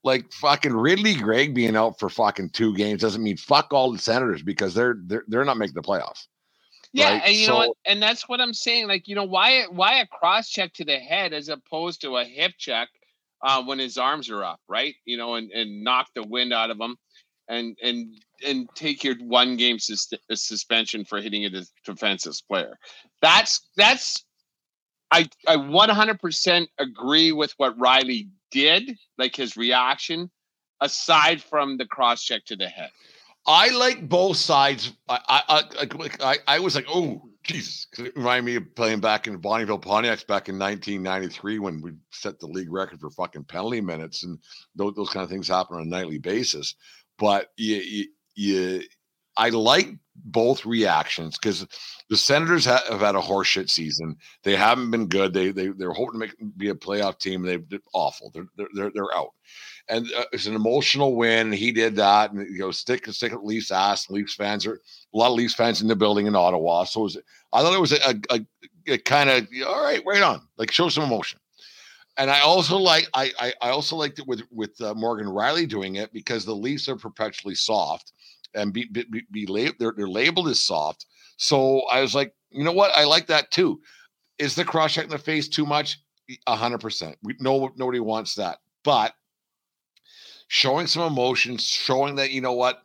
Like 0.03 0.31
fucking 0.33 0.73
Ridley 0.73 1.15
Greig 1.15 1.53
being 1.53 1.75
out 1.75 1.99
for 1.99 2.09
fucking 2.09 2.49
two 2.49 2.75
games 2.75 3.01
doesn't 3.01 3.21
mean 3.21 3.37
fuck 3.37 3.71
all 3.71 3.91
the 3.91 3.99
Senators 3.99 4.41
because 4.41 4.73
they're 4.73 4.95
they're 5.05 5.23
they're 5.27 5.45
not 5.45 5.57
making 5.57 5.75
the 5.75 5.81
playoffs. 5.81 6.27
Yeah, 6.93 7.11
right? 7.11 7.21
and 7.25 7.35
you 7.35 7.45
so, 7.45 7.51
know 7.51 7.57
what? 7.59 7.77
And 7.85 8.01
that's 8.01 8.27
what 8.27 8.41
I'm 8.41 8.53
saying. 8.53 8.87
Like, 8.87 9.07
you 9.07 9.15
know, 9.15 9.23
why 9.23 9.65
why 9.69 9.99
a 9.99 10.07
cross 10.07 10.49
check 10.49 10.73
to 10.73 10.85
the 10.85 10.97
head 10.97 11.33
as 11.33 11.49
opposed 11.49 12.01
to 12.01 12.17
a 12.17 12.25
hip 12.25 12.53
check 12.57 12.89
uh, 13.41 13.63
when 13.63 13.79
his 13.79 13.97
arms 13.97 14.29
are 14.29 14.43
up, 14.43 14.59
right? 14.67 14.95
You 15.05 15.17
know, 15.17 15.35
and, 15.35 15.51
and 15.51 15.83
knock 15.83 16.07
the 16.15 16.23
wind 16.23 16.51
out 16.51 16.69
of 16.69 16.79
him 16.79 16.97
and 17.47 17.77
and 17.83 18.17
and 18.45 18.67
take 18.75 19.03
your 19.03 19.15
one 19.19 19.57
game 19.57 19.77
sus- 19.77 20.13
suspension 20.33 21.05
for 21.05 21.21
hitting 21.21 21.45
a 21.45 21.63
defensive 21.85 22.33
player. 22.47 22.77
That's 23.21 23.69
that's 23.77 24.25
I 25.11 25.29
I 25.47 25.57
100% 25.57 26.67
agree 26.79 27.31
with 27.31 27.53
what 27.57 27.77
Rielly 27.77 28.29
did, 28.49 28.97
like 29.17 29.35
his 29.35 29.57
reaction, 29.57 30.31
aside 30.79 31.41
from 31.41 31.77
the 31.77 31.85
cross 31.85 32.23
check 32.23 32.45
to 32.45 32.55
the 32.55 32.67
head. 32.67 32.91
I 33.47 33.69
like 33.69 34.07
both 34.07 34.37
sides. 34.37 34.93
I 35.09 35.19
I 35.27 35.87
I, 36.21 36.37
I, 36.47 36.59
was 36.59 36.75
like, 36.75 36.85
oh, 36.87 37.21
Jesus. 37.43 37.87
It 37.97 38.15
reminded 38.15 38.45
me 38.45 38.55
of 38.55 38.75
playing 38.75 38.99
back 38.99 39.27
in 39.27 39.41
Bonnyville 39.41 39.81
Pontiacs 39.81 40.27
back 40.27 40.47
in 40.47 40.59
1993 40.59 41.59
when 41.59 41.81
we 41.81 41.93
set 42.11 42.39
the 42.39 42.47
league 42.47 42.71
record 42.71 42.99
for 42.99 43.09
fucking 43.09 43.45
penalty 43.45 43.81
minutes, 43.81 44.23
and 44.23 44.37
those, 44.75 44.93
those 44.95 45.09
kind 45.09 45.23
of 45.23 45.29
things 45.29 45.47
happen 45.47 45.77
on 45.77 45.83
a 45.83 45.85
nightly 45.85 46.19
basis. 46.19 46.75
But 47.17 47.51
you, 47.57 47.77
you, 47.77 48.05
you 48.35 48.81
I 49.37 49.49
like 49.49 49.89
both 50.23 50.65
reactions 50.65 51.37
because 51.37 51.67
the 52.09 52.17
Senators 52.17 52.65
ha- 52.65 52.83
have 52.89 53.01
had 53.01 53.15
a 53.15 53.21
horseshit 53.21 53.69
season. 53.69 54.15
They 54.43 54.55
haven't 54.55 54.91
been 54.91 55.07
good. 55.07 55.33
They 55.33 55.51
they 55.51 55.67
they're 55.67 55.93
hoping 55.93 56.19
to 56.19 56.27
make 56.27 56.57
be 56.57 56.69
a 56.69 56.75
playoff 56.75 57.19
team. 57.19 57.41
They've 57.41 57.67
been 57.67 57.81
awful. 57.93 58.31
They're 58.33 58.67
they're 58.73 58.91
they're 58.93 59.15
out 59.15 59.31
and 59.89 60.11
uh, 60.13 60.23
it's 60.31 60.47
an 60.47 60.55
emotional 60.55 61.15
win. 61.15 61.51
He 61.51 61.71
did 61.71 61.95
that, 61.97 62.31
and 62.31 62.47
you 62.47 62.59
know, 62.59 62.71
stick 62.71 63.05
stick 63.07 63.33
at 63.33 63.45
Leafs 63.45 63.71
ass. 63.71 64.09
Leafs 64.09 64.35
fans 64.35 64.65
are 64.65 64.75
a 65.13 65.17
lot 65.17 65.29
of 65.29 65.35
Leafs 65.35 65.53
fans 65.53 65.81
in 65.81 65.87
the 65.87 65.95
building 65.95 66.27
in 66.27 66.35
Ottawa. 66.35 66.85
So 66.85 67.01
was, 67.01 67.17
I 67.53 67.61
thought 67.61 67.73
it 67.73 67.81
was 67.81 67.91
a, 67.91 68.15
a, 68.29 68.45
a 68.87 68.97
kind 68.99 69.29
of 69.29 69.47
all 69.67 69.83
right, 69.83 70.01
right 70.05 70.21
on, 70.21 70.41
like 70.57 70.71
show 70.71 70.89
some 70.89 71.03
emotion. 71.03 71.39
And 72.17 72.29
I 72.29 72.41
also 72.41 72.77
like 72.77 73.07
I 73.13 73.31
I, 73.39 73.53
I 73.61 73.69
also 73.69 73.95
liked 73.95 74.19
it 74.19 74.27
with 74.27 74.41
with 74.51 74.79
uh, 74.81 74.93
Morgan 74.93 75.27
Rielly 75.27 75.67
doing 75.67 75.95
it 75.95 76.13
because 76.13 76.45
the 76.45 76.55
Leafs 76.55 76.87
are 76.87 76.95
perpetually 76.97 77.55
soft 77.55 78.13
and 78.53 78.73
be 78.73 78.85
be, 78.85 79.05
be, 79.09 79.23
be 79.31 79.45
lab- 79.45 79.77
they're 79.79 79.93
they're 79.95 80.07
labeled 80.07 80.47
as 80.47 80.59
soft. 80.59 81.05
So 81.37 81.81
I 81.91 82.01
was 82.01 82.13
like, 82.13 82.33
you 82.49 82.63
know 82.63 82.71
what, 82.71 82.91
I 82.95 83.05
like 83.05 83.27
that 83.27 83.51
too. 83.51 83.81
Is 84.37 84.55
the 84.55 84.65
cross 84.65 84.93
check 84.93 85.05
in 85.05 85.09
the 85.09 85.17
face 85.17 85.47
too 85.47 85.65
much? 85.65 85.99
A 86.47 86.55
hundred 86.55 86.79
percent. 86.79 87.17
We 87.23 87.35
no 87.39 87.71
nobody 87.75 87.99
wants 87.99 88.35
that, 88.35 88.59
but 88.83 89.13
showing 90.47 90.87
some 90.87 91.03
emotions, 91.03 91.63
showing 91.63 92.15
that 92.15 92.31
you 92.31 92.41
know 92.41 92.53
what, 92.53 92.83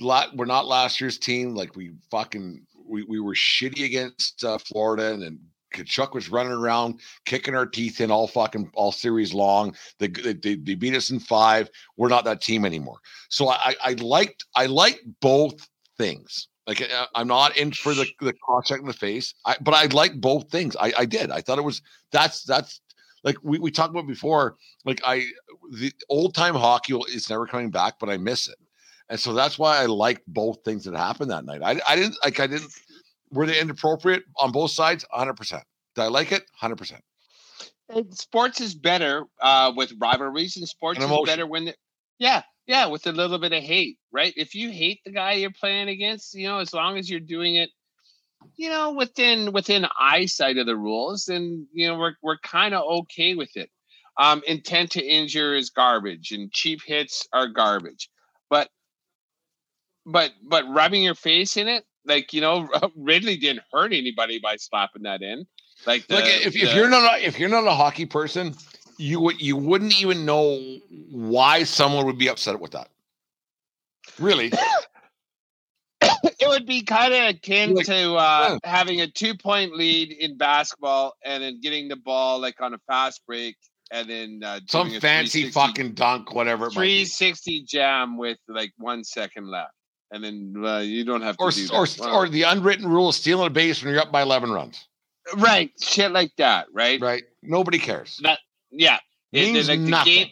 we're 0.00 0.44
not 0.46 0.66
last 0.66 1.00
year's 1.00 1.18
team. 1.18 1.54
Like 1.54 1.76
we 1.76 1.92
fucking 2.10 2.64
we, 2.88 3.02
we 3.04 3.20
were 3.20 3.34
shitty 3.34 3.84
against 3.84 4.44
uh, 4.44 4.58
Florida, 4.58 5.12
and 5.12 5.22
then 5.22 5.40
Tkachuk 5.74 6.14
was 6.14 6.28
running 6.28 6.52
around 6.52 7.00
kicking 7.24 7.54
our 7.54 7.66
teeth 7.66 8.00
in 8.00 8.10
all 8.10 8.26
fucking 8.26 8.70
all 8.74 8.92
series 8.92 9.34
long. 9.34 9.74
They, 9.98 10.08
they, 10.08 10.32
they 10.32 10.74
beat 10.74 10.94
us 10.94 11.10
in 11.10 11.20
five. 11.20 11.70
We're 11.96 12.08
not 12.08 12.24
that 12.24 12.40
team 12.40 12.64
anymore. 12.64 12.98
So 13.28 13.48
I 13.48 13.74
I 13.84 13.92
liked 13.94 14.44
I 14.54 14.66
liked 14.66 15.00
both 15.20 15.68
things. 15.96 16.48
Like 16.66 16.82
uh, 16.82 17.06
I'm 17.14 17.28
not 17.28 17.56
in 17.56 17.72
for 17.72 17.94
the 17.94 18.06
the 18.20 18.32
cross 18.32 18.66
check 18.66 18.80
in 18.80 18.86
the 18.86 18.92
face, 18.92 19.34
I, 19.46 19.56
but 19.60 19.74
I 19.74 19.86
like 19.86 20.20
both 20.20 20.50
things. 20.50 20.76
I 20.76 20.92
I 20.98 21.04
did. 21.04 21.30
I 21.30 21.40
thought 21.40 21.58
it 21.58 21.64
was 21.64 21.82
that's 22.12 22.44
that's 22.44 22.80
like 23.24 23.36
we, 23.42 23.58
we 23.58 23.70
talked 23.70 23.90
about 23.90 24.06
before, 24.06 24.56
like 24.84 25.00
I 25.04 25.24
the 25.72 25.92
old 26.08 26.34
time 26.34 26.54
hockey 26.54 26.94
is 27.08 27.28
never 27.30 27.46
coming 27.46 27.70
back, 27.70 27.94
but 27.98 28.08
I 28.08 28.16
miss 28.16 28.48
it. 28.48 28.56
And 29.08 29.18
so 29.18 29.32
that's 29.32 29.58
why 29.58 29.78
I 29.78 29.86
like 29.86 30.22
both 30.26 30.62
things 30.64 30.84
that 30.84 30.94
happened 30.94 31.30
that 31.30 31.44
night. 31.44 31.62
I, 31.62 31.80
I 31.88 31.96
didn't 31.96 32.16
like 32.22 32.38
I 32.40 32.46
didn't 32.46 32.72
were 33.30 33.46
they 33.46 33.60
inappropriate 33.60 34.24
on 34.36 34.52
both 34.52 34.70
sides? 34.70 35.04
100 35.10 35.34
percent 35.34 35.64
Did 35.94 36.02
I 36.02 36.08
like 36.08 36.32
it? 36.32 36.42
100 36.60 36.76
percent 36.76 37.02
Sports 38.10 38.60
is 38.60 38.74
better 38.74 39.24
uh 39.40 39.72
with 39.74 39.92
rivalries 39.98 40.56
and 40.56 40.68
sports 40.68 41.02
and 41.02 41.10
is 41.10 41.20
better 41.24 41.46
when 41.46 41.72
yeah, 42.18 42.42
yeah, 42.66 42.86
with 42.86 43.06
a 43.06 43.12
little 43.12 43.38
bit 43.38 43.52
of 43.52 43.62
hate, 43.62 43.98
right? 44.12 44.34
If 44.36 44.54
you 44.54 44.70
hate 44.70 45.00
the 45.04 45.12
guy 45.12 45.32
you're 45.32 45.50
playing 45.50 45.88
against, 45.88 46.34
you 46.34 46.48
know, 46.48 46.58
as 46.58 46.74
long 46.74 46.98
as 46.98 47.08
you're 47.08 47.20
doing 47.20 47.54
it, 47.54 47.70
you 48.56 48.68
know, 48.68 48.92
within 48.92 49.52
within 49.52 49.86
eyesight 49.98 50.58
of 50.58 50.66
the 50.66 50.76
rules, 50.76 51.24
then 51.24 51.66
you 51.72 51.88
know 51.88 51.96
we're 51.96 52.14
we're 52.22 52.38
kind 52.38 52.74
of 52.74 52.84
okay 52.84 53.34
with 53.34 53.56
it. 53.56 53.70
Um, 54.16 54.42
intent 54.46 54.92
to 54.92 55.04
injure 55.04 55.54
is 55.54 55.70
garbage, 55.70 56.32
and 56.32 56.52
cheap 56.52 56.80
hits 56.84 57.26
are 57.32 57.46
garbage. 57.46 58.10
But 58.50 58.68
but 60.04 60.32
but 60.42 60.64
rubbing 60.68 61.02
your 61.02 61.14
face 61.14 61.56
in 61.56 61.68
it, 61.68 61.84
like 62.08 62.32
you 62.32 62.40
know, 62.40 62.68
Ridley 62.96 63.36
didn't 63.36 63.62
hurt 63.72 63.92
anybody 63.92 64.38
by 64.38 64.56
slapping 64.56 65.02
that 65.02 65.22
in. 65.22 65.46
Like, 65.86 66.06
the, 66.08 66.14
like 66.16 66.24
if, 66.26 66.54
the, 66.54 66.62
if 66.62 66.74
you're 66.74 66.88
not 66.88 67.14
a, 67.14 67.24
if 67.24 67.38
you're 67.38 67.48
not 67.48 67.66
a 67.66 67.72
hockey 67.72 68.06
person, 68.06 68.54
you 68.98 69.20
would 69.20 69.40
you 69.40 69.56
wouldn't 69.56 70.00
even 70.00 70.24
know 70.24 70.58
why 71.10 71.64
someone 71.64 72.06
would 72.06 72.18
be 72.18 72.28
upset 72.28 72.58
with 72.58 72.72
that. 72.72 72.88
Really, 74.18 74.50
it 76.02 76.48
would 76.48 76.66
be 76.66 76.82
kind 76.82 77.14
of 77.14 77.28
akin 77.28 77.74
Like, 77.74 77.86
to 77.86 78.14
uh, 78.14 78.58
yeah. 78.64 78.70
having 78.70 79.00
a 79.00 79.06
two 79.06 79.36
point 79.36 79.74
lead 79.74 80.10
in 80.12 80.36
basketball 80.36 81.14
and 81.24 81.42
then 81.42 81.60
getting 81.60 81.88
the 81.88 81.96
ball 81.96 82.40
like 82.40 82.60
on 82.60 82.74
a 82.74 82.78
fast 82.88 83.24
break 83.26 83.56
and 83.90 84.08
then 84.08 84.40
uh, 84.44 84.60
some 84.66 84.90
fancy 85.00 85.50
fucking 85.50 85.92
dunk, 85.92 86.34
whatever. 86.34 86.68
Be. 86.68 86.74
360 86.74 87.64
jam 87.64 88.18
with 88.18 88.38
like 88.48 88.72
one 88.76 89.04
second 89.04 89.48
left. 89.48 89.72
And 90.10 90.24
then 90.24 90.54
uh, 90.64 90.78
you 90.78 91.04
don't 91.04 91.20
have 91.22 91.36
to 91.36 91.42
Or 91.44 91.50
do 91.50 91.68
or 91.72 91.86
or 92.10 92.28
the 92.28 92.42
unwritten 92.44 92.88
rule 92.88 93.08
of 93.10 93.14
stealing 93.14 93.46
a 93.46 93.50
base 93.50 93.82
when 93.82 93.92
you're 93.92 94.02
up 94.02 94.10
by 94.12 94.22
eleven 94.22 94.50
runs. 94.50 94.86
right, 95.36 95.70
shit 95.80 96.12
like 96.12 96.32
that, 96.38 96.66
right? 96.72 97.00
Right? 97.00 97.24
Nobody 97.42 97.78
cares. 97.78 98.18
That 98.22 98.38
yeah, 98.70 98.98
It- 99.32 99.52
Means 99.52 99.68
like 99.68 99.80
the 99.80 100.02
game, 100.04 100.28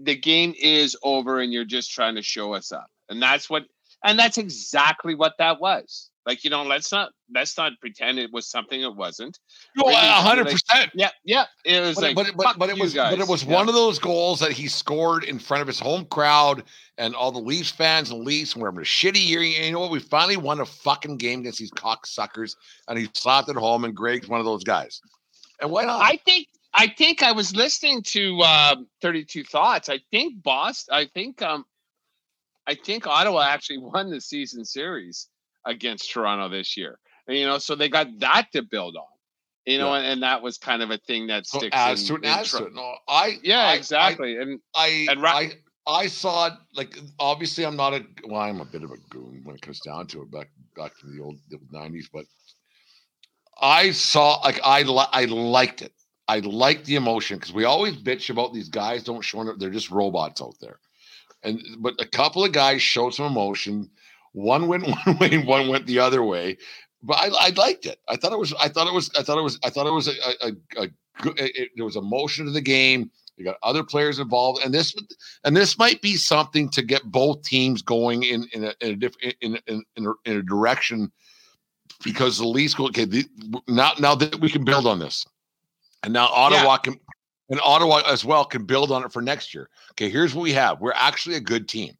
the 0.00 0.14
game 0.16 0.54
is 0.60 0.96
over, 1.02 1.40
and 1.40 1.52
you're 1.52 1.64
just 1.64 1.90
trying 1.92 2.14
to 2.14 2.22
show 2.22 2.54
us 2.54 2.70
up, 2.70 2.86
and 3.08 3.20
that's 3.20 3.50
what, 3.50 3.64
and 4.04 4.16
that's 4.18 4.38
exactly 4.38 5.14
what 5.16 5.32
that 5.38 5.60
was. 5.60 6.10
Like 6.26 6.42
you 6.42 6.50
know, 6.50 6.64
let's 6.64 6.90
not 6.90 7.12
let's 7.32 7.56
not 7.56 7.72
pretend 7.80 8.18
it 8.18 8.32
was 8.32 8.48
something 8.48 8.80
it 8.82 8.94
wasn't. 8.96 9.38
A 9.78 9.92
hundred 9.94 10.46
percent. 10.48 10.90
Yeah, 10.92 11.10
yeah, 11.24 11.44
it 11.64 11.80
was 11.80 11.94
But, 11.94 12.02
like, 12.02 12.16
but, 12.16 12.36
but, 12.36 12.58
but 12.58 12.68
it 12.68 12.78
was 12.78 12.92
guys. 12.92 13.14
but 13.14 13.20
it 13.22 13.28
was 13.28 13.44
Yeah. 13.44 13.54
one 13.54 13.68
of 13.68 13.74
those 13.74 14.00
goals 14.00 14.40
that 14.40 14.50
he 14.50 14.66
scored 14.66 15.22
in 15.22 15.38
front 15.38 15.60
of 15.60 15.68
his 15.68 15.78
home 15.78 16.04
crowd 16.06 16.64
and 16.98 17.14
all 17.14 17.30
the 17.30 17.38
Leafs 17.38 17.70
fans 17.70 18.10
and 18.10 18.24
Leafs 18.24 18.54
and 18.54 18.62
we're 18.62 18.68
having 18.68 18.80
a 18.80 18.84
shitty 18.84 19.24
year. 19.24 19.40
You 19.40 19.70
know 19.70 19.78
what? 19.80 19.92
We 19.92 20.00
finally 20.00 20.36
won 20.36 20.58
a 20.60 20.66
fucking 20.66 21.16
game 21.18 21.40
against 21.40 21.60
these 21.60 21.70
cocksuckers, 21.70 22.56
and 22.88 22.98
he 22.98 23.08
slapped 23.14 23.48
it 23.48 23.56
home. 23.56 23.84
And 23.84 23.94
Greig's 23.94 24.26
one 24.28 24.40
of 24.40 24.46
those 24.46 24.64
guys. 24.64 25.00
And 25.60 25.70
why 25.70 25.84
not? 25.84 26.02
I 26.02 26.16
think 26.26 26.48
I 26.74 26.88
think 26.88 27.22
I 27.22 27.30
was 27.30 27.54
listening 27.54 28.02
to 28.08 28.40
um, 28.42 28.88
32 29.00 29.44
Thoughts. 29.44 29.88
I 29.88 30.00
think 30.10 30.42
Boston. 30.42 30.92
I 30.92 31.06
think 31.14 31.40
um, 31.40 31.64
I 32.66 32.74
think 32.74 33.06
Ottawa 33.06 33.42
actually 33.42 33.78
won 33.92 34.10
the 34.10 34.20
season 34.20 34.64
series 34.64 35.28
against 35.66 36.10
Toronto 36.10 36.48
this 36.48 36.76
year. 36.76 36.98
And, 37.28 37.36
you 37.36 37.44
know, 37.46 37.58
so 37.58 37.74
they 37.74 37.88
got 37.88 38.06
that 38.20 38.46
to 38.52 38.62
build 38.62 38.96
on. 38.96 39.04
You 39.66 39.78
know, 39.78 39.92
Yeah. 39.92 39.98
and, 39.98 40.06
and 40.06 40.22
that 40.22 40.40
was 40.42 40.58
kind 40.58 40.80
of 40.80 40.90
a 40.90 40.98
thing 40.98 41.26
that 41.26 41.46
so 41.46 41.58
sticks. 41.58 41.76
as 41.76 42.00
in, 42.02 42.06
to 42.08 42.14
an 42.14 42.24
in 42.24 42.38
as 42.40 42.50
to. 42.52 42.70
No, 42.72 42.94
I 43.08 43.38
Yeah, 43.42 43.60
I- 43.68 43.74
exactly. 43.74 44.36
and 44.38 44.60
I 44.74 45.06
And 45.10 45.20
Ra- 45.20 45.36
I 45.36 45.52
I 45.88 46.06
saw 46.08 46.46
it 46.48 46.52
like 46.74 46.98
obviously 47.18 47.64
I'm 47.66 47.76
not 47.76 47.92
a 47.94 48.04
well 48.24 48.40
I'm 48.40 48.60
a 48.60 48.64
bit 48.64 48.82
of 48.84 48.90
a 48.92 48.96
goon 49.10 49.42
when 49.44 49.56
it 49.56 49.62
comes 49.62 49.80
down 49.80 50.06
to 50.08 50.22
it 50.22 50.30
back 50.32 50.48
back 50.76 50.92
in 51.04 51.16
the 51.16 51.22
old 51.22 51.38
the 51.50 51.58
nineties 51.72 52.08
but 52.12 52.24
I 53.60 53.90
saw 53.92 54.36
like 54.44 54.60
I 54.64 54.82
li- 54.82 55.12
I 55.12 55.24
liked 55.26 55.82
it 55.82 55.92
I 56.28 56.40
liked 56.40 56.84
the 56.86 56.96
emotion 56.96 57.38
because 57.38 57.52
we 57.52 57.64
always 57.64 57.96
bitch 57.96 58.30
about 58.30 58.52
these 58.52 58.68
guys 58.68 59.04
don't 59.04 59.22
show 59.22 59.40
up 59.48 59.58
they're 59.58 59.70
just 59.70 59.90
robots 59.90 60.42
out 60.42 60.54
there 60.60 60.78
and 61.44 61.60
but 61.78 61.94
a 62.00 62.06
couple 62.06 62.44
of 62.44 62.52
guys 62.52 62.82
showed 62.82 63.14
some 63.14 63.26
emotion 63.26 63.90
one 64.36 64.68
went 64.68 64.86
one 65.06 65.18
way 65.18 65.32
and 65.32 65.46
one 65.46 65.68
went 65.68 65.86
the 65.86 65.98
other 65.98 66.22
way 66.22 66.56
but 67.02 67.14
I, 67.14 67.30
I 67.38 67.48
liked 67.56 67.86
it 67.86 67.98
I 68.08 68.16
thought 68.16 68.32
it 68.32 68.38
was 68.38 68.52
I 68.60 68.68
thought 68.68 68.86
it 68.86 68.94
was 68.94 69.10
I 69.18 69.22
thought 69.22 69.38
it 69.38 69.42
was 69.42 69.58
I 69.64 69.70
thought 69.70 69.86
it 69.86 69.92
was 69.92 70.08
a 70.08 70.12
a, 70.42 70.82
a, 70.84 70.88
good 71.20 71.38
it, 71.38 71.70
there 71.76 71.84
was 71.84 71.96
emotion 71.96 72.46
to 72.46 72.52
the 72.52 72.60
game 72.60 73.10
you 73.36 73.44
got 73.44 73.56
other 73.62 73.84
players 73.84 74.18
involved, 74.18 74.64
and 74.64 74.72
this 74.72 74.94
and 75.44 75.54
this 75.54 75.78
might 75.78 76.00
be 76.00 76.16
something 76.16 76.70
to 76.70 76.82
get 76.82 77.02
both 77.04 77.42
teams 77.42 77.82
going 77.82 78.22
in 78.22 78.48
in 78.52 78.64
a, 78.64 78.74
in 78.80 78.92
a 78.92 78.96
different 78.96 79.34
in 79.42 79.58
in, 79.66 79.84
in, 79.96 80.06
a, 80.06 80.12
in 80.24 80.36
a 80.38 80.42
direction 80.42 81.12
because 82.02 82.38
the 82.38 82.46
Leafs 82.46 82.72
go 82.72 82.86
okay. 82.86 83.04
The, 83.04 83.26
now 83.68 83.92
now 83.98 84.14
that 84.14 84.40
we 84.40 84.48
can 84.48 84.64
build 84.64 84.86
on 84.86 84.98
this, 84.98 85.26
and 86.02 86.14
now 86.14 86.28
Ottawa 86.28 86.78
can 86.78 86.98
and 87.50 87.60
Ottawa 87.62 88.02
as 88.06 88.24
well 88.24 88.44
can 88.46 88.64
build 88.64 88.90
on 88.90 89.04
it 89.04 89.12
for 89.12 89.20
next 89.20 89.54
year. 89.54 89.68
Okay, 89.92 90.08
here's 90.08 90.34
what 90.34 90.42
we 90.42 90.52
have. 90.52 90.80
We're 90.80 90.92
actually 90.94 91.36
a 91.36 91.40
good 91.40 91.68
team. 91.68 91.94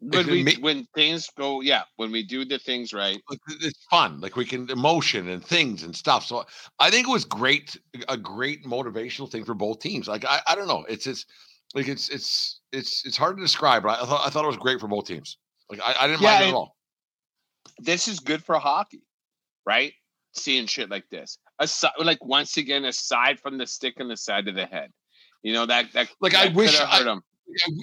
When 0.00 0.26
we 0.26 0.42
ma- 0.44 0.60
when 0.60 0.86
things 0.94 1.28
go, 1.36 1.60
yeah, 1.60 1.82
when 1.96 2.12
we 2.12 2.22
do 2.22 2.44
the 2.44 2.58
things 2.58 2.92
right. 2.92 3.18
It's 3.48 3.86
fun. 3.90 4.20
Like 4.20 4.36
we 4.36 4.44
can 4.44 4.68
emotion 4.70 5.28
and 5.28 5.44
things 5.44 5.82
and 5.82 5.94
stuff. 5.96 6.26
So 6.26 6.44
I 6.78 6.90
think 6.90 7.08
it 7.08 7.10
was 7.10 7.24
great, 7.24 7.76
a 8.08 8.16
great 8.16 8.64
motivational 8.64 9.30
thing 9.30 9.44
for 9.44 9.54
both 9.54 9.80
teams. 9.80 10.08
Like 10.08 10.24
I, 10.24 10.40
I 10.46 10.54
don't 10.54 10.68
know. 10.68 10.84
It's 10.88 11.06
it's 11.06 11.24
like 11.74 11.88
it's 11.88 12.08
it's 12.10 12.60
it's 12.72 13.04
it's 13.06 13.16
hard 13.16 13.36
to 13.36 13.42
describe, 13.42 13.82
but 13.84 14.00
I 14.00 14.04
thought 14.06 14.26
I 14.26 14.30
thought 14.30 14.44
it 14.44 14.48
was 14.48 14.56
great 14.56 14.80
for 14.80 14.88
both 14.88 15.06
teams. 15.06 15.38
Like 15.70 15.80
I, 15.82 15.94
I 16.00 16.06
didn't 16.06 16.20
Yeah, 16.22 16.30
mind 16.32 16.42
it 16.44 16.48
at 16.48 16.54
all. 16.54 16.76
This 17.78 18.08
is 18.08 18.20
good 18.20 18.44
for 18.44 18.58
hockey, 18.58 19.02
right? 19.66 19.92
Seeing 20.32 20.66
shit 20.66 20.90
like 20.90 21.08
this. 21.10 21.38
Aside, 21.58 21.92
like 21.98 22.22
once 22.24 22.56
again, 22.56 22.84
aside 22.84 23.38
from 23.40 23.58
the 23.58 23.66
stick 23.66 23.94
in 23.98 24.08
the 24.08 24.16
side 24.16 24.48
of 24.48 24.54
the 24.54 24.66
head, 24.66 24.90
you 25.42 25.52
know 25.52 25.66
that 25.66 25.92
that 25.92 26.08
Like, 26.20 26.34
I 26.34 26.48
wish 26.48 26.78
I- 26.78 26.84
hurt 26.98 27.06
'em. 27.06 27.22
Yeah, 27.22 27.33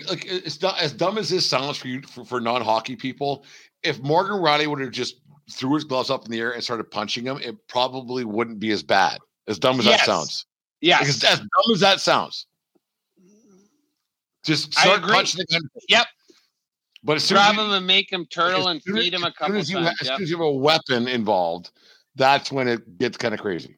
Like 0.09 0.25
it's 0.25 0.61
not 0.61 0.79
as 0.79 0.91
dumb 0.91 1.17
as 1.17 1.29
this 1.29 1.45
sounds 1.45 1.77
for 1.77 1.87
you 1.87 2.01
for, 2.01 2.25
for 2.25 2.41
non-hockey 2.41 2.95
people. 2.95 3.45
If 3.83 3.99
Morgan 4.01 4.35
Rielly 4.37 4.67
would 4.67 4.79
have 4.81 4.91
just 4.91 5.21
threw 5.51 5.75
his 5.75 5.83
gloves 5.83 6.09
up 6.09 6.25
in 6.25 6.31
the 6.31 6.39
air 6.39 6.51
and 6.51 6.63
started 6.63 6.85
punching 6.91 7.25
him, 7.25 7.37
it 7.37 7.55
probably 7.67 8.25
wouldn't 8.25 8.59
be 8.59 8.71
as 8.71 8.83
bad. 8.83 9.19
As 9.47 9.59
dumb 9.59 9.79
as 9.79 9.85
Yes. 9.85 9.99
that 9.99 10.05
sounds. 10.05 10.45
Yeah. 10.81 10.99
Like, 10.99 11.09
as, 11.09 11.23
as 11.23 11.39
dumb 11.39 11.73
as 11.73 11.79
that 11.81 11.99
sounds. 11.99 12.47
Just 14.43 14.73
start 14.73 15.01
punching 15.03 15.43
the. 15.47 15.69
Yep. 15.89 16.07
But 17.03 17.17
as 17.17 17.23
soon 17.23 17.37
as 17.37 17.43
Grab 17.43 17.55
you- 17.55 17.61
him 17.63 17.71
and 17.71 17.87
make 17.87 18.11
him 18.11 18.25
turtle 18.27 18.67
and 18.67 18.81
as- 18.85 18.93
feed 18.93 19.13
him 19.13 19.23
a 19.23 19.31
couple 19.31 19.57
as 19.57 19.69
times. 19.69 19.87
as 20.01 20.07
yep. 20.07 20.17
soon 20.17 20.23
as 20.23 20.29
you 20.29 20.37
have 20.37 20.45
a 20.45 20.51
weapon 20.51 21.07
involved, 21.07 21.71
that's 22.15 22.51
when 22.51 22.67
it 22.67 22.97
gets 22.97 23.17
kind 23.17 23.33
of 23.33 23.39
crazy. 23.39 23.77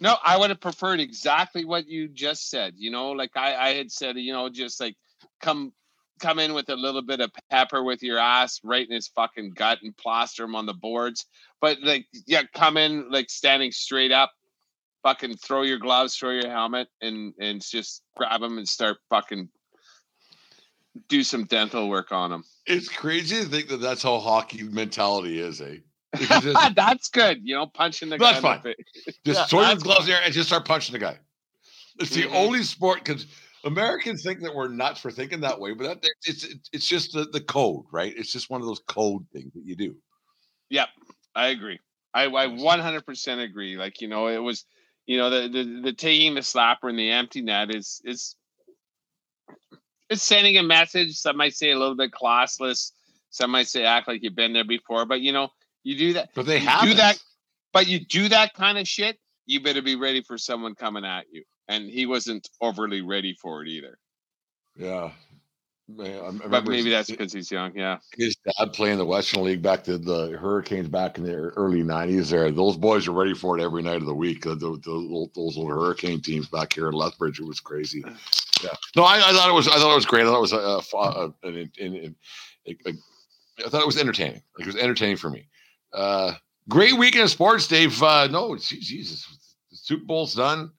No, 0.00 0.16
I 0.24 0.36
would 0.36 0.50
have 0.50 0.60
preferred 0.60 1.00
exactly 1.00 1.64
what 1.64 1.86
you 1.86 2.08
just 2.08 2.50
said. 2.50 2.74
You 2.76 2.90
know, 2.90 3.12
like 3.12 3.30
I, 3.36 3.54
I 3.54 3.74
had 3.74 3.90
said, 3.90 4.16
you 4.16 4.32
know, 4.32 4.48
just 4.48 4.80
like 4.80 4.96
come 5.44 5.72
come 6.20 6.38
in 6.38 6.54
with 6.54 6.68
a 6.70 6.76
little 6.76 7.02
bit 7.02 7.20
of 7.20 7.30
pepper 7.50 7.82
with 7.82 8.02
your 8.02 8.18
ass 8.18 8.60
right 8.64 8.86
in 8.88 8.94
his 8.94 9.08
fucking 9.08 9.50
gut 9.50 9.78
and 9.82 9.96
plaster 9.96 10.44
him 10.44 10.54
on 10.54 10.64
the 10.64 10.72
boards. 10.72 11.26
But 11.60 11.78
like, 11.82 12.06
yeah, 12.26 12.42
come 12.54 12.76
in 12.76 13.10
like 13.10 13.28
standing 13.30 13.72
straight 13.72 14.12
up, 14.12 14.32
fucking 15.02 15.36
throw 15.36 15.62
your 15.62 15.78
gloves, 15.78 16.16
throw 16.16 16.30
your 16.30 16.48
helmet, 16.50 16.88
and 17.00 17.34
and 17.38 17.60
just 17.62 18.02
grab 18.16 18.42
him 18.42 18.58
and 18.58 18.68
start 18.68 18.98
fucking 19.10 19.48
do 21.08 21.22
some 21.24 21.44
dental 21.44 21.88
work 21.88 22.12
on 22.12 22.32
him. 22.32 22.44
It's 22.66 22.88
crazy 22.88 23.36
to 23.36 23.44
think 23.44 23.68
that 23.68 23.80
that's 23.80 24.02
how 24.02 24.18
hockey 24.20 24.62
mentality 24.62 25.40
is, 25.40 25.60
eh? 25.60 25.78
It's- 26.18 26.72
That's 26.76 27.08
good. 27.08 27.40
You 27.42 27.56
know, 27.56 27.66
punching 27.66 28.08
the 28.08 28.18
That's 28.18 28.40
guy 28.40 28.54
in 28.56 28.62
fine. 28.62 28.74
Just 29.04 29.16
Yeah, 29.40 29.44
throw 29.46 29.66
your 29.66 29.76
gloves 29.76 30.06
there 30.06 30.20
and 30.24 30.32
just 30.32 30.48
start 30.48 30.64
punching 30.64 30.92
the 30.92 31.00
guy. 31.00 31.18
It's 31.98 32.10
the 32.10 32.22
Mhm. 32.22 32.34
only 32.34 32.62
sport 32.62 33.04
because 33.04 33.26
Americans 33.64 34.22
think 34.22 34.40
that 34.40 34.54
we're 34.54 34.68
nuts 34.68 35.00
for 35.00 35.10
thinking 35.10 35.40
that 35.40 35.58
way, 35.58 35.72
but 35.72 36.02
that, 36.02 36.10
it's 36.24 36.46
it's 36.72 36.86
just 36.86 37.12
the, 37.12 37.24
the 37.24 37.40
code, 37.40 37.84
right? 37.92 38.12
It's 38.16 38.32
just 38.32 38.50
one 38.50 38.60
of 38.60 38.66
those 38.66 38.82
code 38.86 39.24
things 39.32 39.52
that 39.54 39.64
you 39.64 39.74
do. 39.74 39.96
Yep, 40.70 40.88
I 41.34 41.48
agree. 41.48 41.80
I 42.12 42.24
I 42.24 42.46
one 42.46 42.80
hundred 42.80 43.06
percent 43.06 43.40
agree. 43.40 43.76
Like 43.76 44.00
you 44.00 44.08
know, 44.08 44.28
it 44.28 44.38
was 44.38 44.64
you 45.06 45.16
know 45.16 45.30
the, 45.30 45.48
the 45.48 45.80
the 45.82 45.92
taking 45.92 46.34
the 46.34 46.40
slapper 46.42 46.90
in 46.90 46.96
the 46.96 47.10
empty 47.10 47.40
net 47.40 47.74
is 47.74 48.00
is 48.04 48.36
it's 50.10 50.22
sending 50.22 50.58
a 50.58 50.62
message. 50.62 51.16
Some 51.16 51.36
might 51.36 51.54
say 51.54 51.70
a 51.70 51.78
little 51.78 51.96
bit 51.96 52.12
classless. 52.12 52.92
Some 53.30 53.50
might 53.50 53.68
say 53.68 53.84
act 53.84 54.06
like 54.06 54.22
you've 54.22 54.36
been 54.36 54.52
there 54.52 54.64
before. 54.64 55.06
But 55.06 55.20
you 55.20 55.32
know, 55.32 55.48
you 55.82 55.96
do 55.96 56.12
that. 56.14 56.30
But 56.34 56.46
they 56.46 56.58
have 56.58 56.82
do 56.82 56.94
that, 56.94 57.18
but 57.72 57.86
you 57.86 58.00
do 58.00 58.28
that 58.28 58.54
kind 58.54 58.78
of 58.78 58.86
shit. 58.86 59.18
You 59.46 59.60
better 59.60 59.82
be 59.82 59.96
ready 59.96 60.22
for 60.22 60.38
someone 60.38 60.74
coming 60.74 61.04
at 61.04 61.24
you. 61.30 61.44
And 61.68 61.88
he 61.88 62.06
wasn't 62.06 62.48
overly 62.60 63.00
ready 63.00 63.34
for 63.40 63.62
it 63.62 63.68
either. 63.68 63.98
Yeah. 64.76 65.10
Man, 65.86 66.40
But 66.48 66.64
maybe 66.66 66.84
his- 66.84 66.92
that's 66.92 67.10
because 67.10 67.32
he's 67.32 67.50
young. 67.50 67.76
Yeah. 67.76 67.98
his 68.16 68.36
dad 68.36 68.72
playing 68.72 68.96
the 68.96 69.04
Western 69.04 69.44
League 69.44 69.60
back 69.60 69.84
to 69.84 69.98
the 69.98 70.30
Hurricanes 70.30 70.88
back 70.88 71.18
in 71.18 71.24
the 71.24 71.34
early 71.34 71.82
'90s. 71.82 72.30
There, 72.30 72.50
those 72.50 72.78
boys 72.78 73.06
are 73.06 73.12
ready 73.12 73.34
for 73.34 73.58
it 73.58 73.62
every 73.62 73.82
night 73.82 73.96
of 73.96 74.06
the 74.06 74.14
week. 74.14 74.44
The, 74.44 74.54
the, 74.54 74.70
the 74.82 75.28
those 75.34 75.58
little 75.58 75.68
Hurricane 75.68 76.22
teams 76.22 76.48
back 76.48 76.72
here 76.72 76.88
in 76.88 76.94
Lethbridge, 76.94 77.38
it 77.38 77.44
was 77.46 77.60
crazy. 77.60 78.02
Yeah, 78.62 78.70
no, 78.96 79.02
I, 79.04 79.16
I 79.28 79.32
thought 79.32 79.50
it 79.50 79.52
was. 79.52 79.68
I 79.68 79.72
thought 79.76 79.92
it 79.92 79.94
was 79.96 80.06
great. 80.06 80.22
I 80.22 80.28
thought 80.30 80.38
it 80.38 80.40
was 80.40 80.52
a, 80.52 80.96
a, 80.96 81.48
an, 81.48 81.70
an, 81.78 81.94
an, 81.96 82.16
a, 82.66 82.70
a 82.88 82.92
I 83.66 83.68
thought 83.68 83.82
it 83.82 83.86
was 83.86 83.98
entertaining. 83.98 84.42
Like 84.58 84.66
it 84.66 84.74
was 84.74 84.76
entertaining 84.76 85.16
for 85.18 85.28
me. 85.28 85.48
Uh, 85.92 86.32
great 86.70 86.96
weekend 86.96 87.24
of 87.24 87.30
sports, 87.30 87.66
Dave. 87.68 88.02
Uh, 88.02 88.26
no, 88.28 88.56
Jesus, 88.56 89.26
the 89.70 89.76
Super 89.76 90.04
Bowl's 90.06 90.34
done. 90.34 90.70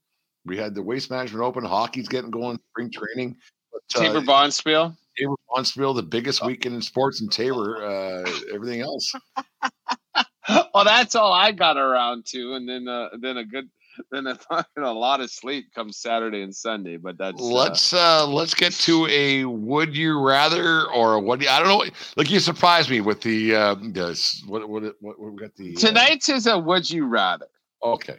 We 0.46 0.58
had 0.58 0.76
the 0.76 0.82
Waste 0.82 1.10
Management 1.10 1.44
Open. 1.44 1.64
Hockey's 1.64 2.08
getting 2.08 2.32
going. 2.32 2.60
Spring 2.72 2.92
training. 2.92 3.38
But, 3.72 4.02
uh, 4.02 4.04
Taber 4.04 4.22
Bonspiel. 4.22 5.96
The 5.96 6.04
biggest 6.04 6.46
weekend 6.46 6.76
in 6.76 6.82
sports 6.82 7.22
in 7.22 7.30
Taber, 7.30 7.84
Uh, 7.84 8.30
everything 8.54 8.82
else. 8.82 9.14
well, 10.74 10.84
that's 10.84 11.16
all 11.16 11.32
I 11.32 11.52
got 11.52 11.78
around 11.78 12.26
to, 12.28 12.54
and 12.54 12.68
then 12.68 12.88
uh, 12.88 13.10
then 13.20 13.38
a 13.38 13.46
good 13.46 13.70
then 14.12 14.28
a 14.28 14.38
a 14.78 14.92
lot 14.92 15.22
of 15.22 15.32
sleep 15.32 15.74
comes 15.74 15.98
Saturday 15.98 16.42
and 16.42 16.56
Sunday. 16.56 16.98
But 16.98 17.18
that's 17.18 17.42
uh, 17.42 17.46
let's 17.46 17.94
uh 17.94 18.28
let's 18.28 18.54
get 18.54 18.74
to 18.74 19.08
a 19.08 19.46
would 19.46 19.96
you 19.96 20.20
rather 20.20 20.86
or 20.88 21.20
what 21.20 21.40
do 21.40 21.46
you, 21.46 21.52
I 21.52 21.60
don't 21.60 21.68
know. 21.68 21.86
Like 22.16 22.30
you 22.30 22.40
surprised 22.40 22.90
me 22.90 23.02
with 23.02 23.22
the 23.22 23.56
uh 23.56 23.76
this 23.82 24.44
what 24.48 24.68
what 24.68 24.84
what, 25.00 25.20
what 25.20 25.32
we 25.32 25.38
got 25.38 25.56
the 25.56 25.76
uh, 25.76 25.80
tonight's 25.80 26.30
is 26.30 26.48
a 26.48 26.58
would 26.58 26.90
you 26.90 27.06
rather. 27.06 27.48
okay. 27.84 28.18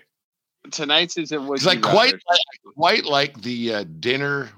Tonight's 0.73 1.17
is 1.17 1.33
a 1.33 1.41
would 1.41 1.61
Because 1.61 1.75
you 1.75 1.81
quite. 1.81 2.15
I 2.15 2.37
quite 2.75 3.05
like 3.05 3.41
the 3.43 3.75
uh, 3.75 3.85
dinner 4.01 4.51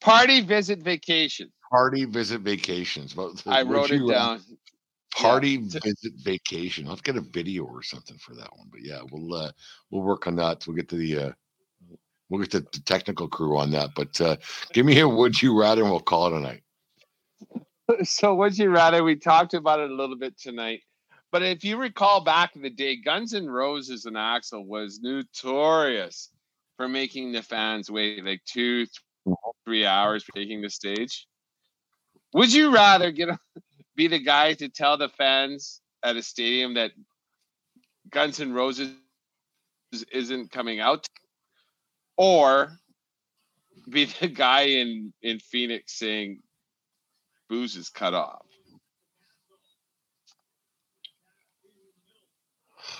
party 0.00 0.40
visit 0.40 0.80
vacation. 0.80 1.50
party 1.70 2.04
visit 2.04 2.40
vacations. 2.40 3.14
But 3.14 3.42
I 3.46 3.62
wrote 3.62 3.90
it 3.90 4.02
uh, 4.02 4.06
down. 4.06 4.40
Party 5.14 5.58
T- 5.58 5.78
visit 5.78 6.12
vacation. 6.22 6.86
Let's 6.86 7.00
get 7.00 7.16
a 7.16 7.20
video 7.20 7.64
or 7.64 7.82
something 7.82 8.18
for 8.18 8.34
that 8.34 8.50
one. 8.56 8.68
But 8.70 8.82
yeah, 8.82 9.00
we'll 9.10 9.34
uh 9.34 9.50
we'll 9.90 10.02
work 10.02 10.26
on 10.26 10.36
that. 10.36 10.66
We'll 10.66 10.76
get 10.76 10.88
to 10.90 10.96
the 10.96 11.18
uh 11.18 11.32
we'll 12.28 12.40
get 12.40 12.50
to 12.52 12.60
the 12.60 12.82
technical 12.84 13.28
crew 13.28 13.56
on 13.56 13.70
that. 13.72 13.90
But 13.94 14.20
uh 14.20 14.36
give 14.72 14.84
me 14.84 15.00
a 15.00 15.08
would 15.08 15.40
you 15.40 15.58
rather 15.58 15.82
and 15.82 15.90
we'll 15.90 16.00
call 16.00 16.26
it 16.26 16.34
a 16.34 16.40
night. 16.40 16.62
so 18.04 18.34
would 18.34 18.58
you 18.58 18.70
rather 18.70 19.02
we 19.02 19.16
talked 19.16 19.54
about 19.54 19.80
it 19.80 19.90
a 19.90 19.94
little 19.94 20.16
bit 20.16 20.38
tonight 20.38 20.82
but 21.32 21.42
if 21.42 21.64
you 21.64 21.76
recall 21.76 22.22
back 22.22 22.56
in 22.56 22.62
the 22.62 22.70
day 22.70 22.96
guns 22.96 23.34
N' 23.34 23.48
roses 23.48 24.06
and 24.06 24.16
Axl 24.16 24.64
was 24.64 25.00
notorious 25.00 26.30
for 26.76 26.88
making 26.88 27.32
the 27.32 27.42
fans 27.42 27.90
wait 27.90 28.24
like 28.24 28.42
two 28.44 28.86
three 29.64 29.84
hours 29.84 30.22
for 30.22 30.32
taking 30.32 30.62
the 30.62 30.70
stage 30.70 31.26
would 32.32 32.52
you 32.52 32.72
rather 32.72 33.10
get 33.10 33.30
be 33.96 34.06
the 34.08 34.18
guy 34.18 34.52
to 34.54 34.68
tell 34.68 34.96
the 34.96 35.08
fans 35.08 35.80
at 36.02 36.16
a 36.16 36.22
stadium 36.22 36.74
that 36.74 36.92
guns 38.10 38.40
N' 38.40 38.52
roses 38.52 38.94
isn't 40.12 40.50
coming 40.50 40.80
out 40.80 41.06
or 42.16 42.78
be 43.88 44.04
the 44.04 44.28
guy 44.28 44.62
in 44.62 45.12
in 45.22 45.38
phoenix 45.38 45.98
saying 45.98 46.42
booze 47.48 47.76
is 47.76 47.88
cut 47.88 48.14
off. 48.14 48.46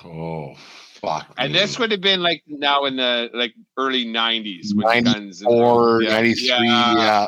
Oh 0.06 0.54
fuck. 0.56 1.32
And 1.38 1.52
me. 1.52 1.58
this 1.58 1.78
would 1.78 1.90
have 1.90 2.00
been 2.00 2.22
like 2.22 2.42
now 2.46 2.84
in 2.84 2.96
the 2.96 3.30
like 3.34 3.54
early 3.76 4.04
'90s 4.06 4.74
with 4.74 4.84
guns 5.04 5.42
and 5.42 5.50
94, 5.50 6.02
Yeah, 6.02 6.10
93, 6.10 6.46
yeah. 6.48 6.94
yeah. 6.96 7.26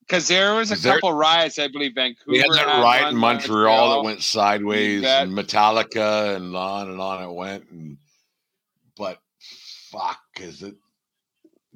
Because 0.00 0.28
there 0.28 0.54
was 0.54 0.70
a 0.70 0.76
there- 0.76 0.94
couple 0.94 1.12
riots, 1.12 1.58
I 1.58 1.66
believe 1.68 1.94
Vancouver. 1.96 2.30
We 2.30 2.38
had 2.38 2.50
that 2.52 2.66
riot 2.80 3.08
in 3.08 3.16
Montreal 3.16 3.96
that 3.96 4.04
went 4.04 4.22
sideways 4.22 5.04
and 5.04 5.32
Metallica 5.32 6.36
and 6.36 6.54
on 6.54 6.90
and 6.90 7.00
on 7.00 7.24
it 7.24 7.32
went. 7.34 7.68
And 7.70 7.98
but 8.96 9.18
fuck, 9.90 10.20
is 10.40 10.62
it 10.62 10.76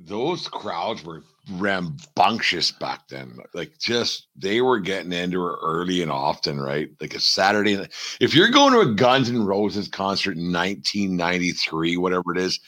those 0.06 0.48
crowds 0.48 1.04
were 1.04 1.22
rambunctious 1.52 2.70
back 2.70 3.08
then. 3.08 3.38
Like 3.54 3.78
just 3.78 4.28
they 4.36 4.60
were 4.60 4.78
getting 4.80 5.12
into 5.12 5.46
it 5.46 5.56
early 5.62 6.02
and 6.02 6.10
often, 6.10 6.60
right? 6.60 6.88
Like 7.00 7.14
a 7.14 7.20
Saturday. 7.20 7.76
night- 7.76 7.92
If 8.20 8.34
you're 8.34 8.50
going 8.50 8.72
to 8.72 8.80
a 8.80 8.94
Guns 8.94 9.28
N' 9.28 9.44
Roses 9.44 9.88
concert 9.88 10.36
in 10.36 10.52
1993, 10.52 11.96
whatever 11.96 12.32
it 12.34 12.38
is, 12.38 12.60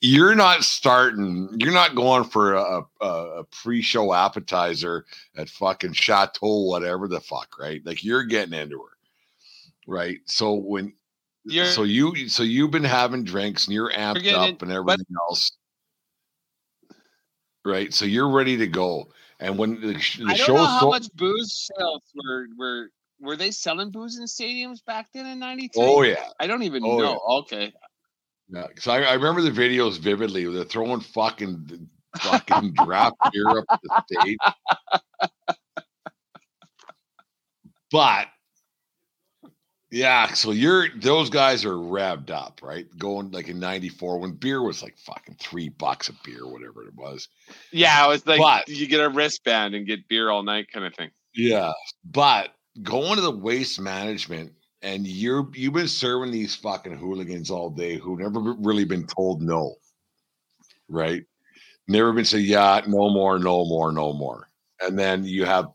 you're 0.00 0.34
not 0.36 0.62
starting. 0.62 1.48
You're 1.58 1.72
not 1.72 1.94
going 1.96 2.24
for 2.24 2.54
a, 2.54 2.82
a, 3.00 3.06
a 3.06 3.44
pre-show 3.44 4.14
appetizer 4.14 5.04
at 5.36 5.48
fucking 5.48 5.94
Chateau, 5.94 6.62
whatever 6.68 7.08
the 7.08 7.20
fuck, 7.20 7.58
right? 7.58 7.80
Like 7.84 8.04
you're 8.04 8.24
getting 8.24 8.54
into 8.54 8.78
her, 8.78 8.96
right? 9.86 10.18
So 10.26 10.54
when, 10.54 10.92
You're- 11.44 11.66
so 11.72 11.82
you, 11.82 12.28
so 12.28 12.42
you've 12.44 12.70
been 12.70 12.84
having 12.84 13.24
drinks 13.24 13.66
and 13.66 13.74
you're 13.74 13.90
amped 13.90 14.22
up 14.36 14.62
and 14.62 14.70
everything 14.70 15.06
else, 15.28 15.50
right? 17.64 17.92
So 17.92 18.04
you're 18.04 18.30
ready 18.30 18.56
to 18.58 18.66
go. 18.66 19.08
And 19.40 19.56
when 19.58 19.80
the, 19.80 19.98
sh- 19.98 20.18
the 20.18 20.24
I 20.24 20.28
don't 20.34 20.36
show's 20.38 20.56
know 20.56 20.64
how 20.66 20.80
so- 20.80 20.88
much 20.90 21.12
booze 21.14 21.70
sales 21.76 22.02
were 22.14 22.46
were 22.56 22.90
were 23.20 23.36
they 23.36 23.50
selling 23.50 23.90
booze 23.90 24.18
in 24.18 24.24
stadiums 24.24 24.84
back 24.84 25.08
then 25.12 25.26
in 25.26 25.38
'93? 25.38 25.82
oh 25.82 26.02
yeah, 26.02 26.28
I 26.40 26.46
don't 26.46 26.62
even 26.62 26.82
Oh, 26.84 26.98
know. 26.98 27.20
Okay, 27.40 27.72
yeah. 28.48 28.66
Because 28.68 28.86
I, 28.86 29.02
I 29.02 29.14
remember 29.14 29.42
the 29.42 29.50
videos 29.50 29.98
vividly. 29.98 30.44
They're 30.52 30.64
throwing 30.64 31.00
fucking 31.00 31.88
fucking 32.18 32.72
draft 32.84 33.16
beer 33.32 33.48
up 33.48 33.64
the 33.82 34.02
stage. 34.20 34.38
But 37.90 38.26
yeah, 39.98 40.32
so 40.32 40.52
you're 40.52 40.88
those 40.96 41.28
guys 41.28 41.64
are 41.64 41.74
revved 41.74 42.30
up, 42.30 42.60
right? 42.62 42.86
Going 42.98 43.30
like 43.32 43.48
in 43.48 43.58
'94 43.58 44.18
when 44.20 44.32
beer 44.32 44.62
was 44.62 44.82
like 44.82 44.96
fucking 44.98 45.36
three 45.40 45.68
bucks 45.70 46.08
a 46.08 46.12
beer, 46.24 46.46
whatever 46.46 46.84
it 46.86 46.94
was. 46.94 47.28
yeah, 47.72 48.04
it 48.04 48.08
was 48.08 48.26
like 48.26 48.40
But- 48.40 48.68
you 48.68 48.86
get 48.86 49.00
a 49.00 49.08
wristband 49.08 49.74
and 49.74 49.86
get 49.86 50.06
beer 50.08 50.30
all 50.30 50.42
night 50.42 50.68
kind 50.72 50.86
of 50.86 50.94
thing. 50.94 51.10
Yeah, 51.34 51.72
but 52.04 52.54
going 52.82 53.16
to 53.16 53.22
the 53.22 53.30
waste 53.30 53.80
management 53.80 54.52
and 54.82 55.06
you're 55.06 55.48
you've 55.54 55.72
been 55.74 55.88
serving 55.88 56.30
these 56.30 56.54
fucking 56.54 56.96
hooligans 56.96 57.50
all 57.50 57.68
day 57.70 57.96
who 57.96 58.16
never 58.16 58.38
really 58.58 58.84
been 58.84 59.06
told 59.06 59.42
no, 59.42 59.74
right? 60.88 61.24
Never 61.88 62.12
been 62.12 62.24
said, 62.24 62.42
yeah, 62.42 62.82
no 62.86 63.10
more, 63.10 63.38
no 63.38 63.64
more, 63.64 63.90
no 63.92 64.12
more. 64.12 64.48
And 64.80 64.96
then 64.98 65.24
you 65.24 65.44
have 65.44 65.66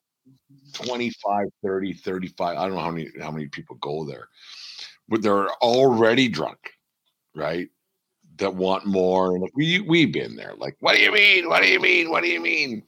25, 0.74 1.48
30, 1.64 1.94
35, 1.94 2.58
I 2.58 2.62
don't 2.66 2.76
know 2.76 2.82
how 2.82 2.92
many 2.92 3.10
how 3.22 3.32
many 3.32 3.48
people 3.48 3.78
go 3.78 4.06
there, 4.06 4.28
but 5.10 5.22
they're 5.22 5.50
already 5.56 6.28
drunk, 6.28 6.60
right? 7.36 7.70
That 8.38 8.56
want 8.56 8.86
more. 8.86 9.36
And 9.36 9.50
we 9.56 9.80
we've 9.82 10.12
been 10.12 10.36
there. 10.36 10.54
Like, 10.58 10.76
what 10.80 10.96
do 10.96 11.02
you 11.02 11.12
mean? 11.12 11.50
What 11.50 11.62
do 11.62 11.70
you 11.70 11.80
mean? 11.80 12.10
What 12.10 12.24
do 12.24 12.30
you 12.30 12.42
mean? 12.42 12.84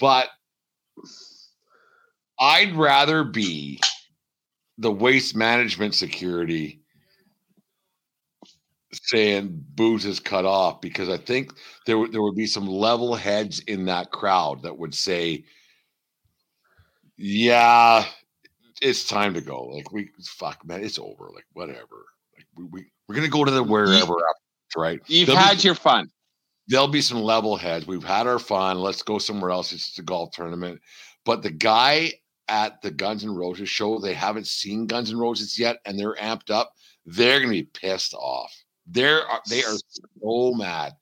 But 0.00 0.28
I'd 2.40 2.74
rather 2.74 3.24
be 3.24 3.80
the 4.78 4.90
waste 4.90 5.36
management 5.36 5.94
security 5.94 6.80
saying 8.92 9.64
booze 9.74 10.04
is 10.04 10.20
cut 10.20 10.44
off 10.44 10.80
because 10.80 11.08
I 11.08 11.16
think 11.16 11.52
there 11.86 12.06
there 12.08 12.22
would 12.22 12.36
be 12.36 12.46
some 12.46 12.66
level 12.66 13.14
heads 13.14 13.60
in 13.60 13.84
that 13.86 14.10
crowd 14.10 14.62
that 14.62 14.78
would 14.78 14.94
say, 14.94 15.44
"Yeah, 17.16 18.04
it's 18.82 19.06
time 19.06 19.34
to 19.34 19.40
go. 19.40 19.64
Like 19.66 19.92
we 19.92 20.10
fuck, 20.24 20.64
man, 20.66 20.82
it's 20.84 20.98
over. 20.98 21.30
Like 21.34 21.46
whatever. 21.52 22.04
Like 22.36 22.46
we, 22.56 22.64
we 22.64 22.86
we're 23.08 23.14
gonna 23.14 23.28
go 23.28 23.44
to 23.44 23.50
the 23.50 23.62
wherever 23.62 23.92
after, 24.14 24.78
right? 24.80 25.00
You've 25.06 25.26
There'll 25.28 25.40
had 25.40 25.58
some- 25.60 25.68
your 25.68 25.74
fun. 25.74 26.10
there'll 26.68 26.88
be 26.88 27.00
some 27.02 27.20
level 27.22 27.56
heads. 27.56 27.86
We've 27.86 28.02
had 28.04 28.26
our 28.26 28.38
fun. 28.38 28.78
Let's 28.78 29.02
go 29.02 29.18
somewhere 29.18 29.50
else. 29.50 29.72
It's 29.72 29.98
a 29.98 30.02
golf 30.02 30.32
tournament. 30.32 30.80
But 31.24 31.42
the 31.42 31.50
guy 31.50 32.12
at 32.48 32.82
the 32.82 32.90
Guns 32.90 33.24
N' 33.24 33.34
Roses 33.34 33.68
show, 33.70 33.98
they 33.98 34.12
haven't 34.14 34.46
seen 34.46 34.86
Guns 34.86 35.10
N' 35.10 35.16
Roses 35.18 35.58
yet, 35.58 35.78
and 35.86 35.98
they're 35.98 36.14
amped 36.16 36.50
up. 36.50 36.72
They're 37.06 37.38
gonna 37.40 37.50
be 37.52 37.62
pissed 37.64 38.14
off. 38.14 38.52
They're 38.86 39.22
uh, 39.30 39.38
they 39.48 39.62
are 39.64 39.76
so 40.20 40.52
mad. 40.54 40.92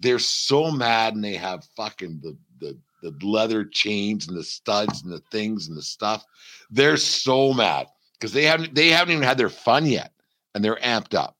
They're 0.00 0.18
so 0.18 0.70
mad, 0.70 1.14
and 1.14 1.22
they 1.24 1.34
have 1.34 1.64
fucking 1.76 2.20
the 2.22 2.36
the 2.58 2.78
the 3.02 3.14
leather 3.22 3.64
chains 3.64 4.28
and 4.28 4.36
the 4.36 4.44
studs 4.44 5.02
and 5.02 5.12
the 5.12 5.22
things 5.30 5.68
and 5.68 5.76
the 5.76 5.82
stuff. 5.82 6.24
They're 6.70 6.96
so 6.96 7.52
mad 7.52 7.86
because 8.14 8.32
they 8.32 8.44
haven't 8.44 8.74
they 8.74 8.88
haven't 8.88 9.12
even 9.12 9.24
had 9.24 9.38
their 9.38 9.48
fun 9.48 9.86
yet, 9.86 10.12
and 10.54 10.64
they're 10.64 10.76
amped 10.76 11.14
up. 11.14 11.36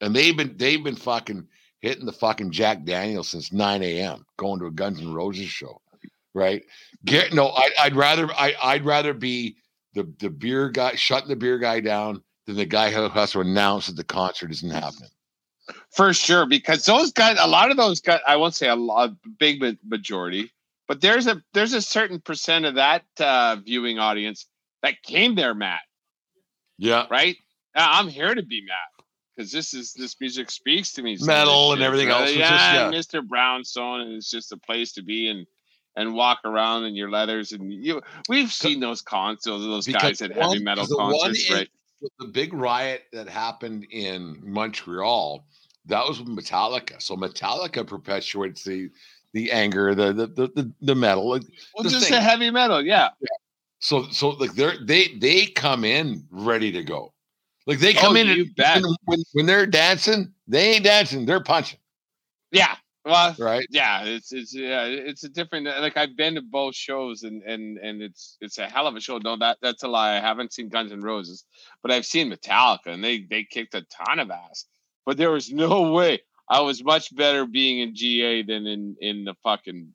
And 0.00 0.14
they've 0.14 0.36
been 0.36 0.56
they've 0.56 0.82
been 0.82 0.96
fucking 0.96 1.46
hitting 1.80 2.06
the 2.06 2.12
fucking 2.12 2.50
Jack 2.50 2.84
Daniels 2.84 3.28
since 3.28 3.52
9 3.52 3.82
a.m. 3.82 4.24
going 4.36 4.60
to 4.60 4.66
a 4.66 4.70
Guns 4.70 5.00
N' 5.00 5.14
Roses 5.14 5.48
show, 5.48 5.80
right? 6.34 6.62
Get 7.04 7.32
no, 7.32 7.48
I, 7.48 7.70
I'd 7.80 7.96
rather 7.96 8.30
I, 8.32 8.54
I'd 8.62 8.84
rather 8.84 9.14
be 9.14 9.56
the 9.94 10.12
the 10.18 10.30
beer 10.30 10.68
guy 10.68 10.94
shutting 10.94 11.28
the 11.28 11.36
beer 11.36 11.58
guy 11.58 11.80
down 11.80 12.22
than 12.46 12.56
the 12.56 12.66
guy 12.66 12.90
who 12.90 13.08
has 13.08 13.32
to 13.32 13.40
announce 13.40 13.86
that 13.86 13.96
the 13.96 14.04
concert 14.04 14.50
isn't 14.50 14.70
happening. 14.70 15.10
For 15.90 16.12
sure, 16.12 16.46
because 16.46 16.84
those 16.84 17.12
guys, 17.12 17.36
a 17.40 17.48
lot 17.48 17.70
of 17.70 17.76
those 17.76 18.00
guys, 18.00 18.20
I 18.26 18.36
won't 18.36 18.54
say 18.54 18.68
a 18.68 18.76
lot, 18.76 19.10
big 19.38 19.62
majority, 19.86 20.50
but 20.90 21.00
there's 21.00 21.28
a 21.28 21.40
there's 21.54 21.72
a 21.72 21.80
certain 21.80 22.18
percent 22.18 22.64
of 22.64 22.74
that 22.74 23.04
uh, 23.20 23.54
viewing 23.64 24.00
audience 24.00 24.46
that 24.82 25.00
came 25.04 25.36
there 25.36 25.54
Matt. 25.54 25.82
Yeah, 26.78 27.06
right? 27.08 27.36
I'm 27.76 28.08
here 28.08 28.34
to 28.34 28.42
be 28.42 28.64
mad 28.66 29.04
because 29.36 29.52
this 29.52 29.72
is 29.72 29.92
this 29.92 30.16
music 30.20 30.50
speaks 30.50 30.92
to 30.94 31.02
me. 31.02 31.16
so 31.16 31.26
Metal 31.26 31.74
and 31.74 31.80
everything 31.80 32.08
else 32.08 32.34
Yeah, 32.34 32.90
just- 32.90 33.12
Mr. 33.12 33.24
Brownstone, 33.24 34.00
and 34.00 34.14
it's 34.14 34.28
just 34.28 34.50
a 34.50 34.56
place 34.56 34.90
to 34.94 35.02
be 35.04 35.28
and 35.28 35.46
and 35.94 36.12
walk 36.12 36.40
around 36.44 36.86
in 36.86 36.96
your 36.96 37.08
leathers 37.08 37.52
and 37.52 37.72
you. 37.72 38.02
We've 38.28 38.50
seen 38.50 38.80
those 38.80 39.00
concerts, 39.00 39.44
those 39.44 39.86
guys 39.86 40.20
at 40.22 40.32
heavy 40.32 40.58
metal 40.58 40.88
concerts, 40.88 41.48
in- 41.50 41.54
right? 41.54 41.68
the 42.18 42.26
big 42.26 42.52
riot 42.52 43.04
that 43.12 43.28
happened 43.28 43.86
in 43.92 44.40
Montreal, 44.42 45.46
that 45.86 46.04
was 46.04 46.20
Metallica. 46.22 47.00
So 47.00 47.14
Metallica 47.14 47.86
perpetuates 47.86 48.64
the 48.64 48.90
the 49.32 49.52
anger, 49.52 49.94
the 49.94 50.12
the 50.12 50.26
the 50.26 50.46
the, 50.48 50.72
the 50.80 50.94
metal. 50.94 51.28
Well, 51.28 51.40
the 51.82 51.88
just 51.88 52.08
thing. 52.08 52.14
a 52.14 52.20
heavy 52.20 52.50
metal, 52.50 52.84
yeah. 52.84 53.10
So 53.78 54.08
so 54.10 54.30
like 54.30 54.52
they're 54.54 54.74
they 54.84 55.08
they 55.18 55.46
come 55.46 55.84
in 55.84 56.26
ready 56.30 56.72
to 56.72 56.82
go. 56.82 57.12
Like 57.66 57.78
they 57.78 57.92
come 57.94 58.16
Oh, 58.16 58.20
in 58.20 58.28
and 58.28 58.50
when, 58.56 58.94
when 59.04 59.22
when 59.32 59.46
they're 59.46 59.66
dancing, 59.66 60.32
they 60.48 60.74
ain't 60.74 60.84
dancing, 60.84 61.26
they're 61.26 61.42
punching, 61.42 61.78
Yeah. 62.52 62.76
Well, 63.04 63.34
right? 63.38 63.66
yeah, 63.70 64.04
it's 64.04 64.30
it's 64.32 64.54
yeah, 64.54 64.84
it's 64.84 65.24
a 65.24 65.28
different 65.30 65.66
uh, 65.66 65.78
like 65.80 65.96
I've 65.96 66.16
been 66.16 66.34
to 66.34 66.42
both 66.42 66.74
shows 66.74 67.22
and 67.22 67.42
and 67.44 67.78
and 67.78 68.02
it's 68.02 68.36
it's 68.42 68.58
a 68.58 68.66
hell 68.66 68.86
of 68.86 68.94
a 68.94 69.00
show. 69.00 69.16
No, 69.18 69.36
that 69.38 69.56
that's 69.62 69.82
a 69.82 69.88
lie. 69.88 70.16
I 70.16 70.20
haven't 70.20 70.52
seen 70.52 70.68
Guns 70.68 70.92
N' 70.92 71.00
Roses, 71.00 71.44
but 71.82 71.90
I've 71.90 72.04
seen 72.04 72.30
Metallica 72.30 72.88
and 72.88 73.02
they 73.02 73.20
they 73.30 73.44
kicked 73.44 73.74
a 73.74 73.82
ton 73.82 74.18
of 74.18 74.30
ass. 74.30 74.66
But 75.06 75.16
there 75.16 75.30
was 75.30 75.50
no 75.50 75.90
way 75.96 76.20
I 76.50 76.60
was 76.60 76.82
much 76.82 77.14
better 77.14 77.46
being 77.46 77.78
in 77.80 77.94
GA 77.94 78.42
than 78.42 78.66
in 78.66 78.96
in 79.00 79.24
the 79.24 79.34
fucking 79.42 79.94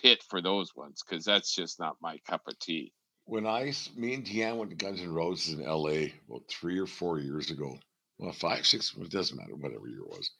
pit 0.00 0.22
for 0.28 0.40
those 0.40 0.74
ones 0.74 1.02
because 1.06 1.24
that's 1.24 1.54
just 1.54 1.78
not 1.78 1.96
my 2.00 2.18
cup 2.28 2.42
of 2.48 2.58
tea. 2.58 2.92
When 3.26 3.46
I, 3.46 3.72
me 3.96 4.14
and 4.14 4.24
Deanne 4.24 4.56
went 4.56 4.70
to 4.70 4.76
Guns 4.76 5.00
N' 5.00 5.12
Roses 5.12 5.54
in 5.58 5.64
LA 5.64 6.08
about 6.28 6.42
three 6.50 6.78
or 6.78 6.86
four 6.86 7.18
years 7.20 7.50
ago. 7.50 7.78
Well, 8.18 8.32
five, 8.32 8.66
six, 8.66 8.94
it 9.00 9.10
doesn't 9.10 9.36
matter, 9.36 9.54
whatever 9.56 9.88
year 9.88 10.00
it 10.00 10.08
was. 10.08 10.30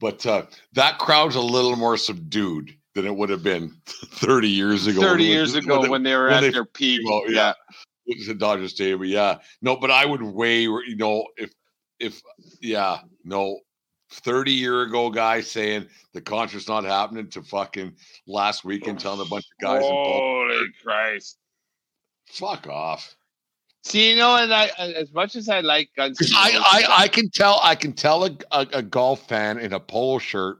But 0.00 0.24
uh, 0.26 0.42
that 0.74 0.98
crowd's 0.98 1.34
a 1.36 1.40
little 1.40 1.76
more 1.76 1.96
subdued 1.96 2.70
than 2.94 3.04
it 3.06 3.14
would 3.14 3.30
have 3.30 3.42
been 3.42 3.74
30 3.86 4.48
years 4.48 4.86
ago. 4.86 5.00
Thirty 5.00 5.24
when- 5.24 5.32
years 5.32 5.54
ago 5.54 5.80
when 5.80 5.90
when, 5.90 6.02
they- 6.02 6.10
they 6.10 6.16
were 6.16 6.24
when 6.26 6.34
at 6.34 6.40
they 6.40 6.50
their 6.50 6.64
peak, 6.64 7.00
Well, 7.04 7.24
yeah. 7.30 7.32
yeah. 7.36 7.52
it 8.06 8.18
was 8.18 8.28
at 8.28 8.38
Dodger 8.38 8.68
Stadium. 8.68 9.04
Yeah, 9.04 9.38
no, 9.60 9.76
but 9.76 9.90
I 9.90 10.04
would 10.06 10.22
weigh, 10.22 10.62
you 10.62 10.96
know, 10.96 11.26
if 11.36 11.52
if 11.98 12.22
yeah, 12.62 12.98
no, 13.24 13.58
thirty 14.10 14.52
year 14.52 14.82
ago 14.82 15.10
guy 15.10 15.40
saying 15.40 15.86
the 16.12 16.20
concert's 16.20 16.68
not 16.68 16.84
happening 16.84 17.28
to 17.28 17.42
fucking 17.42 17.92
last 18.26 18.64
weekend 18.64 19.00
telling 19.00 19.20
a 19.20 19.28
bunch 19.28 19.44
of 19.44 19.64
guys, 19.64 19.82
in 19.82 19.90
Paul, 19.90 20.46
Holy 20.48 20.66
Christ! 20.82 21.38
fuck 22.26 22.66
off. 22.68 23.16
See, 23.82 24.10
you 24.10 24.16
know, 24.16 24.36
and 24.36 24.52
I 24.52 24.70
as 24.78 25.12
much 25.12 25.36
as 25.36 25.48
I 25.48 25.60
like 25.60 25.90
Guns 25.96 26.20
N' 26.20 26.28
I, 26.34 26.58
I 26.58 27.02
I 27.04 27.08
can 27.08 27.30
tell 27.30 27.60
I 27.62 27.74
can 27.74 27.92
tell 27.92 28.24
a, 28.24 28.36
a, 28.52 28.66
a 28.74 28.82
golf 28.82 29.26
fan 29.26 29.58
in 29.58 29.72
a 29.72 29.80
polo 29.80 30.18
shirt 30.18 30.58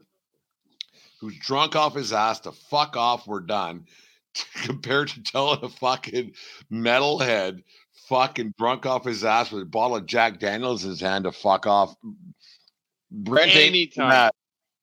who's 1.21 1.37
drunk 1.39 1.77
off 1.77 1.95
his 1.95 2.13
ass 2.13 2.41
to 2.41 2.53
fuck 2.53 2.97
off. 2.97 3.27
We're 3.27 3.41
done. 3.41 3.85
Compared 4.63 5.09
to 5.09 5.23
telling 5.23 5.63
a 5.63 5.69
fucking 5.69 6.33
metalhead 6.73 7.63
fucking 8.09 8.55
drunk 8.59 8.87
off 8.87 9.05
his 9.05 9.25
ass 9.25 9.53
with 9.53 9.63
a 9.63 9.67
bottle 9.67 9.97
of 9.97 10.07
Jack 10.07 10.41
Daniels 10.41 10.85
in 10.85 10.91
his 10.91 11.01
hand 11.01 11.25
to 11.25 11.33
fuck 11.33 11.67
off. 11.67 11.95
Brent 13.11 13.55
ain't 13.55 13.55
doing 13.55 13.69
Anytime. 13.69 14.11
that. 14.11 14.35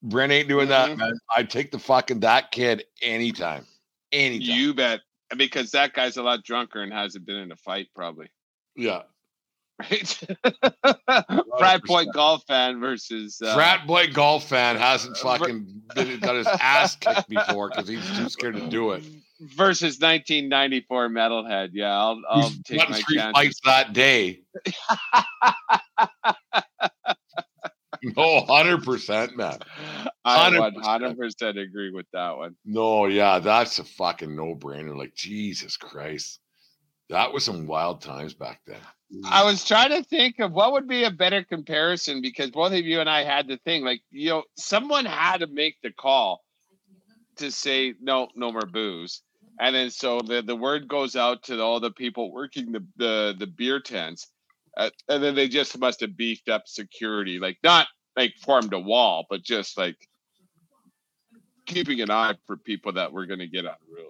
Brent 0.04 0.32
ain't 0.32 0.48
doing 0.48 0.68
that, 0.70 0.92
Mhm. 0.92 0.98
man. 0.98 1.20
I'd 1.36 1.50
take 1.50 1.72
the 1.72 1.80
fucking 1.80 2.20
that 2.22 2.52
kid 2.52 2.86
anytime. 3.02 3.66
Anytime. 4.12 4.58
You 4.58 4.74
bet. 4.74 5.02
Because 5.36 5.72
that 5.72 5.94
guy's 5.94 6.18
a 6.18 6.24
lot 6.24 6.44
drunker 6.44 6.82
and 6.82 6.94
hasn't 6.94 7.26
been 7.26 7.36
in 7.38 7.52
a 7.52 7.58
fight, 7.58 7.88
probably. 7.96 8.30
yeah. 8.76 9.04
Right? 9.80 10.08
Frat 11.60 11.84
boy 11.84 12.06
golf 12.06 12.44
fan 12.48 12.80
versus 12.80 13.40
uh, 13.46 13.54
Frat 13.54 13.86
boy 13.86 14.08
golf 14.12 14.50
fan 14.50 14.76
hasn't 14.76 15.18
uh, 15.18 15.38
fucking 15.38 15.82
been, 15.94 16.20
got 16.20 16.36
his 16.36 16.48
ass 16.48 16.96
kicked 16.96 17.30
before 17.30 17.70
because 17.70 17.88
he's 17.88 18.04
too 18.18 18.28
scared 18.28 18.56
to 18.56 18.68
do 18.70 18.94
it. 18.94 19.04
versus 19.40 20.00
1994 20.00 21.10
metalhead. 21.10 21.70
Yeah, 21.74 21.96
I'll 21.96 22.20
I'll 22.28 22.50
take 22.66 22.90
my 22.90 23.00
three 23.02 23.18
chances. 23.18 23.34
fights 23.36 23.60
that 23.66 23.94
day. 23.94 24.42
no, 28.18 28.42
hundred 28.46 28.84
percent, 28.84 29.38
man. 29.38 29.60
I 30.26 30.50
100%. 30.50 30.74
100 30.76 31.18
percent 31.18 31.58
agree 31.58 31.92
with 31.92 32.06
that 32.14 32.38
one. 32.38 32.56
No, 32.66 33.06
yeah, 33.06 33.40
that's 33.40 33.80
a 33.80 33.84
fucking 33.84 34.36
no 34.36 34.56
brainer. 34.56 34.96
Like 34.98 35.16
Jesus 35.16 35.78
Christ, 35.78 36.40
that 37.10 37.32
was 37.34 37.46
some 37.46 37.68
wild 37.68 38.02
times 38.02 38.34
back 38.34 38.62
then. 38.66 38.80
I 39.26 39.44
was 39.44 39.64
trying 39.64 39.92
to 39.92 40.04
think 40.04 40.40
of 40.40 40.52
what 40.52 40.74
would 40.74 40.88
be 40.88 41.06
a 41.06 41.12
better 41.12 41.44
comparison 41.44 42.22
because 42.22 42.52
both 42.52 42.74
of 42.74 42.86
you 42.86 43.00
and 43.00 43.10
I 43.10 43.24
had 43.24 43.48
the 43.48 43.58
thing 43.58 43.84
like 43.84 44.02
you 44.12 44.30
know 44.30 44.44
someone 44.58 45.06
had 45.06 45.38
to 45.38 45.48
make 45.48 45.76
the 45.82 45.92
call 45.92 46.44
to 47.38 47.52
say 47.52 47.94
no 48.02 48.28
no 48.36 48.52
more 48.52 48.66
booze 48.66 49.22
and 49.60 49.76
then 49.76 49.90
so 49.90 50.20
the 50.20 50.42
the 50.42 50.56
word 50.56 50.88
goes 50.88 51.16
out 51.16 51.44
to 51.44 51.62
all 51.62 51.80
the 51.80 51.92
people 51.92 52.34
working 52.34 52.72
the 52.72 52.86
the, 52.98 53.36
the 53.40 53.48
beer 53.48 53.80
tents 53.80 54.28
uh, 54.78 54.90
and 55.10 55.22
then 55.22 55.36
they 55.36 55.48
just 55.48 55.78
must 55.78 56.00
have 56.00 56.16
beefed 56.16 56.50
up 56.50 56.64
security 56.68 57.40
like 57.40 57.58
not 57.64 57.88
like 58.16 58.34
formed 58.42 58.74
a 58.74 58.80
wall 58.80 59.26
but 59.30 59.44
just 59.44 59.78
like 59.78 59.98
keeping 61.68 62.02
an 62.02 62.10
eye 62.10 62.34
for 62.48 62.58
people 62.58 62.94
that 62.94 63.12
were 63.12 63.28
going 63.28 63.40
to 63.40 63.48
get 63.48 63.66
unruly. 63.66 64.10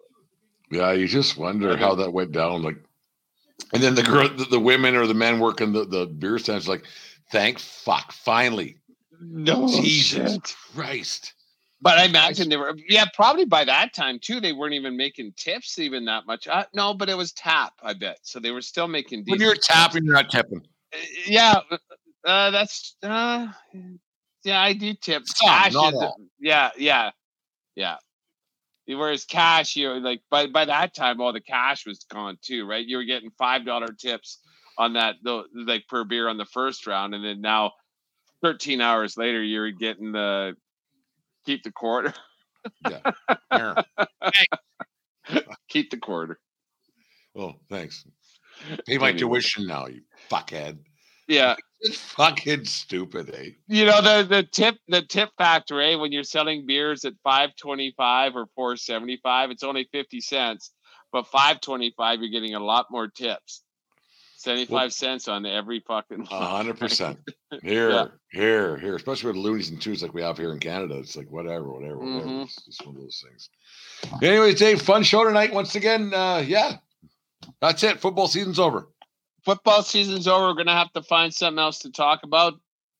Yeah, 0.72 0.94
you 0.94 1.07
just 1.07 1.38
wonder 1.38 1.76
how 1.76 1.95
that 1.95 2.14
went 2.14 2.31
down. 2.31 2.61
Like, 2.61 2.77
and 3.73 3.84
then 3.84 3.95
the 3.95 4.03
girl, 4.03 4.30
the, 4.30 4.45
the 4.45 4.60
women 4.60 4.95
or 4.95 5.07
the 5.07 5.14
men 5.14 5.39
working 5.39 5.73
the, 5.73 5.85
the 5.85 6.06
beer 6.06 6.39
stands, 6.39 6.68
like, 6.68 6.85
thank 7.31 7.60
fuck, 7.60 8.11
finally, 8.11 8.77
No 9.19 9.68
Jesus 9.68 10.34
shit. 10.34 10.56
Christ. 10.76 11.34
But 11.79 11.99
I 11.99 12.05
imagine 12.05 12.49
they 12.49 12.57
were, 12.57 12.75
yeah, 12.89 13.05
probably 13.13 13.45
by 13.45 13.63
that 13.65 13.93
time 13.93 14.17
too. 14.19 14.39
They 14.39 14.51
weren't 14.51 14.73
even 14.73 14.97
making 14.97 15.33
tips 15.37 15.77
even 15.77 16.05
that 16.05 16.25
much. 16.25 16.47
Uh, 16.47 16.65
no, 16.73 16.93
but 16.93 17.07
it 17.07 17.15
was 17.15 17.31
tap, 17.33 17.73
I 17.83 17.93
bet. 17.93 18.17
So 18.23 18.39
they 18.39 18.51
were 18.51 18.61
still 18.61 18.87
making. 18.87 19.25
When 19.27 19.39
you're 19.39 19.55
tapping, 19.55 20.03
you're 20.03 20.15
not 20.15 20.29
tipping. 20.31 20.61
Uh, 20.93 20.97
yeah, 21.27 21.59
uh, 22.25 22.49
that's 22.49 22.95
uh, 23.03 23.47
yeah, 24.43 24.59
I 24.59 24.73
do 24.73 24.93
tip. 24.95 25.23
Some, 25.27 25.49
Cash 25.49 25.73
not 25.73 25.93
is- 25.93 25.99
all. 25.99 26.17
yeah, 26.39 26.71
yeah, 26.77 27.11
yeah. 27.75 27.97
Whereas 28.87 29.25
cash, 29.25 29.75
you 29.75 29.87
know, 29.87 29.95
like 29.97 30.21
by 30.31 30.47
by 30.47 30.65
that 30.65 30.95
time, 30.95 31.21
all 31.21 31.33
the 31.33 31.41
cash 31.41 31.85
was 31.85 32.05
gone 32.09 32.37
too, 32.41 32.65
right? 32.65 32.85
You 32.85 32.97
were 32.97 33.03
getting 33.03 33.29
five 33.37 33.65
dollar 33.65 33.89
tips 33.89 34.39
on 34.77 34.93
that, 34.93 35.15
though, 35.23 35.43
like 35.53 35.85
per 35.87 36.05
beer 36.05 36.27
on 36.29 36.37
the 36.37 36.45
first 36.45 36.87
round, 36.87 37.13
and 37.13 37.23
then 37.23 37.41
now, 37.41 37.73
thirteen 38.41 38.79
hours 38.81 39.17
later, 39.17 39.43
you're 39.43 39.71
getting 39.71 40.11
the 40.11 40.55
keep 41.48 41.64
the 41.64 41.72
quarter, 41.72 42.14
Yeah. 42.88 43.02
keep 45.69 45.90
the 45.90 45.98
quarter. 45.98 46.40
oh, 47.38 47.56
thanks. 47.69 48.06
Pay 48.86 48.98
my 48.98 49.10
Anyway. 49.10 49.14
tuition 49.14 49.65
now, 49.68 49.88
you 49.88 50.02
fuckhead. 50.30 50.78
Yeah, 51.28 51.56
It's 51.82 51.98
fucking 52.19 52.65
stupid, 52.65 53.34
eh? 53.36 53.49
you 53.68 53.86
know 53.86 54.02
the 54.02 54.24
the 54.28 54.44
tip 54.44 54.76
the 54.88 55.02
tip 55.02 55.30
factor, 55.38 55.82
eh? 55.82 55.95
When 55.95 56.11
you're 56.11 56.24
selling 56.24 56.65
beers 56.65 57.06
at 57.06 57.14
five 57.24 57.52
twenty 57.56 57.94
five 57.98 58.36
or 58.36 58.48
four 58.56 58.76
seventy 58.78 59.19
five, 59.24 59.52
it's 59.52 59.64
only 59.64 59.88
fifty 59.91 60.19
cents, 60.22 60.72
but 61.11 61.28
five 61.28 61.61
twenty 61.61 61.94
five, 61.98 62.19
you're 62.22 62.30
getting 62.32 62.56
a 62.56 62.60
lot 62.64 62.88
more 62.91 63.07
tips. 63.07 63.64
Seventy 64.39 64.65
five 64.65 64.93
cents 64.93 65.27
on 65.27 65.47
every 65.47 65.80
fucking. 65.80 66.26
Hundred 66.30 66.77
percent. 66.80 67.18
Here, 67.64 67.89
Yeah. 67.89 68.05
here, 68.31 68.77
here. 68.77 68.95
Especially 68.95 69.30
with 69.31 69.35
loonies 69.38 69.69
and 69.72 69.81
twos 69.81 70.03
like 70.03 70.14
we 70.14 70.22
have 70.22 70.38
here 70.38 70.51
in 70.53 70.59
Canada. 70.59 70.95
It's 70.99 71.15
like 71.15 71.31
whatever, 71.31 71.72
whatever, 71.72 71.97
whatever. 71.97 72.26
Mhm. 72.27 72.43
It's 72.43 72.64
just 72.65 72.85
one 72.85 72.95
of 72.97 73.01
those 73.01 73.23
things. 73.26 73.49
Anyways, 74.22 74.59
Dave, 74.59 74.80
fun 74.81 75.01
show 75.01 75.23
tonight. 75.23 75.51
Once 75.53 75.73
again, 75.73 76.14
uh, 76.14 76.43
yeah. 76.45 76.77
That's 77.61 77.81
it. 77.84 77.99
Football 77.99 78.27
season's 78.27 78.59
over. 78.59 78.89
Football 79.43 79.81
season's 79.81 80.27
over. 80.27 80.47
We're 80.49 80.53
gonna 80.53 80.76
have 80.77 80.93
to 80.93 81.01
find 81.01 81.34
something 81.34 81.57
else 81.59 81.80
to 81.80 81.91
talk 81.91 82.19
about. 82.23 82.53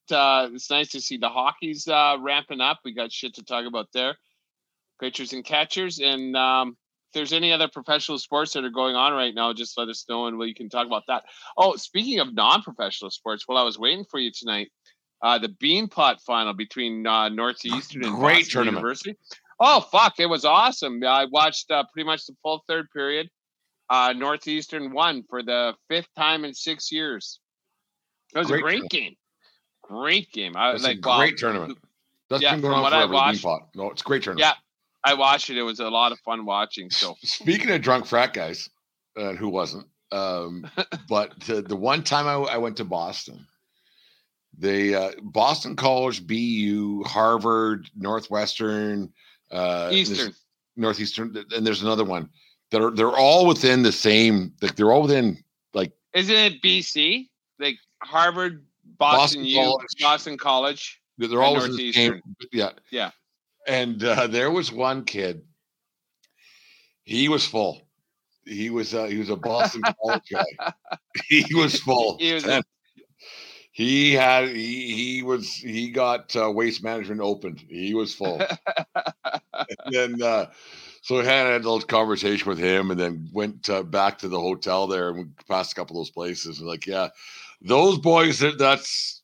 Uh, 0.09 0.49
it's 0.53 0.72
nice 0.72 0.89
to 0.93 1.01
see 1.01 1.18
the 1.18 1.30
hockey's 1.30 1.88
uh, 1.88 2.18
ramping 2.19 2.61
up. 2.61 2.80
We 2.84 2.93
got 2.93 3.11
shit 3.11 3.35
to 3.35 3.43
talk 3.43 3.65
about 3.68 3.89
there. 3.93 4.18
Pitchers 4.99 5.34
and 5.34 5.45
catchers, 5.45 5.99
and 5.99 6.35
um, 6.35 6.77
if 7.07 7.13
there's 7.13 7.34
any 7.34 7.51
other 7.53 7.67
professional 7.67 8.17
sports 8.19 8.53
that 8.53 8.65
are 8.65 8.69
going 8.69 8.95
on 8.95 9.13
right 9.13 9.34
now, 9.34 9.53
just 9.53 9.77
let 9.77 9.88
us 9.88 10.05
know 10.09 10.27
and 10.27 10.38
we 10.38 10.53
can 10.53 10.69
talk 10.69 10.85
about 10.88 11.03
that. 11.07 11.23
Oh, 11.57 11.75
speaking 11.75 12.19
of 12.19 12.34
non-professional 12.34 13.11
sports, 13.11 13.43
while 13.47 13.57
I 13.57 13.63
was 13.63 13.79
waiting 13.79 14.05
for 14.09 14.19
you 14.19 14.31
tonight, 14.31 14.69
uh, 15.21 15.38
the 15.39 15.47
Beanpot 15.49 16.21
final 16.25 16.53
between 16.53 17.07
uh, 17.07 17.29
Northeastern 17.29 18.03
and 18.03 18.13
Great 18.15 18.34
Boston 18.39 18.51
tournament. 18.51 18.77
University. 18.77 19.15
Oh 19.59 19.81
fuck, 19.81 20.19
it 20.19 20.27
was 20.27 20.45
awesome. 20.45 21.01
I 21.03 21.25
watched 21.25 21.71
uh, 21.71 21.84
pretty 21.91 22.05
much 22.05 22.25
the 22.27 22.35
full 22.43 22.63
third 22.67 22.88
period. 22.91 23.29
Uh, 23.89 24.13
Northeastern 24.15 24.91
won 24.93 25.23
for 25.29 25.41
the 25.41 25.73
fifth 25.89 26.09
time 26.15 26.45
in 26.45 26.53
six 26.53 26.91
years. 26.91 27.39
It 28.35 28.39
was 28.39 28.47
Great 28.47 28.59
a 28.59 28.61
great 28.61 28.71
tournament. 28.73 28.91
game. 28.91 29.15
Great 29.81 30.31
game. 30.34 30.57
I 30.57 30.73
was 30.73 30.84
like 30.84 31.03
wow, 31.03 31.17
great 31.19 31.38
tournament. 31.38 31.77
That's 32.29 32.43
yeah, 32.43 32.51
been 32.51 32.61
going 32.61 32.73
on 32.75 32.91
forever. 32.91 33.13
watched- 33.13 33.43
Beanpot. 33.43 33.59
No, 33.73 33.89
it's 33.91 34.01
a 34.01 34.03
great 34.03 34.21
tournament. 34.23 34.45
Yeah. 34.45 34.53
I 35.03 35.14
watched 35.14 35.49
it. 35.49 35.57
It 35.57 35.64
was 35.64 35.80
a 35.80 35.90
lot 35.90 36.11
of 36.11 36.19
fun 36.19 36.45
watching. 36.45 36.90
So 36.90 37.15
Speaking 37.24 37.69
of 37.72 37.82
drunk 37.82 38.06
frat 38.06 38.34
guys, 38.34 38.69
uh, 39.15 39.34
who 39.34 39.49
wasn't? 39.49 39.88
Um, 40.11 40.69
but 41.10 41.40
the, 41.41 41.61
the 41.61 41.76
one 41.76 42.03
time 42.03 42.28
I, 42.28 42.53
I 42.53 42.57
went 42.57 42.78
to 42.78 42.86
Boston, 42.86 43.45
the 44.57 44.95
uh, 44.95 45.11
Boston 45.22 45.76
College, 45.76 46.26
BU, 46.26 47.03
Harvard, 47.06 47.90
Northwestern, 47.95 49.11
uh, 49.52 49.90
Eastern. 49.91 50.34
Northeastern, 50.76 51.36
and 51.56 51.65
there's 51.65 51.82
another 51.82 52.03
one. 52.03 52.30
that 52.72 52.82
are 52.82 52.91
they're 52.91 53.15
all 53.15 53.48
within 53.48 53.84
the 53.84 53.91
same. 53.91 54.53
Like 54.61 54.76
they're 54.76 54.91
all 54.91 55.03
within 55.03 55.44
like 55.74 55.91
Isn't 56.14 56.36
it 56.36 56.61
BC? 56.61 57.30
Like 57.60 57.78
Harvard, 58.02 58.65
Boston, 58.98 59.41
Boston 59.41 59.45
U, 59.45 59.57
College. 59.57 59.88
Boston 60.02 60.38
College. 60.38 61.02
They're 61.18 61.41
At 61.41 61.45
always 61.45 61.65
in 61.65 61.76
the 61.76 61.91
same. 61.91 62.22
Yeah. 62.52 62.72
Yeah. 62.91 63.11
And 63.68 64.03
uh, 64.03 64.27
there 64.27 64.49
was 64.52 64.72
one 64.72 65.03
kid. 65.06 65.44
He 67.03 67.30
was 67.30 67.45
full. 67.45 67.88
He 68.45 68.69
was 68.69 68.94
uh, 68.94 69.06
he 69.06 69.18
was 69.18 69.30
a 69.30 69.35
Boston 69.35 69.84
College 70.03 70.23
guy. 70.31 70.45
He 71.27 71.45
was 71.53 71.80
full. 71.80 72.18
He 72.19 72.34
was 72.34 72.45
And 72.45 72.64
he 73.72 74.14
had 74.14 74.49
he 74.49 74.95
he 75.15 75.23
was 75.23 75.53
he 75.53 75.91
got 75.91 76.35
uh, 76.35 76.52
waste 76.52 76.84
management 76.84 77.22
opened. 77.22 77.64
He 77.69 77.94
was 77.94 78.14
full. 78.14 78.41
and 79.69 79.77
then 79.91 80.22
uh, 80.22 80.48
so 81.02 81.19
I 81.19 81.23
had 81.23 81.48
a 81.48 81.56
little 81.56 81.81
conversation 81.81 82.49
with 82.49 82.60
him, 82.60 82.91
and 82.91 82.99
then 82.99 83.30
went 83.34 83.69
uh, 83.69 83.84
back 83.84 84.18
to 84.19 84.27
the 84.27 84.39
hotel 84.39 84.88
there 84.88 85.10
and 85.10 85.31
passed 85.48 85.72
a 85.73 85.76
couple 85.76 85.95
of 85.98 86.02
those 86.02 86.11
places. 86.11 86.60
And 86.60 86.68
like, 86.68 86.85
yeah, 86.85 87.10
those 87.61 87.98
boys. 87.99 88.39
that- 88.39 88.57
That's 88.57 89.16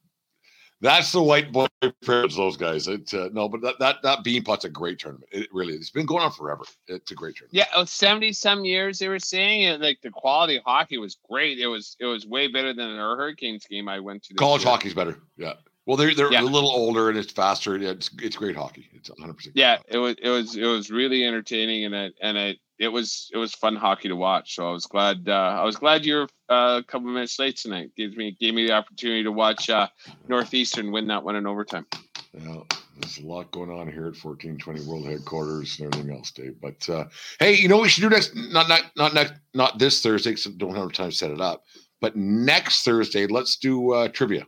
that's 0.84 1.14
the 1.14 1.24
white 1.24 1.52
boy 1.54 1.68
privilege. 2.04 2.36
Those 2.36 2.58
guys. 2.58 2.88
It 2.90 3.12
uh, 3.14 3.30
no, 3.32 3.48
but 3.48 3.62
that 3.62 3.80
that 3.80 4.02
that 4.04 4.24
bean 4.24 4.44
pot's 4.44 4.66
a 4.66 4.70
great 4.70 5.00
tournament. 5.00 5.30
It 5.32 5.48
really. 5.54 5.74
is. 5.74 5.80
It's 5.80 5.90
been 5.90 6.06
going 6.06 6.22
on 6.22 6.32
forever. 6.32 6.64
It's 6.88 7.10
a 7.10 7.16
great 7.16 7.38
tournament. 7.38 7.56
Yeah, 7.56 7.66
oh, 7.76 7.86
70 7.86 8.34
some 8.34 8.66
years 8.66 9.00
they 9.00 9.08
were 9.08 9.18
saying 9.18 9.62
it 9.62 9.82
like 9.82 10.02
the 10.02 10.12
quality 10.12 10.58
of 10.58 10.64
hockey 10.66 10.98
was 10.98 11.18
great. 11.30 11.58
It 11.58 11.68
was 11.68 11.96
it 12.00 12.06
was 12.06 12.28
way 12.28 12.50
better 12.50 12.74
than 12.74 13.00
our 13.00 13.16
Hurricanes 13.16 13.66
game 13.66 13.88
I 13.88 14.02
went 14.02 14.24
to. 14.24 14.34
College 14.36 14.64
year. 14.64 14.72
hockey's 14.72 14.94
better. 14.94 15.18
Yeah. 15.38 15.54
Well, 15.86 15.98
they're 15.98 16.16
they're 16.16 16.32
Yeah. 16.32 16.42
a 16.42 16.44
little 16.44 16.72
older 16.72 17.10
and 17.10 17.18
it's 17.18 17.32
faster. 17.34 17.78
Yeah, 17.78 17.90
it's 17.92 18.10
it's 18.22 18.36
great 18.36 18.56
hockey. 18.56 18.88
It's 18.94 19.10
100. 19.10 19.34
percent 19.34 19.56
Yeah, 19.58 19.78
it 19.88 19.98
was 19.98 20.16
it 20.22 20.30
was 20.30 20.56
it 20.56 20.66
was 20.66 20.90
really 20.90 21.26
entertaining 21.26 21.86
and 21.86 21.94
it 21.94 22.14
and 22.22 22.38
it 22.38 22.58
it 22.80 22.88
was 22.88 23.30
it 23.34 23.38
was 23.38 23.54
fun 23.54 23.76
hockey 23.76 24.08
to 24.08 24.16
watch. 24.16 24.56
So 24.56 24.68
I 24.68 24.72
was 24.72 24.86
glad 24.86 25.28
uh, 25.28 25.32
I 25.60 25.64
was 25.64 25.76
glad 25.76 26.06
you 26.06 26.16
were 26.16 26.28
uh, 26.50 26.80
a 26.80 26.84
couple 26.84 27.10
minutes 27.10 27.38
late 27.38 27.58
tonight. 27.58 27.92
Gives 27.98 28.16
me 28.16 28.36
gave 28.40 28.54
me 28.54 28.66
the 28.68 28.74
opportunity 28.74 29.24
to 29.24 29.32
watch 29.32 29.70
uh, 29.70 29.88
Northeastern 30.30 30.92
win 30.92 31.08
that 31.08 31.24
one 31.24 31.36
in 31.36 31.46
overtime. 31.46 31.86
Yeah, 32.34 32.62
there's 33.00 33.20
a 33.20 33.26
lot 33.28 33.52
going 33.52 33.70
on 33.70 33.88
here 33.92 34.08
at 34.08 34.16
1420 34.18 34.86
World 34.86 35.06
Headquarters 35.06 35.80
and 35.80 35.94
everything 35.94 36.16
else, 36.18 36.32
Dave. 36.32 36.56
But 36.62 36.90
uh, 36.90 37.06
hey, 37.40 37.56
you 37.56 37.68
know 37.68 37.76
what 37.76 37.84
we 37.84 37.90
should 37.90 38.02
do 38.02 38.10
next? 38.10 38.32
Not 38.36 38.68
not 38.70 38.84
not 38.96 39.14
next, 39.14 39.34
not 39.54 39.78
this 39.80 40.02
Thursday. 40.02 40.32
Because 40.32 40.46
don't 40.46 40.76
have 40.76 40.92
time 40.94 41.10
to 41.12 41.16
set 41.16 41.30
it 41.30 41.42
up. 41.42 41.64
But 42.02 42.16
next 42.16 42.84
Thursday, 42.84 43.28
let's 43.28 43.58
do 43.58 43.92
uh, 43.94 44.08
trivia. 44.08 44.48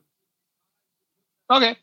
Okay, 1.50 1.78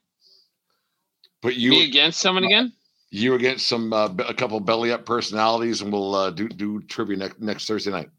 me 1.45 1.55
you 1.55 1.83
against 1.85 2.21
someone 2.21 2.45
again. 2.45 2.73
you 3.11 3.35
against 3.35 3.69
some 3.69 3.93
uh, 3.93 4.09
a 4.27 4.35
couple 4.35 4.59
belly 4.61 4.93
up 4.93 5.07
personalities, 5.07 5.83
and 5.83 5.93
we'll 5.93 6.15
uh, 6.15 6.31
do 6.31 6.49
do 6.49 6.81
trivia 6.83 7.17
next 7.17 7.41
next 7.41 7.67
Thursday 7.67 7.91
night. 7.91 8.11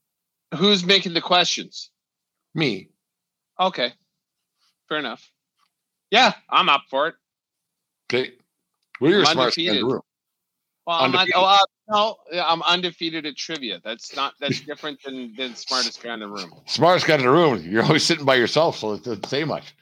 Who's 0.56 0.86
making 0.86 1.14
the 1.14 1.22
questions? 1.22 1.90
Me. 2.54 2.90
Okay, 3.60 3.94
fair 4.88 5.00
enough. 5.00 5.30
Yeah, 6.12 6.34
I'm 6.50 6.70
up 6.70 6.84
for 6.90 7.08
it. 7.08 7.16
Okay. 8.12 8.34
Well, 9.02 9.12
you're 9.12 9.26
smart 9.26 9.58
in 9.58 9.76
the 9.76 9.84
room. 9.84 10.02
Well, 10.86 11.00
I'm 11.00 11.12
not, 11.12 11.28
oh, 11.34 11.46
uh, 11.46 11.58
no, 11.90 12.42
I'm 12.42 12.62
undefeated 12.64 13.26
at 13.26 13.38
trivia. 13.38 13.80
That's 13.84 14.16
not 14.16 14.34
that's 14.40 14.60
different 14.62 15.02
than 15.04 15.34
than 15.36 15.56
smartest 15.56 16.04
guy 16.04 16.14
in 16.14 16.20
the 16.20 16.28
room. 16.28 16.52
Smartest 16.66 17.08
guy 17.08 17.16
in 17.16 17.22
the 17.22 17.30
room. 17.30 17.64
You're 17.64 17.84
always 17.84 18.04
sitting 18.04 18.26
by 18.26 18.36
yourself, 18.36 18.78
so 18.78 18.94
it 18.94 19.04
doesn't 19.04 19.26
say 19.28 19.44
much. 19.44 19.74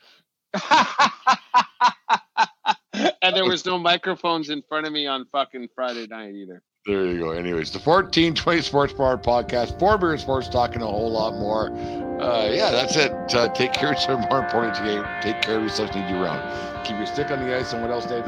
and 3.22 3.36
there 3.36 3.46
was 3.46 3.66
no 3.66 3.78
microphones 3.78 4.50
in 4.50 4.62
front 4.68 4.86
of 4.86 4.94
me 4.94 5.08
on 5.08 5.26
fucking 5.32 5.70
Friday 5.76 6.08
night 6.08 6.36
either. 6.36 6.62
There 6.86 7.06
you 7.06 7.20
go. 7.20 7.32
Anyways, 7.32 7.72
the 7.72 7.80
1420 7.80 8.62
Sports 8.62 8.94
Bar 8.94 9.18
podcast, 9.18 9.78
four 9.78 9.98
beer 10.00 10.18
sports 10.18 10.50
talking 10.50 10.82
a 10.82 10.88
whole 10.88 11.12
lot 11.12 11.34
more. 11.34 11.72
Uh, 12.20 12.50
yeah, 12.52 12.72
that's 12.72 12.96
it. 12.96 13.12
Uh, 13.36 13.50
take 13.50 13.74
care 13.74 13.90
of 13.90 13.96
yourself. 13.96 14.28
More 14.30 14.44
important 14.44 14.74
to 14.76 14.92
you, 14.92 15.06
take 15.22 15.42
care 15.44 15.58
of 15.58 15.64
yourself. 15.64 15.94
Need 15.94 16.10
you 16.10 16.22
around. 16.22 16.42
Keep 16.84 16.98
your 16.98 17.06
stick 17.06 17.30
on 17.30 17.40
the 17.40 17.56
ice. 17.56 17.74
And 17.74 17.84
what 17.84 17.92
else, 17.92 18.08
Dave? 18.08 18.26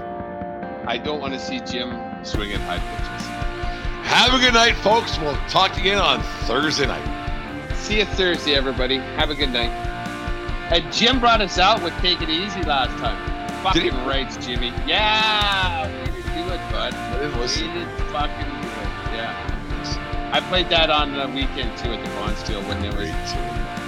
I 0.85 0.99
don't 1.03 1.19
want 1.19 1.33
to 1.33 1.39
see 1.39 1.59
Jim 1.61 1.99
swinging 2.23 2.59
high 2.59 2.77
pitches. 2.77 3.27
Have 4.07 4.33
a 4.33 4.37
good 4.37 4.53
night, 4.53 4.75
folks. 4.75 5.17
We'll 5.17 5.35
talk 5.47 5.75
again 5.77 5.97
on 5.97 6.21
Thursday 6.45 6.85
night. 6.85 7.75
See 7.75 7.97
you 7.97 8.05
Thursday, 8.05 8.53
everybody. 8.53 8.97
Have 8.97 9.31
a 9.31 9.35
good 9.35 9.51
night. 9.51 9.92
And 10.71 10.91
Jim 10.91 11.19
brought 11.19 11.41
us 11.41 11.59
out 11.59 11.83
with 11.83 11.93
Take 11.99 12.21
It 12.21 12.29
Easy 12.29 12.63
last 12.63 12.97
time. 12.99 13.19
Did 13.73 13.83
he? 13.83 13.89
Fucking 13.89 14.05
rights, 14.07 14.37
Jimmy. 14.45 14.69
Yeah, 14.87 15.87
way 15.87 16.05
to 16.05 16.11
do 16.11 16.51
it, 16.53 16.71
bud. 16.71 16.93
I 16.93 17.17
didn't 17.19 17.33
Way 17.35 17.39
listen. 17.41 17.73
to 17.73 17.85
fucking 18.11 18.61
do 18.61 18.67
it. 18.67 19.15
Yeah. 19.15 20.29
I 20.33 20.39
played 20.41 20.67
that 20.69 20.89
on 20.89 21.13
the 21.13 21.27
weekend 21.27 21.77
too 21.77 21.89
at 21.93 22.03
the 22.03 22.09
Bonspiel 22.11 22.67
when 22.67 22.81
they 22.81 22.89
were. 22.89 23.05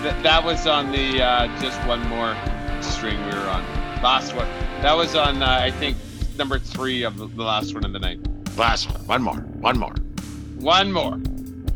Th- 0.03 0.23
that 0.23 0.43
was 0.45 0.67
on 0.67 0.91
the 0.91 1.21
uh, 1.23 1.47
just 1.59 1.79
one 1.87 2.07
more 2.07 2.35
string 2.81 3.17
we 3.25 3.31
were 3.31 3.49
on. 3.49 3.63
Last 4.03 4.35
one. 4.35 4.47
That 4.81 4.93
was 4.93 5.15
on 5.15 5.41
uh, 5.41 5.47
I 5.61 5.71
think 5.71 5.97
number 6.37 6.59
three 6.59 7.01
of 7.03 7.17
the, 7.17 7.25
the 7.27 7.41
last 7.43 7.73
one 7.73 7.83
of 7.83 7.93
the 7.93 7.99
night. 7.99 8.19
Last 8.57 8.91
one. 8.91 9.07
One 9.07 9.23
more. 9.23 9.37
One 9.59 9.79
more. 9.79 9.93
One 10.59 10.91
more. 10.91 11.17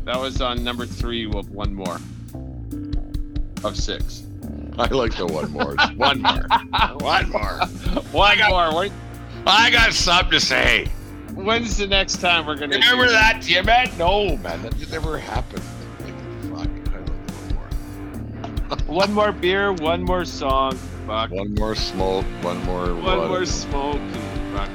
That 0.04 0.20
was 0.20 0.40
on 0.40 0.62
number 0.62 0.86
three 0.86 1.26
with 1.26 1.48
one 1.50 1.74
more 1.74 1.98
of 3.64 3.76
six. 3.76 4.22
I 4.78 4.86
like 4.88 5.16
the 5.16 5.26
one 5.26 5.50
more. 5.50 5.74
one 5.96 6.22
more. 6.22 6.46
One 7.00 7.30
more. 7.30 7.60
One 8.12 8.38
more. 8.48 8.74
When- 8.74 8.92
I 9.46 9.70
got 9.70 9.92
something 9.92 10.32
to 10.32 10.40
say. 10.40 10.86
When's 11.34 11.76
the 11.76 11.86
next 11.86 12.20
time 12.20 12.46
we're 12.46 12.56
gonna? 12.56 12.74
Remember 12.74 13.06
do 13.06 13.12
that, 13.12 13.40
Jim? 13.42 13.66
Man? 13.66 13.90
No, 13.98 14.36
man. 14.38 14.62
That 14.62 14.76
just 14.76 14.92
never 14.92 15.18
happened. 15.18 15.62
Like, 16.50 16.66
fuck. 16.68 16.94
I 16.94 16.98
like 16.98 17.08
one 17.08 17.54
more. 17.54 18.76
One 18.96 19.12
more 19.12 19.32
beer. 19.32 19.72
One 19.72 20.02
more 20.02 20.24
song. 20.24 20.72
Fuck. 21.06 21.30
One 21.30 21.54
more 21.54 21.74
smoke. 21.74 22.24
One 22.42 22.62
more. 22.64 22.94
One 22.94 23.28
more 23.28 23.46
smoke. 23.46 24.00
Fuck. 24.52 24.68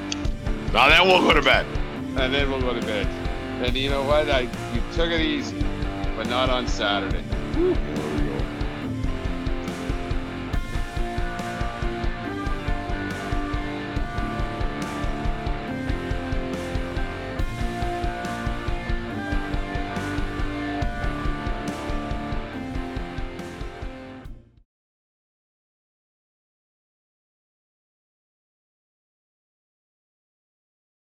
Now 0.73 0.89
then 0.89 1.07
we'll 1.07 1.21
go 1.21 1.33
to 1.33 1.41
bed. 1.41 1.65
And 2.17 2.33
then 2.33 2.49
we'll 2.49 2.61
go 2.61 2.73
to 2.73 2.85
bed. 2.85 3.05
And 3.63 3.75
you 3.75 3.89
know 3.89 4.03
what? 4.03 4.29
I 4.29 4.41
you 4.41 4.81
took 4.93 5.11
it 5.11 5.21
easy, 5.21 5.59
but 6.17 6.27
not 6.27 6.49
on 6.49 6.67
Saturday. 6.67 7.23
You 7.55 7.73
know, 7.73 8.14